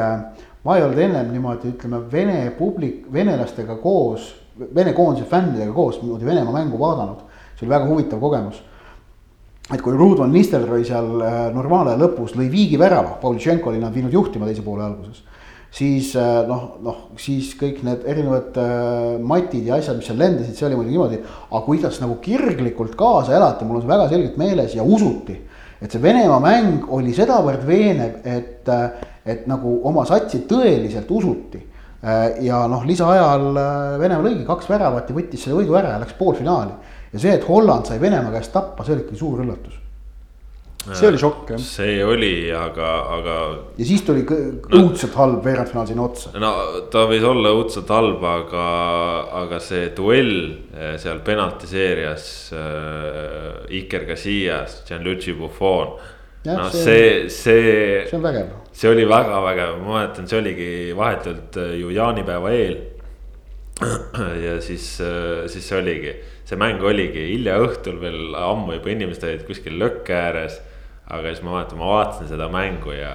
ma 0.63 0.77
ei 0.77 0.83
olnud 0.85 0.99
ennem 1.03 1.33
niimoodi, 1.33 1.73
ütleme, 1.75 1.99
vene 2.11 2.51
publik, 2.57 3.03
venelastega 3.13 3.75
koos, 3.83 4.31
vene 4.75 4.93
koondise 4.93 5.27
fännidega 5.29 5.73
koos 5.73 6.01
niimoodi 6.01 6.25
Venemaa 6.25 6.53
mängu 6.53 6.79
vaadanud. 6.79 7.23
see 7.55 7.65
oli 7.67 7.75
väga 7.75 7.85
huvitav 7.85 8.19
kogemus 8.19 8.61
et 9.73 9.81
kui 9.81 9.93
Ruud 9.93 10.17
van 10.19 10.31
Nistelrooy 10.31 10.85
seal 10.85 11.11
normaalaja 11.53 11.97
lõpus 11.97 12.35
lõi 12.35 12.49
viigi 12.51 12.79
värava, 12.79 13.17
Pavlitšenko 13.21 13.69
oli 13.69 13.79
nad 13.79 13.93
viinud 13.93 14.13
juhtima 14.13 14.45
teise 14.45 14.63
poole 14.65 14.83
alguses 14.83 15.23
siis 15.71 16.11
noh, 16.47 16.65
noh 16.83 16.99
siis 17.19 17.53
kõik 17.59 17.79
need 17.87 18.03
erinevad 18.11 18.57
äh, 18.59 19.15
matid 19.23 19.69
ja 19.69 19.77
asjad, 19.79 19.97
mis 19.99 20.09
seal 20.09 20.19
lendasid, 20.19 20.57
see 20.57 20.67
oli 20.67 20.77
muidugi 20.79 20.97
niimoodi. 20.97 21.21
aga 21.47 21.61
kuidas 21.65 22.01
nagu 22.03 22.17
kirglikult 22.23 22.97
kaasa 22.99 23.37
elati, 23.37 23.65
mul 23.65 23.79
on 23.79 23.85
see 23.85 23.93
väga 23.93 24.09
selgelt 24.11 24.37
meeles 24.41 24.75
ja 24.75 24.83
usuti. 24.83 25.37
et 25.81 25.91
see 25.91 26.03
Venemaa 26.03 26.39
mäng 26.43 26.91
oli 26.91 27.15
sedavõrd 27.15 27.63
veenev, 27.67 28.19
et, 28.27 28.67
et 29.25 29.47
nagu 29.47 29.79
oma 29.87 30.05
satsi 30.05 30.43
tõeliselt 30.49 31.09
usuti. 31.09 31.63
Ja 32.41 32.63
noh, 32.71 32.81
lisaajal 32.87 33.51
Venemaa 34.01 34.25
lõigi 34.25 34.47
kaks 34.47 34.71
väravat 34.71 35.11
ja 35.11 35.17
võttis 35.17 35.43
selle 35.45 35.59
võidu 35.59 35.77
ära 35.77 35.95
ja 35.95 36.01
läks 36.01 36.17
poolfinaali. 36.17 36.73
ja 37.13 37.21
see, 37.21 37.35
et 37.37 37.45
Holland 37.45 37.85
sai 37.85 38.01
Venemaa 38.01 38.33
käest 38.33 38.53
tappa, 38.55 38.83
see 38.83 38.95
oli 38.95 39.05
ikkagi 39.05 39.21
suur 39.21 39.43
üllatus 39.45 39.77
see 40.81 41.07
oli 41.07 41.19
šokk 41.21 41.51
jah. 41.53 41.61
see 41.61 41.97
oli, 42.05 42.33
aga, 42.55 42.89
aga. 43.15 43.35
ja 43.77 43.85
siis 43.85 44.01
tuli 44.05 44.23
õudselt 44.25 45.13
halb 45.17 45.43
veerandfinaal 45.45 45.89
sinna 45.89 46.05
otsa. 46.07 46.31
no 46.41 46.51
ta 46.93 47.05
võis 47.09 47.25
olla 47.27 47.53
õudselt 47.53 47.91
halb, 47.93 48.23
aga, 48.25 48.65
aga 49.43 49.59
see 49.63 49.91
duell 49.97 50.33
eh, 50.73 50.95
seal 51.01 51.21
penaltiseerias 51.25 52.25
äh, 52.57 53.77
Iker 53.81 54.07
Casillas, 54.09 54.81
Gianluigi 54.87 55.35
Buffon. 55.37 55.93
no 56.49 56.69
see, 56.73 57.29
see. 57.29 58.07
see 58.09 58.17
on 58.17 58.25
vägev. 58.25 58.49
See 58.73 58.89
oli 58.91 59.05
väga 59.09 59.43
vägev, 59.43 59.77
ma 59.83 59.97
mäletan, 59.97 60.27
see 60.27 60.39
oligi 60.39 60.71
vahetult 60.97 61.59
äh, 61.61 61.77
ju 61.81 61.93
jaanipäeva 61.95 62.55
eel. 62.55 62.79
ja 64.45 64.59
siis, 64.61 64.83
siis 65.49 65.63
see 65.65 65.77
oligi, 65.79 66.11
see 66.45 66.57
mäng 66.59 66.83
oligi 66.85 67.31
hilja 67.31 67.55
õhtul 67.63 67.95
veel 68.01 68.35
ammu 68.37 68.75
juba 68.75 68.91
inimesed 68.93 69.25
olid 69.25 69.47
kuskil 69.47 69.79
lõkke 69.81 70.13
ääres 70.13 70.59
aga 71.11 71.31
siis 71.31 71.43
ma 71.43 71.55
mäletan, 71.57 71.79
ma 71.79 71.89
vaatasin 71.91 72.29
seda 72.29 72.47
mängu 72.51 72.95
ja, 72.95 73.13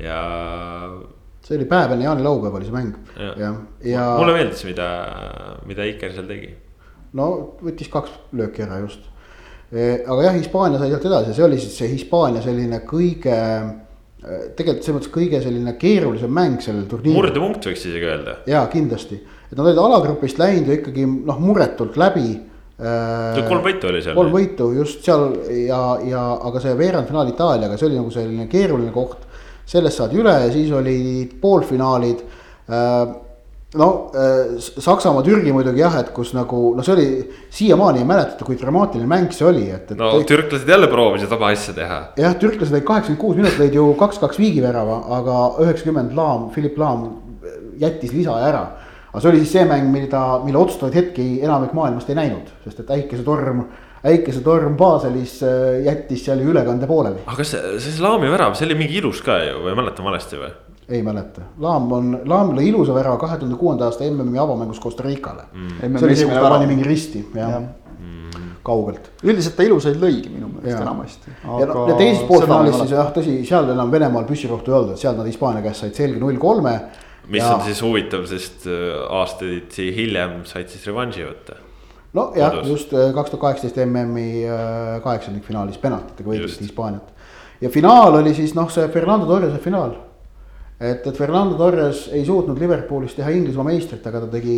ja. 0.00 0.18
see 1.44 1.58
oli 1.58 1.68
päev 1.68 1.94
enne 1.94 2.06
jaanilaupäeva 2.06 2.60
oli 2.60 2.68
see 2.68 2.76
mäng 2.76 2.92
ja, 3.16 3.32
ja, 3.42 3.54
ja. 3.92 4.04
mulle 4.20 4.36
meeldis, 4.38 4.64
mida, 4.68 4.88
mida 5.68 5.86
Iker 5.88 6.14
seal 6.16 6.28
tegi. 6.30 6.52
no 7.18 7.28
võttis 7.62 7.90
kaks 7.92 8.14
lööki 8.38 8.64
ära 8.64 8.80
just. 8.84 9.08
aga 9.72 10.20
jah, 10.28 10.38
Hispaania 10.38 10.80
sai 10.80 10.92
sealt 10.92 11.08
edasi, 11.10 11.36
see 11.36 11.46
oli 11.48 11.60
siis 11.60 11.76
see 11.82 11.90
Hispaania 11.92 12.44
selline 12.44 12.82
kõige, 12.88 13.36
tegelikult 14.22 14.86
selles 14.86 14.98
mõttes 15.00 15.12
kõige 15.14 15.42
selline 15.42 15.74
keerulisem 15.80 16.30
mäng 16.30 16.62
sellel 16.62 16.86
turniiril. 16.90 17.18
murdepunkt 17.18 17.66
võiks 17.66 17.84
isegi 17.88 18.06
öelda. 18.06 18.36
ja 18.46 18.62
kindlasti, 18.70 19.18
et 19.50 19.56
nad 19.58 19.66
olid 19.66 19.82
alagrupist 19.82 20.38
läinud 20.38 20.70
ju 20.70 20.78
ikkagi 20.78 21.06
noh, 21.06 21.40
muretult 21.42 21.98
läbi 22.00 22.28
kolm 23.48 23.62
võitu 23.62 23.90
oli 23.90 24.02
seal. 24.02 24.16
kolm 24.16 24.32
võitu 24.34 24.68
just 24.74 25.04
seal 25.06 25.28
ja, 25.66 25.80
ja 26.08 26.22
aga 26.48 26.62
see 26.62 26.72
veerandfinaal 26.78 27.30
Itaaliaga, 27.30 27.76
see 27.78 27.88
oli 27.90 27.98
nagu 28.00 28.10
selline 28.14 28.48
keeruline 28.50 28.92
koht. 28.94 29.28
sellest 29.66 30.00
saadi 30.00 30.18
üle 30.18 30.32
ja 30.32 30.48
siis 30.52 30.72
olid 30.74 31.36
poolfinaalid. 31.40 32.24
No 33.80 33.88
Saksamaa, 34.60 35.24
Türgi 35.24 35.54
muidugi 35.54 35.80
jah, 35.80 35.96
et 36.02 36.12
kus 36.16 36.34
nagu 36.36 36.60
noh, 36.76 36.84
see 36.84 36.94
oli 36.96 37.06
siiamaani 37.54 38.02
ei 38.02 38.08
mäletata, 38.08 38.44
kui 38.44 38.58
dramaatiline 38.60 39.08
mäng 39.08 39.32
see 39.32 39.48
oli, 39.48 39.64
et, 39.72 39.90
et. 39.90 39.98
no 39.98 40.12
kõik... 40.18 40.28
türklased 40.28 40.68
jälle 40.68 40.90
proovisid 40.92 41.32
oma 41.32 41.52
asja 41.54 41.74
teha. 41.76 42.00
jah, 42.20 42.36
türklased 42.42 42.76
olid 42.76 42.88
kaheksakümmend 42.88 43.22
kuus 43.24 43.38
minutit 43.40 43.60
lõid 43.62 43.80
ju 43.80 43.88
kaks-kaks 44.00 44.40
viigivärava, 44.42 45.02
aga 45.18 45.40
üheksakümmend 45.64 46.16
Laam, 46.18 46.50
Philipp 46.54 46.80
Laam 46.80 47.08
jättis 47.80 48.12
lisaaja 48.12 48.50
ära 48.52 48.64
aga 49.12 49.20
see 49.20 49.30
oli 49.32 49.40
siis 49.42 49.54
see 49.58 49.64
mäng, 49.68 49.88
mida, 49.92 50.20
mille 50.44 50.60
otsustavaid 50.60 50.96
hetki 50.96 51.24
enamik 51.44 51.74
maailmast 51.76 52.08
ei 52.08 52.16
näinud, 52.16 52.48
sest 52.64 52.80
et 52.80 52.92
äikesetorm, 52.96 53.66
äikesetorm 54.08 54.76
Baselis 54.80 55.38
jättis 55.84 56.24
seal 56.24 56.40
ju 56.40 56.52
ülekande 56.52 56.88
pooleli. 56.88 57.24
aga 57.28 57.44
see, 57.44 57.76
see 57.82 58.00
Laami 58.02 58.32
värav, 58.32 58.56
see 58.56 58.68
oli 58.70 58.78
mingi 58.80 59.00
ilus 59.02 59.20
ka 59.24 59.36
ju 59.44 59.66
või 59.66 59.76
mäletan 59.76 60.08
valesti 60.08 60.40
või? 60.40 60.54
Ei 60.88 61.02
mäleta, 61.02 61.46
Laam 61.62 61.92
on, 61.92 62.10
Laam 62.26 62.56
lõi 62.56 62.66
ilusa 62.72 62.94
värava 62.94 63.20
kahe 63.20 63.38
tuhande 63.38 63.58
kuuenda 63.60 63.86
aasta 63.86 64.04
MM-i 64.08 64.40
avamängus 64.42 64.80
Costa 64.82 65.04
Ricale 65.06 65.46
mm.. 65.52 65.98
see 65.98 66.08
oli 66.08 66.16
see, 66.18 66.26
kus 66.26 66.40
ta 66.40 66.50
pani 66.50 66.66
mingi 66.70 66.86
risti, 66.86 67.22
jah 67.36 67.54
ja. 67.54 67.60
mm., 67.62 68.50
kaugelt. 68.66 69.12
üldiselt 69.22 69.56
ta 69.58 69.66
ilusaid 69.66 70.02
lõigi 70.02 70.32
minu 70.32 70.50
meelest 70.56 70.82
enamasti. 70.82 71.36
ja 71.46 71.70
noh, 71.70 71.86
ja 71.92 71.96
teises 72.00 72.26
poolfinaalis 72.26 72.80
siis 72.82 72.96
jah, 72.96 73.14
tõsi, 73.14 73.38
seal 73.48 73.70
enam 73.76 73.94
Venemaal 73.94 74.26
püssirohtu 74.28 74.74
ei 74.74 74.78
olnud, 74.80 74.96
et 74.96 75.04
seal 75.04 75.16
nad 75.18 75.30
Hispaania 75.30 75.64
käest 75.64 75.86
said 75.86 75.98
selge 76.02 76.22
null 76.22 76.40
kolme 76.42 76.76
mis 77.28 77.42
ja. 77.42 77.54
on 77.54 77.64
siis 77.66 77.82
huvitav, 77.82 78.26
sest 78.30 78.66
aastaid 79.10 79.76
hiljem 79.78 80.42
said 80.48 80.70
siis 80.72 80.86
revanši 80.90 81.26
võtta. 81.26 81.58
nojah, 82.18 82.62
just 82.66 82.90
kaks 82.90 83.34
tuhat 83.34 83.42
kaheksateist 83.46 83.82
MM-i 83.86 84.42
kaheksandikfinaalis 85.04 85.78
penaltitega 85.82 86.34
võideti 86.34 86.66
Hispaaniat. 86.66 87.12
ja 87.62 87.70
finaal 87.70 88.18
oli 88.18 88.34
siis 88.34 88.56
noh, 88.58 88.70
see 88.70 88.88
Fernando 88.90 89.30
Torrese 89.30 89.62
finaal. 89.62 89.94
Et, 90.82 91.06
et 91.06 91.16
Fernando 91.16 91.56
Torres 91.58 92.08
ei 92.12 92.24
suutnud 92.26 92.58
Liverpoolis 92.58 93.14
teha 93.14 93.30
Inglismaa 93.30 93.66
meistrit, 93.70 94.06
aga 94.06 94.24
ta 94.24 94.30
tegi 94.34 94.56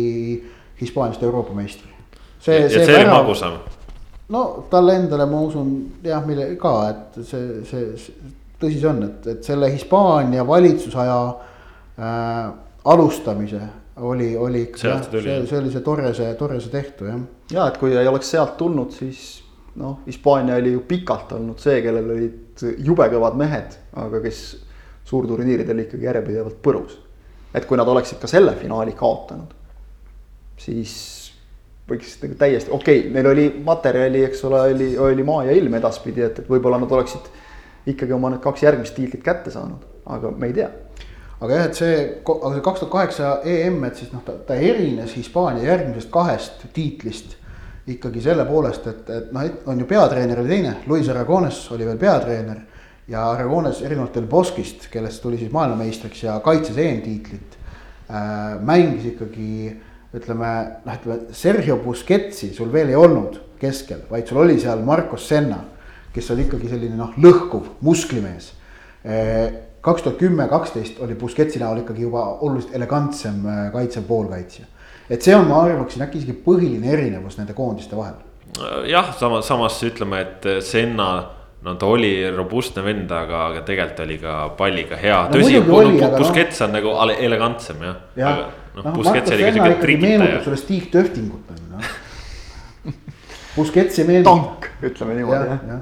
Hispaaniast 0.81 1.23
Euroopa 1.23 1.53
meistri. 1.53 1.91
see, 2.39 2.67
see, 2.69 2.85
see 2.85 2.97
oli 2.97 3.09
magusam. 3.09 3.59
no 4.33 4.65
talle 4.69 4.97
endale 4.99 5.27
ma 5.29 5.41
usun 5.45 5.71
jah, 6.03 6.25
mille 6.25 6.55
ka, 6.61 6.73
et 6.89 7.21
see, 7.23 7.61
see, 7.69 7.93
see 8.01 8.33
tõsi 8.59 8.79
see 8.79 8.89
on, 8.89 9.01
et, 9.07 9.31
et 9.35 9.47
selle 9.47 9.69
Hispaania 9.71 10.45
valitsusaja 10.47 11.17
äh, 11.29 12.43
alustamise 12.91 13.61
oli, 13.97 14.33
oli 14.37 14.65
ikka 14.67 14.87
jah, 14.87 15.07
see, 15.11 15.39
see 15.47 15.59
oli 15.59 15.71
see 15.73 15.83
Torrese, 15.85 16.29
Torrese 16.39 16.71
tehtu 16.73 17.09
jah. 17.09 17.25
ja 17.53 17.67
et 17.71 17.79
kui 17.81 17.95
ei 17.95 18.07
oleks 18.07 18.31
sealt 18.33 18.57
tulnud, 18.59 18.91
siis 18.95 19.25
noh, 19.79 19.99
Hispaania 20.07 20.59
oli 20.59 20.75
ju 20.75 20.83
pikalt 20.87 21.35
olnud 21.35 21.61
see, 21.61 21.81
kellel 21.85 22.11
olid 22.17 22.65
jube 22.83 23.07
kõvad 23.11 23.37
mehed, 23.39 23.75
aga 23.99 24.21
kes 24.23 24.43
suurturniiridel 25.05 25.85
ikkagi 25.85 26.07
järjepidevalt 26.09 26.61
põrus. 26.63 26.97
et 27.53 27.65
kui 27.65 27.77
nad 27.77 27.87
oleksid 27.87 28.19
ka 28.19 28.27
selle 28.27 28.51
finaali 28.59 28.91
kaotanud, 28.91 29.53
siis 30.59 30.95
võiks 31.89 32.17
nagu 32.23 32.35
täiesti, 32.39 32.71
okei 32.73 32.99
okay,, 32.99 33.11
neil 33.13 33.29
oli 33.29 33.45
materjali, 33.63 34.23
eks 34.27 34.43
ole, 34.49 34.61
oli, 34.73 34.89
oli 34.97 35.23
maa 35.23 35.45
ja 35.47 35.55
ilm 35.55 35.77
edaspidi, 35.77 36.23
et, 36.25 36.41
et 36.41 36.49
võib-olla 36.49 36.79
nad 36.81 36.91
oleksid 36.91 37.29
ikkagi 37.93 38.15
oma 38.15 38.33
need 38.33 38.41
kaks 38.43 38.65
järgmist 38.65 38.95
tiitlit 38.97 39.23
kätte 39.23 39.53
saanud, 39.53 39.85
aga 40.09 40.31
me 40.33 40.49
ei 40.49 40.57
tea. 40.57 40.69
aga 41.39 41.59
jah, 41.59 41.65
et 41.69 41.77
see, 41.77 41.95
aga 42.25 42.53
see 42.55 42.65
kaks 42.65 42.81
tuhat 42.81 42.91
kaheksa 42.91 43.31
EM, 43.45 43.81
et 43.85 44.01
siis 44.01 44.13
noh, 44.13 44.23
ta, 44.25 44.37
ta 44.47 44.57
erines 44.57 45.13
Hispaania 45.15 45.67
järgmisest 45.69 46.09
kahest 46.11 46.65
tiitlist 46.73 47.35
ikkagi 47.87 48.23
selle 48.23 48.45
poolest, 48.49 48.87
et, 48.89 49.09
et 49.13 49.33
noh, 49.35 49.45
on 49.69 49.79
ju 49.79 49.87
peatreener 49.89 50.41
oli 50.41 50.55
teine, 50.55 50.77
Luis 50.89 51.09
Aragones 51.13 51.59
oli 51.75 51.85
veel 51.85 52.01
peatreener. 52.01 52.63
Ja 53.07 53.25
Aragones 53.31 53.81
erinevalt 53.85 54.15
Del 54.15 54.27
Bosquist, 54.29 54.87
kellest 54.91 55.21
tuli 55.21 55.37
siis 55.37 55.51
maailmameistriks 55.53 56.23
ja 56.23 56.39
kaitses 56.45 56.77
EM-tiitlit 56.77 57.57
äh,, 58.09 58.55
mängis 58.65 59.05
ikkagi 59.13 59.75
ütleme, 60.15 60.51
noh, 60.85 60.97
ütleme 60.97 61.35
Sergio 61.35 61.77
Busquetsi 61.83 62.53
sul 62.55 62.71
veel 62.73 62.93
ei 62.93 62.99
olnud 62.99 63.39
keskel, 63.59 64.05
vaid 64.09 64.27
sul 64.27 64.41
oli 64.43 64.57
seal 64.61 64.83
Marcos 64.85 65.27
Senna, 65.29 65.59
kes 66.15 66.31
oli 66.33 66.45
ikkagi 66.47 66.69
selline 66.71 66.97
noh, 66.99 67.15
lõhkuv 67.21 67.75
musklimees. 67.85 68.53
kaks 69.85 70.01
tuhat 70.01 70.17
kümme, 70.17 70.47
kaksteist 70.49 70.99
oli 71.05 71.15
Busquetsi 71.15 71.59
näol 71.61 71.83
ikkagi 71.83 72.01
juba 72.07 72.23
oluliselt 72.41 72.73
elegantsem 72.75 73.43
äh, 73.45 73.65
kaitsev 73.71 74.07
poolkaitsja. 74.07 74.65
et 75.09 75.21
see 75.21 75.35
on, 75.35 75.45
ma 75.47 75.61
arvaksin 75.61 76.01
äkki 76.01 76.17
isegi 76.17 76.33
põhiline 76.45 76.89
erinevus 76.89 77.37
nende 77.37 77.53
koondiste 77.53 77.95
vahel. 77.95 78.15
jah, 78.89 79.13
samas, 79.19 79.47
samas 79.47 79.83
ütleme, 79.83 80.21
et 80.21 80.47
Senna 80.63 81.09
no 81.65 81.73
ta 81.81 81.89
oli 81.89 82.11
robustne 82.35 82.83
vend, 82.85 83.11
aga, 83.11 83.41
aga 83.49 83.63
tegelikult 83.65 84.03
oli 84.05 84.19
ka 84.21 84.35
palliga 84.57 84.99
hea 85.01 85.17
no,. 85.25 85.33
tõsi, 85.33 85.61
Busquets 86.19 86.61
on 86.65 86.77
nagu 86.77 86.93
elegantsem 87.15 87.81
jah 87.87 87.97
ja. 88.19 88.29
ja 88.29 88.83
noh, 88.83 88.93
Busquets 88.99 89.33
oli 89.33 89.47
ka 89.47 89.51
siuke 89.57 89.75
trikitaja. 89.81 90.21
meenutab 90.21 90.45
sulle 90.45 90.61
Stig 90.61 90.87
Töftingut 90.93 91.51
on 91.51 91.61
ju 91.63 91.67
noh. 91.73 91.91
Busquets 93.55 93.99
ei 94.03 94.07
meenu. 94.07 94.23
tank, 94.27 94.69
ütleme 94.85 95.17
niimoodi 95.17 95.51
jah 95.51 95.67
ja. 95.73 95.81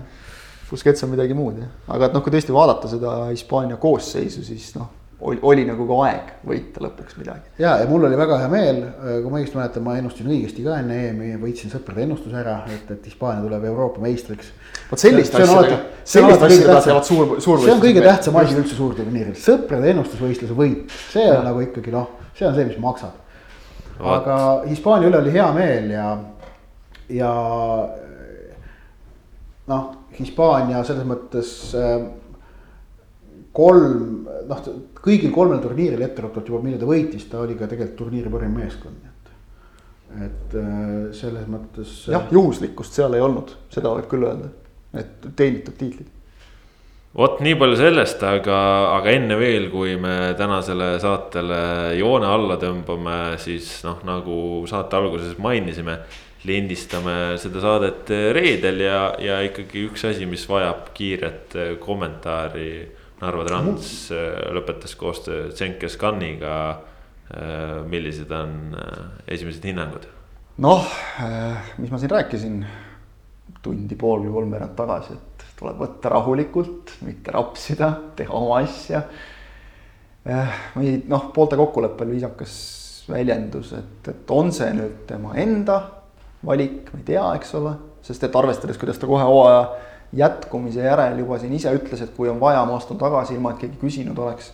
Busquets 0.70 1.06
on 1.06 1.14
midagi 1.14 1.36
muud 1.38 1.60
jah, 1.62 1.72
aga 1.94 2.10
et 2.10 2.16
noh, 2.16 2.24
kui 2.26 2.34
tõesti 2.34 2.56
vaadata 2.56 2.90
seda 2.92 3.18
Hispaania 3.34 3.78
koosseisu, 3.82 4.46
siis 4.48 4.72
noh 4.80 5.03
oli, 5.24 5.40
oli 5.42 5.66
nagu 5.68 5.88
ka 5.90 6.00
aeg 6.08 6.32
võita 6.48 6.84
lõpuks 6.84 7.18
midagi. 7.20 7.54
ja, 7.64 7.76
ja 7.82 7.90
mul 7.90 8.08
oli 8.10 8.20
väga 8.20 8.40
hea 8.44 8.50
meel, 8.52 8.82
kui 9.02 9.30
ma 9.30 9.40
õigesti 9.42 9.60
mäletan, 9.60 9.86
ma 9.88 9.98
ennustasin 10.00 10.32
õigesti 10.34 10.66
ka 10.66 10.80
enne 10.84 11.00
EM-i, 11.10 11.30
võitsin 11.42 11.74
sõprade 11.74 12.04
ennustuse 12.06 12.40
ära, 12.42 12.58
et, 12.74 12.90
et 12.92 13.08
Hispaania 13.12 13.46
tuleb 13.46 13.70
Euroopa 13.72 14.04
meistriks. 14.04 14.52
vot 14.90 15.02
sellist 15.02 15.38
asja, 15.40 15.80
sellist 16.16 16.50
asja 16.50 16.68
peavad 16.68 17.08
suur, 17.08 17.38
suur. 17.44 17.64
see 17.64 17.76
on 17.76 17.84
kõige 17.84 18.04
tähtsam 18.04 18.42
asi 18.42 18.60
üldse 18.60 18.76
suurturniiril, 18.80 19.40
sõprade 19.40 19.94
ennustusvõistluse 19.96 20.58
võit, 20.58 21.00
see 21.14 21.30
on 21.30 21.40
ja. 21.40 21.48
nagu 21.52 21.64
ikkagi 21.68 21.96
noh 21.96 22.12
see 22.34 22.48
on 22.48 22.56
see, 22.56 22.66
mis 22.66 22.80
maksab. 22.82 23.12
aga 24.00 24.38
Hispaania 24.68 25.10
üle 25.10 25.20
oli 25.22 25.34
hea 25.36 25.50
meel 25.54 25.92
ja, 25.94 26.08
ja 27.14 27.34
noh, 29.70 29.84
Hispaania 30.18 30.82
selles 30.88 31.06
mõttes 31.08 31.54
äh, 31.78 32.02
kolm, 33.54 34.28
noh, 34.50 34.64
kõigil 35.04 35.34
kolmel 35.36 35.62
turniiril 35.64 36.02
etteruttavalt 36.02 36.50
juba, 36.50 36.64
mille 36.66 36.80
ta 36.82 36.90
võitis, 36.90 37.28
ta 37.30 37.44
oli 37.44 37.58
ka 37.60 37.70
tegelikult 37.70 38.00
turniiri 38.00 38.34
parim 38.34 38.58
meeskond, 38.58 38.98
nii 38.98 39.12
et. 39.12 39.32
et 40.30 40.58
äh, 40.62 40.98
selles 41.20 41.46
mõttes. 41.52 41.94
jah, 42.12 42.28
juhuslikkust 42.34 43.00
seal 43.00 43.16
ei 43.18 43.24
olnud, 43.24 43.56
seda 43.74 43.94
võib 43.94 44.10
küll 44.12 44.28
öelda, 44.30 44.52
et 44.98 45.32
teenitud 45.38 45.78
tiitlid 45.80 46.12
vot 47.18 47.40
nii 47.46 47.56
palju 47.60 47.78
sellest, 47.78 48.24
aga, 48.26 48.58
aga 48.98 49.14
enne 49.14 49.38
veel, 49.38 49.70
kui 49.74 49.96
me 50.02 50.34
tänasele 50.38 50.96
saatele 51.02 51.62
joone 52.00 52.30
alla 52.30 52.58
tõmbame, 52.62 53.38
siis 53.42 53.70
noh, 53.86 54.02
nagu 54.08 54.38
saate 54.70 55.00
alguses 55.00 55.38
mainisime. 55.42 56.02
lindistame 56.44 57.38
seda 57.40 57.62
saadet 57.64 58.10
reedel 58.36 58.82
ja, 58.84 59.14
ja 59.16 59.38
ikkagi 59.48 59.86
üks 59.88 60.02
asi, 60.10 60.26
mis 60.28 60.42
vajab 60.44 60.90
kiiret 60.94 61.56
kommentaari. 61.80 62.72
Narva 63.24 63.46
Trans 63.48 63.92
lõpetas 64.56 64.98
koostöö 65.00 65.52
Zenke 65.56 65.90
Scaniga. 65.90 66.58
millised 67.88 68.32
on 68.36 68.76
esimesed 69.28 69.64
hinnangud? 69.64 70.06
noh, 70.62 70.90
mis 71.80 71.90
ma 71.90 71.98
siin 71.98 72.12
rääkisin 72.12 72.58
tundi 73.64 73.96
pool 73.96 74.26
või 74.26 74.34
kolmveerand 74.36 74.76
tagasi, 74.76 75.16
et 75.16 75.46
tuleb 75.60 75.80
võtta 75.80 76.12
rahulikult, 76.12 76.98
mitte 77.08 77.32
rapsida, 77.34 77.90
teha 78.18 78.36
oma 78.36 78.60
asja. 78.64 79.04
Eh, 80.24 80.60
või 80.76 80.94
noh, 81.10 81.30
poolte 81.36 81.60
kokkuleppel 81.60 82.12
viisakas 82.14 82.54
väljendus, 83.12 83.74
et, 83.76 84.12
et 84.12 84.32
on 84.32 84.52
see 84.56 84.70
nüüd 84.76 85.04
tema 85.08 85.34
enda 85.40 85.80
valik, 86.48 86.92
ma 86.92 87.02
ei 87.02 87.08
tea, 87.08 87.24
eks 87.40 87.56
ole, 87.60 87.74
sest 88.04 88.24
et 88.28 88.36
arvestades, 88.40 88.80
kuidas 88.80 89.00
ta 89.00 89.08
kohe 89.08 89.26
hooaja 89.28 89.66
jätkumise 90.18 90.84
järel 90.86 91.20
juba 91.24 91.40
siin 91.42 91.54
ise 91.58 91.74
ütles, 91.74 92.04
et 92.04 92.12
kui 92.18 92.30
on 92.30 92.40
vaja, 92.42 92.66
ma 92.70 92.78
astun 92.78 93.00
tagasi, 93.02 93.38
ilma 93.38 93.54
et 93.54 93.64
keegi 93.64 93.80
küsinud 93.82 94.20
oleks 94.20 94.52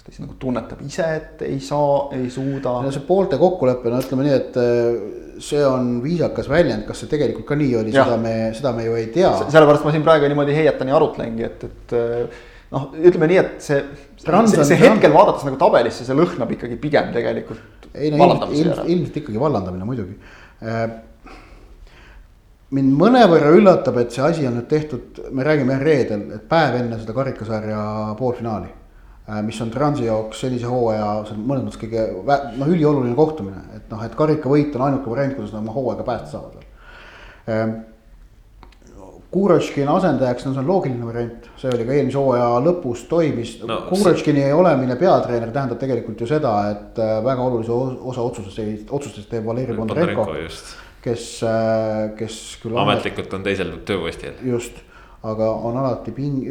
kas 0.00 0.04
ta 0.06 0.14
siis 0.14 0.22
nagu 0.24 0.36
tunnetab 0.40 0.80
ise, 0.86 1.06
et 1.18 1.42
ei 1.44 1.58
saa, 1.62 2.08
ei 2.16 2.30
suuda? 2.32 2.78
no 2.84 2.92
see 2.94 3.04
poolte 3.06 3.38
kokkulepe, 3.40 3.90
no 3.92 4.00
ütleme 4.00 4.24
nii, 4.26 4.36
et 4.38 4.56
äh, 4.60 5.00
see 5.44 5.60
on 5.66 5.98
viisakas 6.04 6.48
väljend, 6.50 6.86
kas 6.88 7.02
see 7.02 7.10
tegelikult 7.10 7.46
ka 7.50 7.58
nii 7.60 7.74
oli, 7.82 7.92
seda 7.94 8.16
me, 8.20 8.34
seda 8.56 8.72
me 8.76 8.86
ju 8.86 8.96
ei 8.96 9.10
tea. 9.14 9.32
sellepärast 9.42 9.84
ma 9.84 9.92
siin 9.94 10.06
praegu 10.06 10.30
niimoodi 10.32 10.56
heietan 10.56 10.88
ja 10.90 10.96
arutlengi, 10.96 11.44
et, 11.46 11.66
et 11.68 11.94
äh, 11.98 12.40
noh, 12.72 12.88
ütleme 12.96 13.28
nii, 13.30 13.42
et 13.42 13.66
see, 13.66 13.82
see, 14.24 14.64
see 14.72 14.80
hetkel 14.80 15.14
vaadates 15.14 15.44
nagu 15.48 15.60
tabelisse, 15.60 16.08
see 16.08 16.16
lõhnab 16.16 16.56
ikkagi 16.56 16.80
pigem 16.80 17.12
tegelikult. 17.14 17.90
ei 17.92 18.12
no 18.14 18.24
ilmselt, 18.24 18.56
ilmselt, 18.56 18.90
ilmselt 18.94 19.20
ikkagi 19.20 19.40
vallandamine 19.42 19.84
muidugi 19.84 20.16
äh, 20.64 20.84
mind 22.70 22.98
mõnevõrra 22.98 23.54
üllatab, 23.56 23.96
et 24.02 24.12
see 24.14 24.22
asi 24.22 24.46
on 24.46 24.58
nüüd 24.60 24.68
tehtud, 24.70 25.24
me 25.34 25.46
räägime 25.46 25.78
reedel, 25.82 26.28
et 26.36 26.44
päev 26.48 26.76
enne 26.82 27.00
seda 27.00 27.16
karikasarja 27.16 27.80
poolfinaali 28.18 28.70
Äh, 29.30 29.42
mis 29.42 29.60
on 29.62 29.70
Transi 29.70 30.06
jaoks 30.08 30.40
sellise 30.42 30.66
hooaja, 30.66 31.10
see 31.28 31.36
on 31.36 31.44
mõnes 31.46 31.66
mõttes 31.66 31.78
kõige 31.78 32.06
noh, 32.58 32.72
ülioluline 32.72 33.14
kohtumine, 33.14 33.60
et 33.76 33.92
noh, 33.92 34.02
et 34.02 34.16
karikavõit 34.18 34.74
on 34.74 34.86
ainuke 34.88 35.12
variant, 35.12 35.36
kuidas 35.36 35.52
nad 35.54 35.60
oma 35.60 35.74
hooaega 35.76 36.06
päästa 36.06 36.32
saavad 36.32 36.56
veel. 36.56 36.66
Ähm, 37.54 37.76
Kuroškini 39.30 39.86
asendajaks, 39.86 40.42
no 40.42 40.56
see 40.56 40.62
on 40.64 40.66
loogiline 40.66 41.06
variant, 41.06 41.46
see 41.60 41.70
oli 41.70 41.86
ka 41.86 41.94
eelmise 41.94 42.18
hooaja 42.18 42.48
lõpus 42.64 43.04
toimis 43.12 43.52
no,. 43.62 43.84
Kuroškini 43.92 44.42
see... 44.42 44.56
olemine 44.56 44.96
peatreener 44.98 45.52
tähendab 45.54 45.78
tegelikult 45.78 46.24
ju 46.24 46.30
seda, 46.32 46.54
et 46.72 46.98
äh, 46.98 47.20
väga 47.22 47.46
olulise 47.46 47.76
osa 48.10 48.24
otsustest, 48.24 48.90
otsustest 48.90 49.30
teeb 49.30 49.46
Valeri 49.46 49.76
Bondarenko. 49.78 50.26
Kes, 51.04 51.26
kes 52.18 52.36
küll. 52.62 52.76
ametlikult 52.76 53.32
on 53.38 53.46
teisel 53.46 53.72
tööpostil. 53.88 54.36
just, 54.44 54.78
aga 55.22 55.50
on 55.50 55.76
alati 55.80 56.14
ping-, 56.16 56.44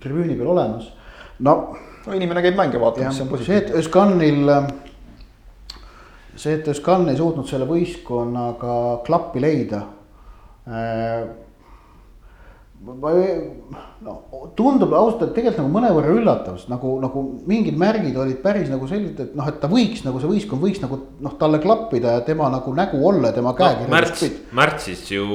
tribüüni 0.00 0.36
peal 0.38 0.52
olemas, 0.54 0.90
no 1.40 1.56
no 2.06 2.16
inimene 2.16 2.42
käib 2.44 2.56
mänge 2.58 2.80
vaatamas, 2.80 3.16
see 3.16 3.24
on 3.24 3.30
positiivne. 3.30 3.60
see, 3.60 3.66
et 3.66 3.76
Özkanil, 3.80 4.52
see, 6.34 6.56
et 6.56 6.72
Özkan 6.72 7.08
ei 7.12 7.18
suutnud 7.18 7.48
selle 7.48 7.68
võistkonnaga 7.68 8.74
klappi 9.06 9.42
leida 9.44 9.84
äh, 10.66 11.28
no 14.00 14.14
tundub 14.56 14.92
ausalt, 14.96 15.26
et 15.26 15.34
tegelikult 15.36 15.58
nagu 15.60 15.72
mõnevõrra 15.74 16.14
üllatav, 16.16 16.56
sest 16.56 16.70
nagu, 16.72 16.94
nagu 17.02 17.22
mingid 17.48 17.76
märgid 17.80 18.16
olid 18.16 18.38
päris 18.40 18.70
nagu 18.72 18.88
sellised, 18.88 19.20
et 19.20 19.34
noh, 19.36 19.48
et 19.50 19.58
ta 19.60 19.68
võiks 19.68 20.00
nagu 20.06 20.20
see 20.22 20.30
võistkond 20.30 20.64
võiks 20.64 20.80
nagu 20.80 20.96
noh, 21.20 21.34
talle 21.40 21.60
klappida 21.60 22.14
ja 22.16 22.22
tema 22.24 22.48
nagu 22.52 22.72
nägu 22.76 23.02
olla, 23.10 23.34
tema 23.36 23.52
käekirjaga 23.58 23.90
no,. 23.90 23.96
märts, 23.96 24.24
märtsis 24.56 25.04
ju. 25.12 25.26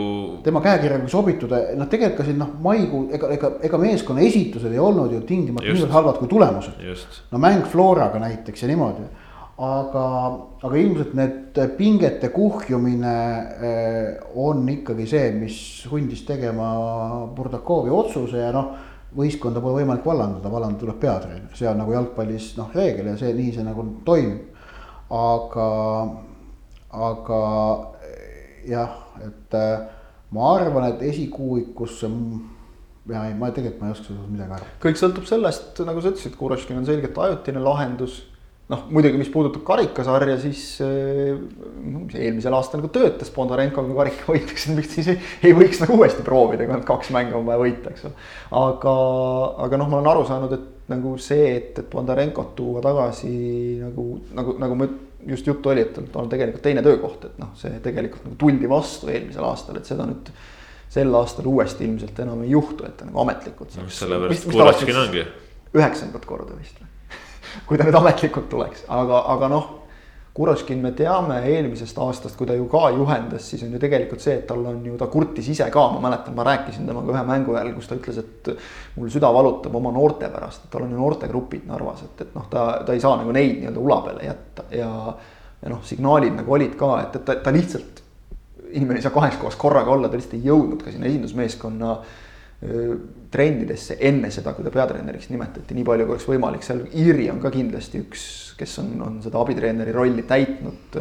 tema 0.46 0.64
käekirjaga 0.66 1.12
sobituda, 1.12 1.62
noh, 1.78 1.90
tegelikult 1.92 2.24
ka 2.24 2.28
siin 2.32 2.42
noh, 2.42 2.56
maikuu, 2.66 3.04
ega, 3.14 3.30
ega, 3.38 3.52
ega 3.70 3.82
meeskonna 3.84 4.26
esitused 4.26 4.74
ei 4.74 4.82
olnud 4.82 5.14
ju 5.14 5.22
tingimata 5.30 5.70
niivõrd 5.70 5.94
halvad 6.00 6.18
kui 6.24 6.32
tulemused. 6.32 6.82
no 7.30 7.46
mäng 7.46 7.70
Floraga 7.70 8.22
näiteks 8.26 8.66
ja 8.66 8.72
niimoodi 8.74 9.06
aga, 9.56 10.06
aga 10.68 10.80
ilmselt 10.80 11.14
need 11.16 11.60
pingete 11.78 12.30
kuhjumine 12.36 13.14
eh, 13.56 14.10
on 14.36 14.66
ikkagi 14.72 15.08
see, 15.08 15.30
mis 15.38 15.60
sundis 15.86 16.26
tegema 16.28 16.74
Burdakovi 17.36 17.94
otsuse 17.94 18.44
ja 18.44 18.52
noh. 18.56 18.74
võistkonda 19.16 19.62
pole 19.64 19.80
võimalik 19.80 20.04
vallandada, 20.04 20.50
vallandada 20.52 20.82
tuleb 20.82 20.98
peatreener, 21.00 21.54
see 21.56 21.70
on 21.70 21.78
nagu 21.80 21.94
jalgpallis 21.96 22.50
noh 22.58 22.74
reegel 22.76 23.14
ja 23.14 23.16
see 23.20 23.32
nii 23.38 23.54
see 23.56 23.64
nagu 23.64 23.86
toimib. 24.04 24.52
aga, 25.16 25.68
aga 26.92 27.40
jah, 28.68 28.98
et 29.24 29.56
äh, 29.56 29.86
ma 30.36 30.52
arvan, 30.58 30.90
et 30.90 31.06
esikuuikusse 31.14 32.10
ja 33.08 33.24
ei, 33.30 33.36
ma 33.38 33.54
tegelikult 33.54 33.82
ma 33.82 33.88
ei 33.88 33.96
oska 33.96 34.10
sellest 34.10 34.32
midagi 34.34 34.58
arvata. 34.58 34.78
kõik 34.84 35.00
sõltub 35.00 35.28
sellest, 35.30 35.80
nagu 35.88 36.02
sa 36.02 36.12
ütlesid, 36.12 36.36
Kuroškin 36.36 36.82
on 36.82 36.88
selgelt 36.90 37.18
ajutine 37.28 37.64
lahendus 37.64 38.24
noh, 38.72 38.86
muidugi, 38.90 39.20
mis 39.22 39.30
puudutab 39.30 39.62
karikasarja, 39.68 40.38
siis 40.42 40.62
äh, 40.82 41.36
eelmisel 42.18 42.56
aastal 42.58 42.82
nagu 42.82 42.90
töötas 42.94 43.30
Bondarenkoga 43.34 43.94
karika 44.00 44.30
hoitakse, 44.32 44.74
miks 44.78 44.96
siis 44.98 45.12
ei, 45.14 45.20
ei 45.50 45.58
võiks 45.58 45.82
nagu 45.84 45.98
uuesti 46.00 46.26
proovida, 46.26 46.66
kui 46.66 46.74
ainult 46.74 46.88
kaks 46.90 47.12
mängu 47.14 47.38
on 47.40 47.46
vaja 47.50 47.62
võita, 47.62 47.94
eks 47.94 48.08
ole. 48.10 48.16
aga, 48.62 48.96
aga 49.68 49.82
noh, 49.82 49.92
ma 49.92 50.00
olen 50.00 50.12
aru 50.16 50.26
saanud, 50.30 50.56
et 50.58 50.90
nagu 50.96 51.14
see, 51.22 51.52
et, 51.60 51.78
et 51.82 51.92
Bondarenkot 51.92 52.56
tuua 52.58 52.82
tagasi 52.86 53.36
nagu, 53.84 54.08
nagu, 54.38 54.58
nagu 54.62 54.80
ma 54.82 54.90
just 55.26 55.48
juttu 55.48 55.70
oli, 55.74 55.86
et 55.86 55.94
tal 55.98 56.26
on 56.26 56.34
tegelikult 56.34 56.66
teine 56.66 56.82
töökoht, 56.86 57.30
et 57.30 57.38
noh, 57.42 57.54
see 57.60 57.78
tegelikult 57.86 58.26
nagu 58.28 58.40
tuldi 58.42 58.70
vastu 58.70 59.10
eelmisel 59.14 59.46
aastal, 59.46 59.78
et 59.80 59.90
seda 59.90 60.10
nüüd 60.10 60.34
sel 60.96 61.14
aastal 61.18 61.48
uuesti 61.50 61.86
ilmselt 61.86 62.20
enam 62.24 62.44
ei 62.46 62.54
juhtu, 62.54 62.86
et 62.88 62.98
ta 62.98 63.08
nagu 63.08 63.22
ametlikult. 63.26 63.78
no 63.78 63.88
sellepärast 63.92 64.50
Kuratškin 64.50 65.02
ongi. 65.02 65.26
üheksandat 65.76 66.26
korda 66.30 66.58
vist 66.58 66.78
või? 66.82 66.95
Kui 67.68 67.80
ta 67.80 67.88
nüüd 67.88 67.98
ametlikult 67.98 68.50
tuleks, 68.52 68.86
aga, 68.92 69.26
aga 69.36 69.52
noh. 69.52 69.74
Kuroškin 70.36 70.82
me 70.84 70.90
teame 70.92 71.38
eelmisest 71.48 71.96
aastast, 72.04 72.36
kui 72.36 72.48
ta 72.48 72.58
ju 72.58 72.66
ka 72.68 72.90
juhendas, 72.92 73.46
siis 73.48 73.62
on 73.64 73.72
ju 73.72 73.80
tegelikult 73.80 74.20
see, 74.20 74.34
et 74.36 74.44
tal 74.50 74.66
on 74.68 74.82
ju, 74.84 74.98
ta 75.00 75.08
kurtis 75.08 75.48
ise 75.54 75.70
ka, 75.72 75.86
ma 75.94 76.02
mäletan, 76.04 76.36
ma 76.36 76.44
rääkisin 76.44 76.90
temaga 76.90 77.14
ühe 77.14 77.22
mängu 77.30 77.56
ajal, 77.56 77.70
kus 77.78 77.88
ta 77.88 77.96
ütles, 77.96 78.20
et. 78.20 78.50
mul 78.98 79.14
süda 79.14 79.30
valutab 79.32 79.78
oma 79.80 79.94
noorte 79.96 80.28
pärast, 80.34 80.66
et 80.66 80.74
tal 80.74 80.84
on 80.84 80.92
ju 80.92 81.00
noortegrupid 81.00 81.64
Narvas, 81.70 82.04
et, 82.04 82.26
et 82.26 82.36
noh, 82.36 82.50
ta, 82.52 82.66
ta 82.84 82.98
ei 82.98 83.00
saa 83.00 83.16
nagu 83.22 83.32
neid 83.32 83.62
nii-öelda 83.62 83.80
ula 83.80 84.02
peale 84.10 84.28
jätta 84.28 84.68
ja. 84.76 84.92
ja 85.62 85.72
noh, 85.72 85.80
signaalid 85.88 86.36
nagu 86.36 86.60
olid 86.60 86.76
ka, 86.84 86.92
et, 87.06 87.16
et 87.16 87.26
ta, 87.32 87.40
ta 87.48 87.56
lihtsalt, 87.56 88.04
inimene 88.76 89.00
ei 89.00 89.08
saa 89.08 89.16
kahes 89.16 89.40
kohas 89.40 89.56
korraga 89.56 89.96
olla, 89.96 90.12
ta 90.12 90.20
lihtsalt 90.20 90.36
ei 90.36 90.50
jõudnud 90.52 90.84
ka 90.84 90.92
sinna 90.92 91.08
esindusmeeskonna 91.14 91.96
trendidesse 93.32 93.98
enne 94.00 94.32
seda, 94.32 94.54
kui 94.56 94.64
ta 94.66 94.72
peatreeneriks 94.74 95.30
nimetati, 95.30 95.76
nii 95.76 95.86
palju 95.86 96.08
kui 96.08 96.16
oleks 96.16 96.28
võimalik, 96.30 96.64
seal 96.66 96.86
Iiri 96.96 97.28
on 97.34 97.42
ka 97.44 97.52
kindlasti 97.54 98.02
üks, 98.02 98.26
kes 98.58 98.78
on, 98.82 98.94
on 99.04 99.18
seda 99.24 99.42
abitreeneri 99.42 99.94
rolli 99.94 100.24
täitnud. 100.28 100.98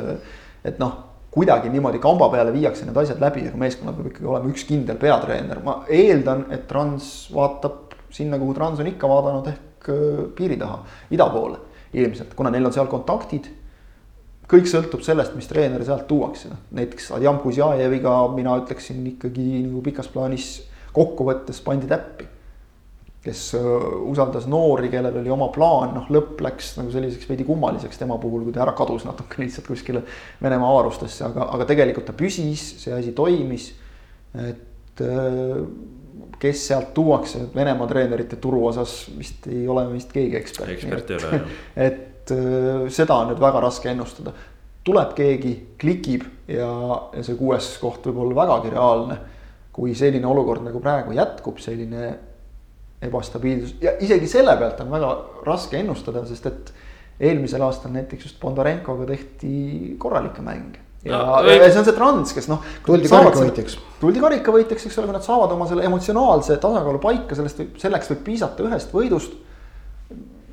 et 0.64 0.80
noh, 0.82 0.96
kuidagi 1.34 1.70
niimoodi 1.70 2.00
kamba 2.02 2.28
peale 2.32 2.52
viiakse 2.54 2.86
need 2.86 2.98
asjad 2.98 3.22
läbi, 3.22 3.46
aga 3.48 3.60
meeskonnal 3.60 3.96
peab 3.96 4.10
ikkagi 4.10 4.30
olema 4.30 4.50
üks 4.50 4.66
kindel 4.68 4.98
peatreener, 5.00 5.62
ma 5.64 5.80
eeldan, 5.88 6.46
et 6.54 6.66
Trans 6.70 7.10
vaatab 7.34 7.94
sinna, 8.14 8.38
kuhu 8.38 8.54
Trans 8.54 8.82
on 8.82 8.90
ikka 8.90 9.10
vaadanud, 9.10 9.50
ehk 9.54 9.90
piiri 10.36 10.58
taha, 10.58 10.82
ida 11.14 11.28
poole 11.30 11.60
ilmselt, 11.94 12.34
kuna 12.34 12.50
neil 12.50 12.66
on 12.66 12.74
seal 12.74 12.90
kontaktid 12.90 13.46
kõik 14.50 14.68
sõltub 14.68 15.02
sellest, 15.04 15.34
mis 15.38 15.48
treener 15.48 15.82
sealt 15.86 16.06
tuuakse, 16.10 16.50
noh 16.52 16.60
näiteks 16.76 17.10
Adjam 17.16 17.38
Kuzjajeviga 17.42 18.14
mina 18.34 18.58
ütleksin 18.60 19.04
ikkagi 19.14 19.64
nagu 19.64 19.82
pikas 19.84 20.10
plaanis 20.12 20.48
kokkuvõttes 20.94 21.60
pandi 21.64 21.90
täppi. 21.90 22.30
kes 23.24 23.54
usaldas 24.04 24.44
noori, 24.52 24.90
kellel 24.92 25.14
oli 25.16 25.30
oma 25.32 25.46
plaan, 25.48 25.94
noh 25.96 26.10
lõpp 26.12 26.42
läks 26.44 26.74
nagu 26.76 26.90
selliseks 26.92 27.24
veidi 27.30 27.46
kummaliseks 27.48 27.96
tema 27.96 28.18
puhul, 28.20 28.42
kui 28.44 28.52
ta 28.52 28.60
ära 28.66 28.74
kadus 28.76 29.06
natuke 29.08 29.38
lihtsalt 29.42 29.70
kuskile 29.70 30.02
Venemaa 30.42 30.68
avarustesse, 30.74 31.24
aga, 31.30 31.48
aga 31.56 31.64
tegelikult 31.70 32.04
ta 32.10 32.12
püsis, 32.16 32.66
see 32.82 32.92
asi 32.92 33.14
toimis. 33.16 33.70
et 34.34 35.00
kes 36.38 36.66
sealt 36.68 36.92
tuuakse, 36.94 37.46
Venemaa 37.54 37.88
treenerite 37.88 38.36
turu 38.36 38.66
osas 38.68 39.06
vist 39.16 39.48
ei 39.48 39.64
ole 39.68 39.86
vist 39.94 40.12
keegi 40.12 40.36
ekspert. 40.36 40.74
ekspert 40.76 41.10
ei 41.10 41.16
ole 41.16 41.30
jah. 41.38 41.54
et 41.88 42.34
seda 42.92 43.16
on 43.22 43.32
nüüd 43.32 43.40
väga 43.40 43.64
raske 43.64 43.88
ennustada 43.88 44.32
tuleb 44.84 45.14
keegi, 45.16 45.54
klikib 45.80 46.26
ja, 46.48 46.68
ja 47.16 47.22
see 47.24 47.38
kuues 47.38 47.74
koht 47.80 48.04
võib 48.08 48.20
olla 48.24 48.42
vägagi 48.42 48.74
reaalne 48.74 49.16
kui 49.74 49.94
selline 49.98 50.26
olukord 50.30 50.62
nagu 50.62 50.80
praegu 50.82 51.16
jätkub, 51.16 51.58
selline 51.62 52.12
ebastabiilsus 53.04 53.76
ja 53.82 53.96
isegi 54.00 54.28
selle 54.30 54.54
pealt 54.60 54.80
on 54.84 54.92
väga 54.94 55.10
raske 55.46 55.80
ennustada, 55.80 56.22
sest 56.28 56.46
et 56.50 56.72
eelmisel 57.20 57.62
aastal 57.66 57.92
näiteks 57.94 58.28
just 58.28 58.40
Bondarenkoga 58.40 59.06
tehti 59.10 59.96
korralikke 59.98 60.42
mänge. 60.46 60.80
ja 61.04 61.18
no,, 61.18 61.50
ja 61.50 61.68
see 61.68 61.82
on 61.82 61.88
see 61.88 61.96
trans, 61.96 62.34
kes 62.36 62.48
noh. 62.50 62.62
tuldi 62.86 63.10
karikavõitjaks. 63.10 63.78
tuldi 64.00 64.22
karikavõitjaks, 64.22 64.86
eks 64.88 65.00
ole, 65.00 65.10
kui 65.10 65.18
nad 65.18 65.26
saavad 65.26 65.56
oma 65.56 65.66
selle 65.70 65.86
emotsionaalse 65.90 66.56
tasakaalu 66.62 67.02
paika, 67.02 67.36
sellest 67.38 67.60
võib, 67.60 67.74
selleks 67.82 68.12
võib 68.14 68.22
piisata 68.30 68.66
ühest 68.66 68.94
võidust. 68.94 69.34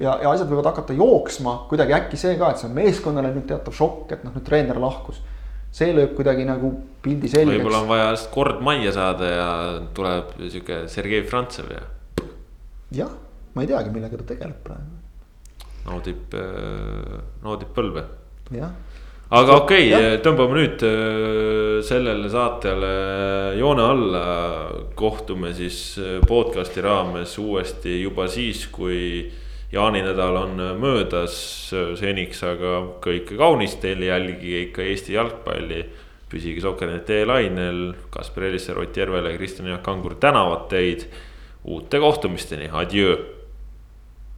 ja, 0.02 0.18
ja 0.18 0.34
asjad 0.34 0.50
võivad 0.50 0.74
hakata 0.74 0.98
jooksma, 0.98 1.62
kuidagi 1.70 1.96
äkki 1.98 2.20
see 2.20 2.36
ka, 2.42 2.52
et 2.52 2.62
see 2.62 2.70
on 2.70 2.78
meeskonnale 2.78 3.34
nüüd 3.36 3.48
teatav 3.54 3.78
šokk, 3.78 4.18
et 4.18 4.26
noh, 4.26 4.34
nüüd 4.36 4.50
treener 4.50 4.82
lahkus 4.82 5.22
see 5.72 5.94
lööb 5.96 6.16
kuidagi 6.18 6.46
nagu 6.48 6.72
pildi 7.04 7.32
selgeks. 7.32 7.58
võib-olla 7.58 7.82
on 7.84 7.90
vaja 7.90 8.12
lihtsalt 8.12 8.34
kord 8.36 8.64
majja 8.66 8.94
saada 8.96 9.32
ja 9.32 9.50
tuleb 9.96 10.34
sihuke 10.44 10.84
Sergei 10.92 11.24
Frantsev 11.28 11.72
ja. 11.74 11.84
jah, 13.04 13.14
ma 13.56 13.66
ei 13.66 13.72
teagi, 13.72 13.94
millega 13.94 14.22
ta 14.22 14.30
tegeleb 14.34 14.64
praegu. 14.66 15.00
naudib, 15.88 16.38
äh, 16.38 17.20
naudib 17.46 17.76
põlve. 17.76 18.06
jah 18.56 18.74
aga 19.32 19.56
okei 19.62 19.86
okay,, 19.88 20.16
tõmbame 20.24 20.58
nüüd 20.60 20.82
äh, 20.84 21.78
sellele 21.88 22.30
saatele 22.32 22.92
joone 23.60 23.86
alla. 23.94 24.26
kohtume 24.96 25.54
siis 25.56 25.96
äh, 26.02 26.18
podcast'i 26.28 26.84
raames 26.84 27.38
uuesti 27.40 28.02
juba 28.02 28.28
siis, 28.28 28.66
kui 28.68 29.32
jaaninädal 29.72 30.36
on 30.36 30.62
möödas 30.80 31.36
seniks, 32.00 32.44
aga 32.44 32.78
kõike 33.04 33.38
kaunist 33.40 33.82
teile, 33.84 34.10
jälgige 34.12 34.66
ikka 34.68 34.82
Eesti 34.84 35.14
jalgpalli. 35.14 35.86
püsige 36.32 36.62
Soker.net 36.62 37.10
lainel, 37.28 37.94
Kaspar 38.10 38.44
Elisser, 38.44 38.78
Ott 38.80 38.98
Järvele, 38.98 39.36
Kristjan 39.38 39.68
Jaak 39.68 39.84
Kangur 39.84 40.16
tänavad 40.16 40.70
teid. 40.70 41.08
uute 41.64 42.00
kohtumisteni, 42.00 42.70
adjöö 42.74 43.41